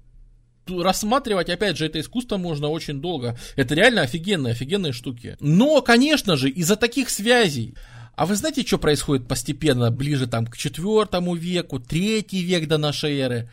рассматривать, 0.69 1.49
опять 1.49 1.77
же, 1.77 1.85
это 1.85 1.99
искусство 1.99 2.37
можно 2.37 2.67
очень 2.69 3.01
долго. 3.01 3.37
Это 3.55 3.75
реально 3.75 4.01
офигенные, 4.01 4.51
офигенные 4.51 4.93
штуки. 4.93 5.37
Но, 5.39 5.81
конечно 5.81 6.35
же, 6.35 6.49
из-за 6.49 6.75
таких 6.75 7.09
связей, 7.09 7.75
а 8.15 8.25
вы 8.25 8.35
знаете, 8.35 8.65
что 8.65 8.79
происходит 8.79 9.27
постепенно, 9.27 9.91
ближе 9.91 10.25
там 10.25 10.47
к 10.47 10.57
четвертому 10.57 11.35
веку, 11.35 11.79
третий 11.79 12.41
век 12.41 12.67
до 12.67 12.77
нашей 12.77 13.17
эры? 13.19 13.51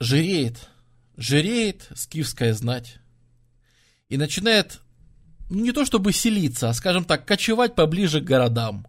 Жиреет, 0.00 0.68
жиреет 1.16 1.88
скифская 1.94 2.52
знать. 2.52 2.96
И 4.08 4.16
начинает, 4.16 4.80
ну 5.50 5.60
не 5.60 5.70
то 5.70 5.84
чтобы 5.84 6.12
селиться, 6.12 6.68
а 6.68 6.74
скажем 6.74 7.04
так, 7.04 7.26
кочевать 7.26 7.76
поближе 7.76 8.20
к 8.20 8.24
городам. 8.24 8.86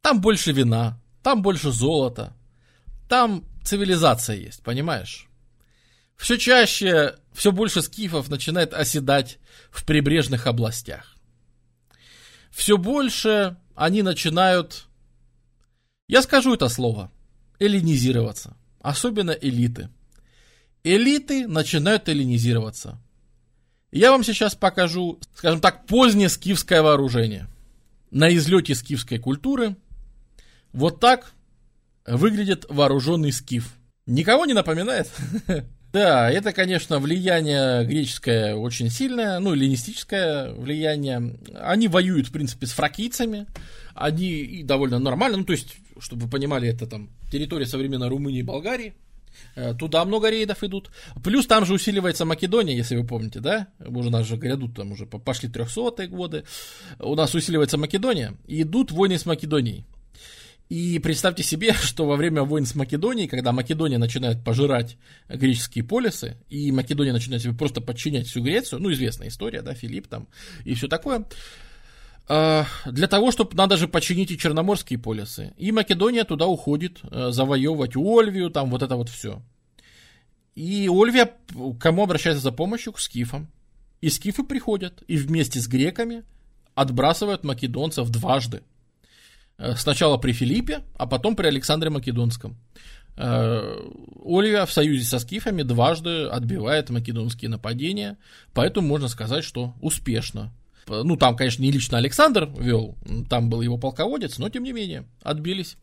Там 0.00 0.20
больше 0.20 0.52
вина, 0.52 1.00
там 1.24 1.42
больше 1.42 1.72
золота, 1.72 2.34
там 3.08 3.44
цивилизация 3.64 4.36
есть, 4.36 4.62
понимаешь? 4.62 5.28
Все 6.16 6.38
чаще, 6.38 7.16
все 7.32 7.52
больше 7.52 7.82
скифов 7.82 8.28
начинает 8.28 8.72
оседать 8.72 9.38
в 9.70 9.84
прибрежных 9.84 10.46
областях. 10.46 11.16
Все 12.50 12.78
больше 12.78 13.56
они 13.74 14.02
начинают, 14.02 14.86
я 16.08 16.22
скажу 16.22 16.54
это 16.54 16.68
слово, 16.68 17.12
эллинизироваться. 17.58 18.56
Особенно 18.80 19.32
элиты. 19.32 19.90
Элиты 20.84 21.46
начинают 21.46 22.08
эллинизироваться. 22.08 22.98
Я 23.90 24.10
вам 24.12 24.24
сейчас 24.24 24.54
покажу, 24.54 25.20
скажем 25.34 25.60
так, 25.60 25.86
позднее 25.86 26.28
скифское 26.28 26.82
вооружение. 26.82 27.48
На 28.10 28.34
излете 28.34 28.74
скифской 28.74 29.18
культуры 29.18 29.76
вот 30.72 31.00
так 31.00 31.32
выглядит 32.06 32.64
вооруженный 32.68 33.32
скиф. 33.32 33.74
Никого 34.06 34.46
не 34.46 34.54
напоминает? 34.54 35.10
Да, 35.96 36.30
это, 36.30 36.52
конечно, 36.52 36.98
влияние 36.98 37.82
греческое 37.86 38.54
очень 38.54 38.90
сильное, 38.90 39.38
ну, 39.38 39.54
эллинистическое 39.54 40.52
влияние. 40.52 41.38
Они 41.54 41.88
воюют, 41.88 42.26
в 42.26 42.32
принципе, 42.32 42.66
с 42.66 42.72
фракийцами. 42.72 43.46
Они 43.94 44.62
довольно 44.62 44.98
нормально, 44.98 45.38
ну, 45.38 45.44
то 45.46 45.54
есть, 45.54 45.76
чтобы 45.98 46.24
вы 46.26 46.30
понимали, 46.30 46.68
это 46.68 46.86
там 46.86 47.08
территория 47.32 47.64
современной 47.64 48.10
Румынии 48.10 48.40
и 48.40 48.42
Болгарии. 48.42 48.92
Э, 49.54 49.72
туда 49.72 50.04
много 50.04 50.28
рейдов 50.28 50.62
идут. 50.64 50.90
Плюс 51.24 51.46
там 51.46 51.64
же 51.64 51.72
усиливается 51.72 52.26
Македония, 52.26 52.76
если 52.76 52.94
вы 52.94 53.06
помните, 53.06 53.40
да? 53.40 53.68
Уже 53.78 54.10
нас 54.10 54.26
же 54.26 54.36
грядут, 54.36 54.76
там 54.76 54.92
уже 54.92 55.06
пошли 55.06 55.48
300-е 55.48 56.08
годы. 56.08 56.44
У 56.98 57.14
нас 57.14 57.34
усиливается 57.34 57.78
Македония, 57.78 58.34
и 58.46 58.60
идут 58.60 58.92
войны 58.92 59.18
с 59.18 59.24
Македонией. 59.24 59.86
И 60.68 60.98
представьте 60.98 61.42
себе, 61.42 61.72
что 61.80 62.06
во 62.06 62.16
время 62.16 62.42
войн 62.42 62.66
с 62.66 62.74
Македонией, 62.74 63.28
когда 63.28 63.52
Македония 63.52 63.98
начинает 63.98 64.42
пожирать 64.44 64.96
греческие 65.28 65.84
полисы, 65.84 66.36
и 66.48 66.72
Македония 66.72 67.12
начинает 67.12 67.42
себе 67.42 67.54
просто 67.54 67.80
подчинять 67.80 68.26
всю 68.26 68.42
Грецию, 68.42 68.80
ну, 68.80 68.92
известная 68.92 69.28
история, 69.28 69.62
да, 69.62 69.74
Филипп 69.74 70.08
там 70.08 70.28
и 70.64 70.74
все 70.74 70.88
такое, 70.88 71.24
а, 72.28 72.66
для 72.84 73.06
того, 73.06 73.30
чтобы 73.30 73.56
надо 73.56 73.76
же 73.76 73.86
починить 73.86 74.30
и 74.30 74.38
черноморские 74.38 74.98
полисы. 74.98 75.54
И 75.56 75.70
Македония 75.70 76.24
туда 76.24 76.46
уходит 76.46 76.98
э, 77.04 77.30
завоевывать 77.30 77.96
Ольвию, 77.96 78.50
там 78.50 78.70
вот 78.70 78.82
это 78.82 78.96
вот 78.96 79.08
все. 79.08 79.42
И 80.56 80.88
Ольвия 80.90 81.30
кому 81.78 82.02
обращается 82.02 82.42
за 82.42 82.50
помощью? 82.50 82.92
К 82.92 82.98
скифам. 82.98 83.48
И 84.00 84.08
скифы 84.08 84.42
приходят 84.42 85.02
и 85.06 85.16
вместе 85.16 85.60
с 85.60 85.68
греками 85.68 86.24
отбрасывают 86.74 87.44
македонцев 87.44 88.08
дважды. 88.10 88.62
Э, 89.58 89.74
сначала 89.76 90.18
при 90.18 90.32
Филиппе, 90.32 90.82
а 90.96 91.06
потом 91.06 91.36
при 91.36 91.46
Александре 91.46 91.90
Македонском. 91.90 92.56
Э, 93.16 93.78
Оливия 94.24 94.66
в 94.66 94.72
союзе 94.72 95.04
со 95.04 95.18
скифами 95.18 95.62
дважды 95.62 96.26
отбивает 96.26 96.90
македонские 96.90 97.48
нападения, 97.48 98.18
поэтому 98.52 98.86
можно 98.86 99.08
сказать, 99.08 99.44
что 99.44 99.74
успешно. 99.80 100.52
Ну, 100.88 101.16
там, 101.16 101.34
конечно, 101.34 101.62
не 101.62 101.72
лично 101.72 101.98
Александр 101.98 102.48
вел, 102.58 102.96
там 103.28 103.50
был 103.50 103.60
его 103.60 103.76
полководец, 103.76 104.38
но 104.38 104.48
тем 104.50 104.62
не 104.62 104.72
менее, 104.72 105.04
отбились, 105.22 105.78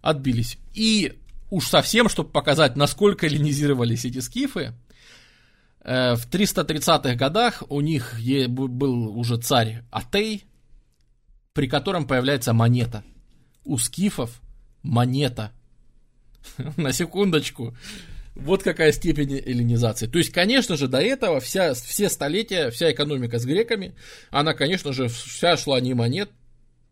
отбились. 0.00 0.58
И 0.74 1.20
уж 1.50 1.68
совсем, 1.68 2.08
чтобы 2.08 2.30
показать, 2.30 2.74
насколько 2.74 3.26
эллинизировались 3.26 4.04
эти 4.04 4.18
скифы, 4.18 4.72
э, 5.82 6.14
в 6.14 6.28
330-х 6.28 7.14
годах 7.14 7.62
у 7.68 7.80
них 7.80 8.16
был 8.48 9.16
уже 9.16 9.36
царь 9.36 9.84
Атей, 9.92 10.44
при 11.52 11.68
котором 11.68 12.06
появляется 12.06 12.52
монета. 12.52 13.04
У 13.70 13.78
скифов 13.78 14.40
монета. 14.82 15.52
На 16.76 16.92
секундочку. 16.92 17.76
Вот 18.34 18.64
какая 18.64 18.90
степень 18.90 19.34
эллинизации. 19.34 20.08
То 20.08 20.18
есть, 20.18 20.32
конечно 20.32 20.76
же, 20.76 20.88
до 20.88 21.00
этого 21.00 21.38
вся, 21.38 21.74
все 21.74 22.08
столетия, 22.08 22.70
вся 22.70 22.90
экономика 22.90 23.38
с 23.38 23.44
греками, 23.44 23.94
она, 24.30 24.54
конечно 24.54 24.92
же, 24.92 25.06
вся 25.06 25.56
шла 25.56 25.80
не 25.80 25.94
монет. 25.94 26.30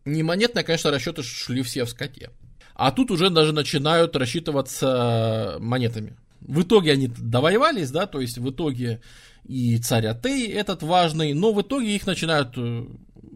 Не 0.05 0.23
монетные, 0.23 0.63
конечно, 0.63 0.89
расчеты 0.89 1.21
шли 1.21 1.63
все 1.63 1.83
в 1.83 1.89
скоте. 1.89 2.29
А 2.75 2.91
тут 2.91 3.11
уже 3.11 3.29
даже 3.29 3.51
начинают 3.51 4.15
рассчитываться 4.15 5.57
монетами. 5.59 6.15
В 6.39 6.61
итоге 6.61 6.93
они 6.93 7.09
довоевались, 7.09 7.91
да, 7.91 8.07
то 8.07 8.21
есть 8.21 8.37
в 8.37 8.49
итоге 8.51 9.01
и 9.43 9.77
царь 9.79 10.05
Атей 10.05 10.49
этот 10.49 10.81
важный, 10.81 11.33
но 11.33 11.51
в 11.51 11.61
итоге 11.61 11.93
их 11.93 12.07
начинают 12.07 12.53
э, 12.55 12.85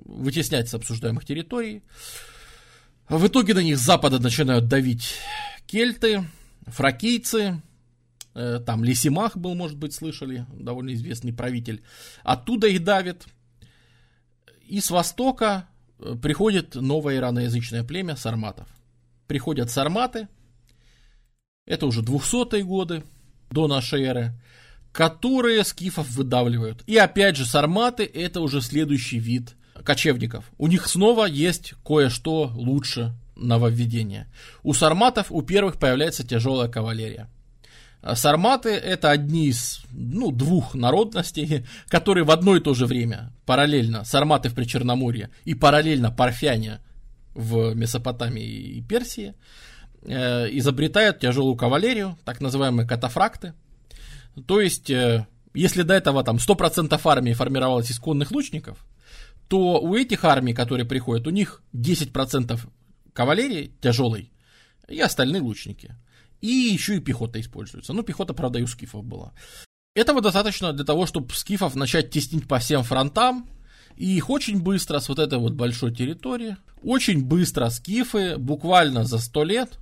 вытеснять 0.06 0.70
с 0.70 0.74
обсуждаемых 0.76 1.26
территорий. 1.26 1.82
В 3.14 3.28
итоге 3.28 3.54
на 3.54 3.60
них 3.60 3.78
с 3.78 3.82
запада 3.82 4.18
начинают 4.18 4.68
давить 4.68 5.18
кельты, 5.68 6.26
фракийцы, 6.66 7.62
э, 8.34 8.60
там 8.66 8.84
Лисимах 8.84 9.38
был, 9.38 9.54
может 9.54 9.78
быть, 9.78 9.94
слышали, 9.94 10.48
довольно 10.52 10.96
известный 10.96 11.32
правитель. 11.32 11.84
Оттуда 12.24 12.66
их 12.66 12.84
давит. 12.84 13.28
И 14.68 14.82
с 14.82 14.90
востока 14.90 15.70
э, 16.00 16.16
приходит 16.20 16.74
новое 16.74 17.18
ираноязычное 17.18 17.84
племя 17.84 18.16
сарматов. 18.16 18.68
Приходят 19.28 19.70
сарматы, 19.70 20.28
это 21.68 21.86
уже 21.86 22.02
200-е 22.02 22.64
годы 22.64 23.04
до 23.52 23.68
нашей 23.68 24.06
эры, 24.06 24.42
которые 24.92 25.64
скифов 25.64 26.10
выдавливают. 26.10 26.82
И 26.88 26.98
опять 26.98 27.38
же, 27.38 27.46
сарматы 27.46 28.06
это 28.06 28.42
уже 28.42 28.60
следующий 28.60 29.20
вид 29.20 29.56
кочевников. 29.84 30.52
У 30.58 30.68
них 30.68 30.88
снова 30.88 31.26
есть 31.26 31.74
кое-что 31.86 32.52
лучше 32.54 33.14
нововведения. 33.36 34.28
У 34.64 34.74
сарматов 34.74 35.28
у 35.30 35.42
первых 35.42 35.78
появляется 35.80 36.26
тяжелая 36.26 36.70
кавалерия. 36.70 37.30
Сарматы 38.16 38.70
это 38.72 39.12
одни 39.12 39.48
из 39.48 39.82
ну, 39.92 40.32
двух 40.32 40.76
народностей, 40.76 41.66
которые 41.88 42.26
в 42.26 42.32
одно 42.32 42.58
и 42.58 42.60
то 42.60 42.74
же 42.74 42.86
время, 42.86 43.32
параллельно 43.46 44.04
сарматы 44.04 44.50
в 44.50 44.56
Причерноморье 44.56 45.30
и 45.46 45.56
параллельно 45.56 46.12
парфяне 46.12 46.80
в 47.34 47.74
Месопотамии 47.74 48.46
и 48.46 48.82
Персии, 48.82 49.36
э, 50.02 50.50
изобретают 50.52 51.20
тяжелую 51.20 51.56
кавалерию, 51.56 52.18
так 52.26 52.42
называемые 52.42 52.86
катафракты. 52.86 53.54
То 54.48 54.60
есть, 54.60 54.90
э, 54.90 55.26
если 55.54 55.84
до 55.84 55.94
этого 55.94 56.24
там 56.26 56.40
100% 56.40 57.00
армии 57.06 57.34
формировалось 57.34 57.90
из 57.90 58.00
конных 58.00 58.32
лучников, 58.32 58.86
то 59.48 59.80
у 59.82 59.96
этих 59.96 60.24
армий, 60.26 60.54
которые 60.54 60.86
приходят, 60.86 61.28
у 61.28 61.30
них 61.30 61.62
10% 61.74 62.60
кавалерии 63.14 63.72
тяжелой 63.82 64.32
и 64.88 65.00
остальные 65.00 65.42
лучники. 65.42 65.96
И 66.42 66.48
еще 66.48 66.98
и 66.98 67.00
пехота 67.00 67.40
используется. 67.40 67.94
Ну, 67.94 68.04
пехота, 68.04 68.34
правда, 68.34 68.60
и 68.60 68.64
у 68.64 68.68
скифов 68.68 69.04
была. 69.06 69.34
Этого 69.96 70.22
достаточно 70.22 70.74
для 70.74 70.84
того, 70.84 71.06
чтобы 71.06 71.34
скифов 71.34 71.76
начать 71.76 72.10
теснить 72.10 72.48
по 72.48 72.60
всем 72.60 72.84
фронтам. 72.84 73.48
И 73.96 74.18
их 74.18 74.30
очень 74.30 74.62
быстро 74.62 75.00
с 75.00 75.08
вот 75.08 75.20
этой 75.20 75.38
вот 75.38 75.54
большой 75.54 75.94
территории, 75.94 76.58
очень 76.82 77.24
быстро 77.24 77.70
скифы, 77.70 78.38
буквально 78.38 79.04
за 79.04 79.20
100 79.20 79.44
лет, 79.44 79.80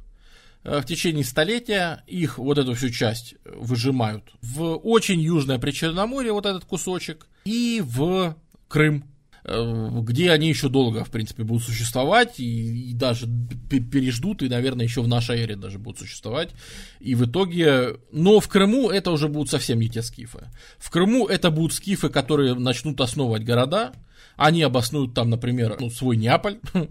э, 0.63 0.81
в 0.81 0.85
течение 0.85 1.23
столетия 1.23 2.03
их 2.07 2.37
вот 2.37 2.57
эту 2.57 2.73
всю 2.73 2.89
часть 2.89 3.35
выжимают 3.45 4.25
в 4.41 4.75
очень 4.75 5.21
южное 5.21 5.59
Причерноморье, 5.59 6.33
вот 6.33 6.45
этот 6.45 6.65
кусочек, 6.65 7.27
и 7.45 7.81
в 7.83 8.35
Крым. 8.67 9.05
Э, 9.43 9.89
где 10.01 10.31
они 10.31 10.49
еще 10.49 10.69
долго, 10.69 11.03
в 11.03 11.09
принципе, 11.09 11.43
будут 11.43 11.63
существовать, 11.63 12.39
и, 12.39 12.91
и 12.91 12.93
даже 12.93 13.27
переждут, 13.69 14.43
и, 14.43 14.49
наверное, 14.49 14.85
еще 14.85 15.01
в 15.01 15.07
нашей 15.07 15.41
эре 15.41 15.55
даже 15.55 15.79
будут 15.79 15.99
существовать. 15.99 16.51
И 16.99 17.15
в 17.15 17.25
итоге... 17.25 17.97
Но 18.11 18.39
в 18.39 18.47
Крыму 18.47 18.89
это 18.89 19.11
уже 19.11 19.27
будут 19.27 19.49
совсем 19.49 19.79
не 19.79 19.89
те 19.89 20.03
скифы. 20.03 20.49
В 20.77 20.89
Крыму 20.91 21.27
это 21.27 21.49
будут 21.49 21.73
скифы, 21.73 22.09
которые 22.09 22.53
начнут 22.53 23.01
основывать 23.01 23.43
города, 23.43 23.93
они 24.37 24.61
обоснуют 24.63 25.13
там, 25.13 25.29
например, 25.29 25.77
ну, 25.79 25.89
свой 25.89 26.17
Неаполь, 26.17 26.59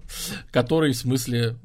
который 0.50 0.92
в 0.92 0.96
смысле 0.96 1.56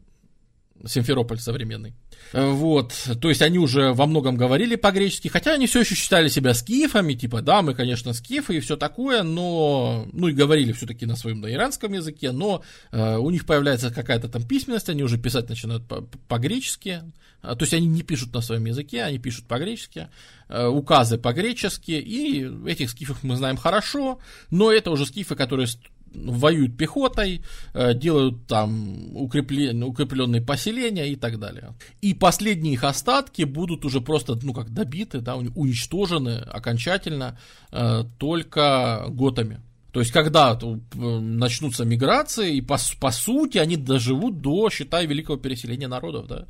Симферополь 0.86 1.40
современный. 1.40 1.94
Вот, 2.34 2.94
то 3.22 3.30
есть 3.30 3.42
они 3.42 3.60
уже 3.60 3.94
во 3.94 4.06
многом 4.06 4.36
говорили 4.36 4.76
по-гречески, 4.76 5.28
хотя 5.28 5.54
они 5.54 5.68
все 5.68 5.82
еще 5.82 5.96
считали 5.96 6.28
себя 6.28 6.54
скифами, 6.54 7.14
типа, 7.14 7.42
да, 7.42 7.62
мы, 7.62 7.74
конечно, 7.74 8.14
скифы 8.14 8.58
и 8.58 8.60
все 8.60 8.76
такое, 8.76 9.24
но, 9.24 10.08
ну 10.12 10.28
и 10.28 10.34
говорили 10.34 10.72
все-таки 10.72 11.06
на 11.06 11.16
своем 11.16 11.42
на 11.42 11.52
иранском 11.52 11.94
языке, 11.94 12.32
но 12.32 12.64
э, 12.92 13.18
у 13.18 13.30
них 13.30 13.46
появляется 13.46 13.92
какая-то 13.92 14.28
там 14.28 14.44
письменность, 14.44 14.90
они 14.90 15.04
уже 15.04 15.18
писать 15.18 15.50
начинают 15.50 15.84
по-гречески, 16.28 17.04
а, 17.42 17.56
то 17.56 17.64
есть 17.64 17.74
они 17.74 17.88
не 17.88 18.02
пишут 18.02 18.34
на 18.34 18.42
своем 18.42 18.66
языке, 18.66 19.04
они 19.04 19.20
пишут 19.20 19.48
по-гречески, 19.48 20.08
э, 20.50 20.66
указы 20.68 21.18
по-гречески, 21.18 21.92
и 21.92 22.50
этих 22.68 22.90
скифов 22.90 23.24
мы 23.24 23.36
знаем 23.36 23.58
хорошо, 23.58 24.20
но 24.50 24.72
это 24.72 24.92
уже 24.92 25.06
скифы, 25.06 25.36
которые 25.36 25.68
воюют 26.16 26.78
пехотой, 26.78 27.42
э, 27.74 27.94
делают 27.94 28.48
там 28.48 29.16
укрепленные, 29.16 30.42
поселения 30.42 31.10
и 31.12 31.16
так 31.16 31.40
далее. 31.40 31.74
И 32.02 32.14
последние 32.14 32.74
их 32.74 32.84
остатки 32.84 33.44
будут 33.44 33.86
уже 33.86 34.02
просто, 34.02 34.38
ну, 34.42 34.54
как 34.54 34.74
добиты, 34.74 35.22
да, 35.22 35.36
уничтожены 35.36 36.38
окончательно 36.38 37.38
э, 37.72 38.04
только 38.18 39.06
готами. 39.10 39.62
То 39.92 40.02
есть, 40.02 40.12
когда 40.12 40.60
начнутся 40.94 41.86
миграции, 41.86 42.58
и 42.58 42.62
по, 42.62 42.78
по 43.00 43.12
сути 43.12 43.60
они 43.60 43.78
доживут 43.78 44.42
до, 44.42 44.70
считай, 44.70 45.06
великого 45.06 45.38
переселения 45.38 45.88
народов, 45.88 46.28
да. 46.28 46.48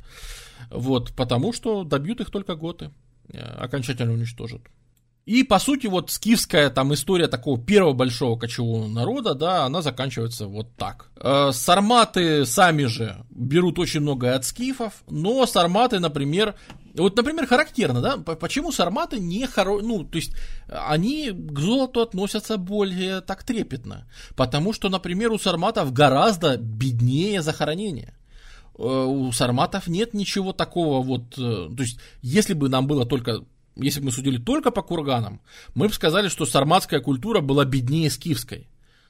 Вот, 0.70 1.12
потому 1.14 1.52
что 1.52 1.84
добьют 1.84 2.20
их 2.20 2.30
только 2.30 2.56
готы, 2.56 2.90
э, 3.32 3.38
окончательно 3.38 4.12
уничтожат. 4.12 4.62
И, 5.26 5.42
по 5.42 5.58
сути, 5.58 5.88
вот 5.88 6.12
скифская 6.12 6.70
там 6.70 6.94
история 6.94 7.26
такого 7.26 7.60
первого 7.60 7.94
большого 7.94 8.38
кочевого 8.38 8.86
народа, 8.86 9.34
да, 9.34 9.64
она 9.64 9.82
заканчивается 9.82 10.46
вот 10.46 10.76
так. 10.76 11.10
Э, 11.16 11.50
сарматы 11.52 12.46
сами 12.46 12.84
же 12.84 13.24
берут 13.30 13.80
очень 13.80 14.00
многое 14.00 14.36
от 14.36 14.44
скифов, 14.44 15.02
но 15.10 15.44
сарматы, 15.46 15.98
например, 15.98 16.54
вот, 16.94 17.16
например, 17.16 17.48
характерно, 17.48 18.00
да, 18.00 18.16
почему 18.18 18.70
сарматы 18.70 19.18
не 19.18 19.48
хоро... 19.48 19.80
ну, 19.80 20.04
то 20.04 20.16
есть, 20.16 20.30
они 20.68 21.32
к 21.32 21.58
золоту 21.58 22.02
относятся 22.02 22.56
более 22.56 23.20
так 23.20 23.42
трепетно, 23.42 24.06
потому 24.36 24.72
что, 24.72 24.88
например, 24.88 25.32
у 25.32 25.38
сарматов 25.40 25.92
гораздо 25.92 26.56
беднее 26.56 27.42
захоронение 27.42 28.14
э, 28.78 28.82
у 28.82 29.32
сарматов 29.32 29.88
нет 29.88 30.14
ничего 30.14 30.52
такого 30.52 31.02
вот, 31.02 31.36
э, 31.36 31.68
то 31.76 31.82
есть, 31.82 31.98
если 32.22 32.54
бы 32.54 32.68
нам 32.68 32.86
было 32.86 33.04
только 33.04 33.42
если 33.76 34.00
бы 34.00 34.06
мы 34.06 34.12
судили 34.12 34.38
только 34.38 34.70
по 34.70 34.82
курганам, 34.82 35.40
мы 35.74 35.88
бы 35.88 35.94
сказали, 35.94 36.28
что 36.28 36.46
сарматская 36.46 37.00
культура 37.00 37.40
была 37.40 37.64
беднее 37.64 38.10
скифской. 38.10 38.68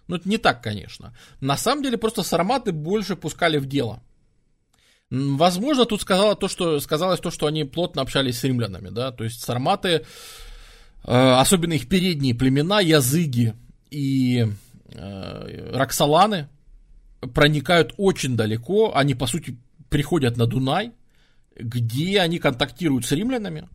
Но 0.09 0.17
это 0.17 0.29
не 0.29 0.39
так, 0.39 0.63
конечно. 0.63 1.17
На 1.41 1.57
самом 1.57 1.83
деле 1.83 1.97
просто 1.97 2.23
сарматы 2.23 2.73
больше 2.73 3.17
пускали 3.17 3.59
в 3.59 3.67
дело. 3.67 4.03
Возможно, 5.11 5.85
тут 5.85 6.01
сказала 6.01 6.35
то, 6.35 6.49
что, 6.49 6.81
сказалось 6.81 7.21
то, 7.21 7.31
что 7.31 7.47
они 7.47 7.65
плотно 7.65 8.03
общались 8.03 8.39
с 8.39 8.45
римлянами, 8.45 8.89
да, 8.89 9.13
то 9.13 9.23
есть 9.23 9.41
сарматы, 9.41 9.89
э, 9.89 10.03
особенно 11.05 11.75
их 11.75 11.89
передние 11.89 12.35
племена, 12.35 12.81
языги 12.81 13.55
и 13.89 14.47
э, 14.89 15.71
роксоланы, 15.73 16.49
проникают 17.35 17.95
очень 17.99 18.37
далеко, 18.37 18.97
они, 18.97 19.15
по 19.15 19.29
сути, 19.29 19.57
приходят 19.91 20.37
на 20.37 20.47
Дунай, 20.47 20.93
где 21.55 22.21
они 22.21 22.41
контактируют 22.41 23.07
с 23.07 23.13
римлянами, 23.13 23.69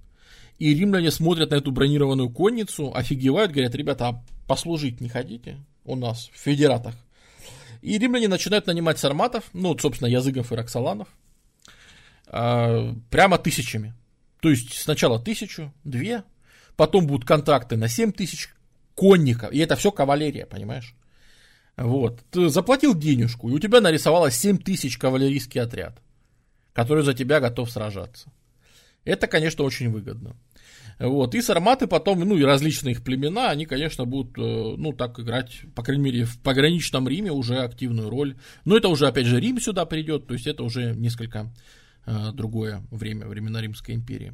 и 0.62 0.76
римляне 0.76 1.10
смотрят 1.10 1.50
на 1.50 1.56
эту 1.56 1.72
бронированную 1.72 2.30
конницу, 2.30 2.94
офигевают, 2.94 3.52
говорят, 3.52 3.74
ребята, 3.74 4.10
а 4.10 4.24
послужить 4.48 5.02
не 5.02 5.10
хотите 5.10 5.58
у 5.86 5.96
нас 5.96 6.30
в 6.32 6.38
федератах? 6.38 6.94
И 7.82 7.98
римляне 7.98 8.28
начинают 8.28 8.68
нанимать 8.68 9.00
сарматов, 9.00 9.46
ну, 9.54 9.76
собственно, 9.80 10.08
языков 10.08 10.52
и 10.52 10.56
роксоланов, 10.56 11.08
э, 12.28 12.94
прямо 13.10 13.40
тысячами. 13.40 13.96
То 14.40 14.52
есть 14.52 14.74
сначала 14.74 15.20
тысячу, 15.20 15.74
две, 15.84 16.26
потом 16.76 17.08
будут 17.08 17.28
контракты 17.28 17.76
на 17.76 17.88
семь 17.88 18.12
тысяч 18.12 18.54
конников, 18.94 19.52
и 19.52 19.58
это 19.58 19.76
все 19.76 19.92
кавалерия, 19.92 20.46
понимаешь? 20.46 20.94
Вот. 21.76 22.22
Ты 22.30 22.50
заплатил 22.50 22.94
денежку, 22.94 23.50
и 23.50 23.54
у 23.54 23.58
тебя 23.58 23.82
нарисовалось 23.82 24.36
7 24.36 24.60
тысяч 24.60 25.00
кавалерийский 25.00 25.60
отряд, 25.60 26.00
который 26.74 27.04
за 27.04 27.16
тебя 27.16 27.40
готов 27.40 27.72
сражаться. 27.72 28.32
Это, 29.04 29.28
конечно, 29.28 29.64
очень 29.64 29.90
выгодно. 29.90 30.36
Вот. 31.02 31.34
И 31.34 31.42
сарматы 31.42 31.88
потом, 31.88 32.20
ну 32.20 32.38
и 32.38 32.44
различные 32.44 32.94
их 32.94 33.04
племена, 33.04 33.50
они, 33.50 33.66
конечно, 33.66 34.06
будут, 34.06 34.38
э, 34.38 34.76
ну, 34.78 34.94
так 34.94 35.20
играть, 35.20 35.62
по 35.74 35.84
крайней 35.84 36.04
мере, 36.04 36.26
в 36.26 36.40
пограничном 36.40 37.08
Риме 37.08 37.32
уже 37.32 37.58
активную 37.58 38.10
роль. 38.10 38.36
Но 38.66 38.78
это 38.78 38.88
уже, 38.88 39.08
опять 39.08 39.26
же, 39.26 39.40
Рим 39.40 39.60
сюда 39.60 39.86
придет, 39.86 40.28
то 40.28 40.34
есть 40.34 40.46
это 40.46 40.64
уже 40.64 40.94
несколько 40.94 41.52
э, 42.06 42.32
другое 42.34 42.84
время, 42.92 43.28
времена 43.28 43.62
Римской 43.62 43.96
империи. 43.96 44.34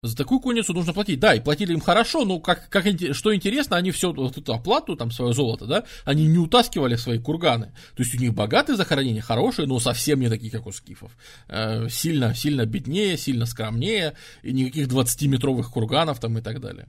За 0.00 0.16
такую 0.16 0.38
конницу 0.38 0.72
нужно 0.72 0.92
платить. 0.92 1.18
Да, 1.18 1.34
и 1.34 1.40
платили 1.40 1.72
им 1.72 1.80
хорошо, 1.80 2.24
но 2.24 2.38
как, 2.38 2.68
как, 2.68 2.86
что 3.12 3.34
интересно, 3.34 3.76
они 3.76 3.90
все 3.90 4.12
вот 4.12 4.38
эту 4.38 4.54
оплату, 4.54 4.94
там, 4.94 5.10
свое 5.10 5.34
золото, 5.34 5.66
да, 5.66 5.84
они 6.04 6.26
не 6.28 6.38
утаскивали 6.38 6.94
свои 6.94 7.18
курганы. 7.18 7.72
То 7.96 8.04
есть 8.04 8.14
у 8.14 8.18
них 8.18 8.32
богатые 8.32 8.76
захоронения, 8.76 9.22
хорошие, 9.22 9.66
но 9.66 9.80
совсем 9.80 10.20
не 10.20 10.28
такие, 10.28 10.52
как 10.52 10.66
у 10.68 10.72
скифов. 10.72 11.10
Э, 11.48 11.88
сильно, 11.88 12.32
сильно 12.32 12.64
беднее, 12.64 13.18
сильно 13.18 13.44
скромнее, 13.44 14.14
и 14.44 14.52
никаких 14.52 14.86
20-метровых 14.86 15.68
курганов 15.68 16.20
там 16.20 16.38
и 16.38 16.42
так 16.42 16.60
далее. 16.60 16.86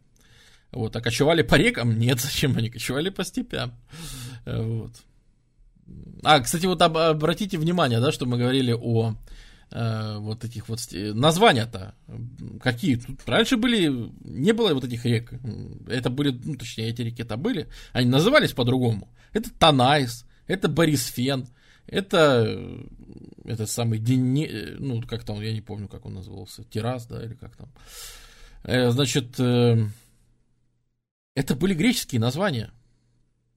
Вот, 0.71 0.95
а 0.95 1.01
кочевали 1.01 1.41
по 1.41 1.55
рекам? 1.55 1.97
Нет, 1.97 2.19
зачем 2.21 2.55
они 2.57 2.69
кочевали 2.69 3.09
по 3.09 3.23
степям? 3.23 3.73
Э, 4.45 4.61
вот. 4.61 4.91
А, 6.21 6.41
кстати, 6.41 6.67
вот 6.67 6.79
обратите 6.79 7.57
внимание, 7.57 7.99
да, 7.99 8.11
что 8.11 8.27
мы 8.27 8.37
говорили 8.37 8.71
о 8.71 9.15
э, 9.71 10.17
вот 10.17 10.43
этих 10.43 10.69
вот 10.69 10.79
названия-то. 10.91 11.95
Какие 12.61 12.95
тут? 12.95 13.19
Раньше 13.27 13.57
были 13.57 14.11
не 14.21 14.53
было 14.53 14.73
вот 14.73 14.83
этих 14.83 15.05
рек. 15.05 15.33
Это 15.87 16.09
были 16.09 16.31
ну 16.31 16.55
точнее 16.55 16.89
эти 16.89 17.01
реки-то 17.01 17.37
были. 17.37 17.67
Они 17.93 18.09
назывались 18.09 18.53
по-другому. 18.53 19.09
Это 19.33 19.49
Танайс 19.51 20.25
это 20.47 20.67
Борисфен 20.67 21.47
это 21.85 22.85
этот 23.45 23.69
самый 23.69 23.99
Дени, 23.99 24.49
ну 24.77 25.01
как 25.01 25.23
там 25.23 25.41
я 25.41 25.53
не 25.53 25.61
помню 25.61 25.87
как 25.87 26.05
он 26.05 26.15
назывался 26.15 26.63
Тирас 26.63 27.05
да 27.07 27.23
или 27.23 27.33
как 27.33 27.55
там. 27.55 27.69
Э, 28.63 28.89
значит 28.91 29.39
э, 29.39 29.77
это 31.35 31.55
были 31.55 31.73
греческие 31.73 32.19
названия. 32.19 32.71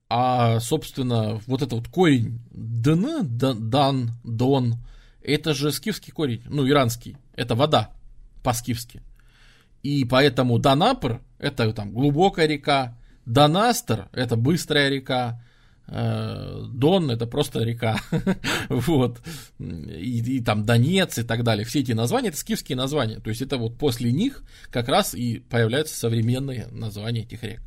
А 0.09 0.61
собственно 0.61 1.41
вот 1.47 1.63
это 1.63 1.75
вот 1.75 1.89
корень 1.89 2.41
дн 2.51 3.27
дан 3.27 4.11
дон 4.23 4.77
это 5.25 5.55
же 5.55 5.73
скифский 5.73 6.13
корень, 6.13 6.43
ну, 6.47 6.69
иранский. 6.69 7.17
Это 7.35 7.55
вода 7.55 7.91
по-скифски. 8.43 9.03
И 9.83 10.05
поэтому 10.05 10.59
Данапр– 10.59 11.21
это 11.39 11.73
там 11.73 11.93
глубокая 11.93 12.47
река, 12.47 12.97
Донастер– 13.27 14.09
это 14.13 14.37
быстрая 14.37 14.89
река, 14.89 15.43
э, 15.89 16.65
Дон– 16.73 17.11
это 17.13 17.27
просто 17.27 17.61
река, 17.65 17.99
вот, 18.69 19.21
и, 19.59 20.37
и 20.37 20.41
там 20.41 20.65
Донец 20.65 21.19
и 21.19 21.25
так 21.25 21.43
далее. 21.43 21.65
Все 21.65 21.81
эти 21.81 21.93
названия– 21.93 22.29
это 22.31 22.39
скифские 22.39 22.77
названия, 22.77 23.19
то 23.19 23.31
есть 23.31 23.43
это 23.43 23.59
вот 23.59 23.77
после 23.77 24.13
них 24.13 24.43
как 24.71 24.89
раз 24.89 25.15
и 25.15 25.41
появляются 25.41 25.97
современные 25.97 26.69
названия 26.71 27.23
этих 27.23 27.43
рек. 27.43 27.61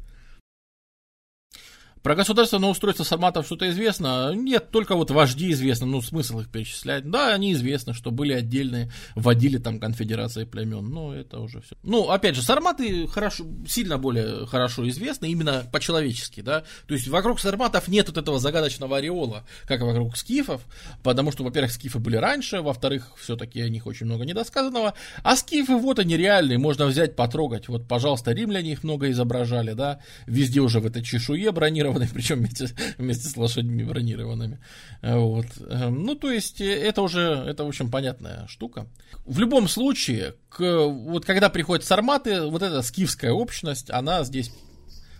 Про 2.05 2.13
государственное 2.13 2.69
устройство 2.69 3.03
сарматов 3.03 3.47
что-то 3.47 3.67
известно? 3.71 4.31
Нет, 4.35 4.69
только 4.69 4.95
вот 4.95 5.09
вожди 5.09 5.51
известны, 5.51 5.87
ну 5.87 6.03
смысл 6.03 6.41
их 6.41 6.51
перечислять. 6.51 7.09
Да, 7.09 7.33
они 7.33 7.51
известны, 7.53 7.95
что 7.95 8.11
были 8.11 8.31
отдельные, 8.31 8.91
водили 9.15 9.57
там 9.57 9.79
конфедерации 9.79 10.43
племен, 10.43 10.87
но 10.87 11.15
это 11.15 11.39
уже 11.39 11.61
все. 11.61 11.75
Ну, 11.81 12.11
опять 12.11 12.35
же, 12.35 12.43
сарматы 12.43 13.07
хорошо, 13.07 13.45
сильно 13.67 13.97
более 13.97 14.45
хорошо 14.45 14.87
известны, 14.87 15.31
именно 15.31 15.63
по-человечески, 15.71 16.41
да. 16.41 16.63
То 16.85 16.93
есть 16.93 17.07
вокруг 17.07 17.39
сарматов 17.39 17.87
нет 17.87 18.07
вот 18.07 18.19
этого 18.19 18.37
загадочного 18.37 18.97
ореола, 18.97 19.43
как 19.65 19.81
вокруг 19.81 20.15
скифов, 20.15 20.61
потому 21.01 21.31
что, 21.31 21.43
во-первых, 21.43 21.71
скифы 21.71 21.97
были 21.97 22.17
раньше, 22.17 22.61
во-вторых, 22.61 23.13
все-таки 23.17 23.61
о 23.61 23.69
них 23.69 23.87
очень 23.87 24.05
много 24.05 24.25
недосказанного, 24.25 24.93
а 25.23 25.35
скифы 25.35 25.75
вот 25.75 25.97
они 25.97 26.17
реальные, 26.17 26.59
можно 26.59 26.85
взять, 26.85 27.15
потрогать. 27.15 27.67
Вот, 27.67 27.87
пожалуйста, 27.87 28.31
римляне 28.31 28.73
их 28.73 28.83
много 28.83 29.09
изображали, 29.09 29.73
да, 29.73 30.01
везде 30.27 30.59
уже 30.59 30.79
в 30.79 30.85
этой 30.85 31.01
чешуе 31.01 31.51
бронировали 31.51 31.94
бронированные, 31.95 32.09
причем 32.13 32.39
вместе, 32.39 32.67
вместе 32.97 33.27
с 33.27 33.37
лошадьми 33.37 33.83
бронированными. 33.83 34.59
Вот. 35.01 35.47
Эм, 35.69 36.03
ну, 36.03 36.15
то 36.15 36.31
есть, 36.31 36.61
э, 36.61 36.65
это 36.65 37.01
уже, 37.01 37.21
это, 37.21 37.63
в 37.63 37.67
общем, 37.67 37.89
понятная 37.89 38.47
штука. 38.47 38.87
В 39.25 39.39
любом 39.39 39.67
случае, 39.67 40.35
к, 40.49 40.59
вот 40.59 41.25
когда 41.25 41.49
приходят 41.49 41.85
сарматы, 41.85 42.41
вот 42.41 42.61
эта 42.61 42.81
скифская 42.81 43.31
общность, 43.31 43.89
она 43.89 44.23
здесь 44.23 44.51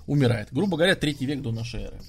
умирает. 0.06 0.50
Грубо 0.52 0.78
говоря, 0.78 0.96
третий 0.96 1.26
век 1.26 1.42
до 1.42 1.52
нашей 1.52 1.84
эры. 1.84 2.02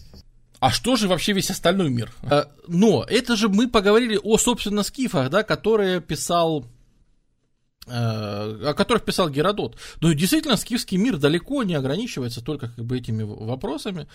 А 0.59 0.71
что 0.71 0.97
же 0.97 1.07
вообще 1.07 1.33
весь 1.33 1.51
остальной 1.51 1.91
мир? 1.91 2.13
Э, 2.23 2.45
но 2.67 3.05
это 3.09 3.37
же 3.37 3.49
мы 3.49 3.69
поговорили 3.69 4.19
о, 4.23 4.39
собственно, 4.39 4.83
скифах, 4.83 5.31
да, 5.31 5.43
которые 5.43 6.01
писал 6.01 6.65
э, 6.65 6.67
о 7.89 8.75
которых 8.75 9.05
писал 9.05 9.31
Геродот. 9.31 9.77
Но 10.01 10.13
действительно, 10.13 10.57
скифский 10.57 10.97
мир 10.97 11.17
далеко 11.17 11.63
не 11.63 11.75
ограничивается 11.75 12.43
только 12.43 12.69
как 12.69 12.85
бы 12.85 12.99
этими 12.99 13.23
вопросами. 13.23 14.07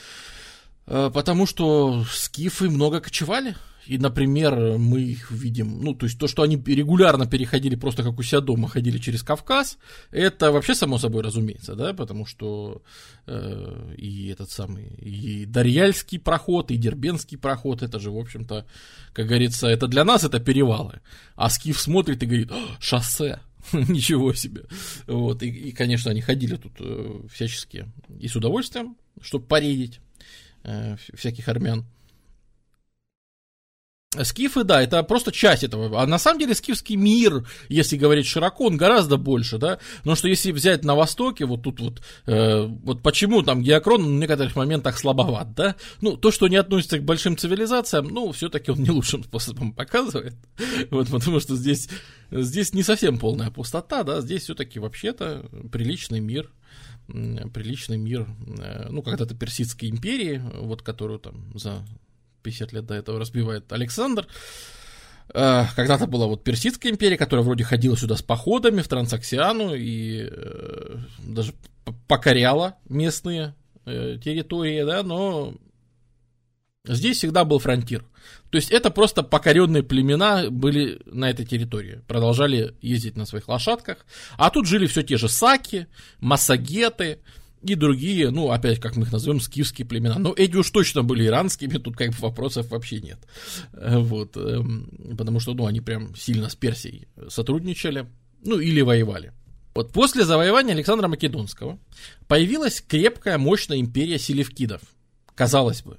Э, 0.88 1.10
потому 1.14 1.46
что 1.46 2.04
скифы 2.10 2.70
много 2.70 3.00
кочевали, 3.00 3.56
И, 3.88 3.98
например, 3.98 4.78
мы 4.78 5.02
их 5.02 5.32
видим, 5.32 5.82
ну, 5.82 5.96
то 5.96 6.06
есть 6.06 6.20
то, 6.20 6.28
что 6.28 6.44
они 6.44 6.56
регулярно 6.56 7.26
переходили 7.26 7.76
просто 7.76 8.04
как 8.04 8.20
у 8.20 8.24
себя 8.24 8.40
дома, 8.40 8.70
ходили 8.70 9.00
через 9.00 9.24
Кавказ, 9.24 9.78
это 10.12 10.52
вообще 10.52 10.76
само 10.76 11.00
собой 11.00 11.24
разумеется, 11.24 11.74
да, 11.76 11.94
потому 11.94 12.28
что 12.28 12.84
э, 13.26 13.96
и 13.98 14.28
этот 14.28 14.52
самый, 14.52 14.86
и 15.02 15.46
Дарьяльский 15.46 16.20
проход, 16.20 16.70
и 16.72 16.78
Дербенский 16.78 17.38
проход, 17.38 17.82
это 17.82 18.00
же, 18.00 18.12
в 18.12 18.18
общем-то, 18.18 18.66
как 19.14 19.26
говорится, 19.26 19.68
это 19.68 19.88
для 19.88 20.06
нас 20.06 20.24
это 20.24 20.40
перевалы. 20.40 21.02
А 21.36 21.50
Скиф 21.50 21.80
смотрит 21.80 22.22
и 22.22 22.28
говорит, 22.28 22.52
шоссе, 22.80 23.40
Ничего 23.74 24.34
себе. 24.34 24.64
Вот, 25.08 25.44
и, 25.44 25.50
и, 25.50 25.72
конечно, 25.72 26.12
они 26.12 26.22
ходили 26.22 26.56
тут 26.56 26.74
э, 26.80 27.22
всячески 27.32 27.88
и 28.20 28.28
с 28.28 28.36
удовольствием, 28.36 28.98
чтобы 29.22 29.46
поредить 29.46 30.00
э, 30.64 30.96
всяких 31.14 31.48
армян. 31.48 31.86
Скифы, 34.24 34.66
да, 34.66 34.82
это 34.82 35.02
просто 35.04 35.32
часть 35.32 35.64
этого. 35.64 36.02
А 36.02 36.06
на 36.06 36.20
самом 36.20 36.42
деле 36.42 36.54
скифский 36.54 36.98
мир, 36.98 37.48
если 37.70 37.96
говорить 37.96 38.28
широко, 38.28 38.66
он 38.66 38.76
гораздо 38.76 39.16
больше, 39.16 39.58
да. 39.58 39.80
Но 40.04 40.16
что 40.16 40.28
если 40.28 40.52
взять 40.52 40.84
на 40.84 40.96
Востоке, 40.96 41.46
вот 41.46 41.64
тут 41.64 41.80
вот, 41.80 42.02
э, 42.26 42.62
вот 42.66 43.02
почему 43.02 43.42
там 43.42 43.62
Геокрон 43.64 44.04
в 44.04 44.20
некоторых 44.20 44.58
моментах 44.58 45.00
слабоват, 45.00 45.54
да. 45.56 45.78
Ну, 46.02 46.18
то, 46.18 46.30
что 46.30 46.50
не 46.50 46.58
относится 46.58 47.00
к 47.00 47.06
большим 47.06 47.38
цивилизациям, 47.38 48.10
ну, 48.10 48.34
все-таки 48.34 48.72
он 48.72 48.84
не 48.84 48.90
лучшим 48.90 49.24
способом 49.24 49.72
показывает. 49.72 50.36
Вот, 50.92 51.08
потому 51.10 51.40
что 51.40 51.56
здесь, 51.56 51.88
здесь 52.32 52.74
не 52.74 52.84
совсем 52.84 53.18
полная 53.18 53.50
пустота, 53.50 54.04
да, 54.04 54.20
здесь 54.20 54.44
все-таки 54.44 54.80
вообще-то 54.80 55.46
приличный 55.72 56.20
мир 56.20 56.50
приличный 57.08 57.98
мир, 57.98 58.28
э, 58.60 58.88
ну, 58.90 59.02
когда-то 59.02 59.36
Персидской 59.36 59.90
империи, 59.90 60.42
вот, 60.62 60.82
которую 60.82 61.20
там 61.20 61.52
за 61.58 61.84
50 62.42 62.74
лет 62.74 62.86
до 62.86 62.96
этого 62.96 63.20
разбивает 63.20 63.72
Александр. 63.72 64.28
Э, 65.34 65.66
когда-то 65.76 66.08
была 66.08 66.28
вот 66.28 66.44
Персидская 66.44 66.92
империя, 66.92 67.18
которая 67.18 67.46
вроде 67.46 67.64
ходила 67.64 67.96
сюда 67.96 68.16
с 68.16 68.22
походами 68.22 68.82
в 68.82 68.88
Трансоксиану 68.88 69.74
и 69.76 70.28
э, 70.30 70.98
даже 71.20 71.54
покоряла 72.08 72.76
местные 72.90 73.56
э, 73.86 74.18
территории, 74.24 74.84
да, 74.84 75.04
но 75.04 75.56
здесь 76.86 77.18
всегда 77.18 77.46
был 77.46 77.60
фронтир. 77.60 78.06
То 78.50 78.58
есть 78.58 78.72
это 78.72 78.90
просто 78.92 79.24
покоренные 79.24 79.84
племена 79.84 80.50
были 80.50 81.02
на 81.06 81.30
этой 81.30 81.46
территории, 81.46 82.02
продолжали 82.08 82.76
ездить 82.82 83.16
на 83.16 83.26
своих 83.26 83.48
лошадках, 83.48 84.06
а 84.38 84.50
тут 84.50 84.68
жили 84.68 84.88
все 84.88 85.02
те 85.02 85.18
же 85.18 85.30
саки, 85.30 85.88
массагеты, 86.20 87.20
и 87.64 87.76
другие, 87.76 88.32
ну, 88.32 88.52
опять, 88.52 88.80
как 88.80 88.96
мы 88.96 89.04
их 89.04 89.12
назовем, 89.12 89.40
скифские 89.40 89.88
племена. 89.88 90.18
Но 90.18 90.34
эти 90.36 90.56
уж 90.56 90.70
точно 90.70 91.04
были 91.04 91.26
иранскими, 91.26 91.78
тут 91.78 91.96
как 91.96 92.10
бы 92.12 92.16
вопросов 92.20 92.70
вообще 92.70 93.00
нет. 93.02 93.20
Э, 93.74 94.00
вот, 94.00 94.36
эм, 94.36 95.16
потому 95.18 95.40
что, 95.40 95.54
ну, 95.54 95.66
они 95.66 95.82
прям 95.82 96.16
сильно 96.16 96.50
с 96.50 96.56
Персией 96.56 97.08
сотрудничали, 97.30 98.08
ну, 98.44 98.60
или 98.60 98.82
воевали. 98.82 99.34
Вот 99.74 99.94
после 99.94 100.26
завоевания 100.26 100.74
Александра 100.74 101.08
Македонского 101.08 101.80
появилась 102.28 102.82
крепкая, 102.82 103.38
мощная 103.38 103.80
империя 103.80 104.20
селевкидов. 104.20 104.82
Казалось 105.36 105.82
бы, 105.82 105.98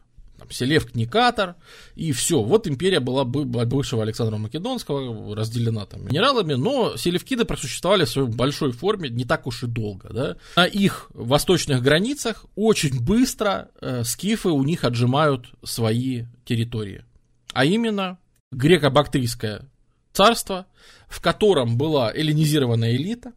Селевк 0.53 0.95
Никатор, 0.95 1.57
и 1.95 2.13
все. 2.13 2.43
Вот 2.43 2.67
империя 2.67 3.01
была 3.01 3.25
бы 3.25 3.45
бывшего 3.45 4.03
Александра 4.03 4.37
Македонского, 4.37 5.35
разделена 5.35 5.87
там 5.87 6.07
минералами, 6.07 6.55
но 6.55 6.97
селевкиды 6.97 7.45
просуществовали 7.45 8.05
в 8.05 8.11
своей 8.11 8.29
большой 8.29 8.73
форме 8.73 9.09
не 9.09 9.25
так 9.25 9.47
уж 9.47 9.63
и 9.63 9.67
долго. 9.67 10.09
Да? 10.11 10.37
На 10.57 10.67
их 10.67 11.11
восточных 11.15 11.83
границах 11.83 12.47
очень 12.55 13.01
быстро 13.01 13.71
э, 13.81 14.05
скифы 14.05 14.51
у 14.51 14.63
них 14.63 14.85
отжимают 14.85 15.47
свои 15.63 16.25
территории. 16.45 17.05
А 17.53 17.65
именно 17.65 18.19
греко-бактрийское 18.53 19.69
царство, 20.13 20.67
в 21.09 21.21
котором 21.21 21.77
была 21.77 22.13
эллинизированная 22.13 22.97
элита, 22.97 23.33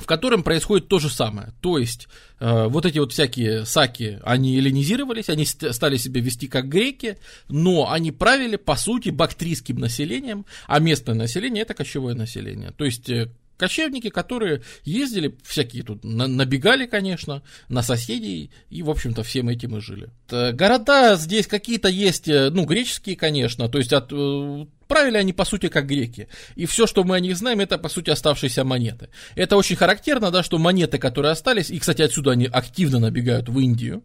в 0.00 0.06
котором 0.06 0.42
происходит 0.42 0.88
то 0.88 0.98
же 0.98 1.08
самое. 1.08 1.52
То 1.60 1.78
есть, 1.78 2.08
э, 2.40 2.66
вот 2.66 2.86
эти 2.86 2.98
вот 2.98 3.12
всякие 3.12 3.64
саки, 3.64 4.18
они 4.22 4.56
эллинизировались, 4.58 5.28
они 5.28 5.44
стали 5.44 5.96
себя 5.96 6.20
вести 6.20 6.48
как 6.48 6.68
греки, 6.68 7.18
но 7.48 7.90
они 7.90 8.12
правили, 8.12 8.56
по 8.56 8.76
сути, 8.76 9.10
бактрийским 9.10 9.76
населением, 9.78 10.46
а 10.66 10.78
местное 10.80 11.14
население 11.14 11.62
это 11.62 11.74
кочевое 11.74 12.14
население. 12.14 12.72
То 12.72 12.84
есть, 12.84 13.08
э, 13.08 13.30
кочевники, 13.56 14.10
которые 14.10 14.62
ездили, 14.84 15.36
всякие 15.44 15.82
тут 15.82 16.04
набегали, 16.04 16.86
конечно, 16.86 17.42
на 17.68 17.82
соседей, 17.82 18.50
и, 18.70 18.82
в 18.82 18.90
общем-то, 18.90 19.22
всем 19.22 19.48
этим 19.48 19.76
и 19.76 19.80
жили. 19.80 20.10
Города 20.28 21.16
здесь 21.16 21.46
какие-то 21.46 21.88
есть, 21.88 22.28
э, 22.28 22.50
ну, 22.50 22.64
греческие, 22.64 23.16
конечно, 23.16 23.68
то 23.68 23.78
есть 23.78 23.92
от 23.92 24.12
э, 24.12 24.66
Правили 24.86 25.16
они, 25.16 25.32
по 25.32 25.44
сути, 25.44 25.68
как 25.68 25.86
греки. 25.86 26.28
И 26.56 26.66
все, 26.66 26.86
что 26.86 27.04
мы 27.04 27.16
о 27.16 27.20
них 27.20 27.36
знаем, 27.36 27.60
это, 27.60 27.78
по 27.78 27.88
сути, 27.88 28.10
оставшиеся 28.10 28.64
монеты. 28.64 29.08
Это 29.34 29.56
очень 29.56 29.76
характерно, 29.76 30.30
да, 30.30 30.42
что 30.42 30.58
монеты, 30.58 30.98
которые 30.98 31.32
остались, 31.32 31.70
и, 31.70 31.78
кстати, 31.78 32.02
отсюда 32.02 32.32
они 32.32 32.46
активно 32.46 32.98
набегают 32.98 33.48
в 33.48 33.58
Индию, 33.58 34.02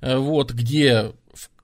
э, 0.00 0.16
вот, 0.16 0.52
где 0.52 1.12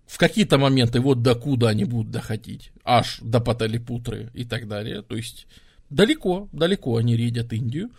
в 0.06 0.18
какие-то 0.18 0.58
моменты 0.58 1.00
вот 1.00 1.22
докуда 1.22 1.70
они 1.70 1.84
будут 1.84 2.10
доходить, 2.10 2.70
аж 2.84 3.18
до 3.22 3.40
Паталипутры 3.40 4.30
и 4.34 4.44
так 4.44 4.68
далее, 4.68 5.02
то 5.02 5.16
есть 5.16 5.46
далеко, 5.94 6.48
далеко 6.52 6.96
они 6.96 7.16
редят 7.16 7.52
Индию. 7.52 7.90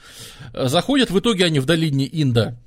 Э, 0.53 0.67
заходят, 0.67 1.11
в 1.11 1.19
итоге 1.19 1.45
они 1.45 1.59
в 1.59 1.65
долине 1.65 2.09
Инда 2.11 2.57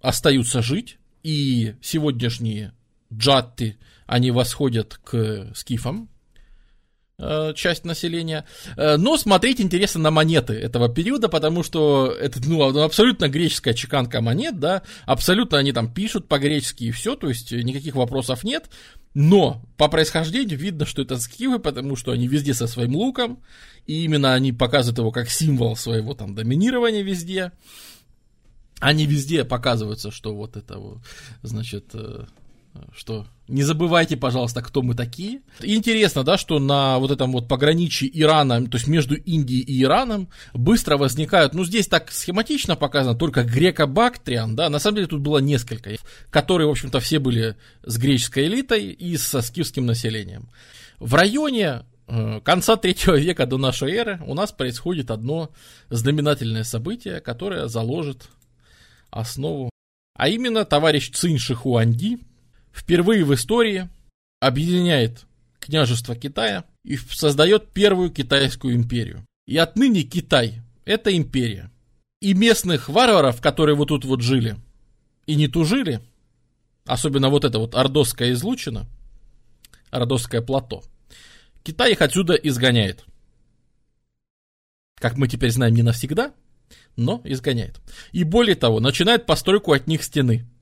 остаются 0.00 0.62
жить, 0.62 0.98
и 1.22 1.74
сегодняшние 1.82 2.72
джатты, 3.12 3.76
они 4.06 4.30
восходят 4.30 4.98
к 5.02 5.52
скифам, 5.54 6.08
Э, 7.20 7.52
часть 7.52 7.84
населения. 7.84 8.44
Э, 8.76 8.96
но 8.96 9.16
смотреть 9.16 9.60
интересно 9.60 10.02
на 10.02 10.12
монеты 10.12 10.52
этого 10.52 10.88
периода, 10.88 11.28
потому 11.28 11.64
что 11.64 12.12
это 12.12 12.40
ну, 12.46 12.62
абсолютно 12.80 13.28
греческая 13.28 13.74
чеканка 13.74 14.20
монет, 14.20 14.60
да, 14.60 14.82
абсолютно 15.04 15.58
они 15.58 15.72
там 15.72 15.92
пишут 15.92 16.28
по-гречески 16.28 16.84
и 16.84 16.90
все, 16.92 17.16
то 17.16 17.28
есть 17.28 17.50
никаких 17.50 17.96
вопросов 17.96 18.44
нет. 18.44 18.70
Но 19.20 19.64
по 19.76 19.88
происхождению 19.88 20.56
видно, 20.56 20.86
что 20.86 21.02
это 21.02 21.18
скифы, 21.18 21.58
потому 21.58 21.96
что 21.96 22.12
они 22.12 22.28
везде 22.28 22.54
со 22.54 22.68
своим 22.68 22.94
луком, 22.94 23.42
и 23.84 24.04
именно 24.04 24.32
они 24.32 24.52
показывают 24.52 24.98
его 24.98 25.10
как 25.10 25.28
символ 25.28 25.74
своего 25.74 26.14
там 26.14 26.36
доминирования 26.36 27.02
везде. 27.02 27.50
Они 28.78 29.06
везде 29.06 29.44
показываются, 29.44 30.12
что 30.12 30.36
вот 30.36 30.56
это 30.56 30.78
вот, 30.78 30.98
значит, 31.42 31.86
э, 31.94 32.26
что 32.94 33.26
не 33.48 33.62
забывайте, 33.62 34.16
пожалуйста, 34.16 34.62
кто 34.62 34.82
мы 34.82 34.94
такие. 34.94 35.40
интересно, 35.62 36.22
да, 36.22 36.36
что 36.36 36.58
на 36.58 36.98
вот 36.98 37.10
этом 37.10 37.32
вот 37.32 37.48
пограничье 37.48 38.08
Ирана, 38.12 38.66
то 38.66 38.76
есть 38.76 38.86
между 38.86 39.14
Индией 39.14 39.62
и 39.62 39.82
Ираном, 39.82 40.28
быстро 40.52 40.98
возникают, 40.98 41.54
ну, 41.54 41.64
здесь 41.64 41.86
так 41.86 42.12
схематично 42.12 42.76
показано, 42.76 43.14
только 43.14 43.44
греко-бактриан, 43.44 44.54
да, 44.54 44.68
на 44.68 44.78
самом 44.78 44.96
деле 44.96 45.08
тут 45.08 45.22
было 45.22 45.38
несколько, 45.38 45.92
которые, 46.30 46.68
в 46.68 46.70
общем-то, 46.70 47.00
все 47.00 47.18
были 47.18 47.56
с 47.84 47.96
греческой 47.96 48.46
элитой 48.46 48.90
и 48.90 49.16
со 49.16 49.40
скифским 49.40 49.86
населением. 49.86 50.50
В 50.98 51.14
районе 51.14 51.84
э, 52.06 52.40
конца 52.42 52.76
третьего 52.76 53.16
века 53.16 53.46
до 53.46 53.56
нашей 53.56 53.92
эры 53.92 54.20
у 54.26 54.34
нас 54.34 54.52
происходит 54.52 55.10
одно 55.10 55.50
знаменательное 55.88 56.64
событие, 56.64 57.20
которое 57.20 57.68
заложит 57.68 58.28
основу. 59.10 59.70
А 60.14 60.28
именно 60.28 60.64
товарищ 60.64 61.12
Цинь 61.12 61.38
Шихуанди, 61.38 62.18
впервые 62.78 63.24
в 63.24 63.34
истории 63.34 63.88
объединяет 64.40 65.26
княжество 65.58 66.14
Китая 66.14 66.64
и 66.84 66.96
создает 66.96 67.68
первую 67.72 68.10
китайскую 68.10 68.74
империю. 68.74 69.26
И 69.46 69.56
отныне 69.56 70.02
Китай– 70.02 70.62
это 70.84 71.14
империя. 71.14 71.70
И 72.20 72.34
местных 72.34 72.88
варваров, 72.88 73.40
которые 73.40 73.74
вот 73.76 73.88
тут 73.88 74.04
вот 74.04 74.22
жили 74.22 74.56
и 75.26 75.34
не 75.34 75.48
тужили, 75.48 76.00
особенно 76.86 77.28
вот 77.28 77.44
это 77.44 77.58
вот 77.58 77.74
ордосская 77.74 78.32
излучина, 78.32 78.86
ордосское 79.90 80.40
плато, 80.40 80.82
Китай 81.62 81.92
их 81.92 82.00
отсюда 82.00 82.34
изгоняет. 82.34 83.04
Как 84.96 85.16
мы 85.16 85.28
теперь 85.28 85.50
знаем, 85.50 85.74
не 85.74 85.82
навсегда, 85.82 86.32
но 86.96 87.20
изгоняет. 87.24 87.80
И 88.12 88.24
более 88.24 88.56
того, 88.56 88.80
начинает 88.80 89.26
постройку 89.26 89.72
от 89.72 89.86
них 89.86 90.02
стены– 90.02 90.46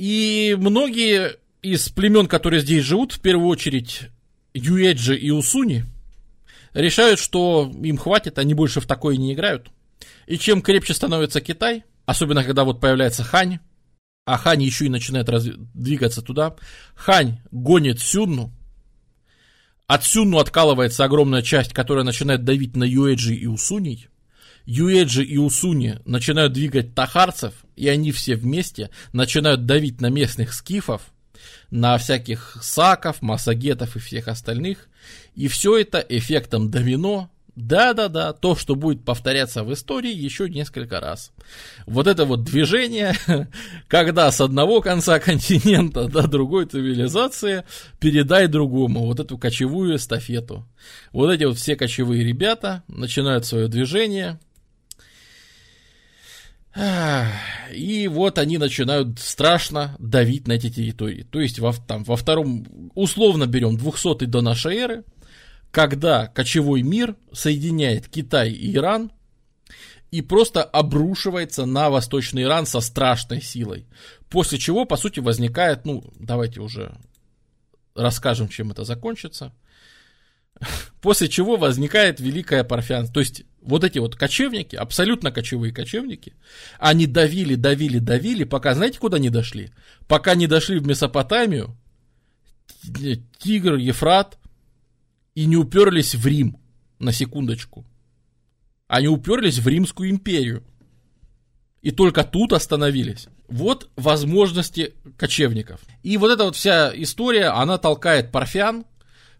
и 0.00 0.56
многие 0.58 1.36
из 1.62 1.88
племен, 1.88 2.26
которые 2.26 2.60
здесь 2.60 2.84
живут, 2.84 3.12
в 3.12 3.20
первую 3.20 3.48
очередь 3.48 4.08
Юэджи 4.54 5.16
и 5.16 5.30
Усуни, 5.30 5.84
решают, 6.72 7.20
что 7.20 7.70
им 7.82 7.98
хватит, 7.98 8.38
они 8.38 8.54
больше 8.54 8.80
в 8.80 8.86
такое 8.86 9.16
не 9.16 9.32
играют. 9.32 9.70
И 10.26 10.38
чем 10.38 10.62
крепче 10.62 10.94
становится 10.94 11.40
Китай, 11.40 11.84
особенно 12.06 12.44
когда 12.44 12.64
вот 12.64 12.80
появляется 12.80 13.24
Хань, 13.24 13.58
а 14.24 14.38
Хань 14.38 14.62
еще 14.62 14.86
и 14.86 14.90
начинает 14.90 15.28
раз... 15.28 15.44
двигаться 15.74 16.22
туда, 16.22 16.56
Хань 16.94 17.40
гонит 17.50 18.00
Сюнну, 18.00 18.52
от 19.86 20.04
Сюнну 20.04 20.38
откалывается 20.38 21.04
огромная 21.04 21.42
часть, 21.42 21.72
которая 21.72 22.04
начинает 22.04 22.44
давить 22.44 22.76
на 22.76 22.84
Юэджи 22.84 23.34
и 23.34 23.46
Усуней, 23.46 24.08
Юэджи 24.64 25.24
и 25.24 25.36
Усуни 25.36 25.98
начинают 26.04 26.52
двигать 26.52 26.94
тахарцев, 26.94 27.54
и 27.74 27.88
они 27.88 28.12
все 28.12 28.36
вместе 28.36 28.90
начинают 29.12 29.66
давить 29.66 30.00
на 30.00 30.10
местных 30.10 30.52
скифов, 30.52 31.12
на 31.70 31.98
всяких 31.98 32.58
саков, 32.62 33.22
массагетов 33.22 33.96
и 33.96 33.98
всех 33.98 34.28
остальных. 34.28 34.88
И 35.34 35.48
все 35.48 35.78
это 35.78 35.98
эффектом 35.98 36.70
домино 36.70 37.30
да-да-да, 37.56 38.32
то, 38.32 38.56
что 38.56 38.74
будет 38.74 39.04
повторяться 39.04 39.64
в 39.64 39.72
истории 39.72 40.12
еще 40.12 40.48
несколько 40.48 41.00
раз. 41.00 41.32
Вот 41.86 42.06
это 42.06 42.24
вот 42.24 42.44
движение, 42.44 43.14
когда 43.88 44.30
с 44.30 44.40
одного 44.40 44.80
конца 44.80 45.18
континента 45.18 46.08
до 46.08 46.26
другой 46.26 46.66
цивилизации 46.66 47.64
передай 47.98 48.46
другому 48.46 49.06
вот 49.06 49.20
эту 49.20 49.36
кочевую 49.36 49.96
эстафету. 49.96 50.66
Вот 51.12 51.30
эти 51.30 51.44
вот 51.44 51.58
все 51.58 51.76
кочевые 51.76 52.24
ребята 52.24 52.82
начинают 52.88 53.44
свое 53.46 53.68
движение, 53.68 54.38
и 56.76 58.08
вот 58.08 58.38
они 58.38 58.58
начинают 58.58 59.18
страшно 59.18 59.96
давить 59.98 60.46
на 60.46 60.52
эти 60.52 60.70
территории. 60.70 61.26
То 61.30 61.40
есть 61.40 61.58
во, 61.58 61.72
там, 61.72 62.04
во 62.04 62.16
втором, 62.16 62.90
условно 62.94 63.46
берем 63.46 63.76
200 63.76 64.26
до 64.26 64.40
нашей 64.40 64.76
эры, 64.76 65.04
когда 65.70 66.26
кочевой 66.26 66.82
мир 66.82 67.16
соединяет 67.32 68.08
Китай 68.08 68.50
и 68.50 68.74
Иран 68.74 69.10
и 70.10 70.22
просто 70.22 70.62
обрушивается 70.62 71.66
на 71.66 71.90
Восточный 71.90 72.42
Иран 72.42 72.66
со 72.66 72.80
страшной 72.80 73.40
силой. 73.40 73.86
После 74.28 74.58
чего, 74.58 74.84
по 74.84 74.96
сути, 74.96 75.20
возникает, 75.20 75.84
ну, 75.84 76.04
давайте 76.18 76.60
уже 76.60 76.96
расскажем, 77.94 78.48
чем 78.48 78.70
это 78.70 78.84
закончится. 78.84 79.52
После 81.00 81.28
чего 81.28 81.56
возникает 81.56 82.20
Великое 82.20 82.64
Парфянство. 82.64 83.14
То 83.14 83.20
есть, 83.20 83.44
вот 83.62 83.84
эти 83.84 83.98
вот 83.98 84.16
кочевники, 84.16 84.76
абсолютно 84.76 85.30
кочевые 85.30 85.72
кочевники, 85.72 86.34
они 86.78 87.06
давили, 87.06 87.54
давили, 87.54 87.98
давили, 87.98 88.44
пока, 88.44 88.74
знаете, 88.74 88.98
куда 88.98 89.18
не 89.18 89.30
дошли? 89.30 89.70
Пока 90.08 90.34
не 90.34 90.46
дошли 90.46 90.78
в 90.78 90.86
Месопотамию, 90.86 91.76
Тигр, 93.38 93.74
Ефрат, 93.76 94.38
и 95.34 95.46
не 95.46 95.56
уперлись 95.56 96.14
в 96.14 96.26
Рим, 96.26 96.58
на 96.98 97.12
секундочку. 97.12 97.86
Они 98.88 99.08
уперлись 99.08 99.58
в 99.58 99.68
Римскую 99.68 100.10
империю. 100.10 100.64
И 101.80 101.92
только 101.92 102.24
тут 102.24 102.52
остановились. 102.52 103.28
Вот 103.48 103.88
возможности 103.96 104.94
кочевников. 105.16 105.80
И 106.02 106.16
вот 106.16 106.30
эта 106.30 106.44
вот 106.44 106.56
вся 106.56 106.92
история, 106.94 107.46
она 107.46 107.78
толкает 107.78 108.30
парфян, 108.32 108.84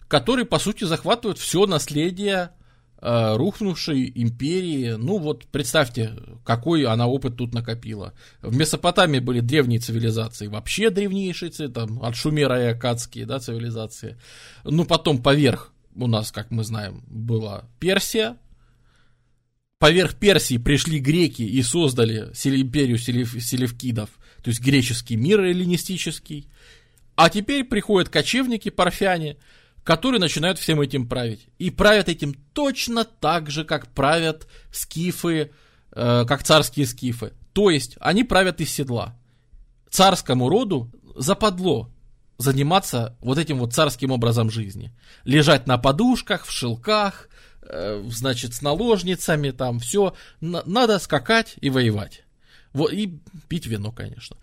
которые, 0.09 0.47
по 0.47 0.59
сути, 0.59 0.85
захватывают 0.85 1.39
все 1.39 1.67
наследие 1.67 2.51
э, 3.01 3.37
рухнувшей 3.37 4.11
империи. 4.15 4.97
Ну 4.99 5.19
вот 5.19 5.47
представьте, 5.47 6.13
какой 6.45 6.85
она 6.85 7.07
опыт 7.07 7.37
тут 7.37 7.55
накопила. 7.55 8.13
В 8.43 8.57
Месопотамии 8.57 9.21
были 9.21 9.41
древние 9.41 9.81
цивилизации, 9.81 10.47
вообще 10.47 10.91
древнейшие, 10.91 11.51
там, 11.69 12.03
от 12.03 12.17
Шумера 12.17 12.63
и 12.63 12.67
Акадские 12.67 13.27
да, 13.27 13.39
цивилизации. 13.39 14.19
Ну 14.65 14.85
потом 14.85 15.23
поверх 15.23 15.73
у 15.95 16.07
нас, 16.07 16.31
как 16.33 16.51
мы 16.51 16.65
знаем, 16.65 17.05
была 17.09 17.65
Персия. 17.79 18.37
Поверх 19.79 20.15
Персии 20.17 20.59
пришли 20.59 20.99
греки 20.99 21.43
и 21.43 21.63
создали 21.63 22.33
империю 22.45 22.99
селевкидов, 22.99 24.11
то 24.43 24.51
есть 24.51 24.61
греческий 24.61 25.17
мир 25.17 25.41
эллинистический. 25.41 26.51
А 27.17 27.31
теперь 27.31 27.65
приходят 27.65 28.09
кочевники, 28.09 28.69
парфяне, 28.69 29.37
которые 29.85 30.21
начинают 30.21 30.59
всем 30.59 30.81
этим 30.81 31.09
править. 31.09 31.49
И 31.59 31.71
правят 31.71 32.09
этим 32.09 32.35
точно 32.53 33.05
так 33.05 33.51
же, 33.51 33.65
как 33.65 33.89
правят 33.89 34.47
скифы, 34.73 35.51
э, 35.93 36.25
как 36.27 36.43
царские 36.43 36.87
скифы. 36.87 37.33
То 37.53 37.71
есть 37.71 37.97
они 38.01 38.25
правят 38.25 38.61
из 38.61 38.71
седла. 38.71 39.17
Царскому 39.91 40.49
роду 40.49 40.91
западло 41.17 41.91
заниматься 42.39 43.17
вот 43.21 43.39
этим 43.39 43.59
вот 43.59 43.75
царским 43.75 44.13
образом 44.13 44.51
жизни. 44.51 44.93
Лежать 45.25 45.67
на 45.67 45.79
подушках, 45.79 46.45
в 46.45 46.53
шелках, 46.53 47.29
э, 47.63 48.03
значит, 48.09 48.55
с 48.55 48.63
наложницами, 48.63 49.51
там 49.51 49.79
все. 49.79 50.15
Надо 50.41 50.99
скакать 50.99 51.57
и 51.61 51.71
воевать. 51.71 52.25
Вот, 52.73 52.93
и 52.93 53.19
пить 53.49 53.67
вино, 53.67 53.91
конечно. 53.93 54.37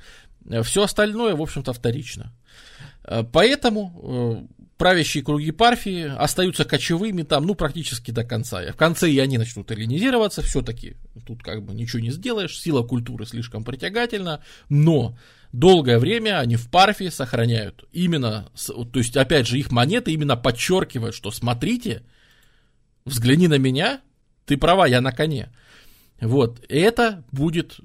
Все 0.64 0.84
остальное, 0.84 1.36
в 1.36 1.42
общем-то, 1.42 1.74
вторично. 1.74 2.34
Э, 3.04 3.24
поэтому 3.24 4.48
э, 4.57 4.57
правящие 4.78 5.24
круги 5.24 5.52
Парфии 5.52 6.04
остаются 6.04 6.64
кочевыми 6.64 7.24
там, 7.24 7.46
ну, 7.46 7.56
практически 7.56 8.12
до 8.12 8.24
конца. 8.24 8.62
В 8.72 8.76
конце 8.76 9.10
и 9.10 9.20
они 9.20 9.38
начнут 9.38 9.70
эллинизироваться, 9.72 10.42
все-таки 10.42 10.96
тут 11.26 11.44
как 11.44 11.64
бы 11.64 11.74
ничего 11.74 12.00
не 12.02 12.12
сделаешь, 12.12 12.60
сила 12.60 12.84
культуры 12.84 13.26
слишком 13.26 13.64
притягательна, 13.64 14.44
но 14.70 15.18
долгое 15.52 15.98
время 16.00 16.40
они 16.40 16.56
в 16.56 16.70
Парфии 16.70 17.10
сохраняют 17.10 17.86
именно, 17.92 18.50
то 18.56 19.00
есть, 19.00 19.18
опять 19.18 19.48
же, 19.48 19.58
их 19.58 19.72
монеты 19.72 20.12
именно 20.12 20.38
подчеркивают, 20.38 21.16
что 21.16 21.32
смотрите, 21.32 22.04
взгляни 23.06 23.48
на 23.48 23.58
меня, 23.58 24.02
ты 24.46 24.58
права, 24.58 24.86
я 24.86 25.02
на 25.02 25.12
коне. 25.12 25.52
Вот, 26.22 26.64
это 26.70 27.24
будет 27.32 27.80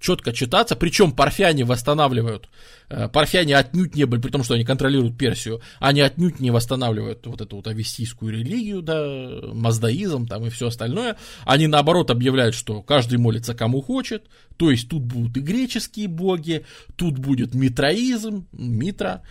четко 0.00 0.32
читаться, 0.32 0.76
причем 0.76 1.12
парфяне 1.12 1.64
восстанавливают, 1.64 2.48
э, 2.88 3.08
парфяне 3.08 3.56
отнюдь 3.56 3.94
не 3.94 4.04
были, 4.04 4.20
при 4.20 4.30
том, 4.30 4.44
что 4.44 4.54
они 4.54 4.64
контролируют 4.64 5.16
Персию, 5.16 5.60
они 5.78 6.00
отнюдь 6.00 6.40
не 6.40 6.50
восстанавливают 6.50 7.26
вот 7.26 7.40
эту 7.40 7.56
вот 7.56 7.66
авестийскую 7.66 8.32
религию, 8.32 8.82
да, 8.82 9.04
маздаизм 9.52 10.26
там 10.26 10.46
и 10.46 10.50
все 10.50 10.68
остальное, 10.68 11.16
они 11.44 11.66
наоборот 11.66 12.10
объявляют, 12.10 12.54
что 12.54 12.82
каждый 12.82 13.18
молится 13.18 13.54
кому 13.54 13.80
хочет, 13.80 14.24
то 14.56 14.70
есть 14.70 14.88
тут 14.88 15.02
будут 15.02 15.36
и 15.36 15.40
греческие 15.40 16.08
боги, 16.08 16.64
тут 16.96 17.18
будет 17.18 17.54
митраизм, 17.54 18.46
митра, 18.52 19.22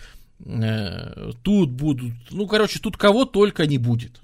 э, 0.45 1.31
тут 1.43 1.71
будут, 1.71 2.13
ну, 2.31 2.47
короче, 2.47 2.79
тут 2.79 2.97
кого 2.97 3.25
только 3.25 3.65
не 3.65 3.77
будет. 3.77 4.21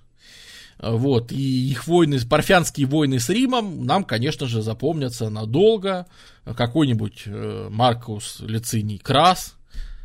Вот, 0.80 1.32
и 1.32 1.70
их 1.70 1.88
войны, 1.88 2.20
парфянские 2.28 2.88
войны 2.88 3.20
с 3.20 3.30
Римом 3.30 3.86
нам, 3.86 4.04
конечно 4.04 4.48
же, 4.48 4.62
запомнятся 4.62 5.30
надолго. 5.30 6.08
Какой-нибудь 6.44 7.24
э, 7.26 7.68
Маркус 7.70 8.40
Лициний 8.41 8.98
Крас, 8.98 9.56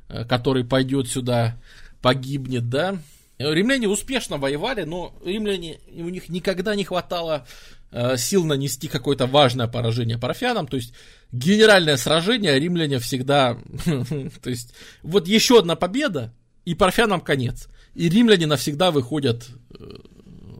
э, 0.09 0.24
который 0.24 0.65
пойдет 0.65 1.09
сюда, 1.09 1.57
погибнет, 2.01 2.69
да. 2.69 2.99
Римляне 3.39 3.89
успешно 3.89 4.36
воевали, 4.36 4.82
но 4.82 5.15
римляне, 5.24 5.78
у 5.93 6.09
них 6.09 6.28
никогда 6.28 6.74
не 6.74 6.85
хватало 6.85 7.47
э, 7.90 8.16
сил 8.16 8.45
нанести 8.45 8.89
какое-то 8.89 9.27
важное 9.27 9.69
поражение 9.69 10.19
парфянам, 10.19 10.66
то 10.66 10.77
есть 10.77 10.93
генеральное 11.32 11.97
сражение 11.97 12.59
римляне 12.59 12.99
всегда, 12.99 13.57
то 14.43 14.51
есть 14.51 14.74
вот 15.03 15.28
еще 15.28 15.61
одна 15.61 15.77
победа, 15.77 16.35
и 16.65 16.74
парфянам 16.74 17.20
конец, 17.20 17.69
и 17.95 18.09
римляне 18.09 18.47
навсегда 18.47 18.90
выходят 18.90 19.49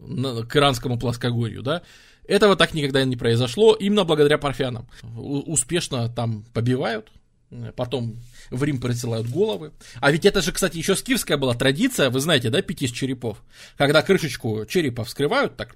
к 0.09 0.55
иранскому 0.55 0.97
плоскогорью, 0.97 1.61
да, 1.61 1.83
этого 2.27 2.55
так 2.55 2.73
никогда 2.73 3.03
не 3.03 3.15
произошло, 3.15 3.73
именно 3.73 4.03
благодаря 4.03 4.37
парфянам. 4.37 4.87
Успешно 5.15 6.09
там 6.09 6.43
побивают, 6.53 7.11
потом 7.75 8.17
в 8.51 8.63
Рим 8.63 8.79
присылают 8.79 9.27
головы. 9.27 9.71
А 9.99 10.11
ведь 10.11 10.25
это 10.25 10.41
же, 10.41 10.51
кстати, 10.51 10.77
еще 10.77 10.95
скифская 10.95 11.37
была 11.37 11.55
традиция, 11.55 12.09
вы 12.09 12.19
знаете, 12.19 12.49
да, 12.49 12.61
пить 12.61 12.83
из 12.83 12.91
черепов. 12.91 13.41
Когда 13.77 14.01
крышечку 14.03 14.65
черепа 14.67 15.03
вскрывают, 15.03 15.57
так 15.57 15.75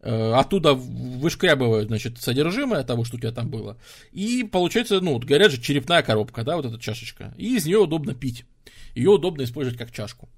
э, 0.00 0.32
оттуда 0.32 0.74
вышкрябывают, 0.74 1.88
значит, 1.88 2.20
содержимое 2.20 2.82
того, 2.82 3.04
что 3.04 3.16
у 3.16 3.20
тебя 3.20 3.32
там 3.32 3.48
было. 3.48 3.76
И 4.10 4.42
получается, 4.42 5.00
ну, 5.00 5.18
говорят 5.18 5.52
же, 5.52 5.60
черепная 5.60 6.02
коробка, 6.02 6.42
да, 6.42 6.56
вот 6.56 6.66
эта 6.66 6.78
чашечка. 6.80 7.32
И 7.36 7.56
из 7.56 7.64
нее 7.66 7.78
удобно 7.78 8.14
пить. 8.14 8.44
Ее 8.96 9.10
удобно 9.10 9.42
использовать 9.42 9.78
как 9.78 9.92
чашку. 9.92 10.28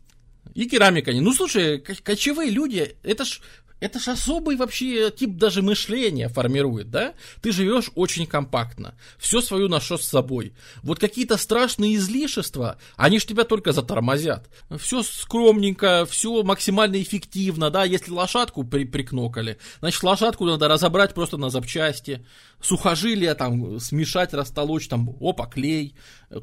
И 0.57 0.67
керамика. 0.67 1.13
Ну, 1.13 1.33
слушай, 1.35 1.79
кочевые 1.79 2.51
люди, 2.51 2.97
это 3.03 3.27
ж 3.27 3.43
это 3.79 3.99
ж 3.99 4.09
особый 4.09 4.57
вообще 4.57 5.11
тип 5.11 5.37
даже 5.37 5.61
мышления 5.61 6.31
формирует, 6.31 6.91
да? 6.91 7.13
Ты 7.43 7.53
живешь 7.53 7.91
очень 7.95 8.27
компактно, 8.27 8.95
все 9.19 9.43
свою 9.43 9.69
ношу 9.69 9.99
с 9.99 10.09
собой. 10.09 10.55
Вот 10.83 10.99
какие-то 10.99 11.37
страшные 11.37 11.97
излишества, 11.97 12.79
они 12.97 13.19
ж 13.19 13.27
тебя 13.27 13.45
только 13.45 13.73
затормозят. 13.73 14.49
Все 14.79 15.03
скромненько, 15.03 16.07
все 16.09 16.43
максимально 16.43 17.03
эффективно, 17.03 17.69
да? 17.69 17.85
Если 17.85 18.11
лошадку 18.11 18.65
при 18.65 18.85
прикнокали, 18.85 19.59
значит 19.81 20.03
лошадку 20.03 20.47
надо 20.47 20.69
разобрать 20.69 21.13
просто 21.13 21.37
на 21.37 21.51
запчасти, 21.51 22.25
сухожилия 22.63 23.35
там 23.35 23.79
смешать, 23.79 24.33
растолочь, 24.33 24.89
там, 24.89 25.15
опа, 25.21 25.45
клей, 25.47 25.97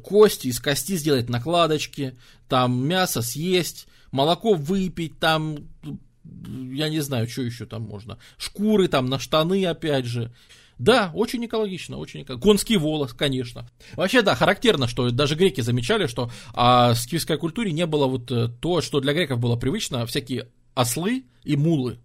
кости, 0.04 0.46
из 0.46 0.60
кости 0.60 0.96
сделать 0.96 1.28
накладочки, 1.28 2.16
там 2.48 2.86
мясо 2.86 3.22
съесть, 3.22 3.88
молоко 4.14 4.54
выпить, 4.54 5.18
там 5.18 5.68
я 6.72 6.88
не 6.88 7.00
знаю, 7.00 7.28
что 7.28 7.42
еще 7.42 7.66
там 7.66 7.82
можно. 7.82 8.16
Шкуры 8.38 8.86
там 8.86 9.06
на 9.06 9.18
штаны, 9.18 9.66
опять 9.66 10.06
же. 10.06 10.32
Да, 10.78 11.10
очень 11.14 11.44
экологично, 11.44 11.98
очень 11.98 12.22
экологично. 12.22 12.48
Конский 12.48 12.76
волос, 12.76 13.12
конечно. 13.12 13.68
Вообще, 13.94 14.22
да, 14.22 14.36
характерно, 14.36 14.86
что 14.86 15.10
даже 15.10 15.34
греки 15.34 15.60
замечали, 15.62 16.06
что 16.06 16.30
а, 16.52 16.94
в 16.94 16.98
скифской 16.98 17.38
культуре 17.38 17.72
не 17.72 17.86
было 17.86 18.06
вот 18.06 18.30
э, 18.30 18.48
то, 18.60 18.80
что 18.80 19.00
для 19.00 19.12
греков 19.12 19.40
было 19.40 19.56
привычно, 19.56 20.06
всякие 20.06 20.48
ослы 20.74 21.24
и 21.42 21.56
мулы, 21.56 21.98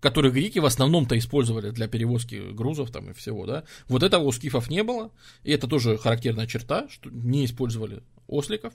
которые 0.00 0.32
греки 0.32 0.58
в 0.58 0.66
основном-то 0.66 1.16
использовали 1.18 1.70
для 1.70 1.88
перевозки 1.88 2.52
грузов 2.52 2.90
там 2.90 3.10
и 3.10 3.14
всего, 3.14 3.46
да, 3.46 3.64
вот 3.88 4.02
этого 4.02 4.24
у 4.24 4.32
скифов 4.32 4.70
не 4.70 4.82
было, 4.82 5.10
и 5.44 5.52
это 5.52 5.66
тоже 5.66 5.96
характерная 5.96 6.46
черта, 6.46 6.88
что 6.90 7.10
не 7.10 7.44
использовали 7.44 8.02
осликов, 8.26 8.74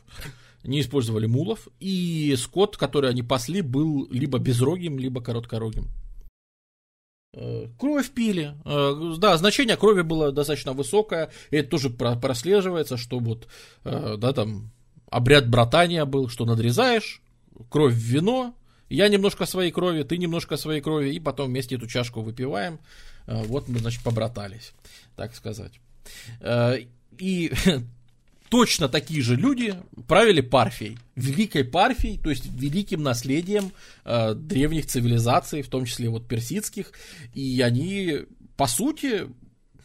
не 0.63 0.81
использовали 0.81 1.25
мулов, 1.25 1.67
и 1.79 2.35
скот, 2.37 2.77
который 2.77 3.09
они 3.09 3.23
пасли, 3.23 3.61
был 3.61 4.07
либо 4.09 4.39
безрогим, 4.39 4.97
либо 4.97 5.21
короткорогим. 5.21 5.89
Э, 7.33 7.67
кровь 7.79 8.11
пили. 8.11 8.55
Э, 8.63 9.15
да, 9.17 9.37
значение 9.37 9.75
крови 9.75 10.01
было 10.01 10.31
достаточно 10.31 10.73
высокое. 10.73 11.31
И 11.51 11.57
это 11.57 11.69
тоже 11.69 11.89
прослеживается, 11.89 12.97
что 12.97 13.19
вот, 13.19 13.47
э, 13.83 14.15
да, 14.17 14.33
там, 14.33 14.71
обряд 15.09 15.49
братания 15.49 16.05
был, 16.05 16.29
что 16.29 16.45
надрезаешь, 16.45 17.21
кровь 17.69 17.93
в 17.93 17.97
вино, 17.97 18.55
я 18.89 19.07
немножко 19.09 19.45
своей 19.45 19.71
крови, 19.71 20.03
ты 20.03 20.17
немножко 20.17 20.57
своей 20.57 20.81
крови, 20.81 21.13
и 21.13 21.19
потом 21.19 21.47
вместе 21.47 21.75
эту 21.75 21.87
чашку 21.87 22.21
выпиваем. 22.21 22.79
Вот 23.25 23.69
мы, 23.69 23.79
значит, 23.79 24.03
побратались, 24.03 24.73
так 25.15 25.33
сказать. 25.33 25.71
И 27.17 27.51
точно 28.53 28.87
такие 28.87 29.23
же 29.23 29.35
люди 29.35 29.73
правили 30.07 30.41
Парфией, 30.41 30.99
великой 31.15 31.63
Парфией, 31.63 32.19
то 32.19 32.29
есть 32.29 32.45
великим 32.45 33.01
наследием 33.01 33.71
э, 34.05 34.35
древних 34.35 34.85
цивилизаций, 34.85 35.63
в 35.63 35.69
том 35.69 35.85
числе 35.85 36.07
вот 36.07 36.27
персидских, 36.27 36.91
и 37.33 37.59
они, 37.61 38.19
по 38.55 38.67
сути, 38.67 39.23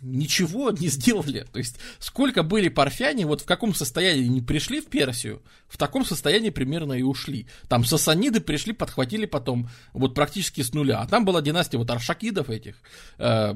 ничего 0.03 0.71
не 0.71 0.89
сделали. 0.89 1.47
То 1.51 1.61
есть, 1.61 1.79
сколько 1.99 2.43
были 2.43 2.69
парфяне, 2.69 3.25
вот 3.25 3.41
в 3.41 3.47
каком 3.47 3.75
состоянии 3.75 4.27
не 4.27 4.43
пришли 4.43 4.83
в 4.83 4.89
Персию, 4.89 5.41
в 5.67 5.79
таком 5.79 6.05
состоянии 6.05 6.51
примерно 6.51 6.93
и 6.93 7.03
ушли. 7.03 7.47
Там 7.71 7.87
сасаниды 7.87 8.43
пришли, 8.43 8.75
подхватили 8.75 9.25
потом 9.25 9.71
вот 9.95 10.15
практически 10.15 10.61
с 10.61 10.75
нуля. 10.75 11.01
А 11.01 11.07
там 11.07 11.25
была 11.25 11.41
династия 11.41 11.79
вот 11.79 11.91
аршакидов 11.91 12.51
этих, 12.51 12.75
э, 13.17 13.55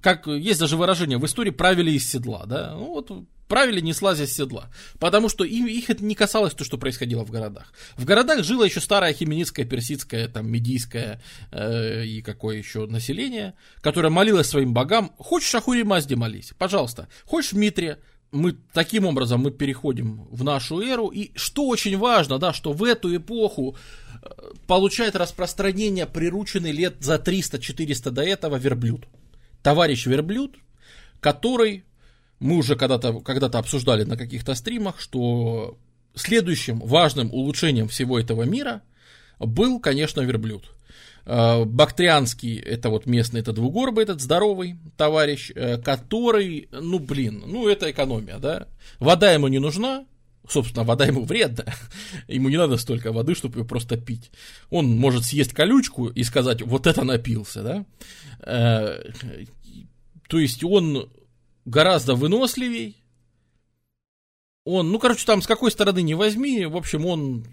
как 0.00 0.26
есть 0.26 0.60
даже 0.60 0.76
выражение, 0.76 1.18
в 1.18 1.26
истории 1.26 1.50
правили 1.50 1.90
из 1.92 2.08
седла, 2.08 2.44
да, 2.46 2.74
ну 2.74 2.86
вот 2.86 3.10
правили 3.48 3.80
не 3.80 3.92
слазя 3.92 4.26
с 4.26 4.32
седла, 4.32 4.70
потому 4.98 5.28
что 5.28 5.44
им, 5.44 5.66
их 5.66 5.90
это 5.90 6.04
не 6.04 6.14
касалось 6.14 6.54
то, 6.54 6.64
что 6.64 6.78
происходило 6.78 7.24
в 7.24 7.30
городах. 7.30 7.72
В 7.96 8.04
городах 8.04 8.44
жило 8.44 8.62
еще 8.62 8.80
старое 8.80 9.12
хименицкое, 9.12 9.66
персидское, 9.66 10.28
там, 10.28 10.48
медийское 10.48 11.20
э, 11.50 12.04
и 12.04 12.22
какое 12.22 12.56
еще 12.56 12.86
население, 12.86 13.54
которое 13.80 14.10
молилось 14.10 14.46
своим 14.46 14.72
богам, 14.72 15.12
хочешь 15.18 15.54
Ахури 15.54 15.82
Мазди 15.82 16.14
молись, 16.14 16.52
пожалуйста, 16.56 17.08
хочешь 17.24 17.52
Митре, 17.52 17.98
мы 18.30 18.56
таким 18.72 19.06
образом 19.06 19.40
мы 19.40 19.50
переходим 19.50 20.28
в 20.30 20.44
нашу 20.44 20.80
эру, 20.80 21.08
и 21.08 21.36
что 21.36 21.66
очень 21.66 21.98
важно, 21.98 22.38
да, 22.38 22.52
что 22.52 22.72
в 22.72 22.84
эту 22.84 23.14
эпоху 23.16 23.76
э, 24.22 24.28
получает 24.68 25.16
распространение 25.16 26.06
прирученный 26.06 26.70
лет 26.70 26.98
за 27.00 27.16
300-400 27.16 28.10
до 28.10 28.22
этого 28.22 28.56
верблюд 28.56 29.08
товарищ 29.62 30.06
верблюд, 30.06 30.56
который 31.20 31.84
мы 32.38 32.56
уже 32.56 32.76
когда-то 32.76 33.20
когда 33.20 33.46
обсуждали 33.46 34.04
на 34.04 34.16
каких-то 34.16 34.54
стримах, 34.54 35.00
что 35.00 35.78
следующим 36.14 36.80
важным 36.80 37.32
улучшением 37.32 37.88
всего 37.88 38.18
этого 38.18 38.42
мира 38.42 38.82
был, 39.38 39.80
конечно, 39.80 40.20
верблюд. 40.20 40.70
Э, 41.26 41.64
бактрианский, 41.64 42.58
это 42.58 42.90
вот 42.90 43.06
местный, 43.06 43.40
это 43.40 43.52
двугорбый, 43.52 44.04
этот 44.04 44.20
здоровый 44.20 44.76
товарищ, 44.96 45.52
э, 45.54 45.78
который, 45.78 46.68
ну 46.72 46.98
блин, 46.98 47.44
ну 47.46 47.68
это 47.68 47.90
экономия, 47.90 48.38
да. 48.38 48.66
Вода 48.98 49.32
ему 49.32 49.48
не 49.48 49.58
нужна, 49.58 50.04
собственно, 50.50 50.84
вода 50.84 51.04
ему 51.06 51.24
вредна, 51.24 51.64
ему 52.28 52.48
не 52.48 52.56
надо 52.56 52.76
столько 52.76 53.12
воды, 53.12 53.34
чтобы 53.34 53.60
ее 53.60 53.64
просто 53.64 53.96
пить. 53.96 54.30
Он 54.70 54.96
может 54.96 55.24
съесть 55.24 55.52
колючку 55.52 56.08
и 56.08 56.22
сказать, 56.24 56.62
вот 56.62 56.86
это 56.86 57.04
напился, 57.04 57.62
да. 57.62 57.86
Э, 58.40 59.02
то 60.28 60.38
есть 60.38 60.64
он 60.64 61.10
гораздо 61.64 62.14
выносливей, 62.14 62.96
он, 64.64 64.90
ну, 64.92 64.98
короче, 64.98 65.24
там 65.24 65.40
с 65.40 65.46
какой 65.46 65.70
стороны 65.70 66.02
не 66.02 66.14
возьми, 66.14 66.66
в 66.66 66.76
общем, 66.76 67.06
он, 67.06 67.46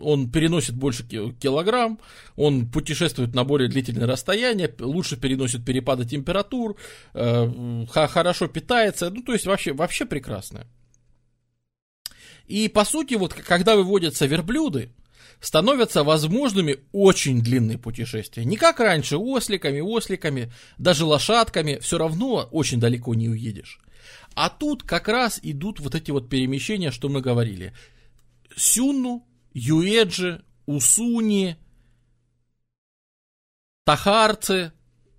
он 0.00 0.30
переносит 0.30 0.76
больше 0.76 1.04
килограмм, 1.04 1.98
он 2.36 2.70
путешествует 2.70 3.34
на 3.34 3.44
более 3.44 3.68
длительное 3.68 4.06
расстояние, 4.06 4.72
лучше 4.78 5.16
переносит 5.16 5.64
перепады 5.64 6.04
температур, 6.04 6.76
э, 7.14 7.86
хорошо 7.90 8.46
питается, 8.46 9.10
ну, 9.10 9.22
то 9.22 9.32
есть 9.32 9.46
вообще, 9.46 9.72
вообще 9.72 10.04
прекрасно. 10.04 10.66
И 12.50 12.66
по 12.66 12.84
сути, 12.84 13.14
вот 13.14 13.32
когда 13.32 13.76
выводятся 13.76 14.26
верблюды, 14.26 14.90
становятся 15.40 16.02
возможными 16.02 16.78
очень 16.90 17.42
длинные 17.42 17.78
путешествия. 17.78 18.44
Не 18.44 18.56
как 18.56 18.80
раньше, 18.80 19.18
осликами, 19.18 19.78
осликами, 19.78 20.52
даже 20.76 21.04
лошадками, 21.04 21.78
все 21.78 21.96
равно 21.96 22.48
очень 22.50 22.80
далеко 22.80 23.14
не 23.14 23.28
уедешь. 23.28 23.80
А 24.34 24.50
тут 24.50 24.82
как 24.82 25.06
раз 25.06 25.38
идут 25.44 25.78
вот 25.78 25.94
эти 25.94 26.10
вот 26.10 26.28
перемещения, 26.28 26.90
что 26.90 27.08
мы 27.08 27.20
говорили. 27.20 27.72
Сюнну, 28.56 29.24
Юэджи, 29.54 30.42
Усуни, 30.66 31.56
Тахарцы, 33.84 34.72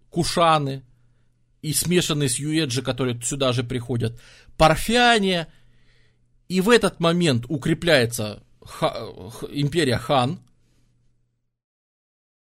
Кушаны 0.09 0.83
и 1.61 1.71
смешанные 1.71 2.27
с 2.27 2.35
Юэджи, 2.35 2.81
которые 2.81 3.21
сюда 3.21 3.53
же 3.53 3.63
приходят, 3.63 4.19
Парфяне– 4.57 5.47
и 6.51 6.59
в 6.59 6.69
этот 6.69 6.99
момент 6.99 7.45
укрепляется 7.47 8.43
ха, 8.61 9.07
империя 9.51 9.97
Хан. 9.97 10.41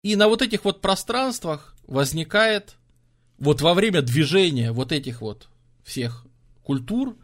И 0.05 0.15
на 0.15 0.29
вот 0.29 0.43
этих 0.43 0.65
вот 0.65 0.81
пространствах 0.81 1.75
возникает, 1.89 2.77
вот 3.37 3.63
во 3.63 3.75
время 3.75 4.03
движения 4.03 4.71
вот 4.71 4.93
этих 4.93 5.23
вот 5.23 5.49
всех 5.83 6.25
культур, 6.63 7.17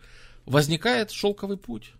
возникает 0.44 1.12
шелковый 1.12 1.56
путь. 1.56 1.92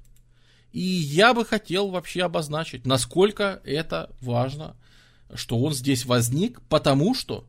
И 0.73 0.81
я 0.81 1.33
бы 1.33 1.45
хотел 1.45 1.91
вообще 1.91 2.25
обозначить, 2.25 2.85
насколько 2.85 3.61
это 3.65 4.11
важно, 4.21 4.77
что 5.33 5.61
он 5.61 5.75
здесь 5.75 6.07
возник, 6.07 6.61
потому 6.63 7.15
что 7.15 7.47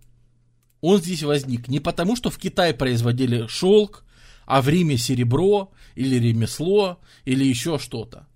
он 0.82 1.00
здесь 1.02 1.24
возник 1.24 1.68
не 1.68 1.80
потому, 1.80 2.16
что 2.16 2.30
в 2.30 2.38
Китае 2.38 2.76
производили 2.76 3.48
шелк, 3.48 4.03
а 4.46 4.62
в 4.62 4.70
Риме 4.70 4.98
серебро, 4.98 5.72
или 5.96 6.16
ремесло, 6.16 7.00
или 7.26 7.44
еще 7.46 7.80
что-то. 7.80 8.28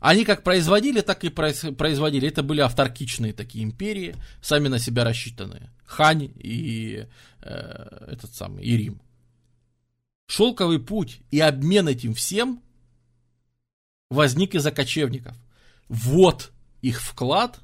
Они 0.00 0.24
как 0.24 0.42
производили, 0.42 1.00
так 1.00 1.24
и 1.24 1.30
производили. 1.30 2.28
Это 2.28 2.42
были 2.42 2.60
авторкичные 2.60 3.32
такие 3.32 3.64
империи, 3.64 4.14
сами 4.42 4.68
на 4.68 4.78
себя 4.78 5.02
рассчитанные. 5.02 5.70
Хань 5.86 6.30
и 6.36 7.06
э, 7.40 8.06
этот 8.08 8.34
самый 8.34 8.64
и 8.64 8.76
Рим. 8.76 9.00
Шелковый 10.26 10.78
путь 10.78 11.20
и 11.30 11.40
обмен 11.40 11.88
этим 11.88 12.12
всем 12.12 12.62
возник 14.10 14.54
из-за 14.54 14.72
кочевников. 14.72 15.36
Вот 15.88 16.52
их 16.82 17.00
вклад 17.00 17.60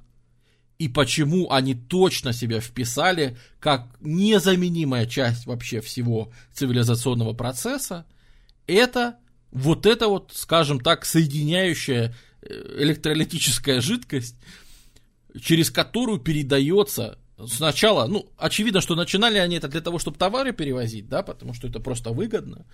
и 0.81 0.89
почему 0.89 1.52
они 1.52 1.74
точно 1.74 2.32
себя 2.32 2.59
вписали 2.59 3.36
как 3.59 3.86
незаменимая 4.01 5.05
часть 5.05 5.44
вообще 5.44 5.82
всего 5.82 6.32
цивилизационного 6.55 7.35
процесса, 7.35 8.07
это 8.66 9.19
вот 9.51 9.85
это 9.85 10.09
вот, 10.09 10.32
скажем 10.35 10.81
так, 10.81 11.05
соединяющая 11.05 12.15
э, 12.40 12.77
электролитическая 12.78 13.82
жидкость, 13.82 14.36
через 15.39 15.70
которую 15.70 16.19
передается 16.19 17.19
сначала, 17.47 18.07
ну, 18.07 18.32
очевидно, 18.39 18.81
что 18.81 18.94
начинали 18.94 19.36
они 19.36 19.57
это 19.57 19.69
для 19.69 19.82
того, 19.82 19.98
чтобы 19.98 20.16
товары 20.16 20.55
перевозить, 20.55 21.11
да, 21.11 21.23
потому 21.23 21.52
что 21.52 21.69
это 21.69 21.81
просто 21.81 22.12
выгодно, 22.12 22.65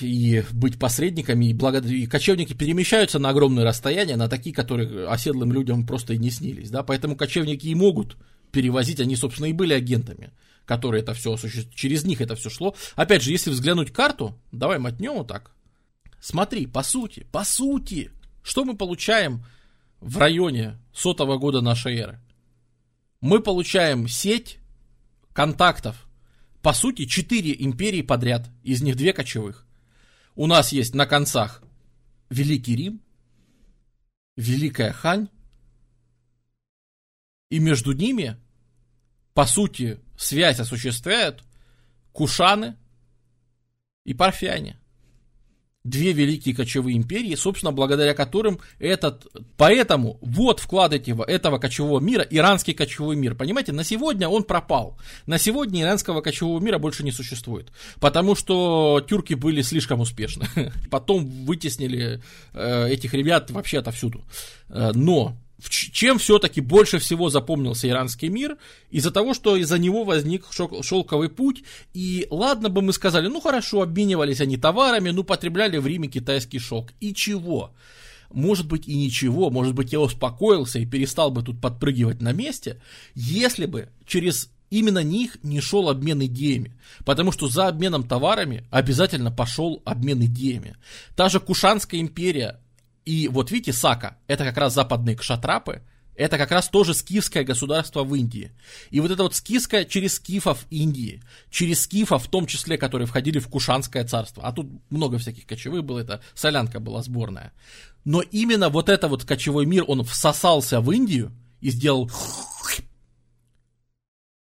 и 0.00 0.42
быть 0.52 0.78
посредниками, 0.78 1.46
и, 1.46 1.54
благо... 1.54 1.78
и 1.80 2.06
кочевники 2.06 2.54
перемещаются 2.54 3.18
на 3.18 3.28
огромные 3.28 3.64
расстояния, 3.64 4.16
на 4.16 4.28
такие, 4.28 4.54
которые 4.54 5.06
оседлым 5.06 5.52
людям 5.52 5.86
просто 5.86 6.14
и 6.14 6.18
не 6.18 6.30
снились, 6.30 6.70
да, 6.70 6.82
поэтому 6.82 7.16
кочевники 7.16 7.66
и 7.66 7.74
могут 7.74 8.16
перевозить, 8.52 9.00
они, 9.00 9.16
собственно, 9.16 9.46
и 9.46 9.52
были 9.52 9.74
агентами, 9.74 10.32
которые 10.64 11.02
это 11.02 11.12
все 11.12 11.34
осуществляют, 11.34 11.74
через 11.74 12.04
них 12.04 12.20
это 12.22 12.36
все 12.36 12.48
шло. 12.48 12.74
Опять 12.96 13.22
же, 13.22 13.32
если 13.32 13.50
взглянуть 13.50 13.92
карту, 13.92 14.38
давай 14.50 14.78
мотнем 14.78 15.14
вот 15.14 15.28
так, 15.28 15.50
смотри, 16.20 16.66
по 16.66 16.82
сути, 16.82 17.26
по 17.30 17.44
сути, 17.44 18.12
что 18.42 18.64
мы 18.64 18.76
получаем 18.76 19.44
в 20.00 20.16
районе 20.16 20.78
сотого 20.94 21.36
года 21.36 21.60
нашей 21.60 21.96
эры? 21.96 22.20
Мы 23.20 23.40
получаем 23.40 24.08
сеть 24.08 24.58
контактов 25.34 26.06
по 26.64 26.72
сути, 26.72 27.04
четыре 27.04 27.54
империи 27.62 28.00
подряд, 28.00 28.48
из 28.62 28.80
них 28.80 28.96
две 28.96 29.12
кочевых. 29.12 29.66
У 30.34 30.46
нас 30.46 30.72
есть 30.72 30.94
на 30.94 31.04
концах 31.04 31.62
Великий 32.30 32.74
Рим, 32.74 33.02
Великая 34.38 34.90
Хань, 34.90 35.28
и 37.50 37.58
между 37.58 37.92
ними, 37.92 38.38
по 39.34 39.44
сути, 39.44 40.00
связь 40.16 40.58
осуществляют 40.58 41.44
Кушаны 42.12 42.78
и 44.04 44.14
Парфяне. 44.14 44.80
Две 45.84 46.12
великие 46.12 46.54
кочевые 46.54 46.96
империи, 46.96 47.34
собственно, 47.34 47.70
благодаря 47.70 48.14
которым 48.14 48.58
этот, 48.78 49.26
поэтому 49.58 50.18
вот 50.22 50.60
вклад 50.60 50.94
этого, 50.94 51.24
этого 51.24 51.58
кочевого 51.58 52.00
мира, 52.00 52.26
иранский 52.28 52.72
кочевой 52.72 53.16
мир, 53.16 53.34
понимаете, 53.34 53.72
на 53.72 53.84
сегодня 53.84 54.28
он 54.28 54.44
пропал, 54.44 54.98
на 55.26 55.38
сегодня 55.38 55.82
иранского 55.82 56.22
кочевого 56.22 56.58
мира 56.58 56.78
больше 56.78 57.04
не 57.04 57.12
существует, 57.12 57.70
потому 58.00 58.34
что 58.34 59.04
тюрки 59.06 59.34
были 59.34 59.60
слишком 59.60 60.00
успешны, 60.00 60.46
потом 60.90 61.26
вытеснили 61.44 62.22
э, 62.54 62.88
этих 62.88 63.12
ребят 63.12 63.50
вообще 63.50 63.78
отовсюду, 63.78 64.24
э, 64.70 64.92
но 64.94 65.36
чем 65.60 66.18
все-таки 66.18 66.60
больше 66.60 66.98
всего 66.98 67.30
запомнился 67.30 67.88
иранский 67.88 68.28
мир? 68.28 68.58
Из-за 68.90 69.10
того, 69.10 69.34
что 69.34 69.56
из-за 69.56 69.78
него 69.78 70.04
возник 70.04 70.46
шелковый 70.82 71.28
путь, 71.28 71.62
и 71.92 72.26
ладно 72.30 72.68
бы 72.68 72.82
мы 72.82 72.92
сказали, 72.92 73.28
ну 73.28 73.40
хорошо, 73.40 73.82
обменивались 73.82 74.40
они 74.40 74.56
товарами, 74.56 75.10
ну 75.10 75.24
потребляли 75.24 75.78
в 75.78 75.86
Риме 75.86 76.08
китайский 76.08 76.58
шелк. 76.58 76.92
И 77.00 77.14
чего? 77.14 77.72
Может 78.32 78.66
быть 78.66 78.88
и 78.88 78.96
ничего, 78.96 79.48
может 79.50 79.74
быть 79.74 79.92
я 79.92 80.00
успокоился 80.00 80.80
и 80.80 80.86
перестал 80.86 81.30
бы 81.30 81.42
тут 81.42 81.60
подпрыгивать 81.60 82.20
на 82.20 82.32
месте, 82.32 82.80
если 83.14 83.66
бы 83.66 83.90
через 84.06 84.50
именно 84.70 85.04
них 85.04 85.38
не 85.44 85.60
шел 85.60 85.88
обмен 85.88 86.24
идеями. 86.24 86.72
Потому 87.04 87.30
что 87.30 87.48
за 87.48 87.68
обменом 87.68 88.02
товарами 88.02 88.66
обязательно 88.70 89.30
пошел 89.30 89.82
обмен 89.84 90.24
идеями. 90.24 90.76
Та 91.14 91.28
же 91.28 91.38
Кушанская 91.38 92.00
империя 92.00 92.60
и 93.04 93.28
вот 93.28 93.50
видите, 93.50 93.72
Сака, 93.72 94.18
это 94.26 94.44
как 94.44 94.56
раз 94.56 94.74
западные 94.74 95.16
кшатрапы, 95.16 95.82
это 96.16 96.38
как 96.38 96.52
раз 96.52 96.68
тоже 96.68 96.94
скифское 96.94 97.44
государство 97.44 98.04
в 98.04 98.14
Индии. 98.14 98.52
И 98.90 99.00
вот 99.00 99.10
это 99.10 99.24
вот 99.24 99.34
скифское 99.34 99.84
через 99.84 100.14
скифов 100.14 100.64
Индии, 100.70 101.22
через 101.50 101.82
скифов 101.82 102.24
в 102.24 102.30
том 102.30 102.46
числе, 102.46 102.78
которые 102.78 103.06
входили 103.06 103.40
в 103.40 103.48
Кушанское 103.48 104.04
царство. 104.04 104.44
А 104.44 104.52
тут 104.52 104.68
много 104.90 105.18
всяких 105.18 105.46
кочевых 105.46 105.84
было, 105.84 105.98
это 105.98 106.22
солянка 106.34 106.78
была 106.78 107.02
сборная. 107.02 107.52
Но 108.04 108.20
именно 108.20 108.68
вот 108.68 108.88
это 108.88 109.08
вот 109.08 109.24
кочевой 109.24 109.66
мир, 109.66 109.84
он 109.86 110.04
всосался 110.04 110.80
в 110.80 110.90
Индию 110.90 111.32
и 111.60 111.70
сделал... 111.70 112.10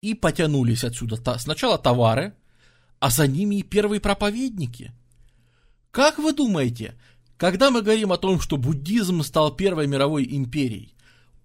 И 0.02 0.14
потянулись 0.14 0.82
отсюда 0.82 1.16
сначала 1.38 1.78
товары, 1.78 2.34
а 2.98 3.08
за 3.08 3.28
ними 3.28 3.60
и 3.60 3.62
первые 3.62 4.00
проповедники. 4.00 4.92
Как 5.92 6.18
вы 6.18 6.32
думаете, 6.32 6.96
когда 7.42 7.72
мы 7.72 7.82
говорим 7.82 8.12
о 8.12 8.18
том, 8.18 8.40
что 8.40 8.56
буддизм 8.56 9.24
стал 9.24 9.50
первой 9.50 9.88
мировой 9.88 10.24
империей, 10.30 10.94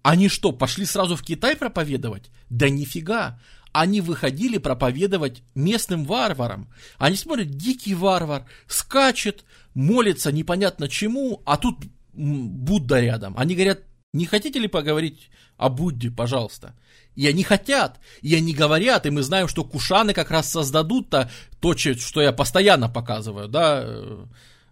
они 0.02 0.28
что, 0.28 0.52
пошли 0.52 0.84
сразу 0.84 1.16
в 1.16 1.22
Китай 1.22 1.56
проповедовать? 1.56 2.30
Да 2.50 2.68
нифига. 2.68 3.40
Они 3.72 4.00
выходили 4.00 4.58
проповедовать 4.58 5.42
местным 5.56 6.04
варварам. 6.04 6.72
Они 6.98 7.16
смотрят, 7.16 7.50
дикий 7.50 7.96
варвар, 7.96 8.46
скачет, 8.68 9.44
молится 9.74 10.30
непонятно 10.30 10.88
чему, 10.88 11.42
а 11.44 11.56
тут 11.56 11.78
Будда 12.12 13.00
рядом. 13.00 13.34
Они 13.36 13.56
говорят, 13.56 13.80
не 14.12 14.26
хотите 14.26 14.60
ли 14.60 14.68
поговорить 14.68 15.30
о 15.56 15.68
Будде, 15.68 16.12
пожалуйста? 16.12 16.76
И 17.16 17.26
они 17.26 17.42
хотят, 17.42 17.98
и 18.22 18.36
они 18.36 18.54
говорят, 18.54 19.04
и 19.04 19.10
мы 19.10 19.22
знаем, 19.22 19.48
что 19.48 19.64
кушаны 19.64 20.14
как 20.14 20.30
раз 20.30 20.48
создадут-то 20.48 21.28
то, 21.58 21.76
что 21.76 22.22
я 22.22 22.30
постоянно 22.30 22.88
показываю, 22.88 23.48
да, 23.48 23.82
э, 23.82 24.26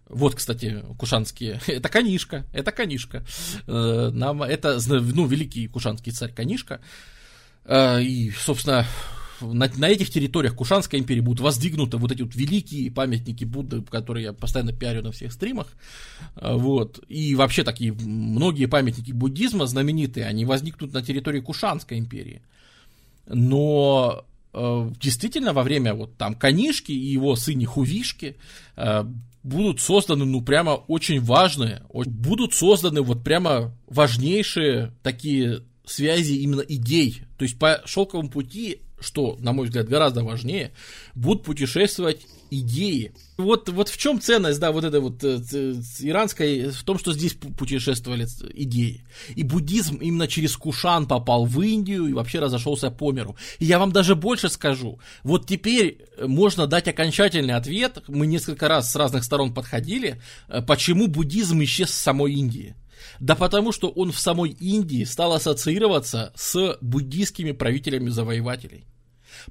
вот, 0.09 0.35
кстати, 0.35 0.83
кушанские. 0.97 1.59
Это 1.67 1.89
Канишка, 1.89 2.45
это 2.53 2.71
Канишка. 2.71 3.25
Э, 3.67 4.09
нам 4.13 4.41
это, 4.43 4.79
ну, 4.87 5.25
великий 5.25 5.67
кушанский 5.67 6.11
царь 6.11 6.31
Канишка. 6.31 6.79
Э, 7.65 8.01
и, 8.01 8.31
собственно, 8.31 8.85
на, 9.41 9.69
на 9.75 9.89
этих 9.89 10.09
территориях 10.09 10.55
Кушанской 10.55 10.99
империи 10.99 11.19
будут 11.19 11.41
воздвигнуты 11.41 11.97
вот 11.97 12.11
эти 12.11 12.21
вот 12.21 12.35
великие 12.35 12.89
памятники 12.89 13.43
Будды, 13.43 13.81
которые 13.81 14.23
я 14.25 14.33
постоянно 14.33 14.71
пиарю 14.71 15.03
на 15.03 15.11
всех 15.11 15.33
стримах. 15.33 15.67
Э, 16.35 16.55
вот. 16.55 17.03
И 17.09 17.35
вообще 17.35 17.63
такие 17.63 17.91
многие 17.91 18.67
памятники 18.67 19.11
буддизма 19.11 19.65
знаменитые, 19.65 20.25
они 20.25 20.45
возникнут 20.45 20.93
на 20.93 21.01
территории 21.01 21.41
Кушанской 21.41 21.97
империи. 21.99 22.41
Но 23.25 24.25
действительно 24.53 25.53
во 25.53 25.61
время 25.61 25.93
вот 25.93 26.17
там 26.17 26.33
Канишки 26.33 26.91
и 26.91 27.11
его 27.11 27.35
сыне 27.35 27.67
Хувишки 27.67 28.37
будут 29.47 29.79
созданы, 29.79 30.25
ну, 30.25 30.41
прямо 30.41 30.71
очень 30.71 31.21
важные, 31.21 31.83
будут 31.89 32.53
созданы 32.53 33.01
вот 33.01 33.23
прямо 33.23 33.75
важнейшие 33.87 34.93
такие 35.03 35.63
связи 35.85 36.33
именно 36.33 36.61
идей. 36.61 37.21
То 37.37 37.43
есть 37.43 37.57
по 37.57 37.81
шелковому 37.85 38.29
пути, 38.29 38.81
что, 38.99 39.37
на 39.39 39.53
мой 39.53 39.67
взгляд, 39.67 39.87
гораздо 39.87 40.23
важнее, 40.23 40.71
будут 41.15 41.43
путешествовать 41.43 42.25
идеи. 42.49 43.13
Вот, 43.37 43.69
вот 43.69 43.89
в 43.89 43.97
чем 43.97 44.19
ценность, 44.19 44.59
да, 44.59 44.71
вот 44.71 44.83
этой 44.83 44.99
вот 44.99 45.23
э, 45.23 45.37
иранской, 45.99 46.69
в 46.69 46.83
том, 46.83 46.97
что 46.97 47.13
здесь 47.13 47.33
путешествовали 47.33 48.27
идеи. 48.53 49.03
И 49.35 49.43
буддизм 49.43 49.97
именно 49.97 50.27
через 50.27 50.55
Кушан 50.57 51.07
попал 51.07 51.45
в 51.45 51.61
Индию 51.61 52.07
и 52.07 52.13
вообще 52.13 52.39
разошелся 52.39 52.89
по 52.89 53.11
миру. 53.11 53.35
И 53.59 53.65
я 53.65 53.79
вам 53.79 53.91
даже 53.91 54.15
больше 54.15 54.49
скажу. 54.49 54.99
Вот 55.23 55.47
теперь 55.47 56.05
можно 56.19 56.67
дать 56.67 56.87
окончательный 56.87 57.53
ответ. 57.53 58.03
Мы 58.07 58.27
несколько 58.27 58.67
раз 58.67 58.91
с 58.91 58.95
разных 58.95 59.23
сторон 59.23 59.53
подходили, 59.53 60.21
э, 60.47 60.61
почему 60.61 61.07
буддизм 61.07 61.63
исчез 61.63 61.91
с 61.91 61.97
самой 61.97 62.33
Индии. 62.33 62.75
Да 63.19 63.35
потому 63.35 63.71
что 63.71 63.89
он 63.89 64.11
в 64.11 64.19
самой 64.19 64.51
Индии 64.51 65.03
стал 65.03 65.33
ассоциироваться 65.33 66.33
с 66.35 66.77
буддийскими 66.81 67.51
правителями 67.51 68.09
завоевателей. 68.09 68.85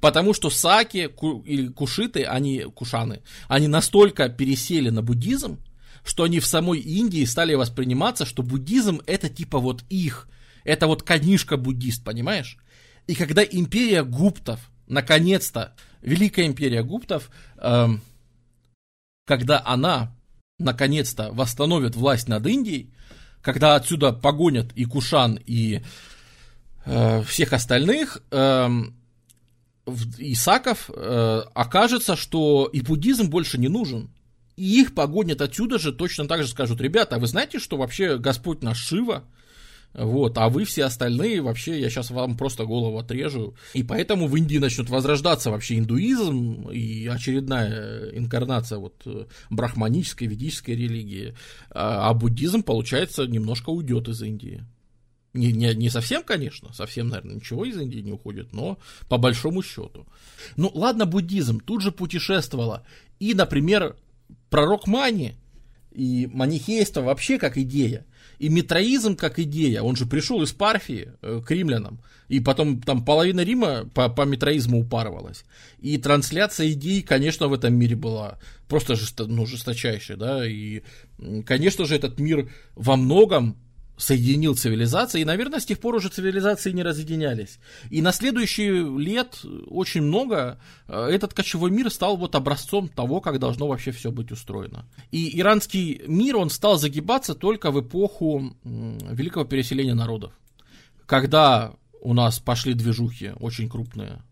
Потому 0.00 0.34
что 0.34 0.50
саки 0.50 1.06
ку, 1.06 1.42
или 1.46 1.68
кушиты, 1.68 2.24
они, 2.24 2.62
кушаны, 2.74 3.22
они 3.48 3.68
настолько 3.68 4.28
пересели 4.28 4.90
на 4.90 5.02
буддизм, 5.02 5.58
что 6.04 6.22
они 6.24 6.40
в 6.40 6.46
самой 6.46 6.78
Индии 6.78 7.24
стали 7.24 7.54
восприниматься, 7.54 8.24
что 8.24 8.42
буддизм 8.42 9.00
это 9.06 9.28
типа 9.28 9.58
вот 9.58 9.84
их, 9.88 10.28
это 10.64 10.86
вот 10.86 11.02
конишка 11.02 11.56
буддист, 11.56 12.04
понимаешь? 12.04 12.58
И 13.06 13.14
когда 13.14 13.42
империя 13.42 14.04
гуптов, 14.04 14.60
наконец-то, 14.86 15.74
великая 16.02 16.46
империя 16.46 16.82
гуптов, 16.82 17.30
эм, 17.58 18.02
когда 19.26 19.62
она 19.64 20.16
наконец-то 20.58 21.32
восстановит 21.32 21.96
власть 21.96 22.28
над 22.28 22.46
Индией, 22.46 22.92
когда 23.42 23.74
отсюда 23.74 24.12
погонят 24.12 24.72
и 24.74 24.84
Кушан, 24.84 25.38
и 25.44 25.82
э, 26.84 27.22
всех 27.22 27.52
остальных, 27.52 28.22
э, 28.30 28.68
Исаков, 30.18 30.90
э, 30.94 31.42
окажется, 31.54 32.16
что 32.16 32.68
и 32.72 32.80
буддизм 32.80 33.30
больше 33.30 33.58
не 33.58 33.68
нужен. 33.68 34.10
И 34.56 34.80
их 34.80 34.94
погонят 34.94 35.40
отсюда 35.40 35.78
же, 35.78 35.92
точно 35.92 36.26
так 36.26 36.42
же 36.42 36.48
скажут, 36.48 36.80
ребята, 36.80 37.16
а 37.16 37.18
вы 37.18 37.26
знаете, 37.26 37.58
что 37.58 37.76
вообще 37.76 38.18
Господь 38.18 38.62
наш 38.62 38.78
Шива, 38.78 39.24
вот, 39.92 40.36
а 40.38 40.48
вы 40.48 40.64
все 40.64 40.84
остальные, 40.84 41.40
вообще, 41.40 41.80
я 41.80 41.88
сейчас 41.88 42.10
вам 42.10 42.36
просто 42.36 42.64
голову 42.64 42.98
отрежу. 42.98 43.54
И 43.74 43.82
поэтому 43.82 44.26
в 44.26 44.36
Индии 44.36 44.58
начнет 44.58 44.90
возрождаться 44.90 45.50
вообще 45.50 45.78
индуизм 45.78 46.68
и 46.70 47.06
очередная 47.06 48.10
инкарнация 48.10 48.78
вот 48.78 49.06
брахманической, 49.50 50.26
ведической 50.26 50.74
религии. 50.74 51.34
А, 51.70 52.10
а 52.10 52.14
буддизм, 52.14 52.62
получается, 52.62 53.26
немножко 53.26 53.70
уйдет 53.70 54.08
из 54.08 54.20
Индии. 54.20 54.64
Не, 55.36 55.52
не, 55.52 55.74
не 55.74 55.90
совсем, 55.90 56.22
конечно, 56.22 56.72
совсем, 56.72 57.08
наверное, 57.08 57.36
ничего 57.36 57.64
из 57.64 57.76
Индии 57.76 58.00
не 58.00 58.12
уходит, 58.12 58.52
но 58.52 58.78
по 59.08 59.18
большому 59.18 59.62
счету. 59.62 60.06
Ну, 60.56 60.70
ладно, 60.74 61.06
буддизм 61.06 61.60
тут 61.60 61.82
же 61.82 61.92
путешествовало. 61.92 62.84
И, 63.20 63.34
например, 63.34 63.96
пророк 64.50 64.86
Мани 64.86 65.34
и 65.92 66.28
манихейство 66.32 67.00
вообще 67.00 67.38
как 67.38 67.56
идея. 67.56 68.06
И 68.38 68.48
метроизм 68.50 69.16
как 69.16 69.38
идея, 69.38 69.82
он 69.82 69.96
же 69.96 70.04
пришел 70.04 70.42
из 70.42 70.52
Парфии 70.52 71.12
э, 71.22 71.40
к 71.46 71.50
римлянам, 71.50 72.00
и 72.28 72.40
потом 72.40 72.82
там 72.82 73.02
половина 73.02 73.40
Рима 73.40 73.88
по, 73.94 74.10
по 74.10 74.22
метроизму 74.22 74.80
упарывалась. 74.80 75.44
И 75.78 75.96
трансляция 75.96 76.70
идей, 76.72 77.02
конечно, 77.02 77.48
в 77.48 77.54
этом 77.54 77.74
мире 77.74 77.96
была 77.96 78.38
просто 78.68 78.94
жесто, 78.94 79.26
ну, 79.26 79.46
жесточайшая, 79.46 80.18
да, 80.18 80.46
и, 80.46 80.82
конечно 81.46 81.86
же, 81.86 81.96
этот 81.96 82.20
мир 82.20 82.50
во 82.74 82.96
многом 82.96 83.56
соединил 83.96 84.54
цивилизации, 84.54 85.22
и, 85.22 85.24
наверное, 85.24 85.60
с 85.60 85.64
тех 85.64 85.78
пор 85.78 85.94
уже 85.94 86.08
цивилизации 86.08 86.72
не 86.72 86.82
разъединялись. 86.82 87.58
И 87.90 88.02
на 88.02 88.12
следующие 88.12 88.98
лет 88.98 89.40
очень 89.66 90.02
много 90.02 90.58
э, 90.86 91.08
этот 91.10 91.34
кочевой 91.34 91.70
мир 91.70 91.90
стал 91.90 92.16
вот 92.16 92.34
образцом 92.34 92.88
того, 92.88 93.20
как 93.20 93.38
должно 93.38 93.68
вообще 93.68 93.92
все 93.92 94.10
быть 94.10 94.32
устроено. 94.32 94.86
И 95.10 95.38
иранский 95.40 96.02
мир, 96.06 96.36
он 96.36 96.50
стал 96.50 96.78
загибаться 96.78 97.34
только 97.34 97.70
в 97.70 97.80
эпоху 97.80 98.56
великого 98.64 99.44
переселения 99.44 99.94
народов. 99.94 100.32
Когда 101.06 101.74
у 102.00 102.14
нас 102.14 102.38
пошли 102.38 102.74
движухи 102.74 103.32
очень 103.40 103.68
крупные. 103.68 104.22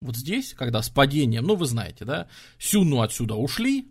Вот 0.00 0.16
здесь, 0.16 0.52
когда 0.52 0.82
с 0.82 0.90
падением, 0.90 1.44
ну 1.44 1.56
вы 1.56 1.66
знаете, 1.66 2.04
да, 2.04 2.28
Сюну 2.58 3.00
отсюда 3.00 3.36
ушли, 3.36 3.88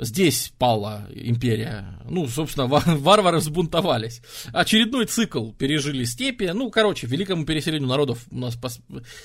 Здесь 0.00 0.52
пала 0.58 1.08
империя. 1.12 1.98
Ну, 2.08 2.28
собственно, 2.28 2.66
варвары 2.68 3.38
взбунтовались. 3.38 4.22
Очередной 4.52 5.06
цикл 5.06 5.50
пережили 5.50 6.04
степи. 6.04 6.52
Ну, 6.54 6.70
короче, 6.70 7.08
великому 7.08 7.44
переселению 7.44 7.88
народов 7.88 8.24
у 8.30 8.38
нас 8.38 8.54
пос... 8.54 8.78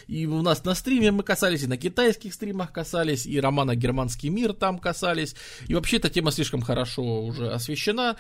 и 0.08 0.26
у 0.26 0.42
нас 0.42 0.66
на 0.66 0.74
стриме 0.74 1.12
мы 1.12 1.22
касались, 1.22 1.62
и 1.62 1.68
на 1.68 1.78
китайских 1.78 2.34
стримах 2.34 2.72
касались, 2.72 3.28
и 3.28 3.40
романа 3.40 3.76
«Германский 3.76 4.30
мир» 4.30 4.54
там 4.54 4.80
касались. 4.80 5.36
И 5.68 5.76
вообще 5.76 5.98
эта 5.98 6.10
тема 6.10 6.32
слишком 6.32 6.64
хорошо 6.64 7.24
уже 7.24 7.52
освещена 7.52 8.16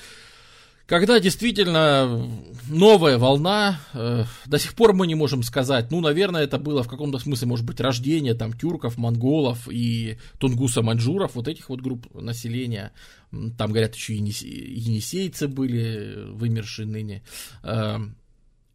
когда 0.85 1.19
действительно 1.19 2.27
новая 2.67 3.17
волна, 3.17 3.79
э, 3.93 4.25
до 4.45 4.59
сих 4.59 4.73
пор 4.75 4.93
мы 4.93 5.07
не 5.07 5.15
можем 5.15 5.41
сказать, 5.41 5.91
ну, 5.91 6.01
наверное, 6.01 6.43
это 6.43 6.57
было 6.57 6.83
в 6.83 6.89
каком-то 6.89 7.19
смысле, 7.19 7.47
может 7.47 7.65
быть, 7.65 7.79
рождение 7.79 8.33
там 8.33 8.51
тюрков, 8.53 8.97
монголов 8.97 9.69
и 9.69 10.17
тунгуса-маньчжуров, 10.39 11.31
вот 11.35 11.47
этих 11.47 11.69
вот 11.69 11.81
групп 11.81 12.13
населения. 12.13 12.91
Там, 13.31 13.71
говорят, 13.71 13.95
еще 13.95 14.15
енисейцы 14.15 15.47
были 15.47 16.29
вымершие 16.31 16.85
ныне. 16.85 17.23
Э, 17.63 17.99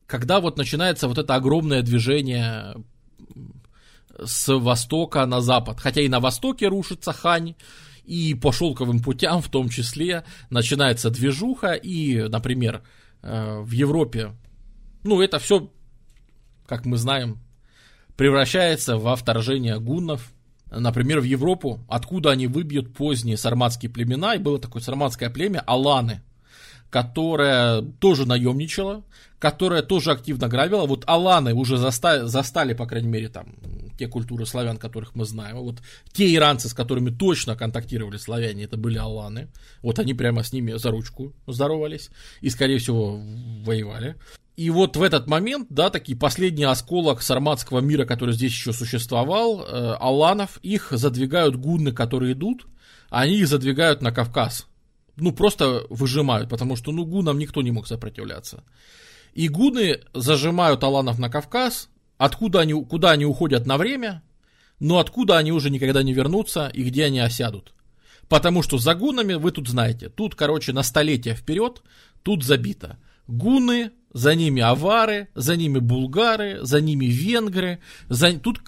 когда 0.06 0.40
вот 0.40 0.56
начинается 0.56 1.08
вот 1.08 1.18
это 1.18 1.34
огромное 1.34 1.82
движение 1.82 2.74
с 4.24 4.52
востока 4.52 5.26
на 5.26 5.42
запад, 5.42 5.78
хотя 5.78 6.00
и 6.00 6.08
на 6.08 6.20
востоке 6.20 6.68
рушится 6.68 7.12
Хань, 7.12 7.54
и 8.08 8.32
по 8.34 8.52
шелковым 8.52 9.00
путям 9.00 9.42
в 9.42 9.48
том 9.48 9.68
числе 9.68 10.24
начинается 10.48 11.10
движуха, 11.10 11.74
и, 11.74 12.22
например, 12.22 12.82
э, 13.22 13.60
в 13.60 13.70
Европе, 13.70 14.32
ну, 15.04 15.20
это 15.20 15.38
все, 15.38 15.70
как 16.66 16.86
мы 16.86 16.96
знаем, 16.96 17.38
превращается 18.16 18.96
во 18.96 19.14
вторжение 19.14 19.78
гуннов, 19.78 20.32
например, 20.70 21.20
в 21.20 21.24
Европу, 21.24 21.80
откуда 21.88 22.30
они 22.30 22.46
выбьют 22.46 22.94
поздние 22.94 23.36
сарматские 23.36 23.90
племена, 23.90 24.34
и 24.34 24.38
было 24.38 24.58
такое 24.58 24.80
сарматское 24.80 25.28
племя 25.28 25.60
Аланы, 25.60 26.22
которое 26.90 27.82
тоже 27.82 28.26
наемничало, 28.26 29.04
которая 29.38 29.82
тоже 29.82 30.12
активно 30.12 30.48
грабила. 30.48 30.86
Вот 30.86 31.04
Аланы 31.06 31.54
уже 31.54 31.76
застали, 31.76 32.26
застали, 32.26 32.74
по 32.74 32.86
крайней 32.86 33.08
мере, 33.08 33.28
там, 33.28 33.54
те 33.98 34.08
культуры 34.08 34.46
славян, 34.46 34.78
которых 34.78 35.14
мы 35.14 35.24
знаем. 35.24 35.56
Вот 35.58 35.78
те 36.12 36.34
иранцы, 36.34 36.68
с 36.68 36.74
которыми 36.74 37.10
точно 37.10 37.56
контактировали 37.56 38.16
славяне, 38.16 38.64
это 38.64 38.76
были 38.76 38.98
Аланы. 38.98 39.48
Вот 39.82 39.98
они 39.98 40.14
прямо 40.14 40.42
с 40.42 40.52
ними 40.52 40.72
за 40.72 40.90
ручку 40.90 41.34
здоровались 41.46 42.10
и, 42.40 42.50
скорее 42.50 42.78
всего, 42.78 43.20
воевали. 43.64 44.16
И 44.56 44.70
вот 44.70 44.96
в 44.96 45.02
этот 45.02 45.28
момент, 45.28 45.68
да, 45.70 45.88
такие 45.88 46.18
последний 46.18 46.64
осколок 46.64 47.22
сарматского 47.22 47.78
мира, 47.78 48.04
который 48.06 48.34
здесь 48.34 48.50
еще 48.50 48.72
существовал, 48.72 49.60
э, 49.60 49.96
Аланов, 50.00 50.58
их 50.62 50.88
задвигают 50.90 51.54
гунны, 51.54 51.92
которые 51.92 52.32
идут, 52.32 52.66
они 53.08 53.36
их 53.36 53.46
задвигают 53.46 54.02
на 54.02 54.10
Кавказ. 54.10 54.66
Ну, 55.20 55.32
просто 55.32 55.84
выжимают, 55.90 56.48
потому 56.48 56.76
что, 56.76 56.92
ну, 56.92 57.04
гунам 57.04 57.38
никто 57.38 57.62
не 57.62 57.72
мог 57.72 57.86
сопротивляться. 57.86 58.62
И 59.34 59.48
гуны 59.48 60.00
зажимают 60.14 60.82
аланов 60.84 61.18
на 61.18 61.28
Кавказ, 61.28 61.88
откуда 62.16 62.60
они, 62.60 62.72
куда 62.84 63.10
они 63.10 63.24
уходят 63.24 63.66
на 63.66 63.76
время, 63.76 64.22
но 64.80 64.98
откуда 64.98 65.38
они 65.38 65.52
уже 65.52 65.70
никогда 65.70 66.02
не 66.02 66.12
вернутся 66.12 66.68
и 66.72 66.82
где 66.82 67.04
они 67.06 67.18
осядут. 67.18 67.74
Потому 68.28 68.62
что 68.62 68.78
за 68.78 68.94
гунами, 68.94 69.34
вы 69.34 69.50
тут 69.50 69.68
знаете, 69.68 70.08
тут, 70.08 70.34
короче, 70.34 70.72
на 70.72 70.82
столетия 70.82 71.34
вперед, 71.34 71.82
тут 72.22 72.44
забито. 72.44 72.98
Гуны, 73.26 73.90
за 74.12 74.34
ними 74.34 74.62
авары, 74.62 75.28
за 75.34 75.56
ними 75.56 75.78
булгары, 75.78 76.58
за 76.62 76.80
ними 76.80 77.06
венгры, 77.06 77.80
за, 78.08 78.38
тут 78.38 78.60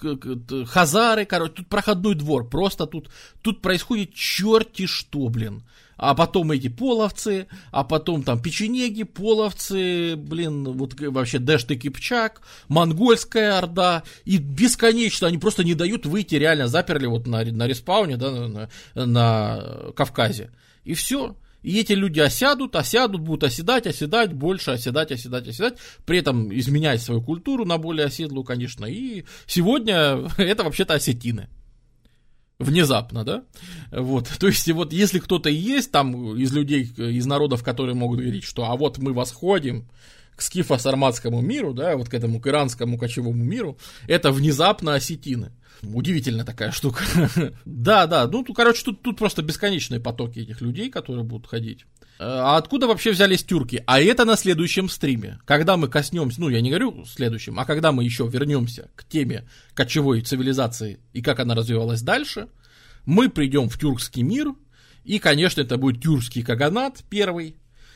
хазары, 0.67 1.25
короче, 1.25 1.53
тут 1.53 1.67
проходной 1.67 2.15
двор, 2.15 2.49
просто 2.49 2.87
тут, 2.87 3.09
тут 3.41 3.61
происходит 3.61 4.13
черти 4.13 4.85
что, 4.85 5.29
блин 5.29 5.63
а 6.01 6.15
потом 6.15 6.51
эти 6.51 6.67
половцы, 6.67 7.45
а 7.71 7.83
потом 7.83 8.23
там 8.23 8.41
печенеги, 8.41 9.03
половцы, 9.03 10.15
блин, 10.15 10.63
вот 10.63 10.99
вообще 10.99 11.37
Дэшт 11.37 11.69
и 11.69 11.77
Кипчак, 11.77 12.41
монгольская 12.67 13.59
орда, 13.59 14.01
и 14.25 14.39
бесконечно, 14.39 15.27
они 15.27 15.37
просто 15.37 15.63
не 15.63 15.75
дают 15.75 16.07
выйти, 16.07 16.35
реально 16.35 16.67
заперли 16.67 17.05
вот 17.05 17.27
на, 17.27 17.45
на 17.45 17.67
респауне, 17.67 18.17
да, 18.17 18.31
на, 18.31 18.47
на, 18.47 19.05
на 19.05 19.91
Кавказе, 19.95 20.49
и 20.83 20.95
все, 20.95 21.37
и 21.61 21.79
эти 21.79 21.93
люди 21.93 22.19
осядут, 22.19 22.75
осядут, 22.75 23.21
будут 23.21 23.43
оседать, 23.43 23.85
оседать, 23.85 24.33
больше 24.33 24.71
оседать, 24.71 25.11
оседать, 25.11 25.47
оседать, 25.47 25.75
при 26.05 26.17
этом 26.17 26.51
изменять 26.51 27.03
свою 27.03 27.21
культуру 27.21 27.63
на 27.63 27.77
более 27.77 28.07
оседлую, 28.07 28.43
конечно. 28.43 28.87
И 28.87 29.25
сегодня 29.45 30.27
это 30.39 30.63
вообще-то 30.63 30.95
осетины 30.95 31.47
внезапно, 32.61 33.23
да, 33.23 33.43
вот, 33.91 34.29
то 34.39 34.47
есть, 34.47 34.69
вот, 34.71 34.93
если 34.93 35.19
кто-то 35.19 35.49
есть 35.49 35.91
там 35.91 36.35
из 36.35 36.53
людей, 36.53 36.83
из 36.83 37.25
народов, 37.25 37.63
которые 37.63 37.95
могут 37.95 38.19
говорить, 38.19 38.43
что, 38.43 38.65
а 38.65 38.75
вот 38.75 38.97
мы 38.97 39.13
восходим 39.13 39.87
к 40.35 40.41
скифо-сарматскому 40.41 41.41
миру, 41.41 41.73
да, 41.73 41.97
вот 41.97 42.09
к 42.09 42.13
этому 42.13 42.39
к 42.39 42.47
иранскому 42.47 42.97
кочевому 42.97 43.43
миру, 43.43 43.77
это 44.07 44.31
внезапно 44.31 44.95
осетины. 44.95 45.51
Удивительная 45.83 46.45
такая 46.45 46.71
штука. 46.71 47.03
да, 47.65 48.05
да, 48.05 48.27
ну, 48.27 48.43
короче, 48.45 48.83
тут, 48.83 49.01
тут 49.01 49.17
просто 49.17 49.41
бесконечные 49.41 49.99
потоки 49.99 50.39
этих 50.39 50.61
людей, 50.61 50.89
которые 50.89 51.23
будут 51.23 51.47
ходить. 51.47 51.85
А 52.23 52.57
откуда 52.57 52.85
вообще 52.85 53.11
взялись 53.11 53.43
тюрки? 53.43 53.83
А 53.87 53.99
это 53.99 54.25
на 54.25 54.37
следующем 54.37 54.89
стриме. 54.89 55.39
Когда 55.45 55.75
мы 55.77 55.87
коснемся, 55.87 56.39
ну 56.39 56.49
я 56.49 56.61
не 56.61 56.69
говорю 56.69 57.03
следующем, 57.05 57.59
а 57.59 57.65
когда 57.65 57.91
мы 57.91 58.03
еще 58.03 58.27
вернемся 58.27 58.91
к 58.95 59.03
теме 59.05 59.47
кочевой 59.73 60.21
цивилизации 60.21 60.99
и 61.13 61.23
как 61.23 61.39
она 61.39 61.55
развивалась 61.55 62.03
дальше, 62.03 62.47
мы 63.05 63.27
придем 63.27 63.69
в 63.69 63.79
тюркский 63.79 64.21
мир, 64.21 64.53
и, 65.03 65.17
конечно, 65.17 65.61
это 65.61 65.77
будет 65.77 66.03
тюркский 66.03 66.43
каганат 66.43 67.03
первый, 67.09 67.55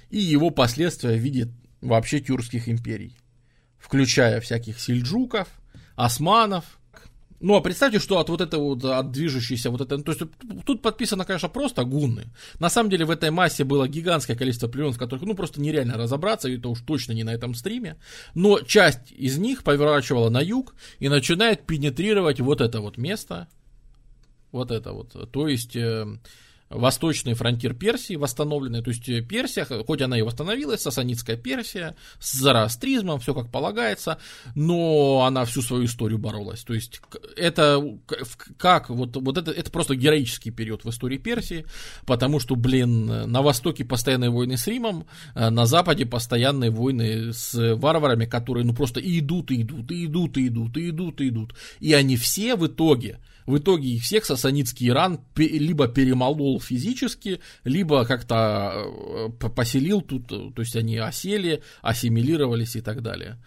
и 0.09 0.17
его 0.17 0.49
последствия 0.49 1.15
в 1.15 1.19
виде 1.19 1.53
вообще 1.81 2.19
тюркских 2.19 2.67
империй, 2.67 3.15
включая 3.77 4.41
всяких 4.41 4.79
сельджуков, 4.79 5.47
османов, 5.95 6.79
ну, 7.39 7.55
а 7.55 7.61
представьте, 7.61 7.99
что 7.99 8.19
от 8.19 8.29
вот 8.29 8.41
этого 8.41 8.63
вот, 8.63 8.85
от 8.85 9.11
движущейся 9.11 9.69
вот 9.69 9.81
это, 9.81 9.97
то 9.97 10.11
есть 10.11 10.23
тут 10.65 10.81
подписано, 10.81 11.25
конечно, 11.25 11.49
просто 11.49 11.83
гунны. 11.83 12.25
На 12.59 12.69
самом 12.69 12.89
деле 12.89 13.05
в 13.05 13.11
этой 13.11 13.29
массе 13.29 13.63
было 13.63 13.87
гигантское 13.87 14.35
количество 14.35 14.67
племен, 14.67 14.93
в 14.93 14.97
которых, 14.97 15.25
ну, 15.25 15.35
просто 15.35 15.59
нереально 15.61 15.97
разобраться, 15.97 16.47
и 16.47 16.57
это 16.57 16.69
уж 16.69 16.81
точно 16.81 17.11
не 17.11 17.23
на 17.23 17.33
этом 17.33 17.53
стриме. 17.53 17.97
Но 18.33 18.61
часть 18.61 19.11
из 19.11 19.37
них 19.37 19.63
поворачивала 19.63 20.29
на 20.29 20.41
юг 20.41 20.75
и 20.99 21.09
начинает 21.09 21.65
пенетрировать 21.65 22.39
вот 22.39 22.61
это 22.61 22.79
вот 22.81 22.97
место, 22.97 23.47
вот 24.51 24.71
это 24.71 24.93
вот. 24.93 25.31
То 25.31 25.47
есть 25.47 25.75
э, 25.75 26.07
восточный 26.69 27.33
фронтир 27.33 27.73
Персии 27.73 28.15
восстановленный, 28.15 28.81
то 28.81 28.89
есть 28.89 29.07
э, 29.07 29.21
Персия, 29.21 29.65
хоть 29.65 30.01
она 30.01 30.17
и 30.17 30.21
восстановилась, 30.21 30.81
сасанитская 30.81 31.37
Персия, 31.37 31.95
с 32.19 32.33
зороастризмом, 32.33 33.19
все 33.19 33.33
как 33.33 33.51
полагается, 33.51 34.17
но 34.55 35.23
она 35.25 35.45
всю 35.45 35.61
свою 35.61 35.85
историю 35.85 36.17
боролась, 36.17 36.63
то 36.63 36.73
есть 36.73 37.01
это 37.37 37.83
как, 38.57 38.89
вот, 38.89 39.15
вот 39.15 39.37
это, 39.37 39.51
это 39.51 39.69
просто 39.69 39.95
героический 39.95 40.51
период 40.51 40.83
в 40.85 40.89
истории 40.89 41.17
Персии, 41.17 41.65
потому 42.05 42.39
что, 42.39 42.55
блин, 42.55 43.05
на 43.05 43.41
востоке 43.41 43.85
постоянные 43.85 44.31
войны 44.31 44.57
с 44.57 44.65
Римом, 44.65 45.05
э, 45.35 45.49
на 45.49 45.65
западе 45.67 46.05
постоянные 46.05 46.71
войны 46.71 47.31
с 47.31 47.53
варварами, 47.75 48.25
которые, 48.25 48.65
ну, 48.65 48.73
просто 48.73 48.99
и 48.99 49.19
идут, 49.19 49.51
и 49.51 49.61
идут, 49.61 49.91
и 49.91 50.05
идут, 50.05 50.37
и 50.37 50.47
идут, 50.47 50.77
и 50.77 50.89
идут, 50.89 51.21
и 51.21 51.29
идут, 51.29 51.55
и 51.79 51.93
они 51.93 52.17
все 52.17 52.55
в 52.55 52.65
итоге, 52.65 53.19
в 53.45 53.57
итоге 53.57 53.89
их 53.89 54.03
всех 54.03 54.26
сасанитский 54.26 54.89
Иран 54.89 55.19
либо 55.35 55.88
перемолол 55.88 56.59
физически, 56.59 57.39
либо 57.63 58.05
как-то 58.05 58.73
э, 59.39 59.49
поселил 59.49 60.01
тут, 60.01 60.27
то 60.27 60.61
есть 60.61 60.76
они 60.76 60.97
осели, 60.97 61.61
ассимилировались 61.81 62.76
и 62.76 62.81
так 62.81 63.01
далее. 63.01 63.38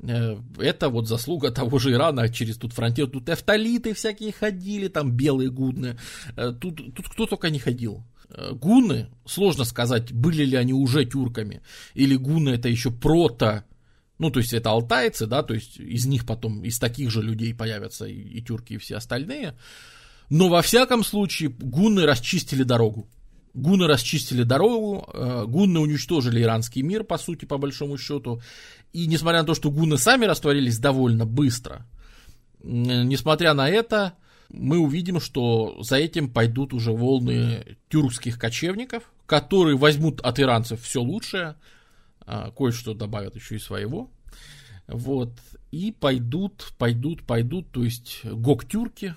Э, 0.00 0.36
это 0.58 0.88
вот 0.88 1.08
заслуга 1.08 1.50
того 1.50 1.78
же 1.78 1.92
Ирана 1.92 2.28
через 2.28 2.56
тут 2.56 2.72
фронтир. 2.72 3.08
Тут 3.08 3.28
эфталиты 3.28 3.94
всякие 3.94 4.32
ходили, 4.32 4.88
там 4.88 5.12
белые 5.12 5.50
гудны. 5.50 5.96
Э, 6.36 6.52
тут, 6.52 6.94
тут 6.94 7.08
кто 7.08 7.26
только 7.26 7.50
не 7.50 7.58
ходил. 7.58 8.04
Гуны, 8.54 9.06
сложно 9.24 9.62
сказать, 9.62 10.12
были 10.12 10.44
ли 10.44 10.56
они 10.56 10.72
уже 10.72 11.04
тюрками, 11.04 11.62
или 11.94 12.16
гуны 12.16 12.50
это 12.50 12.68
еще 12.68 12.90
прото 12.90 13.64
ну, 14.18 14.30
то 14.30 14.40
есть 14.40 14.52
это 14.52 14.70
алтайцы, 14.70 15.26
да, 15.26 15.42
то 15.42 15.54
есть 15.54 15.78
из 15.78 16.06
них 16.06 16.24
потом, 16.24 16.64
из 16.64 16.78
таких 16.78 17.10
же 17.10 17.22
людей 17.22 17.54
появятся 17.54 18.06
и, 18.06 18.14
и 18.14 18.42
тюрки, 18.42 18.74
и 18.74 18.78
все 18.78 18.96
остальные. 18.96 19.54
Но 20.30 20.48
во 20.48 20.62
всяком 20.62 21.04
случае 21.04 21.50
гунны 21.50 22.06
расчистили 22.06 22.62
дорогу. 22.62 23.08
Гунны 23.54 23.86
расчистили 23.86 24.42
дорогу, 24.42 25.08
э, 25.12 25.44
гунны 25.46 25.80
уничтожили 25.80 26.42
иранский 26.42 26.82
мир, 26.82 27.04
по 27.04 27.16
сути, 27.16 27.44
по 27.44 27.58
большому 27.58 27.96
счету. 27.96 28.42
И 28.92 29.06
несмотря 29.06 29.40
на 29.40 29.46
то, 29.46 29.54
что 29.54 29.70
гунны 29.70 29.98
сами 29.98 30.24
растворились 30.24 30.78
довольно 30.78 31.26
быстро, 31.26 31.86
несмотря 32.62 33.54
на 33.54 33.68
это, 33.68 34.14
мы 34.48 34.78
увидим, 34.78 35.20
что 35.20 35.76
за 35.82 35.96
этим 35.96 36.30
пойдут 36.30 36.72
уже 36.72 36.92
волны 36.92 37.76
тюркских 37.88 38.38
кочевников, 38.38 39.04
которые 39.26 39.76
возьмут 39.76 40.20
от 40.20 40.38
иранцев 40.38 40.82
все 40.82 41.00
лучшее, 41.00 41.56
кое-что 42.56 42.94
добавят 42.94 43.36
еще 43.36 43.56
и 43.56 43.60
своего. 43.60 44.10
Вот. 44.86 45.32
И 45.70 45.92
пойдут, 45.92 46.72
пойдут, 46.78 47.24
пойдут, 47.24 47.70
то 47.70 47.84
есть 47.84 48.24
гок-тюрки. 48.24 49.14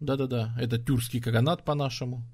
Да-да-да, 0.00 0.56
это 0.60 0.78
тюркский 0.78 1.20
каганат 1.20 1.64
по-нашему. 1.64 2.24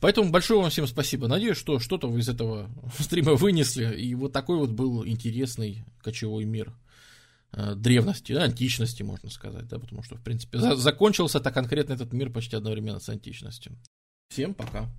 Поэтому 0.00 0.30
большое 0.30 0.60
вам 0.60 0.70
всем 0.70 0.88
спасибо. 0.88 1.28
Надеюсь, 1.28 1.56
что 1.56 1.78
что-то 1.78 2.08
вы 2.08 2.20
из 2.20 2.28
этого 2.28 2.68
стрима 2.98 3.34
вынесли. 3.34 3.96
И 3.96 4.14
вот 4.16 4.32
такой 4.32 4.58
вот 4.58 4.70
был 4.70 5.06
интересный 5.06 5.84
кочевой 6.02 6.44
мир 6.44 6.74
э, 7.52 7.74
древности, 7.76 8.32
античности, 8.32 9.04
можно 9.04 9.30
сказать, 9.30 9.68
да, 9.68 9.78
потому 9.78 10.02
что, 10.02 10.16
в 10.16 10.22
принципе, 10.22 10.58
закончился-то 10.58 11.52
конкретно 11.52 11.92
этот 11.92 12.12
мир 12.12 12.30
почти 12.30 12.56
одновременно 12.56 12.98
с 12.98 13.08
античностью. 13.08 13.78
Всем 14.28 14.54
пока. 14.54 14.90